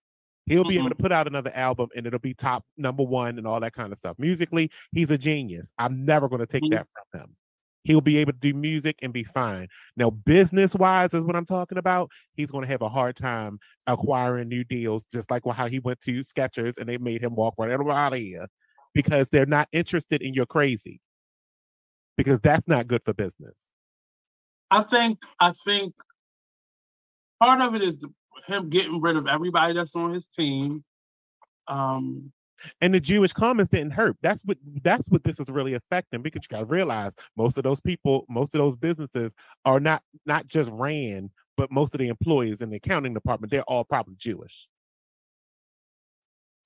He'll 0.45 0.63
be 0.63 0.75
able 0.75 0.87
Mm-mm. 0.87 0.97
to 0.97 1.03
put 1.03 1.11
out 1.11 1.27
another 1.27 1.51
album 1.53 1.89
and 1.95 2.07
it'll 2.07 2.19
be 2.19 2.33
top 2.33 2.65
number 2.75 3.03
one 3.03 3.37
and 3.37 3.45
all 3.45 3.59
that 3.59 3.73
kind 3.73 3.91
of 3.93 3.99
stuff. 3.99 4.17
Musically, 4.17 4.71
he's 4.91 5.11
a 5.11 5.17
genius. 5.17 5.71
I'm 5.77 6.03
never 6.05 6.27
going 6.27 6.39
to 6.39 6.47
take 6.47 6.63
Mhm. 6.63 6.71
that 6.71 6.87
from 7.11 7.21
him. 7.21 7.35
He'll 7.83 8.01
be 8.01 8.17
able 8.17 8.33
to 8.33 8.39
do 8.39 8.53
music 8.53 8.97
and 9.01 9.13
be 9.13 9.23
fine. 9.23 9.67
Now, 9.95 10.09
business 10.09 10.75
wise, 10.75 11.13
is 11.13 11.23
what 11.23 11.35
I'm 11.35 11.45
talking 11.45 11.77
about. 11.77 12.09
He's 12.33 12.51
going 12.51 12.63
to 12.63 12.67
have 12.67 12.81
a 12.81 12.89
hard 12.89 13.15
time 13.15 13.59
acquiring 13.87 14.49
new 14.49 14.63
deals, 14.63 15.05
just 15.05 15.31
like 15.31 15.43
how 15.45 15.67
he 15.67 15.79
went 15.79 16.01
to 16.01 16.19
Skechers 16.21 16.77
and 16.77 16.89
they 16.89 16.97
made 16.97 17.21
him 17.21 17.35
walk 17.35 17.53
right 17.57 17.71
out 17.71 18.13
of 18.13 18.19
here 18.19 18.47
because 18.93 19.27
they're 19.29 19.45
not 19.45 19.69
interested 19.71 20.21
in 20.21 20.33
your 20.33 20.45
crazy. 20.45 20.99
Because 22.17 22.39
that's 22.41 22.67
not 22.67 22.87
good 22.87 23.03
for 23.05 23.13
business. 23.13 23.55
I 24.71 24.83
think 24.83 25.19
I 25.39 25.53
think 25.65 25.93
part 27.41 27.61
of 27.61 27.75
it 27.75 27.81
is 27.81 27.97
the, 27.97 28.09
him 28.45 28.69
getting 28.69 29.01
rid 29.01 29.15
of 29.15 29.27
everybody 29.27 29.73
that's 29.73 29.95
on 29.95 30.13
his 30.13 30.25
team. 30.25 30.83
Um, 31.67 32.31
and 32.81 32.93
the 32.93 32.99
Jewish 32.99 33.31
comments 33.31 33.69
didn't 33.69 33.91
hurt. 33.91 34.17
That's 34.21 34.41
what 34.41 34.57
that's 34.83 35.09
what 35.09 35.23
this 35.23 35.39
is 35.39 35.47
really 35.47 35.75
affecting 35.75 36.21
because 36.21 36.41
you 36.43 36.55
got 36.55 36.65
to 36.65 36.71
realize 36.71 37.13
most 37.37 37.57
of 37.57 37.63
those 37.63 37.79
people, 37.79 38.25
most 38.29 38.53
of 38.53 38.59
those 38.59 38.75
businesses 38.75 39.33
are 39.65 39.79
not 39.79 40.03
not 40.25 40.45
just 40.47 40.69
ran, 40.73 41.29
but 41.55 41.71
most 41.71 41.95
of 41.95 41.99
the 41.99 42.09
employees 42.09 42.61
in 42.61 42.69
the 42.69 42.77
accounting 42.77 43.13
department 43.13 43.51
they're 43.51 43.63
all 43.63 43.85
probably 43.85 44.15
Jewish. 44.17 44.67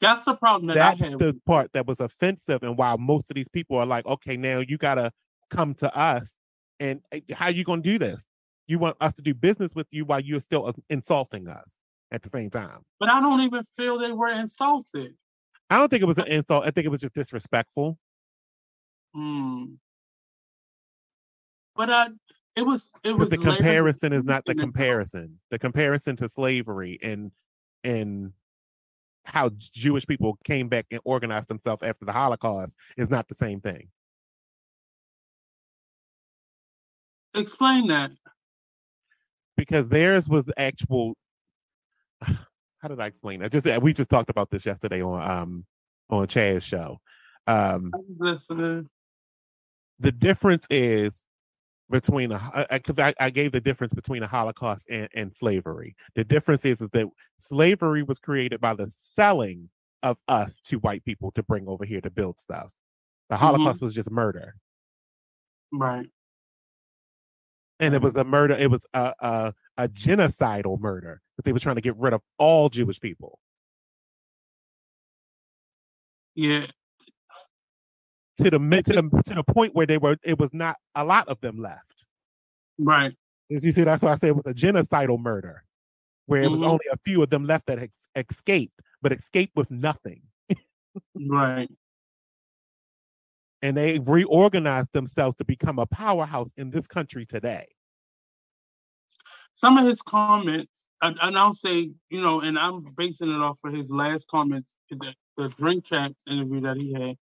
that's 0.01 0.25
the 0.25 0.35
problem 0.35 0.67
that 0.67 0.75
That's 0.75 0.99
the 0.99 1.39
part 1.45 1.71
that 1.73 1.85
was 1.85 1.99
offensive, 1.99 2.63
and 2.63 2.77
why 2.77 2.95
most 2.97 3.29
of 3.29 3.35
these 3.35 3.49
people 3.49 3.77
are 3.77 3.85
like, 3.85 4.05
okay, 4.05 4.35
now 4.35 4.59
you 4.59 4.77
got 4.77 4.95
to 4.95 5.11
come 5.49 5.75
to 5.75 5.95
us 5.95 6.37
and 6.83 7.01
eh, 7.11 7.21
how 7.33 7.47
you 7.47 7.63
going 7.63 7.81
to 7.81 7.89
do 7.89 7.97
this? 7.97 8.25
You 8.67 8.77
want 8.77 8.97
us 9.01 9.13
to 9.15 9.21
do 9.21 9.33
business 9.33 9.73
with 9.73 9.87
you 9.91 10.05
while 10.05 10.19
you're 10.19 10.39
still 10.39 10.67
uh, 10.67 10.73
insulting 10.89 11.47
us 11.47 11.79
at 12.11 12.21
the 12.21 12.29
same 12.29 12.49
time. 12.49 12.79
But 12.99 13.09
I 13.09 13.19
don't 13.19 13.41
even 13.41 13.65
feel 13.77 13.97
they 13.97 14.11
were 14.11 14.29
insulted. 14.29 15.15
I 15.69 15.77
don't 15.77 15.89
think 15.89 16.03
it 16.03 16.07
was 16.07 16.17
an 16.17 16.27
insult. 16.27 16.65
I 16.65 16.71
think 16.71 16.85
it 16.85 16.89
was 16.89 17.01
just 17.01 17.13
disrespectful. 17.13 17.97
Hmm. 19.15 19.65
But 21.75 21.89
uh, 21.89 22.09
it 22.55 22.61
was 22.61 22.91
it 23.03 23.13
was 23.13 23.29
the 23.29 23.37
later 23.37 23.55
comparison 23.55 24.13
is 24.13 24.23
not 24.23 24.43
the 24.45 24.53
the- 24.53 24.61
comparison. 24.61 25.39
The 25.49 25.59
comparison 25.59 26.15
to 26.17 26.29
slavery 26.29 26.99
and 27.01 27.31
and 27.83 28.33
how 29.25 29.49
Jewish 29.57 30.05
people 30.05 30.37
came 30.43 30.67
back 30.67 30.85
and 30.91 30.99
organized 31.05 31.47
themselves 31.47 31.81
after 31.81 32.05
the 32.05 32.11
Holocaust 32.11 32.75
is 32.97 33.09
not 33.09 33.27
the 33.29 33.35
same 33.35 33.61
thing. 33.61 33.87
Explain 37.35 37.87
that. 37.87 38.11
because 39.57 39.89
theirs 39.89 40.27
was 40.29 40.45
the 40.45 40.59
actual 40.59 41.15
how 42.21 42.89
did 42.89 42.99
I 42.99 43.07
explain 43.07 43.39
that? 43.41 43.51
Just 43.51 43.65
we 43.81 43.93
just 43.93 44.09
talked 44.09 44.29
about 44.29 44.49
this 44.49 44.65
yesterday 44.65 45.01
on 45.01 45.21
um 45.29 45.65
on 46.09 46.27
Chaz's 46.27 46.63
show. 46.63 46.99
Um 47.47 47.91
listening. 48.19 48.89
the 49.99 50.11
difference 50.11 50.67
is 50.69 51.23
between 51.89 52.31
a 52.31 52.67
because 52.71 52.99
I, 52.99 53.13
I 53.19 53.29
gave 53.29 53.51
the 53.51 53.61
difference 53.61 53.93
between 53.93 54.23
a 54.23 54.27
Holocaust 54.27 54.87
and, 54.89 55.07
and 55.13 55.35
slavery. 55.35 55.95
The 56.15 56.23
difference 56.23 56.65
is, 56.65 56.81
is 56.81 56.89
that 56.93 57.07
slavery 57.39 58.03
was 58.03 58.19
created 58.19 58.61
by 58.61 58.73
the 58.73 58.91
selling 59.15 59.69
of 60.01 60.17
us 60.27 60.59
to 60.65 60.77
white 60.79 61.05
people 61.05 61.31
to 61.31 61.43
bring 61.43 61.67
over 61.67 61.85
here 61.85 62.01
to 62.01 62.09
build 62.09 62.39
stuff. 62.39 62.71
The 63.29 63.37
Holocaust 63.37 63.81
was 63.81 63.93
just 63.93 64.11
murder. 64.11 64.55
Right. 65.71 66.07
And 67.79 67.93
it 67.95 68.01
was 68.01 68.15
a 68.15 68.23
murder. 68.23 68.53
It 68.55 68.69
was 68.71 68.85
a 68.93 69.13
a, 69.19 69.53
a 69.77 69.87
genocidal 69.89 70.79
murder 70.79 71.21
that 71.37 71.45
they 71.45 71.53
were 71.53 71.59
trying 71.59 71.75
to 71.75 71.81
get 71.81 71.95
rid 71.97 72.13
of 72.13 72.21
all 72.37 72.69
Jewish 72.69 72.99
people. 72.99 73.39
Yeah. 76.35 76.65
to 78.37 78.43
the 78.49 78.57
to 78.57 78.93
the 78.93 79.21
to 79.27 79.33
the 79.35 79.43
point 79.43 79.75
where 79.75 79.85
they 79.85 79.97
were. 79.97 80.17
It 80.23 80.39
was 80.39 80.53
not 80.53 80.77
a 80.95 81.03
lot 81.05 81.27
of 81.27 81.39
them 81.41 81.57
left. 81.57 82.05
Right. 82.79 83.13
As 83.51 83.63
you 83.63 83.71
see, 83.71 83.83
that's 83.83 84.01
why 84.01 84.13
I 84.13 84.15
said 84.15 84.29
it 84.29 84.35
was 84.37 84.45
a 84.47 84.53
genocidal 84.55 85.19
murder, 85.19 85.63
where 86.25 86.41
it 86.41 86.49
was 86.49 86.61
Mhm. 86.61 86.67
only 86.67 86.85
a 86.91 86.97
few 87.05 87.21
of 87.21 87.29
them 87.29 87.43
left 87.45 87.67
that 87.67 87.77
ex- 87.77 88.09
escaped, 88.15 88.79
but 89.01 89.11
escaped 89.11 89.55
with 89.55 89.69
nothing, 89.69 90.23
Right. 91.15 91.69
And 93.63 93.77
they 93.77 93.97
reorganized 93.99 94.91
themselves 94.91 95.37
to 95.37 95.45
become 95.45 95.79
a 95.79 95.85
powerhouse 95.85 96.51
in 96.57 96.69
this 96.69 96.85
country 96.85 97.25
today. 97.25 97.65
Some 99.55 99.77
of 99.77 99.85
his 99.85 100.01
comments, 100.01 100.87
and, 101.01 101.17
and 101.21 101.37
I'll 101.37 101.53
say, 101.53 101.91
you 102.09 102.21
know, 102.21 102.41
and 102.41 102.59
I'm 102.59 102.85
basing 102.97 103.29
it 103.29 103.39
off 103.39 103.57
of 103.63 103.73
his 103.73 103.89
last 103.89 104.27
comments, 104.29 104.75
the, 104.89 105.13
the 105.37 105.47
Drink 105.47 105.85
Champs 105.85 106.19
interview 106.29 106.59
that 106.59 106.75
he 106.75 106.91
had. 106.91 107.15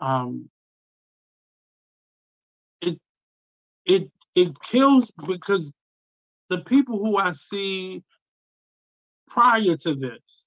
Um, 0.00 0.48
it 2.80 2.98
it 3.84 4.10
it 4.36 4.60
kills 4.60 5.10
because 5.26 5.72
the 6.48 6.58
people 6.58 6.98
who 6.98 7.16
I 7.16 7.32
see 7.32 8.04
prior 9.28 9.76
to 9.78 9.94
this 9.94 10.44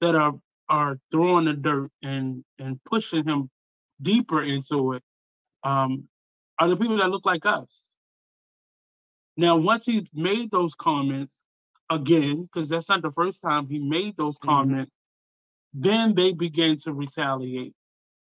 that 0.00 0.14
are 0.14 0.32
are 0.68 0.98
throwing 1.10 1.44
the 1.44 1.52
dirt 1.52 1.90
and 2.02 2.42
and 2.58 2.82
pushing 2.84 3.24
him 3.24 3.50
deeper 4.02 4.42
into 4.42 4.94
it 4.94 5.02
um, 5.64 6.08
are 6.58 6.68
the 6.68 6.76
people 6.76 6.98
that 6.98 7.10
look 7.10 7.26
like 7.26 7.46
us. 7.46 7.94
Now, 9.36 9.56
once 9.56 9.86
he 9.86 10.06
made 10.12 10.50
those 10.50 10.74
comments 10.74 11.42
again, 11.90 12.42
because 12.42 12.68
that's 12.68 12.88
not 12.88 13.02
the 13.02 13.12
first 13.12 13.40
time 13.40 13.66
he 13.66 13.78
made 13.78 14.16
those 14.16 14.38
Mhm. 14.38 14.46
comments, 14.46 14.92
then 15.72 16.14
they 16.14 16.32
began 16.32 16.76
to 16.78 16.92
retaliate. 16.92 17.74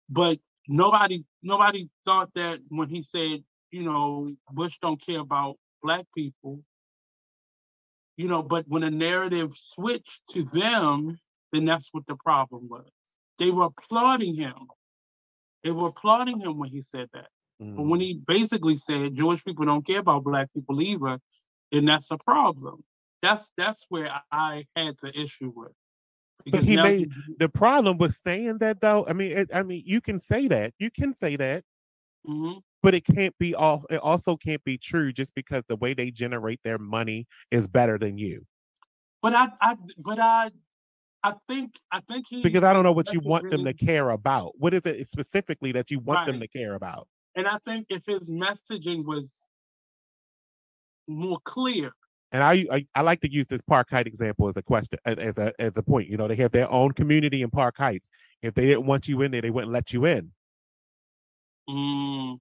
But 0.08 0.38
nobody, 0.68 1.24
nobody 1.42 1.88
thought 2.04 2.32
that 2.34 2.60
when 2.68 2.88
he 2.88 3.02
said, 3.02 3.44
you 3.70 3.82
know, 3.82 4.34
Bush 4.50 4.78
don't 4.80 5.00
care 5.00 5.20
about 5.20 5.58
black 5.82 6.06
people, 6.14 6.64
you 8.16 8.28
know, 8.28 8.42
but 8.42 8.66
when 8.68 8.82
the 8.82 8.90
narrative 8.90 9.52
switched 9.56 10.20
to 10.30 10.44
them, 10.44 11.18
then 11.52 11.64
that's 11.66 11.88
what 11.92 12.06
the 12.06 12.16
problem 12.16 12.68
was. 12.68 12.88
They 13.38 13.50
were 13.50 13.66
applauding 13.66 14.34
him. 14.36 14.68
They 15.66 15.72
were 15.72 15.88
applauding 15.88 16.38
him 16.38 16.58
when 16.58 16.70
he 16.70 16.80
said 16.80 17.08
that. 17.12 17.26
But 17.58 17.82
when 17.82 17.98
he 18.00 18.20
basically 18.24 18.76
said 18.76 19.16
Jewish 19.16 19.44
people 19.44 19.64
don't 19.64 19.84
care 19.84 19.98
about 19.98 20.22
black 20.22 20.48
people 20.54 20.80
either, 20.80 21.18
then 21.72 21.86
that's 21.86 22.08
a 22.12 22.18
problem. 22.18 22.84
That's 23.20 23.50
that's 23.56 23.84
where 23.88 24.12
I 24.30 24.66
had 24.76 24.94
the 25.02 25.08
issue 25.18 25.52
with. 25.56 25.72
Because 26.44 26.64
he 26.64 26.76
now 26.76 26.84
made- 26.84 27.10
the 27.40 27.48
problem 27.48 27.98
with 27.98 28.14
saying 28.24 28.58
that, 28.58 28.80
though, 28.80 29.04
I 29.08 29.12
mean, 29.12 29.32
it, 29.32 29.50
I 29.52 29.64
mean, 29.64 29.82
you 29.84 30.00
can 30.00 30.20
say 30.20 30.46
that, 30.46 30.72
you 30.78 30.88
can 30.88 31.16
say 31.16 31.34
that, 31.34 31.64
Mhm. 32.28 32.62
but 32.80 32.94
it 32.94 33.04
can't 33.04 33.36
be 33.38 33.56
all. 33.56 33.84
It 33.90 33.96
also 33.96 34.36
can't 34.36 34.62
be 34.62 34.78
true 34.78 35.12
just 35.12 35.34
because 35.34 35.64
the 35.66 35.74
way 35.74 35.94
they 35.94 36.12
generate 36.12 36.60
their 36.62 36.78
money 36.78 37.26
is 37.50 37.66
better 37.66 37.98
than 37.98 38.18
you. 38.18 38.46
But 39.20 39.34
I, 39.34 39.48
I, 39.60 39.76
but 39.98 40.20
I, 40.20 40.52
I 41.26 41.32
think, 41.48 41.72
I 41.90 42.00
think 42.08 42.26
he. 42.28 42.42
Because 42.42 42.62
I 42.62 42.72
don't 42.72 42.84
know 42.84 42.92
what 42.92 43.12
you 43.12 43.20
want 43.20 43.50
them 43.50 43.64
to 43.64 43.74
care 43.74 44.10
about. 44.10 44.52
What 44.58 44.72
is 44.74 44.86
it 44.86 45.08
specifically 45.08 45.72
that 45.72 45.90
you 45.90 45.98
want 45.98 46.24
them 46.26 46.38
to 46.38 46.46
care 46.46 46.74
about? 46.74 47.08
And 47.34 47.48
I 47.48 47.58
think 47.66 47.86
if 47.88 48.04
his 48.06 48.30
messaging 48.30 49.04
was 49.04 49.40
more 51.08 51.38
clear, 51.44 51.90
And 52.32 52.42
I, 52.44 52.66
I 52.70 52.86
I 52.94 53.00
like 53.02 53.20
to 53.22 53.32
use 53.32 53.46
this 53.48 53.60
Park 53.62 53.88
Heights 53.90 54.06
example 54.06 54.48
as 54.48 54.56
a 54.56 54.62
question 54.62 54.98
as, 55.04 55.16
as 55.18 55.38
a 55.38 55.52
as 55.58 55.76
a 55.76 55.82
point. 55.82 56.08
You 56.08 56.16
know, 56.16 56.28
they 56.28 56.36
have 56.36 56.52
their 56.52 56.70
own 56.70 56.92
community 56.92 57.42
in 57.42 57.50
Park 57.50 57.76
Heights. 57.76 58.08
If 58.42 58.54
they 58.54 58.66
didn't 58.66 58.86
want 58.86 59.08
you 59.08 59.22
in 59.22 59.30
there, 59.32 59.42
they 59.42 59.50
wouldn't 59.50 59.72
let 59.72 59.92
you 59.92 60.04
in. 60.06 60.32
mm, 61.68 62.38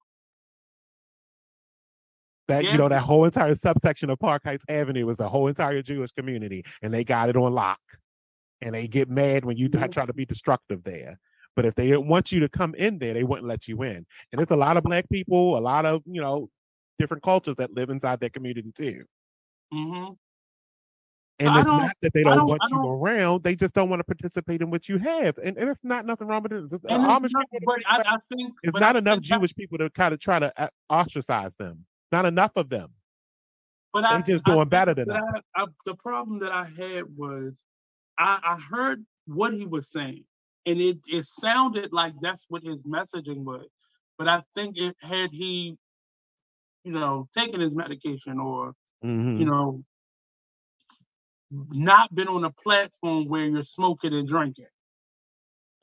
That 2.47 2.63
Yeah. 2.63 2.71
you 2.73 2.77
know 2.77 2.89
that 2.89 3.01
whole 3.01 3.25
entire 3.25 3.55
subsection 3.55 4.09
of 4.11 4.19
Park 4.19 4.43
Heights 4.43 4.65
Avenue 4.69 5.05
was 5.05 5.17
the 5.17 5.29
whole 5.29 5.47
entire 5.47 5.81
Jewish 5.81 6.11
community, 6.11 6.63
and 6.81 6.93
they 6.93 7.03
got 7.03 7.29
it 7.29 7.35
on 7.35 7.53
lock. 7.53 7.79
And 8.61 8.73
they 8.73 8.88
get 8.88 9.10
mad 9.10 9.45
when 9.45 9.57
you 9.57 9.69
try 9.69 9.88
Mhm. 9.88 9.91
try 9.91 10.06
to 10.06 10.14
be 10.14 10.26
destructive 10.26 10.84
there. 10.84 11.19
But 11.56 11.65
if 11.65 11.76
they 11.76 11.88
didn't 11.88 12.07
want 12.07 12.32
you 12.32 12.40
to 12.41 12.49
come 12.49 12.73
in 12.76 12.99
there, 12.99 13.14
they 13.14 13.23
wouldn't 13.23 13.48
let 13.48 13.68
you 13.68 13.82
in. 13.84 14.06
And 14.32 14.41
it's 14.41 14.52
a 14.52 14.56
lot 14.56 14.77
of 14.77 14.84
black 14.84 15.10
people, 15.10 15.57
a 15.57 15.60
lot 15.60 15.86
of 15.86 16.02
you 16.06 16.22
know 16.22 16.49
different 16.99 17.23
cultures 17.23 17.56
that 17.57 17.73
live 17.73 17.90
inside 17.90 18.19
that 18.22 18.34
community 18.34 18.72
too. 18.73 19.06
hmm 19.72 20.10
And 21.40 21.49
I 21.49 21.60
it's 21.60 21.68
don't- 21.68 21.91
that 22.02 22.14
they 22.14 22.23
don't 22.23 22.38
don't- 22.38 22.48
want 22.48 22.61
you 22.69 22.77
don't- 22.77 22.86
around; 22.86 23.44
they 23.44 23.56
just 23.57 23.73
don't 23.73 23.90
want 23.90 23.99
to 23.99 24.03
participate 24.06 24.61
in 24.61 24.69
what 24.69 24.88
you 24.88 24.98
have. 24.99 25.38
And, 25.38 25.57
and 25.57 25.69
it's 25.69 25.84
not 25.84 26.06
nothing 26.06 26.27
wrong 26.27 26.44
with 26.44 26.53
it. 26.53 26.64
It's- 26.73 26.80
Amish 26.90 27.32
not, 27.34 27.45
people, 27.52 27.76
I, 27.86 27.98
I 28.06 28.18
think 28.34 28.53
it's 28.64 28.80
not 28.80 28.95
enough 28.95 29.18
that- 29.18 29.22
Jewish 29.23 29.53
people 29.53 29.77
to 29.80 29.90
kind 29.90 30.14
of 30.14 30.22
try 30.22 30.40
to 30.40 30.53
uh, 30.61 30.69
ostracize 30.90 31.53
them. 31.57 31.86
Not 32.14 32.26
enough 32.26 32.52
of 32.56 32.69
them. 32.69 32.94
But 33.91 34.06
I, 34.06 34.22
They 34.22 34.32
just 34.34 34.45
doing 34.45 34.69
better 34.69 34.94
than 34.94 35.10
that 35.10 35.41
us. 35.57 35.69
The 35.86 35.95
problem 35.95 36.40
that 36.40 36.53
I 36.53 36.64
had 36.65 37.03
was 37.18 37.61
I, 38.19 38.39
I 38.43 38.57
heard 38.75 39.05
what 39.27 39.53
he 39.53 39.65
was 39.65 39.91
saying, 39.91 40.25
and 40.65 40.81
it, 40.81 40.99
it 41.07 41.25
sounded 41.41 41.93
like 41.93 42.13
that's 42.21 42.45
what 42.49 42.63
his 42.63 42.83
messaging 42.83 43.43
was. 43.45 43.67
But 44.17 44.27
I 44.29 44.43
think 44.55 44.77
it 44.77 44.95
had 45.01 45.31
he, 45.31 45.77
you 46.83 46.93
know, 46.93 47.27
taken 47.37 47.61
his 47.61 47.75
medication 47.75 48.39
or 48.39 48.73
Mhm. 49.03 49.39
you 49.39 49.45
know, 49.45 49.83
not 51.51 52.13
been 52.15 52.27
on 52.29 52.45
a 52.45 52.51
platform 52.51 53.27
where 53.29 53.45
you're 53.45 53.63
smoking 53.63 54.13
and 54.13 54.27
drinking, 54.27 54.67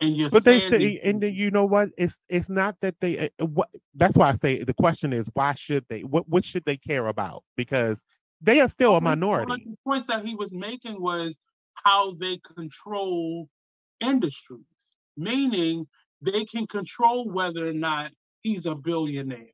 and 0.00 0.16
you're. 0.16 0.30
But 0.30 0.44
they 0.44 0.60
still, 0.60 0.80
and 1.04 1.22
you 1.22 1.50
know 1.50 1.64
what? 1.66 1.90
It's 1.98 2.18
it's 2.28 2.48
not 2.50 2.76
that 2.82 2.96
they. 3.00 3.30
uh, 3.40 3.46
What 3.46 3.68
that's 3.94 4.16
why 4.16 4.30
I 4.30 4.34
say 4.36 4.64
the 4.64 4.74
question 4.74 5.12
is 5.12 5.30
why 5.34 5.54
should 5.54 5.86
they? 5.88 6.02
What 6.04 6.28
what 6.28 6.44
should 6.44 6.64
they 6.66 6.76
care 6.78 7.08
about? 7.08 7.44
Because 7.56 8.02
they 8.42 8.60
are 8.60 8.68
still 8.68 8.96
a 8.96 9.00
minority. 9.00 9.68
The 9.70 9.76
points 9.84 10.08
that 10.08 10.24
he 10.24 10.34
was 10.34 10.52
making 10.52 11.00
was 11.02 11.36
how 11.74 12.12
they 12.14 12.38
control 12.56 13.48
industries, 14.00 14.60
meaning 15.16 15.86
they 16.20 16.44
can 16.44 16.66
control 16.66 17.28
whether 17.30 17.66
or 17.68 17.72
not 17.72 18.10
he's 18.42 18.66
a 18.66 18.74
billionaire. 18.74 19.50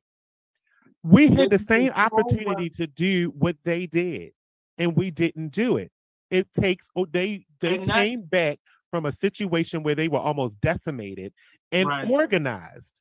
We 1.03 1.27
they 1.27 1.35
had 1.43 1.49
the 1.51 1.59
same 1.59 1.91
opportunity 1.91 2.69
to 2.71 2.87
do 2.87 3.33
what 3.37 3.55
they 3.63 3.87
did, 3.87 4.31
and 4.77 4.95
we 4.95 5.11
didn't 5.11 5.49
do 5.49 5.77
it. 5.77 5.91
It 6.29 6.51
takes. 6.53 6.87
Oh, 6.95 7.05
they 7.05 7.45
they 7.59 7.75
And 7.77 7.89
that- 7.89 7.95
came 7.95 8.21
back 8.21 8.59
from 8.91 9.05
a 9.05 9.11
situation 9.11 9.83
where 9.83 9.95
they 9.95 10.07
were 10.07 10.19
almost 10.19 10.59
decimated 10.61 11.33
and 11.71 11.87
Right. 11.87 12.09
organized. 12.09 12.99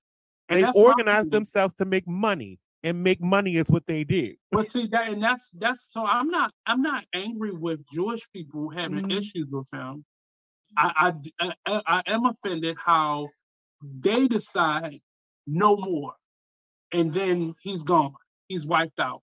And 0.51 0.62
they 0.62 0.70
organized 0.74 1.31
themselves 1.31 1.74
to 1.74 1.85
make 1.85 2.07
money, 2.07 2.59
and 2.84 3.02
make 3.02 3.20
money 3.20 3.56
is 3.56 3.68
what 3.68 3.86
they 3.86 4.05
did. 4.05 4.36
But 4.52 4.70
see 4.72 4.86
that, 4.88 5.09
and 5.09 5.22
that's 5.22 5.42
that's 5.59 5.84
so 5.90 6.05
I'm 6.05 6.28
not 6.28 6.52
I'm 6.66 6.82
not 6.82 7.05
angry 7.14 7.52
with 7.52 7.80
Jewish 7.92 8.22
people 8.32 8.68
having 8.70 9.05
Mhm. 9.05 9.18
issues 9.18 9.48
with 9.50 9.66
him. 9.72 10.05
I, 10.76 11.12
I 11.40 11.52
I 11.66 11.82
I 11.86 12.02
am 12.06 12.26
offended 12.26 12.76
how 12.84 13.28
they 14.00 14.28
decide 14.28 15.00
no 15.46 15.76
more. 15.76 16.14
and 16.92 17.12
then 17.12 17.55
he's 17.62 17.82
gone. 17.82 18.14
He's 18.48 18.64
wiped 18.64 18.98
out. 18.98 19.22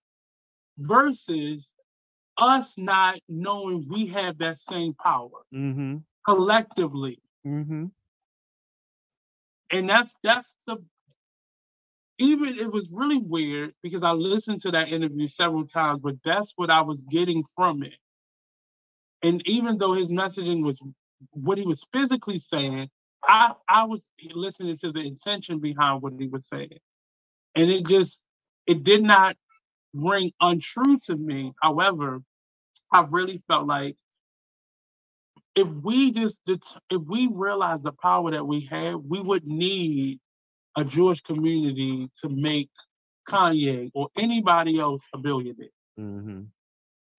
Versus 0.78 1.72
us 2.38 2.78
not 2.78 3.20
knowing 3.28 3.88
we 3.90 4.06
have 4.08 4.38
that 4.38 4.58
same 4.60 4.94
power 4.96 5.30
Mm-hmm. 5.54 5.98
collectively. 6.26 7.20
Mm-hmm. 7.48 7.86
And 9.72 9.90
that's 9.90 10.14
that's 10.24 10.54
the 10.68 10.78
even 12.20 12.60
it 12.60 12.72
was 12.72 12.88
really 12.92 13.18
weird 13.18 13.74
because 13.84 14.04
I 14.04 14.12
listened 14.12 14.62
to 14.62 14.72
that 14.72 14.90
interview 14.90 15.28
several 15.28 15.68
times, 15.68 16.02
but 16.04 16.16
that's 16.26 16.54
what 16.56 16.70
I 16.70 16.82
was 16.82 17.02
getting 17.04 17.44
from 17.56 17.84
it. 17.84 17.96
And 19.24 19.42
even 19.48 19.78
though 19.78 19.94
his 19.94 20.12
messaging 20.12 20.64
was 20.64 20.80
what 21.32 21.58
he 21.58 21.66
was 21.66 21.84
physically 21.94 22.40
saying, 22.40 22.90
I 23.24 23.54
I 23.70 23.86
was 23.86 24.04
listening 24.36 24.78
to 24.80 24.92
the 24.92 25.02
intention 25.02 25.60
behind 25.60 26.02
what 26.04 26.14
he 26.20 26.28
was 26.28 26.48
saying. 26.50 26.80
And 27.56 27.72
it 27.72 27.88
just 27.88 28.22
it 28.68 28.84
did 28.84 29.04
not 29.04 29.38
ring 29.94 30.32
untrue 30.42 30.98
to 31.08 31.16
me. 31.18 31.54
However, 31.62 32.22
I 32.94 33.06
really 33.10 33.44
felt 33.48 33.68
like 33.68 33.98
if 35.56 35.68
we 35.68 36.12
just 36.12 36.40
if 36.48 37.02
we 37.08 37.30
realize 37.32 37.84
the 37.84 37.94
power 37.94 38.32
that 38.32 38.48
we 38.48 38.62
have, 38.72 39.02
we 39.02 39.22
would 39.22 39.46
need 39.48 40.20
a 40.76 40.84
Jewish 40.84 41.22
community 41.22 42.10
to 42.22 42.30
make 42.30 42.70
Kanye 43.28 43.92
or 43.94 44.10
anybody 44.18 44.80
else 44.80 45.02
a 45.14 45.18
billionaire. 45.18 45.70
Mm-hmm. 46.00 46.42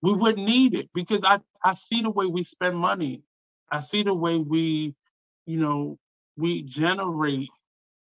We 0.01 0.13
wouldn't 0.13 0.47
need 0.47 0.73
it 0.75 0.89
because 0.93 1.23
I, 1.23 1.39
I 1.63 1.73
see 1.73 2.01
the 2.01 2.09
way 2.11 2.27
we 2.27 2.43
spend 2.43 2.77
money. 2.77 3.23
I 3.71 3.81
see 3.81 4.03
the 4.03 4.13
way 4.13 4.37
we, 4.37 4.95
you 5.45 5.59
know, 5.59 5.97
we 6.37 6.61
generate 6.63 7.49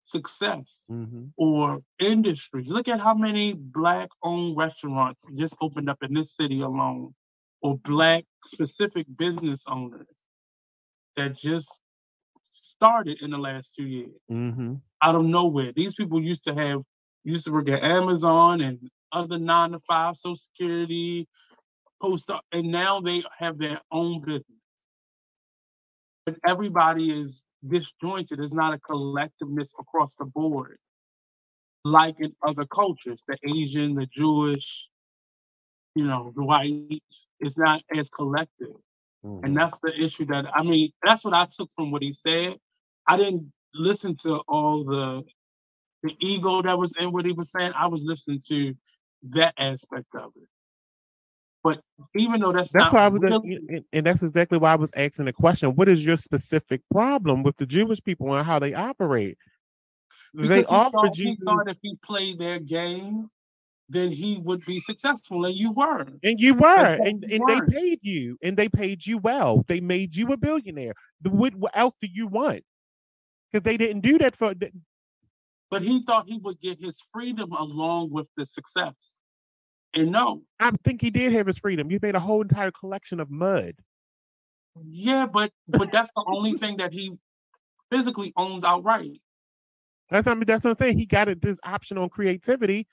success 0.04 0.84
Mm-hmm. 0.90 1.26
or 1.38 1.82
industries. 2.00 2.70
Look 2.70 2.88
at 2.88 3.00
how 3.00 3.14
many 3.14 3.54
black 3.54 4.10
owned 4.24 4.58
restaurants 4.58 5.22
just 5.36 5.56
opened 5.62 5.90
up 5.90 6.00
in 6.02 6.14
this 6.14 6.36
city 6.36 6.62
alone, 6.62 7.14
or 7.62 7.78
black 7.78 8.24
specific 8.46 9.06
business 9.18 9.62
owners 9.68 10.08
that 11.18 11.38
just 11.38 11.70
started 12.52 13.20
in 13.22 13.32
the 13.32 13.38
last 13.38 13.74
two 13.76 13.86
years 13.86 14.12
Mm-hmm. 14.32 14.76
out 15.04 15.16
of 15.16 15.26
nowhere. 15.26 15.72
These 15.76 15.96
people 15.96 16.22
used 16.22 16.44
to 16.46 16.54
have 16.56 16.82
used 17.24 17.46
to 17.46 17.52
work 17.52 17.70
at 17.70 17.84
Amazon 17.84 18.62
and 18.62 18.80
other 19.12 19.38
nine 19.38 19.72
to 19.72 19.80
five, 19.88 20.16
Social 20.18 20.38
Security, 20.38 21.28
post 22.02 22.30
and 22.52 22.72
now 22.72 23.00
they 23.02 23.24
have 23.38 23.58
their 23.58 23.80
own 23.92 24.22
business. 24.22 24.46
But 26.26 26.36
everybody 26.48 27.12
is 27.12 27.44
disjointed. 27.68 28.40
It's 28.40 28.54
not 28.54 28.74
a 28.74 28.80
collectiveness 28.80 29.70
across 29.80 30.14
the 30.18 30.26
board, 30.26 30.78
like 31.84 32.16
in 32.20 32.34
other 32.46 32.66
cultures, 32.66 33.22
the 33.28 33.38
Asian, 33.48 33.96
the 33.96 34.08
Jewish, 34.08 34.88
you 35.96 36.06
know, 36.06 36.32
the 36.36 36.44
whites. 36.44 37.28
It's 37.40 37.58
not 37.58 37.82
as 37.96 38.10
collective. 38.10 38.76
Mm-hmm. 39.26 39.46
And 39.46 39.58
that's 39.58 39.80
the 39.82 39.94
issue 40.00 40.26
that 40.28 40.46
I 40.54 40.64
mean, 40.64 40.92
that's 41.04 41.24
what 41.24 41.34
I 41.34 41.48
took 41.56 41.70
from 41.76 41.92
what 41.92 42.02
he 42.02 42.14
said. 42.14 42.56
I 43.08 43.18
didn't 43.18 43.52
listen 43.74 44.16
to 44.24 44.38
all 44.48 44.84
the 44.84 45.24
the 46.04 46.16
ego 46.20 46.62
that 46.62 46.78
was 46.78 46.94
in 47.00 47.12
what 47.12 47.26
he 47.26 47.32
was 47.32 47.52
saying. 47.52 47.74
I 47.76 47.88
was 47.88 48.04
listening 48.04 48.42
to 48.48 48.74
that 49.34 49.54
aspect 49.58 50.08
of 50.16 50.32
it. 50.36 50.48
But 51.64 51.80
even 52.16 52.42
though 52.42 52.52
that's, 52.52 52.72
That's 52.72 52.86
not 52.86 52.94
why 52.94 53.06
I 53.06 53.08
was, 53.10 53.22
really- 53.22 53.84
and, 53.94 54.06
that's 54.06 54.24
exactly 54.24 54.58
why 54.58 54.74
I 54.74 54.78
was 54.78 54.92
asking 54.96 55.26
the 55.26 55.34
question: 55.34 55.76
What 55.76 55.90
is 55.90 56.04
your 56.04 56.18
specific 56.18 56.82
problem 56.92 57.44
with 57.44 57.58
the 57.58 57.68
Jewish 57.68 58.04
people 58.04 58.34
and 58.34 58.46
how 58.46 58.58
they 58.58 58.74
operate? 58.74 59.38
they 60.34 60.60
he 60.60 60.66
offered 60.66 61.18
you, 61.18 61.36
thought 61.44 61.70
if 61.70 61.78
he 61.82 61.98
played 62.04 62.40
their 62.40 62.60
game, 62.60 63.30
then 63.92 64.12
he 64.12 64.38
would 64.38 64.66
be 64.66 64.80
successful, 64.80 65.46
and 65.46 65.56
you 65.56 65.72
were. 65.74 66.08
and 66.24 66.40
you 66.40 66.54
were, 66.54 66.76
That's 66.76 67.02
and, 67.10 67.24
and 67.26 67.44
they 67.48 67.62
paid 67.68 68.00
you, 68.02 68.38
and 68.42 68.56
they 68.56 68.70
paid 68.70 69.06
you 69.06 69.18
well. 69.18 69.66
They 69.68 69.82
made 69.82 70.16
you 70.16 70.32
a 70.32 70.38
billionaire. 70.38 70.94
What, 71.24 71.56
what 71.56 71.72
else 71.76 71.96
do 72.02 72.08
you 72.12 72.28
want? 72.28 72.64
Because 73.52 73.64
they 73.64 73.76
didn't 73.76 74.02
do 74.02 74.18
that 74.20 74.36
for. 74.36 74.54
But 75.70 75.82
he 75.82 76.04
thought 76.06 76.26
he 76.28 76.38
would 76.38 76.60
get 76.62 76.80
his 76.80 76.98
freedom 77.14 77.52
along 77.52 78.12
with 78.12 78.28
the 78.38 78.46
success. 78.46 78.94
And 79.94 80.12
no, 80.12 80.42
I 80.60 80.72
think 80.86 81.02
he 81.02 81.10
did 81.10 81.34
have 81.34 81.48
his 81.48 81.58
freedom. 81.58 81.92
You 81.92 82.00
made 82.02 82.16
a 82.16 82.20
whole 82.20 82.42
entire 82.42 82.72
collection 82.72 83.20
of 83.20 83.30
mud. 83.30 83.74
yeah, 84.86 85.26
but 85.26 85.52
but 85.68 85.92
that's 85.92 86.10
the 86.16 86.24
only 86.28 86.54
thing 86.58 86.78
that 86.78 86.94
he 86.94 87.18
physically 87.92 88.32
owns 88.38 88.64
outright. 88.64 89.22
That's 90.10 90.28
I 90.28 90.34
mean, 90.34 90.46
that's 90.46 90.64
what 90.64 90.72
I'm 90.72 90.78
saying. 90.78 90.98
He 90.98 91.06
got 91.06 91.28
it 91.28 91.42
this 91.42 91.60
option 91.66 91.98
on 91.98 92.08
creativity. 92.08 92.88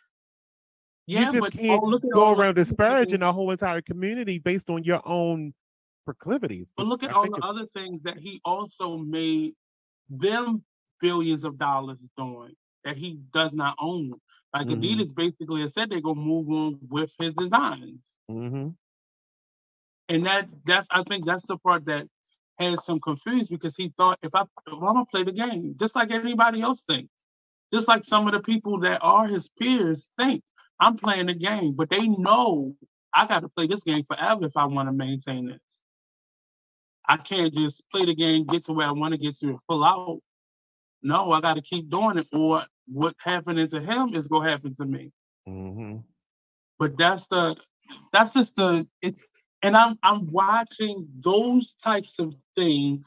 Yeah, 1.09 1.21
you 1.21 1.25
just 1.33 1.41
but 1.41 1.53
can't 1.53 1.81
oh, 1.83 1.99
go 2.13 2.35
around 2.35 2.57
disparaging 2.57 3.23
a 3.23 3.33
whole 3.33 3.51
entire 3.51 3.81
community 3.81 4.39
based 4.39 4.69
on 4.69 4.85
your 4.85 5.01
own 5.09 5.55
proclivities. 6.05 6.71
But 6.77 6.87
look 6.87 7.03
at 7.03 7.11
I 7.11 7.15
all 7.15 7.25
the 7.25 7.41
other 7.43 7.67
things 7.67 8.03
that 8.03 8.19
he 8.19 8.43
also 8.45 8.99
made 8.99 9.55
them 10.11 10.63
billions 11.01 11.45
of 11.45 11.59
dollars 11.59 11.97
doing 12.19 12.55
that 12.85 12.99
he 12.99 13.21
does 13.33 13.55
not 13.55 13.75
own. 13.81 14.13
Like 14.53 14.67
Mhm. 14.67 14.83
Adidas 14.83 15.15
basically 15.15 15.63
has 15.63 15.73
said 15.73 15.89
they're 15.89 16.03
gonna 16.03 16.21
move 16.21 16.51
on 16.51 16.79
with 16.91 17.11
his 17.19 17.33
designs. 17.35 18.03
Mhm. 18.31 18.77
And 20.11 20.27
that 20.27 20.51
that's 20.67 20.89
I 20.91 21.05
think 21.05 21.25
that's 21.25 21.47
the 21.47 21.57
part 21.57 21.87
that 21.87 22.07
has 22.59 22.85
some 22.85 23.01
confused 23.01 23.49
because 23.49 23.77
he 23.77 23.89
thought 23.97 24.19
if 24.23 24.35
I 24.35 24.45
well, 24.67 24.89
I'm 24.89 24.95
gonna 24.95 25.07
play 25.07 25.23
the 25.23 25.33
game, 25.33 25.75
just 25.81 25.95
like 25.95 26.11
anybody 26.11 26.61
else 26.61 26.83
thinks. 26.83 27.15
Just 27.73 27.89
like 27.89 28.05
some 28.05 28.27
of 28.27 28.35
the 28.35 28.41
people 28.41 28.79
that 28.81 28.99
are 29.01 29.27
his 29.27 29.49
peers 29.49 30.09
think, 30.19 30.43
I'm 30.81 30.97
playing 30.97 31.27
the 31.27 31.35
game, 31.35 31.75
but 31.75 31.91
they 31.91 32.09
know 32.09 32.77
I 33.15 33.27
gotta 33.27 33.49
play 33.49 33.67
this 33.67 33.83
game 33.85 34.05
forever 34.05 34.47
if 34.47 34.57
I 34.57 34.67
want 34.67 34.89
to 34.89 34.93
maintain 34.93 35.47
this. 35.49 35.61
I 37.09 37.17
can't 37.17 37.55
just 37.55 37.83
play 37.91 38.05
the 38.07 38.15
game, 38.15 38.47
get 38.47 38.65
to 38.67 38.73
where 38.73 38.87
I 38.89 38.93
want 38.93 39.13
to 39.13 39.19
get 39.19 39.37
to 39.39 39.49
and 39.49 39.59
pull 39.69 39.85
out. 39.85 40.21
No, 41.03 41.33
I 41.33 41.41
gotta 41.41 41.63
keep 41.63 41.91
doing 41.91 42.19
it, 42.19 42.29
or 42.33 42.65
what 42.87 43.15
happening 43.21 43.69
to 43.69 43.81
him 43.81 44.15
is 44.15 44.29
gonna 44.29 44.51
happen 44.51 44.75
to 44.77 44.85
me 44.87 45.13
Mhm. 45.49 46.05
but 46.79 46.97
that's 46.99 47.27
the 47.27 47.57
that's 48.13 48.35
just 48.35 48.57
the 48.57 48.87
it, 49.03 49.17
and 49.63 49.77
i'm 49.77 49.99
i'm 50.03 50.31
watching 50.33 51.09
those 51.25 51.75
types 51.83 52.19
of 52.19 52.35
things 52.57 53.07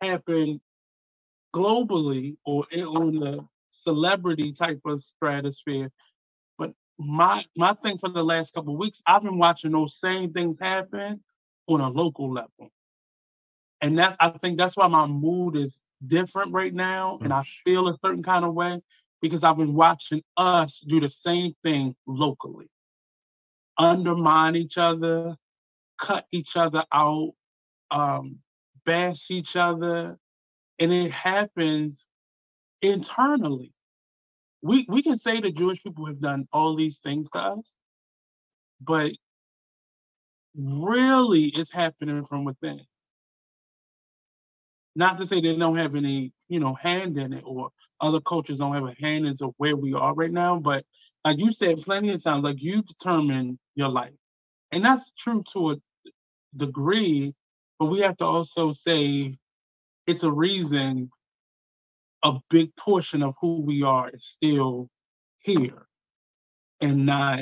happen 0.00 0.60
globally 1.54 2.36
or 2.44 2.66
on 2.74 3.14
the 3.20 3.46
celebrity 3.70 4.52
type 4.52 4.80
of 4.86 5.02
stratosphere 5.02 5.90
my 7.00 7.44
my 7.56 7.72
thing 7.82 7.98
for 7.98 8.10
the 8.10 8.22
last 8.22 8.52
couple 8.52 8.74
of 8.74 8.78
weeks 8.78 9.02
i've 9.06 9.22
been 9.22 9.38
watching 9.38 9.72
those 9.72 9.98
same 9.98 10.32
things 10.32 10.58
happen 10.58 11.20
on 11.66 11.80
a 11.80 11.88
local 11.88 12.30
level. 12.30 12.70
And 13.80 13.98
that's 13.98 14.16
i 14.20 14.30
think 14.30 14.58
that's 14.58 14.76
why 14.76 14.86
my 14.88 15.06
mood 15.06 15.56
is 15.56 15.78
different 16.06 16.52
right 16.52 16.72
now 16.74 17.18
and 17.22 17.32
i 17.32 17.42
feel 17.64 17.88
a 17.88 17.96
certain 18.04 18.22
kind 18.22 18.44
of 18.44 18.54
way 18.54 18.80
because 19.22 19.44
i've 19.44 19.56
been 19.56 19.74
watching 19.74 20.22
us 20.36 20.82
do 20.86 21.00
the 21.00 21.08
same 21.08 21.54
thing 21.62 21.94
locally. 22.06 22.68
Undermine 23.78 24.56
each 24.56 24.76
other, 24.76 25.36
cut 25.98 26.26
each 26.32 26.56
other 26.56 26.84
out, 26.92 27.32
um, 27.90 28.40
bash 28.84 29.30
each 29.30 29.56
other, 29.56 30.18
and 30.78 30.92
it 30.92 31.10
happens 31.10 32.06
internally. 32.82 33.72
We 34.62 34.86
we 34.88 35.02
can 35.02 35.16
say 35.18 35.40
the 35.40 35.50
Jewish 35.50 35.82
people 35.82 36.06
have 36.06 36.20
done 36.20 36.46
all 36.52 36.76
these 36.76 36.98
things 36.98 37.28
to 37.32 37.38
us, 37.38 37.72
but 38.80 39.12
really 40.56 41.46
it's 41.46 41.70
happening 41.70 42.24
from 42.26 42.44
within. 42.44 42.80
Not 44.96 45.18
to 45.18 45.26
say 45.26 45.40
they 45.40 45.56
don't 45.56 45.76
have 45.76 45.94
any, 45.94 46.32
you 46.48 46.60
know, 46.60 46.74
hand 46.74 47.16
in 47.16 47.32
it 47.32 47.44
or 47.46 47.70
other 48.00 48.20
cultures 48.20 48.58
don't 48.58 48.74
have 48.74 48.84
a 48.84 48.94
hand 49.00 49.26
into 49.26 49.54
where 49.56 49.76
we 49.76 49.94
are 49.94 50.14
right 50.14 50.32
now, 50.32 50.58
but 50.58 50.84
like 51.24 51.38
you 51.38 51.52
said 51.52 51.82
plenty 51.82 52.10
of 52.10 52.22
times, 52.22 52.44
like 52.44 52.60
you 52.60 52.82
determine 52.82 53.58
your 53.74 53.88
life. 53.88 54.12
And 54.72 54.84
that's 54.84 55.10
true 55.18 55.44
to 55.52 55.72
a 55.72 55.76
degree, 56.56 57.34
but 57.78 57.86
we 57.86 58.00
have 58.00 58.16
to 58.18 58.24
also 58.24 58.72
say 58.72 59.36
it's 60.06 60.22
a 60.22 60.30
reason 60.30 61.10
a 62.22 62.38
big 62.50 62.74
portion 62.76 63.22
of 63.22 63.34
who 63.40 63.60
we 63.60 63.82
are 63.82 64.10
is 64.10 64.24
still 64.24 64.88
here 65.38 65.86
and 66.80 67.06
not 67.06 67.40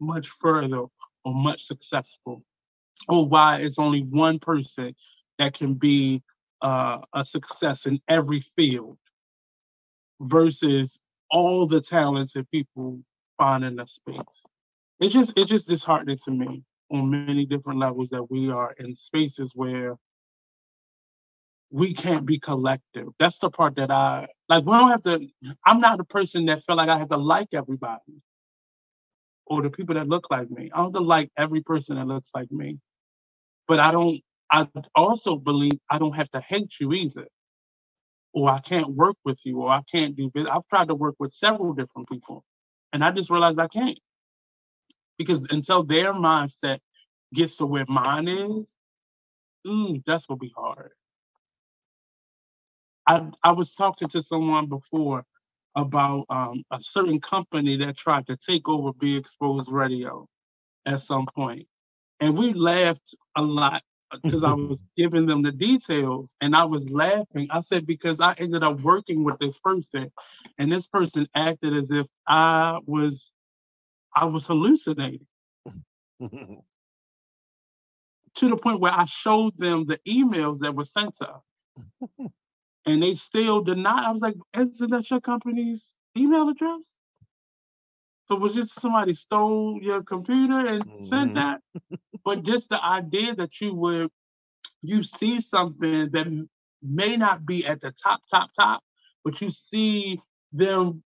much 0.00 0.28
further 0.40 0.84
or 1.24 1.34
much 1.34 1.66
successful. 1.66 2.42
Or 3.08 3.26
why 3.26 3.58
it's 3.58 3.78
only 3.78 4.02
one 4.02 4.38
person 4.38 4.94
that 5.38 5.54
can 5.54 5.74
be 5.74 6.22
uh, 6.60 6.98
a 7.12 7.24
success 7.24 7.86
in 7.86 8.00
every 8.08 8.44
field 8.56 8.98
versus 10.20 10.98
all 11.30 11.66
the 11.66 11.80
talented 11.80 12.48
people 12.50 13.00
find 13.38 13.64
in 13.64 13.76
the 13.76 13.86
space. 13.86 14.44
It's 15.00 15.12
just 15.12 15.32
it's 15.36 15.50
just 15.50 15.68
disheartening 15.68 16.18
to 16.24 16.30
me 16.30 16.62
on 16.92 17.10
many 17.10 17.44
different 17.44 17.80
levels 17.80 18.10
that 18.10 18.30
we 18.30 18.50
are 18.50 18.72
in 18.78 18.94
spaces 18.94 19.50
where 19.54 19.96
we 21.72 21.94
can't 21.94 22.26
be 22.26 22.40
collective. 22.40 23.08
That's 23.20 23.38
the 23.40 23.50
part 23.50 23.76
that 23.76 23.92
I 23.92 24.28
like. 24.50 24.66
We 24.66 24.72
don't 24.72 24.90
have 24.90 25.04
to. 25.04 25.28
I'm 25.66 25.80
not 25.80 26.00
a 26.00 26.04
person 26.04 26.46
that 26.46 26.64
feel 26.66 26.76
like 26.76 26.90
I 26.90 26.98
have 26.98 27.10
to 27.10 27.18
like 27.18 27.50
everybody 27.54 28.22
or 29.46 29.62
the 29.62 29.70
people 29.70 29.94
that 29.96 30.08
look 30.08 30.26
like 30.30 30.50
me. 30.50 30.70
I 30.74 30.78
don't 30.78 30.86
have 30.86 30.94
to 30.94 31.00
like 31.00 31.30
every 31.38 31.62
person 31.62 31.96
that 31.96 32.06
looks 32.08 32.30
like 32.34 32.52
me, 32.52 32.78
but 33.68 33.80
I 33.80 33.92
don't. 33.92 34.20
I 34.52 34.68
also 34.96 35.36
believe 35.36 35.80
I 35.90 35.98
don't 35.98 36.14
have 36.16 36.30
to 36.32 36.40
hate 36.40 36.72
you 36.80 36.92
either, 36.94 37.26
or 38.34 38.50
I 38.50 38.60
can't 38.60 38.90
work 38.90 39.16
with 39.24 39.38
you, 39.44 39.62
or 39.62 39.70
I 39.70 39.82
can't 39.90 40.16
do. 40.16 40.30
business. 40.34 40.52
I've 40.54 40.68
tried 40.70 40.88
to 40.88 40.96
work 40.96 41.16
with 41.20 41.32
several 41.34 41.74
different 41.74 42.08
people, 42.10 42.44
and 42.92 43.04
I 43.04 43.12
just 43.12 43.30
realized 43.30 43.58
I 43.60 43.68
can't 43.68 43.98
because 45.18 45.46
until 45.50 45.84
their 45.84 46.12
mindset 46.14 46.80
gets 47.34 47.56
to 47.58 47.66
where 47.66 47.86
mine 47.88 48.28
is, 48.28 48.70
mm, 49.66 50.02
that's 50.06 50.26
gonna 50.26 50.38
be 50.38 50.52
hard. 50.56 50.92
I 53.06 53.28
I 53.42 53.52
was 53.52 53.74
talking 53.74 54.08
to 54.08 54.22
someone 54.22 54.66
before 54.66 55.24
about 55.76 56.26
um, 56.28 56.64
a 56.70 56.78
certain 56.82 57.20
company 57.20 57.76
that 57.78 57.96
tried 57.96 58.26
to 58.26 58.36
take 58.36 58.68
over 58.68 58.92
Be 58.92 59.16
Exposed 59.16 59.70
Radio 59.70 60.28
at 60.86 61.00
some 61.00 61.26
point, 61.34 61.66
and 62.20 62.36
we 62.36 62.52
laughed 62.52 63.14
a 63.36 63.42
lot 63.42 63.82
because 64.22 64.44
I 64.44 64.52
was 64.52 64.82
giving 64.96 65.26
them 65.26 65.42
the 65.42 65.52
details, 65.52 66.32
and 66.40 66.54
I 66.54 66.64
was 66.64 66.88
laughing. 66.90 67.48
I 67.50 67.60
said 67.62 67.86
because 67.86 68.20
I 68.20 68.34
ended 68.34 68.62
up 68.62 68.80
working 68.80 69.24
with 69.24 69.38
this 69.38 69.56
person, 69.58 70.12
and 70.58 70.70
this 70.70 70.86
person 70.86 71.26
acted 71.34 71.76
as 71.76 71.90
if 71.90 72.06
I 72.26 72.78
was 72.86 73.32
I 74.14 74.26
was 74.26 74.46
hallucinating 74.46 75.26
to 76.20 76.62
the 78.48 78.56
point 78.56 78.80
where 78.80 78.92
I 78.92 79.06
showed 79.06 79.56
them 79.58 79.86
the 79.86 79.98
emails 80.06 80.60
that 80.60 80.74
were 80.74 80.84
sent 80.84 81.16
to 81.16 81.30
us. 81.30 81.42
and 82.86 83.02
they 83.02 83.14
still 83.14 83.62
deny. 83.62 84.04
I 84.06 84.10
was 84.10 84.22
like, 84.22 84.34
isn't 84.56 84.90
that 84.90 85.10
your 85.10 85.20
company's 85.20 85.94
email 86.16 86.48
address? 86.48 86.94
So 88.28 88.36
was 88.36 88.54
just 88.54 88.80
somebody 88.80 89.14
stole 89.14 89.78
your 89.82 90.02
computer 90.02 90.66
and 90.66 90.84
mm-hmm. 90.86 91.04
sent 91.04 91.34
that? 91.34 91.60
but 92.24 92.44
just 92.44 92.68
the 92.68 92.82
idea 92.82 93.34
that 93.34 93.60
you 93.60 93.74
would 93.74 94.10
you 94.82 95.02
see 95.02 95.40
something 95.40 96.10
that 96.12 96.48
may 96.82 97.16
not 97.16 97.46
be 97.46 97.64
at 97.66 97.80
the 97.80 97.92
top, 97.92 98.20
top, 98.30 98.50
top, 98.54 98.82
but 99.24 99.40
you 99.40 99.50
see 99.50 100.20
them 100.52 101.02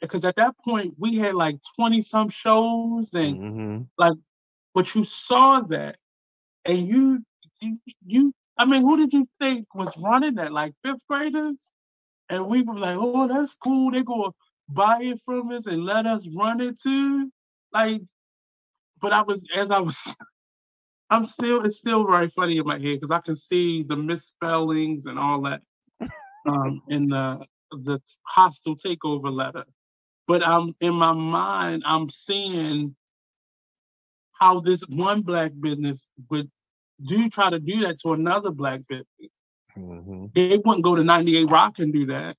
because 0.00 0.24
at 0.24 0.36
that 0.36 0.54
point 0.64 0.94
we 0.98 1.16
had 1.16 1.34
like 1.34 1.56
20 1.76 2.02
some 2.02 2.28
shows 2.28 3.08
and 3.12 3.36
mm-hmm. 3.36 3.82
like 3.98 4.16
but 4.72 4.94
you 4.94 5.04
saw 5.04 5.60
that 5.60 5.96
and 6.64 6.86
you 6.86 7.18
you 7.60 7.78
you 8.06 8.34
I 8.56 8.64
mean, 8.64 8.82
who 8.82 8.96
did 8.96 9.12
you 9.12 9.26
think 9.40 9.66
was 9.74 9.92
running 10.02 10.36
that? 10.36 10.52
Like 10.52 10.74
fifth 10.84 11.00
graders? 11.08 11.70
And 12.28 12.46
we 12.46 12.62
were 12.62 12.78
like, 12.78 12.96
oh, 12.98 13.28
that's 13.28 13.54
cool. 13.62 13.90
They 13.90 14.02
go 14.02 14.34
buy 14.68 14.98
it 15.02 15.20
from 15.24 15.50
us 15.50 15.66
and 15.66 15.84
let 15.84 16.06
us 16.06 16.26
run 16.34 16.60
it 16.60 16.80
too. 16.80 17.30
Like, 17.72 18.00
but 19.00 19.12
I 19.12 19.22
was 19.22 19.44
as 19.54 19.70
I 19.70 19.80
was 19.80 19.96
I'm 21.10 21.26
still 21.26 21.64
it's 21.64 21.78
still 21.78 22.06
very 22.06 22.28
funny 22.30 22.58
in 22.58 22.66
my 22.66 22.74
head 22.74 23.00
because 23.00 23.10
I 23.10 23.20
can 23.20 23.36
see 23.36 23.82
the 23.82 23.96
misspellings 23.96 25.06
and 25.06 25.18
all 25.18 25.42
that 25.42 25.60
um 26.46 26.82
in 26.88 27.08
the 27.08 27.44
the 27.70 28.00
hostile 28.22 28.76
takeover 28.76 29.32
letter. 29.32 29.64
But 30.26 30.46
I'm 30.46 30.74
in 30.80 30.94
my 30.94 31.12
mind, 31.12 31.82
I'm 31.86 32.08
seeing 32.08 32.94
how 34.32 34.60
this 34.60 34.80
one 34.88 35.22
black 35.22 35.52
business 35.60 36.06
would 36.30 36.50
do 37.02 37.28
try 37.30 37.50
to 37.50 37.58
do 37.58 37.80
that 37.80 38.00
to 38.00 38.12
another 38.12 38.50
black 38.50 38.80
business. 38.88 39.30
Mm-hmm. 39.76 40.26
They 40.34 40.58
wouldn't 40.64 40.84
go 40.84 40.94
to 40.94 41.04
98 41.04 41.50
Rock 41.50 41.78
and 41.78 41.92
do 41.92 42.06
that. 42.06 42.36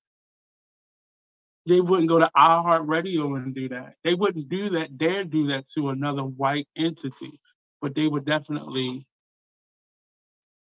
They 1.68 1.82
wouldn't 1.82 2.10
go 2.10 2.20
to 2.20 2.30
iHeartRadio 2.38 3.38
and 3.38 3.56
do 3.56 3.70
that. 3.70 3.96
They 4.04 4.14
wouldn't 4.14 4.50
do 4.50 4.70
that, 4.70 4.98
dare 4.98 5.24
do 5.24 5.48
that 5.48 5.66
to 5.76 5.90
another 5.90 6.24
white 6.24 6.68
entity. 6.76 7.40
But 7.82 7.96
they 7.96 8.08
would 8.08 8.26
definitely 8.26 9.06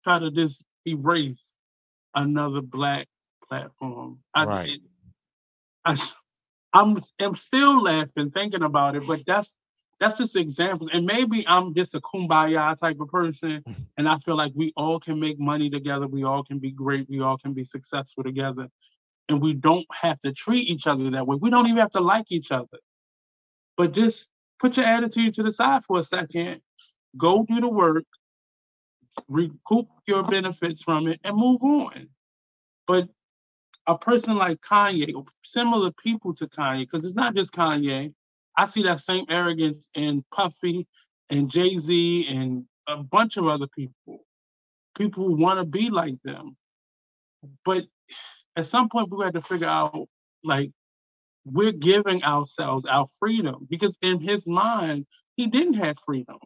try 0.03 0.19
to 0.19 0.31
just 0.31 0.63
erase 0.85 1.53
another 2.15 2.61
black 2.61 3.07
platform. 3.47 4.19
Right. 4.35 4.79
I, 5.85 5.93
I, 5.93 5.97
I'm 6.73 7.01
I'm 7.19 7.35
still 7.35 7.81
laughing 7.81 8.31
thinking 8.31 8.63
about 8.63 8.95
it, 8.95 9.07
but 9.07 9.21
that's 9.25 9.53
that's 9.99 10.17
just 10.17 10.35
examples. 10.35 10.89
And 10.93 11.05
maybe 11.05 11.45
I'm 11.47 11.73
just 11.73 11.95
a 11.95 12.01
kumbaya 12.01 12.77
type 12.79 12.99
of 12.99 13.07
person, 13.09 13.63
mm-hmm. 13.67 13.81
and 13.97 14.07
I 14.07 14.17
feel 14.19 14.35
like 14.35 14.51
we 14.55 14.73
all 14.75 14.99
can 14.99 15.19
make 15.19 15.39
money 15.39 15.69
together. 15.69 16.07
We 16.07 16.23
all 16.23 16.43
can 16.43 16.59
be 16.59 16.71
great. 16.71 17.09
We 17.09 17.21
all 17.21 17.37
can 17.37 17.53
be 17.53 17.65
successful 17.65 18.23
together, 18.23 18.67
and 19.29 19.41
we 19.41 19.53
don't 19.53 19.87
have 19.91 20.21
to 20.21 20.33
treat 20.33 20.67
each 20.67 20.87
other 20.87 21.09
that 21.11 21.25
way. 21.25 21.37
We 21.39 21.49
don't 21.49 21.65
even 21.67 21.77
have 21.77 21.91
to 21.91 22.01
like 22.01 22.31
each 22.31 22.51
other. 22.51 22.77
But 23.75 23.93
just 23.93 24.27
put 24.59 24.77
your 24.77 24.85
attitude 24.85 25.35
to 25.35 25.43
the 25.43 25.53
side 25.53 25.83
for 25.85 25.99
a 25.99 26.03
second. 26.03 26.61
Go 27.17 27.45
do 27.47 27.59
the 27.59 27.67
work, 27.67 28.05
recoup 29.27 29.87
your 30.07 30.23
benefits 30.23 30.83
from 30.83 31.07
it, 31.07 31.19
and 31.23 31.35
move 31.35 31.63
on. 31.63 32.09
But 32.85 33.09
a 33.87 33.97
person 33.97 34.35
like 34.35 34.59
Kanye, 34.61 35.15
or 35.15 35.25
similar 35.43 35.91
people 35.91 36.35
to 36.35 36.47
Kanye, 36.47 36.81
because 36.81 37.05
it's 37.05 37.15
not 37.15 37.35
just 37.35 37.51
Kanye, 37.51 38.13
I 38.57 38.65
see 38.65 38.83
that 38.83 38.99
same 39.01 39.25
arrogance 39.29 39.87
in 39.93 40.23
Puffy 40.33 40.87
and 41.29 41.49
Jay 41.49 41.77
Z 41.77 42.27
and 42.27 42.65
a 42.87 42.97
bunch 42.97 43.37
of 43.37 43.47
other 43.47 43.67
people, 43.67 44.25
people 44.97 45.25
who 45.25 45.35
want 45.37 45.59
to 45.59 45.65
be 45.65 45.89
like 45.89 46.15
them. 46.23 46.57
But 47.63 47.83
at 48.55 48.65
some 48.67 48.89
point, 48.89 49.11
we 49.11 49.23
have 49.23 49.33
to 49.33 49.41
figure 49.41 49.67
out 49.67 50.07
like 50.43 50.71
we're 51.45 51.71
giving 51.71 52.23
ourselves 52.23 52.85
our 52.85 53.07
freedom 53.19 53.67
because 53.69 53.95
in 54.01 54.19
his 54.19 54.45
mind, 54.47 55.05
he 55.35 55.47
didn't 55.47 55.75
have 55.75 55.97
freedom. 56.05 56.37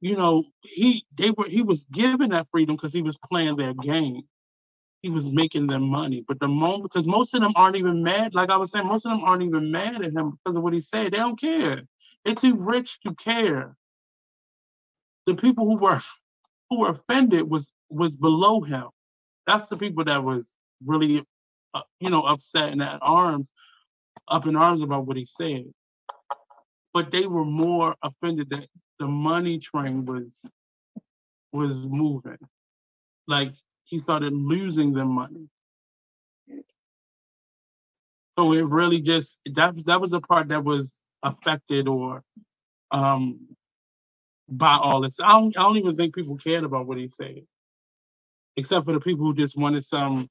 You 0.00 0.16
know, 0.16 0.44
he 0.62 1.04
they 1.18 1.30
were 1.30 1.46
he 1.46 1.62
was 1.62 1.84
given 1.92 2.30
that 2.30 2.48
freedom 2.52 2.76
because 2.76 2.92
he 2.92 3.02
was 3.02 3.18
playing 3.28 3.56
their 3.56 3.74
game 3.74 4.22
he 5.02 5.10
was 5.10 5.26
making 5.30 5.66
them 5.66 5.82
money. 5.88 6.24
But 6.26 6.40
the 6.40 6.48
moment, 6.48 6.84
because 6.84 7.06
most 7.06 7.34
of 7.34 7.40
them 7.40 7.52
aren't 7.56 7.76
even 7.76 8.02
mad, 8.02 8.34
like 8.34 8.50
I 8.50 8.56
was 8.56 8.70
saying, 8.70 8.86
most 8.86 9.06
of 9.06 9.12
them 9.12 9.24
aren't 9.24 9.42
even 9.42 9.70
mad 9.70 10.02
at 10.02 10.12
him 10.12 10.38
because 10.44 10.56
of 10.56 10.62
what 10.62 10.74
he 10.74 10.80
said. 10.80 11.12
They 11.12 11.18
don't 11.18 11.40
care. 11.40 11.82
They're 12.24 12.34
too 12.34 12.56
rich 12.56 12.98
to 13.06 13.14
care. 13.14 13.74
The 15.26 15.34
people 15.34 15.64
who 15.64 15.76
were 15.78 16.00
who 16.68 16.80
were 16.80 16.90
offended 16.90 17.48
was 17.48 17.70
was 17.88 18.14
below 18.14 18.60
him. 18.60 18.88
That's 19.46 19.66
the 19.68 19.76
people 19.76 20.04
that 20.04 20.22
was 20.22 20.52
really, 20.84 21.24
uh, 21.74 21.82
you 21.98 22.10
know, 22.10 22.22
upset 22.22 22.70
and 22.70 22.82
at 22.82 22.98
arms, 23.02 23.48
up 24.28 24.46
in 24.46 24.56
arms 24.56 24.82
about 24.82 25.06
what 25.06 25.16
he 25.16 25.26
said. 25.26 25.64
But 26.92 27.10
they 27.10 27.26
were 27.26 27.44
more 27.44 27.94
offended 28.02 28.50
that 28.50 28.66
the 28.98 29.06
money 29.06 29.58
train 29.58 30.04
was 30.04 30.38
was 31.52 31.74
moving. 31.86 32.38
Like 33.26 33.52
he 33.90 33.98
started 33.98 34.32
losing 34.32 34.94
them 34.94 35.08
money. 35.08 35.48
So 38.38 38.52
it 38.54 38.68
really 38.68 39.00
just 39.00 39.38
that 39.54 39.74
that 39.86 40.00
was 40.00 40.12
a 40.14 40.20
part 40.20 40.48
that 40.48 40.64
was 40.64 40.96
affected 41.22 41.88
or 41.88 42.22
um 42.90 43.40
by 44.48 44.76
all 44.76 45.00
this. 45.02 45.16
I 45.22 45.32
don't, 45.32 45.56
I 45.58 45.62
don't 45.62 45.76
even 45.76 45.96
think 45.96 46.14
people 46.14 46.36
cared 46.36 46.64
about 46.64 46.86
what 46.86 46.98
he 46.98 47.08
said, 47.08 47.42
except 48.56 48.86
for 48.86 48.92
the 48.92 49.00
people 49.00 49.26
who 49.26 49.34
just 49.34 49.56
wanted 49.56 49.84
some 49.84 50.28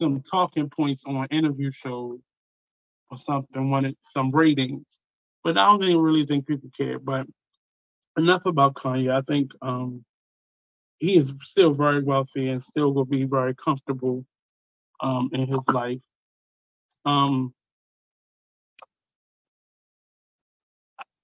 some 0.00 0.22
talking 0.22 0.70
points 0.70 1.02
on 1.06 1.26
interview 1.30 1.72
shows 1.72 2.20
or 3.10 3.18
something, 3.18 3.70
wanted 3.70 3.96
some 4.12 4.30
ratings. 4.30 4.86
But 5.44 5.58
I 5.58 5.66
don't 5.66 5.82
even 5.84 6.00
really 6.00 6.26
think 6.26 6.46
people 6.46 6.70
cared. 6.76 7.04
But 7.04 7.26
enough 8.18 8.46
about 8.46 8.74
Kanye. 8.74 9.12
I 9.12 9.22
think 9.22 9.52
um, 9.62 10.04
he 10.98 11.16
is 11.16 11.32
still 11.42 11.72
very 11.72 12.02
wealthy 12.02 12.48
and 12.48 12.62
still 12.62 12.92
will 12.92 13.04
be 13.04 13.24
very 13.24 13.54
comfortable 13.54 14.24
um, 15.00 15.30
in 15.32 15.46
his 15.46 15.56
life. 15.68 16.00
Um, 17.04 17.54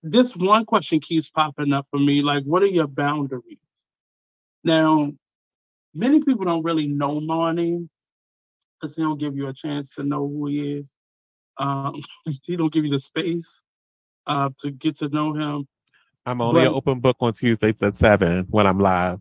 this 0.03 0.37
one 0.37 0.65
question 0.65 1.01
keeps 1.01 1.29
popping 1.31 1.73
up 1.73 1.87
for 1.91 1.99
me 1.99 2.23
like, 2.23 2.45
what 2.45 2.63
are 2.63 2.67
your 2.67 2.87
boundaries? 2.87 3.59
Now, 4.63 5.13
many 5.95 6.23
people 6.23 6.45
don't 6.45 6.63
really 6.63 6.87
know 6.87 7.21
Marnie 7.21 7.89
because 8.81 8.95
he 8.95 9.03
don't 9.03 9.19
give 9.19 9.37
you 9.37 9.49
a 9.49 9.55
chance 9.55 9.95
to 9.95 10.05
know 10.05 10.29
who 10.29 10.47
he 10.47 10.75
is. 10.75 10.95
Um, 11.59 12.03
he 12.45 12.57
don't 12.57 12.73
give 12.73 12.85
you 12.85 12.91
the 12.91 13.01
space 13.01 13.61
uh, 14.27 14.51
to 14.61 14.71
get 14.71 14.99
to 14.99 15.09
know 15.09 15.35
him. 15.35 15.67
I'm 16.27 16.41
only 16.41 16.63
but, 16.63 16.69
an 16.69 16.75
open 16.75 17.01
book 17.01 17.17
on 17.21 17.33
Tuesdays 17.35 17.83
at 17.83 17.97
seven 17.97 18.47
when 18.51 18.67
I'm 18.67 18.79
live. 18.79 19.21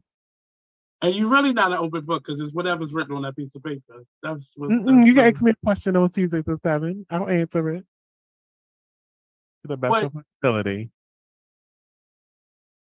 And 1.04 1.14
you're 1.14 1.28
really 1.28 1.52
not 1.52 1.74
an 1.74 1.80
open 1.80 2.06
book 2.06 2.24
because 2.26 2.40
it's 2.40 2.54
whatever's 2.54 2.94
written 2.94 3.18
on 3.18 3.24
that 3.24 3.36
piece 3.36 3.54
of 3.56 3.62
paper. 3.62 4.06
That's 4.24 4.54
what. 4.56 4.70
That's 4.70 5.06
you 5.06 5.14
can 5.14 5.26
ask 5.26 5.42
me 5.42 5.52
a 5.52 5.56
question 5.66 5.98
on 5.98 6.10
Tuesdays 6.10 6.48
at 6.48 6.62
seven. 6.62 7.06
I'll 7.10 7.28
answer 7.28 7.70
it 7.72 7.86
to 9.64 9.68
the 9.68 9.76
best 9.76 9.92
but, 9.92 10.04
of 10.06 10.16
my 10.16 10.22
ability. 10.42 10.92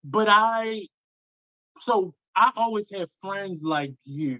But 0.03 0.27
I, 0.30 0.88
so 1.81 2.14
I 2.35 2.52
always 2.56 2.91
had 2.91 3.10
friends 3.23 3.64
like 3.64 3.93
you 4.06 4.39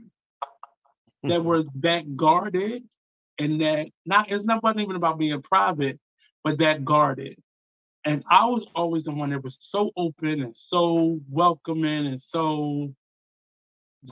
that 1.24 1.40
Mhm. 1.42 1.44
were 1.44 1.64
that 1.76 2.16
guarded 2.16 2.88
and 3.40 3.62
that 3.62 3.88
not 4.06 4.30
it's 4.32 4.46
not 4.46 4.62
wasn't 4.62 4.82
even 4.82 4.96
about 4.96 5.18
being 5.18 5.42
private, 5.42 6.00
but 6.44 6.60
that 6.60 6.86
guarded. 6.86 7.42
And 8.06 8.24
I 8.30 8.46
was 8.46 8.68
always 8.76 9.06
the 9.06 9.12
one 9.12 9.32
that 9.32 9.44
was 9.44 9.58
so 9.60 9.92
open 9.96 10.42
and 10.42 10.56
so 10.56 11.20
welcoming 11.30 12.06
and 12.08 12.22
so 12.22 12.94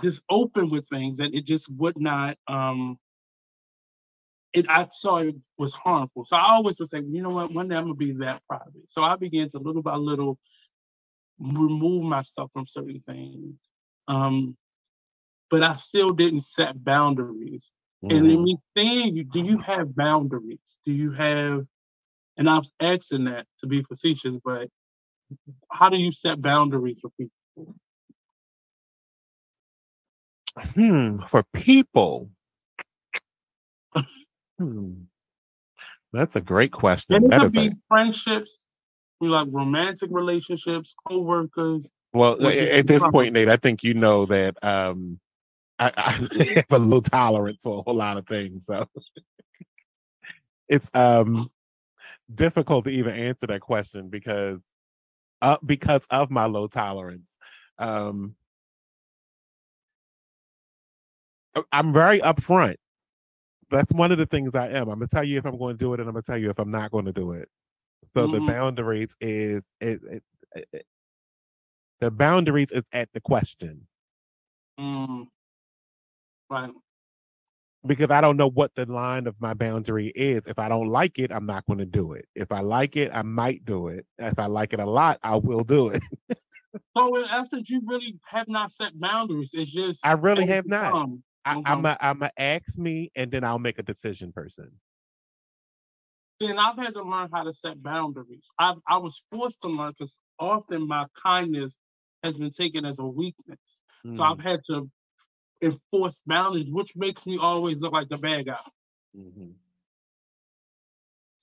just 0.04 0.22
open 0.30 0.70
with 0.70 0.88
things 0.90 1.18
that 1.18 1.34
it 1.34 1.46
just 1.46 1.70
would 1.72 2.00
not 2.00 2.38
um 2.48 2.98
it 4.54 4.66
I 4.70 4.88
saw 4.92 5.18
it 5.18 5.36
was 5.58 5.74
harmful. 5.74 6.26
So 6.26 6.36
I 6.36 6.52
always 6.54 6.80
would 6.80 6.90
say, 6.90 7.02
you 7.02 7.22
know 7.22 7.30
what, 7.30 7.54
one 7.54 7.68
day 7.70 7.76
I'm 7.76 7.84
gonna 7.86 7.96
be 7.96 8.14
that 8.14 8.42
private. 8.48 8.90
So 8.90 9.04
I 9.04 9.16
began 9.16 9.50
to 9.52 9.60
little 9.60 9.84
by 9.84 9.96
little 9.96 10.40
remove 11.40 12.04
myself 12.04 12.52
from 12.54 12.68
certain 12.68 13.02
things. 13.02 13.56
Um, 14.08 14.58
but 15.52 15.64
I 15.64 15.76
still 15.78 16.12
didn't 16.12 16.44
set 16.46 16.84
boundaries. 16.84 17.72
And 18.10 18.26
Mhm. 18.26 18.32
in 18.32 18.44
me 18.44 18.58
saying 18.78 19.16
you, 19.18 19.24
do 19.26 19.42
you 19.42 19.60
have 19.60 19.96
boundaries? 19.96 20.80
Do 20.86 20.94
you 20.94 21.12
have 21.12 21.66
and 22.38 22.50
I'm 22.50 22.64
asking 22.80 23.26
that 23.26 23.48
to 23.62 23.68
be 23.68 23.84
facetious, 23.84 24.38
but 24.44 24.70
how 25.72 25.90
do 25.90 25.98
you 25.98 26.12
set 26.12 26.42
boundaries 26.42 27.00
for 27.02 27.10
people? 27.20 27.32
Hmm, 30.58 31.20
for 31.28 31.44
people. 31.54 32.30
Hmm. 34.58 34.92
That's 36.12 36.36
a 36.36 36.42
great 36.42 36.72
question. 36.72 37.16
And 37.16 37.34
it 37.34 37.40
could 37.40 37.48
is 37.48 37.58
a, 37.58 37.70
be 37.70 37.76
friendships, 37.88 38.64
know, 39.22 39.30
like 39.30 39.48
romantic 39.52 40.10
relationships, 40.12 40.96
co-workers. 41.08 41.88
well 42.14 42.48
at 42.48 42.88
this 42.88 43.04
point, 43.12 43.34
Nate. 43.34 43.50
I 43.50 43.58
think 43.58 43.84
you 43.84 43.94
know 43.94 44.26
that 44.26 44.58
um, 44.64 45.20
I, 45.78 45.92
I 45.96 46.12
have 46.56 46.66
a 46.72 46.80
low 46.80 47.02
tolerance 47.02 47.62
for 47.64 47.80
a 47.80 47.82
whole 47.84 47.96
lot 47.96 48.18
of 48.18 48.28
things, 48.28 48.66
so 48.66 48.88
it's 50.68 50.90
um 50.94 51.50
difficult 52.34 52.86
to 52.86 52.92
even 52.92 53.14
answer 53.14 53.48
that 53.48 53.62
question 53.62 54.10
because 54.10 54.60
uh, 55.42 55.58
because 55.66 56.06
of 56.10 56.30
my 56.32 56.46
low 56.46 56.68
tolerance. 56.68 57.38
Um, 57.78 58.36
I'm 61.72 61.94
very 61.94 62.20
upfront. 62.20 62.76
That's 63.72 63.92
one 63.94 64.12
of 64.12 64.18
the 64.18 64.26
things 64.26 64.56
I 64.56 64.68
am. 64.70 64.90
I'm 64.90 65.00
gonna 65.00 65.08
tell 65.08 65.24
you 65.24 65.38
if 65.38 65.46
I'm 65.46 65.58
going 65.58 65.78
to 65.78 65.84
do 65.84 65.94
it, 65.94 66.00
and 66.00 66.10
I'm 66.10 66.14
gonna 66.16 66.24
tell 66.24 66.38
you 66.38 66.50
if 66.50 66.60
I'm 66.60 66.72
not 66.72 66.92
going 66.92 67.06
to 67.06 67.12
do 67.14 67.32
it. 67.34 67.48
So 68.16 68.28
the 68.28 68.40
Mhm. 68.40 68.48
boundaries 68.48 69.16
is 69.22 69.70
it, 69.82 70.02
it, 70.10 70.24
it, 70.56 70.68
it- 70.74 70.86
the 72.00 72.10
boundaries 72.10 72.72
is 72.72 72.84
at 72.94 73.10
the 73.14 73.20
question 73.22 73.86
Mm. 74.80 75.28
Right. 76.50 76.72
because 77.86 78.10
I 78.10 78.22
don't 78.22 78.38
know 78.38 78.50
what 78.50 78.74
the 78.76 78.86
line 78.86 79.28
of 79.28 79.36
my 79.42 79.54
boundary 79.54 80.08
is. 80.16 80.48
If 80.48 80.58
I 80.60 80.70
don't 80.70 80.88
like 80.88 81.20
it, 81.20 81.32
I'm 81.34 81.46
not 81.46 81.66
going 81.66 81.80
to 81.80 81.86
do 81.86 82.14
it. 82.14 82.26
If 82.36 82.52
I 82.54 82.62
like 82.62 82.96
it, 82.96 83.12
I 83.14 83.22
might 83.22 83.66
do 83.66 83.90
it. 83.90 84.06
If 84.18 84.40
I 84.40 84.46
like 84.48 84.72
it 84.74 84.80
a 84.80 84.86
lot, 84.86 85.20
I 85.24 85.36
will 85.36 85.64
do 85.64 85.90
it. 85.90 86.02
So 86.96 87.16
in 87.16 87.26
essence, 87.26 87.68
you 87.70 87.82
really 87.86 88.20
have 88.28 88.48
not 88.48 88.72
set 88.72 88.98
boundaries. 89.00 89.50
It's 89.54 89.72
just 89.72 90.06
I 90.06 90.12
really 90.14 90.46
have 90.46 90.68
not. 90.68 91.10
I, 91.46 91.56
Mhm. 91.56 91.66
I'm 91.66 91.86
a 91.86 91.98
I'm 92.02 92.22
a 92.24 92.32
ask 92.38 92.78
me 92.78 93.12
and 93.16 93.32
then 93.32 93.44
I'll 93.44 93.60
make 93.60 93.80
a 93.80 93.84
decision 93.84 94.32
person. 94.32 94.80
Then 96.40 96.58
I've 96.60 96.78
had 96.78 96.94
to 96.96 97.04
learn 97.04 97.30
how 97.32 97.44
to 97.44 97.54
set 97.54 97.82
boundaries. 97.84 98.48
I 98.60 98.76
I 98.88 98.98
was 98.98 99.22
forced 99.32 99.62
to 99.62 99.68
learn 99.70 99.92
because 99.92 100.20
often 100.40 100.88
my 100.88 101.06
kindness 101.22 101.78
has 102.24 102.38
been 102.38 102.52
taken 102.52 102.86
as 102.86 103.00
a 103.00 103.06
weakness. 103.06 103.82
So 104.14 104.24
Mm, 104.24 104.40
I've 104.40 104.40
had 104.40 104.62
to 104.70 104.90
enforce 105.62 106.22
boundaries, 106.26 106.70
which 106.72 106.96
makes 106.96 107.26
me 107.28 107.38
always 107.40 107.80
look 107.82 107.94
like 107.94 108.10
the 108.10 108.18
bad 108.18 108.48
guy. 108.48 108.62
mhm. 109.14 109.60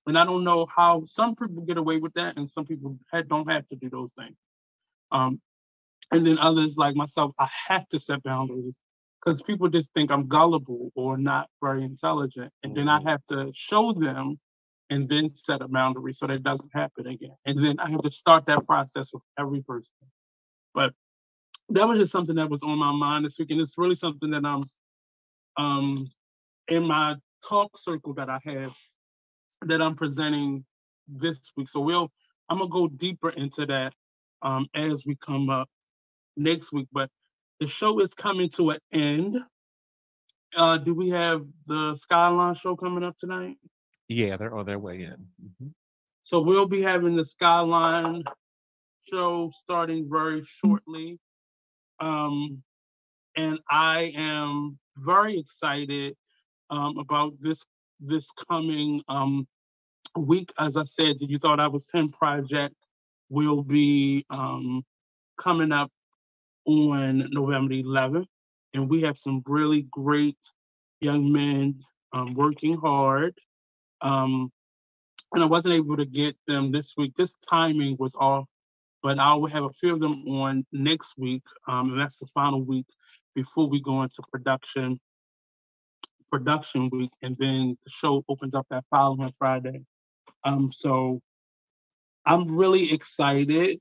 And 0.07 0.17
I 0.17 0.25
don't 0.25 0.45
know 0.45 0.67
how 0.67 1.05
some 1.07 1.35
people 1.35 1.63
get 1.65 1.79
away 1.79 1.99
with 1.99 2.15
that, 2.15 2.37
and 2.37 2.49
some 2.49 2.65
people 2.65 2.99
don't 3.29 3.51
have 3.51 3.67
to 3.69 3.77
do 3.77 3.91
those 3.91 4.13
things. 4.13 4.37
Um, 5.13 5.41
and 6.13 6.27
then 6.27 6.39
others 6.39 6.77
like 6.77 6.97
myself, 6.97 7.35
I 7.39 7.49
have 7.69 7.89
to 7.91 7.99
set 8.01 8.23
boundaries 8.23 8.77
because 9.27 9.43
people 9.43 9.69
just 9.71 9.91
think 9.95 10.13
I'm 10.13 10.29
gullible 10.29 10.93
or 10.97 11.19
not 11.19 11.51
very 11.63 11.85
intelligent, 11.85 12.53
and 12.65 12.77
then 12.77 12.89
I 12.91 13.01
Mhm. 13.01 13.07
have 13.09 13.27
to 13.29 13.53
show 13.55 13.95
them, 13.95 14.41
and 14.91 15.09
then 15.09 15.35
set 15.37 15.63
a 15.63 15.69
boundary 15.69 16.15
so 16.15 16.29
that 16.29 16.35
it 16.37 16.45
doesn't 16.45 16.73
happen 16.75 17.09
again. 17.09 17.37
And 17.47 17.65
then 17.65 17.81
I 17.81 17.91
have 17.91 18.03
to 18.03 18.13
start 18.13 18.47
that 18.49 18.67
process 18.67 19.13
with 19.15 19.25
every 19.39 19.63
person. 19.65 19.95
But 20.75 20.95
that 21.71 21.89
was 21.89 21.99
just 22.01 22.13
something 22.13 22.37
that 22.37 22.51
was 22.51 22.63
on 22.63 22.79
my 22.79 22.93
mind 22.93 23.27
this 23.27 23.39
week, 23.39 23.51
and 23.51 23.61
it's 23.61 23.79
really 23.79 23.97
something 23.97 24.31
that 24.33 24.47
I'm 24.47 24.65
um 25.59 26.07
in 26.69 26.87
my 26.87 27.17
talk 27.49 27.79
circle 27.79 28.15
that 28.15 28.31
I 28.31 28.41
have 28.45 28.77
that 29.63 29.83
I'm 29.83 29.97
presenting 29.97 30.65
this 31.09 31.41
week. 31.57 31.69
So 31.71 31.81
we'll 31.81 32.13
I'm 32.51 32.59
gonna 32.59 32.71
go 32.71 32.89
deeper 32.89 33.31
into 33.31 33.67
that 33.67 33.95
um 34.43 34.69
as 34.75 35.07
we 35.07 35.17
come 35.17 35.51
up 35.51 35.69
next 36.37 36.73
week. 36.73 36.89
But 36.93 37.11
the 37.61 37.67
show 37.67 38.01
is 38.01 38.13
coming 38.15 38.51
to 38.51 38.71
an 38.71 38.79
end. 38.93 39.39
Uh 40.57 40.79
do 40.79 40.95
we 40.95 41.11
have 41.11 41.45
the 41.67 41.97
Skyline 41.97 42.55
show 42.55 42.77
coming 42.77 43.05
up 43.05 43.17
tonight? 43.19 43.57
Yeah, 44.09 44.37
they're 44.37 44.57
on 44.57 44.67
their 44.67 44.79
way 44.79 45.03
in. 45.03 45.27
Mhm. 45.43 45.73
So 46.23 46.41
we'll 46.41 46.67
be 46.69 46.83
having 46.83 47.17
the 47.17 47.25
Skyline 47.25 48.25
show 49.11 49.53
starting 49.63 50.09
very 50.11 50.45
shortly. 50.45 51.19
Um, 52.01 52.63
and 53.37 53.61
I 53.71 54.13
am 54.17 54.79
very 54.97 55.39
excited 55.39 56.17
um, 56.71 56.99
about 56.99 57.35
this 57.41 57.61
this 58.01 58.29
coming 58.49 59.03
um, 59.09 59.47
week. 60.17 60.53
As 60.59 60.77
I 60.77 60.85
said, 60.85 61.19
the 61.19 61.27
You 61.27 61.39
Thought 61.39 61.61
I 61.61 61.69
Was 61.69 61.89
Him 61.93 62.11
project 62.11 62.75
will 63.29 63.63
be 63.63 64.25
um, 64.31 64.85
coming 65.39 65.73
up 65.73 65.91
on 66.67 67.29
November 67.31 67.75
11th. 67.75 68.27
And 68.75 68.89
we 68.89 69.03
have 69.03 69.17
some 69.17 69.43
really 69.47 69.87
great 69.91 70.39
young 71.01 71.33
men 71.33 71.81
um, 72.13 72.35
working 72.35 72.77
hard. 72.77 73.35
Um, 74.01 74.53
and 75.33 75.43
I 75.43 75.47
wasn't 75.47 75.75
able 75.75 75.97
to 75.97 76.05
get 76.05 76.37
them 76.47 76.71
this 76.71 76.95
week. 76.97 77.15
This 77.17 77.35
timing 77.49 77.97
was 77.99 78.15
off, 78.19 78.47
but 79.03 79.19
I 79.19 79.35
will 79.35 79.49
have 79.49 79.65
a 79.65 79.73
few 79.81 79.95
of 79.95 80.01
them 80.01 80.27
on 80.29 80.65
next 80.73 81.15
week. 81.17 81.43
Um, 81.67 81.93
and 81.93 82.01
that's 82.01 82.19
the 82.19 82.27
final 82.35 82.63
week 82.63 82.87
before 83.35 83.69
we 83.69 83.81
go 83.81 84.03
into 84.03 84.23
production 84.31 84.99
production 86.31 86.91
week, 86.91 87.13
and 87.23 87.37
then 87.39 87.79
the 87.85 87.91
show 87.91 88.25
opens 88.29 88.55
up 88.55 88.67
that 88.71 88.85
following 88.91 89.33
Friday. 89.39 89.83
Um, 90.45 90.71
so 90.75 91.21
I'm 92.25 92.57
really 92.57 92.93
excited. 92.93 93.81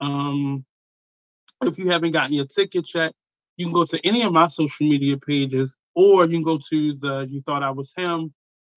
Um, 0.00 0.64
if 1.62 1.78
you 1.78 1.90
haven't 1.90 2.12
gotten 2.12 2.34
your 2.34 2.46
ticket 2.46 2.88
yet, 2.94 3.12
you 3.56 3.66
can 3.66 3.72
go 3.72 3.84
to 3.84 4.06
any 4.06 4.22
of 4.22 4.32
my 4.32 4.48
social 4.48 4.86
media 4.86 5.16
pages, 5.16 5.76
or 5.94 6.24
you 6.24 6.32
can 6.32 6.42
go 6.42 6.58
to 6.70 6.94
the 6.94 7.26
You 7.30 7.40
Thought 7.40 7.62
I 7.62 7.70
Was 7.70 7.92
Him 7.96 8.32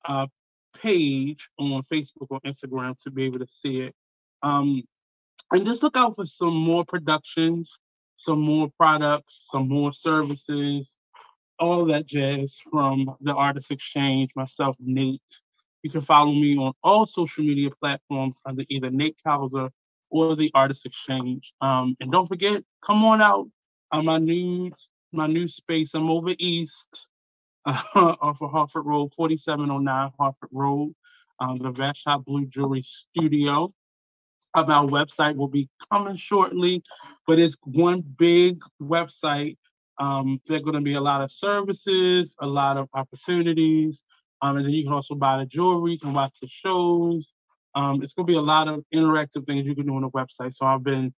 uh, 0.05 0.27
page 0.75 1.49
on 1.59 1.83
Facebook 1.91 2.27
or 2.29 2.39
Instagram 2.41 2.95
to 3.03 3.11
be 3.11 3.25
able 3.25 3.39
to 3.39 3.47
see 3.47 3.81
it. 3.81 3.95
Um, 4.43 4.83
and 5.51 5.65
just 5.65 5.81
look 5.81 5.97
out 5.97 6.15
for 6.15 6.25
some 6.25 6.55
more 6.55 6.85
productions, 6.85 7.77
some 8.17 8.39
more 8.39 8.69
products, 8.77 9.47
some 9.51 9.67
more 9.69 9.93
services, 9.93 10.95
all 11.59 11.85
that 11.85 12.05
jazz 12.05 12.59
from 12.69 13.15
the 13.21 13.33
Artist 13.33 13.71
Exchange, 13.71 14.29
myself, 14.35 14.75
Nate. 14.79 15.21
You 15.83 15.89
can 15.89 16.01
follow 16.01 16.31
me 16.31 16.57
on 16.57 16.73
all 16.83 17.05
social 17.05 17.43
media 17.43 17.69
platforms 17.79 18.39
under 18.45 18.63
either 18.69 18.89
Nate 18.89 19.17
Cowser 19.25 19.69
or 20.09 20.35
the 20.35 20.51
Artist 20.53 20.85
Exchange. 20.85 21.53
Um, 21.61 21.95
and 21.99 22.11
don't 22.11 22.27
forget, 22.27 22.63
come 22.85 23.03
on 23.05 23.21
out 23.21 23.47
on 23.91 24.05
my 24.05 24.17
new 24.17 24.71
my 25.11 25.27
new 25.27 25.47
space. 25.47 25.91
I'm 25.93 26.09
over 26.09 26.33
east 26.37 27.07
uh, 27.65 27.81
off 27.95 28.41
of 28.41 28.51
Hartford 28.51 28.85
Road, 28.85 29.11
4709 29.15 30.11
Hartford 30.19 30.49
Road, 30.51 30.93
um, 31.39 31.57
the 31.59 31.71
Vashon 31.71 32.23
Blue 32.25 32.45
Jewelry 32.45 32.81
Studio. 32.83 33.73
Of 34.53 34.69
our 34.69 34.85
website 34.85 35.35
will 35.35 35.49
be 35.49 35.69
coming 35.91 36.15
shortly, 36.15 36.81
but 37.27 37.37
it's 37.37 37.55
one 37.63 38.01
big 38.17 38.59
website. 38.81 39.57
Um, 39.99 40.41
there's 40.47 40.63
going 40.63 40.75
to 40.75 40.81
be 40.81 40.93
a 40.93 41.01
lot 41.01 41.21
of 41.21 41.31
services, 41.31 42.33
a 42.39 42.47
lot 42.47 42.77
of 42.77 42.87
opportunities, 42.93 44.01
um, 44.41 44.57
and 44.57 44.65
then 44.65 44.73
you 44.73 44.83
can 44.83 44.93
also 44.93 45.15
buy 45.15 45.37
the 45.37 45.45
jewelry, 45.45 45.91
you 45.93 45.99
can 45.99 46.13
watch 46.13 46.35
the 46.41 46.47
shows. 46.47 47.33
Um, 47.77 48.01
it's 48.01 48.13
going 48.13 48.25
to 48.25 48.31
be 48.33 48.37
a 48.37 48.41
lot 48.41 48.67
of 48.67 48.83
interactive 48.91 49.45
things 49.45 49.67
you 49.67 49.75
can 49.75 49.85
do 49.85 49.95
on 49.95 50.01
the 50.01 50.09
website. 50.09 50.55
So 50.55 50.65
I've 50.65 50.83
been 50.83 51.13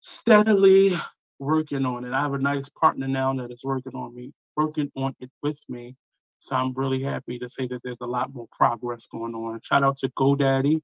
steadily 0.00 0.96
working 1.38 1.86
on 1.86 2.04
it. 2.04 2.12
I 2.12 2.20
have 2.20 2.34
a 2.34 2.38
nice 2.38 2.68
partner 2.70 3.06
now 3.06 3.32
that 3.34 3.52
is 3.52 3.62
working 3.62 3.94
on 3.94 4.12
me, 4.12 4.32
working 4.56 4.90
on 4.96 5.14
it 5.20 5.30
with 5.44 5.58
me. 5.68 5.94
So 6.40 6.56
I'm 6.56 6.74
really 6.74 7.00
happy 7.00 7.38
to 7.38 7.48
say 7.48 7.68
that 7.68 7.80
there's 7.84 8.00
a 8.00 8.06
lot 8.06 8.34
more 8.34 8.48
progress 8.50 9.06
going 9.10 9.36
on. 9.36 9.60
Shout 9.62 9.84
out 9.84 9.98
to 9.98 10.08
GoDaddy 10.18 10.82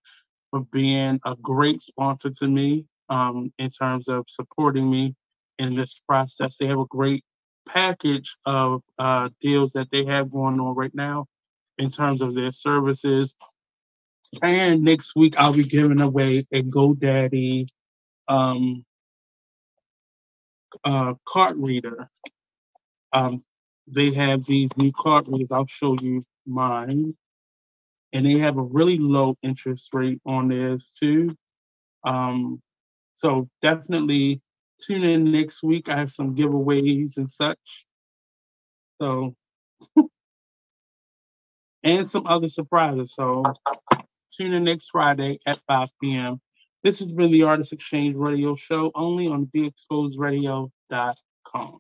for 0.52 0.60
being 0.72 1.18
a 1.24 1.34
great 1.43 1.80
sponsor 1.82 2.30
to 2.30 2.47
me 2.47 2.84
um, 3.09 3.52
in 3.59 3.68
terms 3.68 4.06
of 4.06 4.26
supporting 4.28 4.89
me 4.89 5.16
in 5.59 5.74
this 5.74 6.01
process. 6.09 6.56
They 6.56 6.68
have 6.68 6.78
a 6.78 6.86
great 6.86 7.24
package 7.68 8.36
of 8.47 8.82
uh, 8.97 9.30
deals 9.40 9.72
that 9.72 9.89
they 9.90 10.05
have 10.05 10.30
going 10.30 10.60
on 10.60 10.76
right 10.76 10.94
now 10.94 11.26
in 11.78 11.90
terms 11.90 12.22
of 12.22 12.34
their 12.34 12.52
services. 12.52 13.34
And 14.40 14.82
next 14.82 15.12
week, 15.14 15.34
I'll 15.36 15.52
be 15.52 15.64
giving 15.64 16.00
away 16.00 16.46
a 16.52 16.62
GoDaddy 16.62 17.68
um, 18.28 18.84
uh, 20.84 21.14
card 21.28 21.56
reader. 21.59 22.09
Um, 23.12 23.44
they 23.86 24.12
have 24.14 24.44
these 24.44 24.70
new 24.76 24.92
card 24.92 25.28
readers. 25.28 25.52
I'll 25.52 25.66
show 25.66 25.96
you 26.00 26.22
mine. 26.46 27.14
And 28.14 28.26
they 28.26 28.38
have 28.38 28.56
a 28.56 28.62
really 28.62 28.98
low 28.98 29.36
interest 29.42 29.88
rate 29.92 30.20
on 30.24 30.48
theirs 30.48 30.92
too. 30.98 31.34
Um, 32.04 32.60
so 33.16 33.48
definitely 33.62 34.40
tune 34.86 35.04
in 35.04 35.30
next 35.30 35.62
week. 35.62 35.88
I 35.88 35.98
have 35.98 36.10
some 36.10 36.34
giveaways 36.34 37.16
and 37.16 37.28
such. 37.28 37.59
So, 39.00 39.34
and 41.82 42.09
some 42.09 42.26
other 42.26 42.48
surprises. 42.48 43.14
So, 43.14 43.44
tune 44.36 44.52
in 44.52 44.64
next 44.64 44.90
Friday 44.90 45.38
at 45.46 45.59
5 45.66 45.88
p.m. 46.00 46.40
This 46.82 46.98
has 46.98 47.12
been 47.12 47.30
the 47.30 47.44
Artist 47.44 47.72
Exchange 47.72 48.16
Radio 48.16 48.56
Show 48.56 48.90
only 48.94 49.28
on 49.28 49.48
BeExposedRadio.com. 49.54 51.78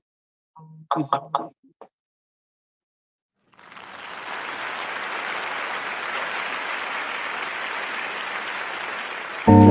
Thank 9.44 9.62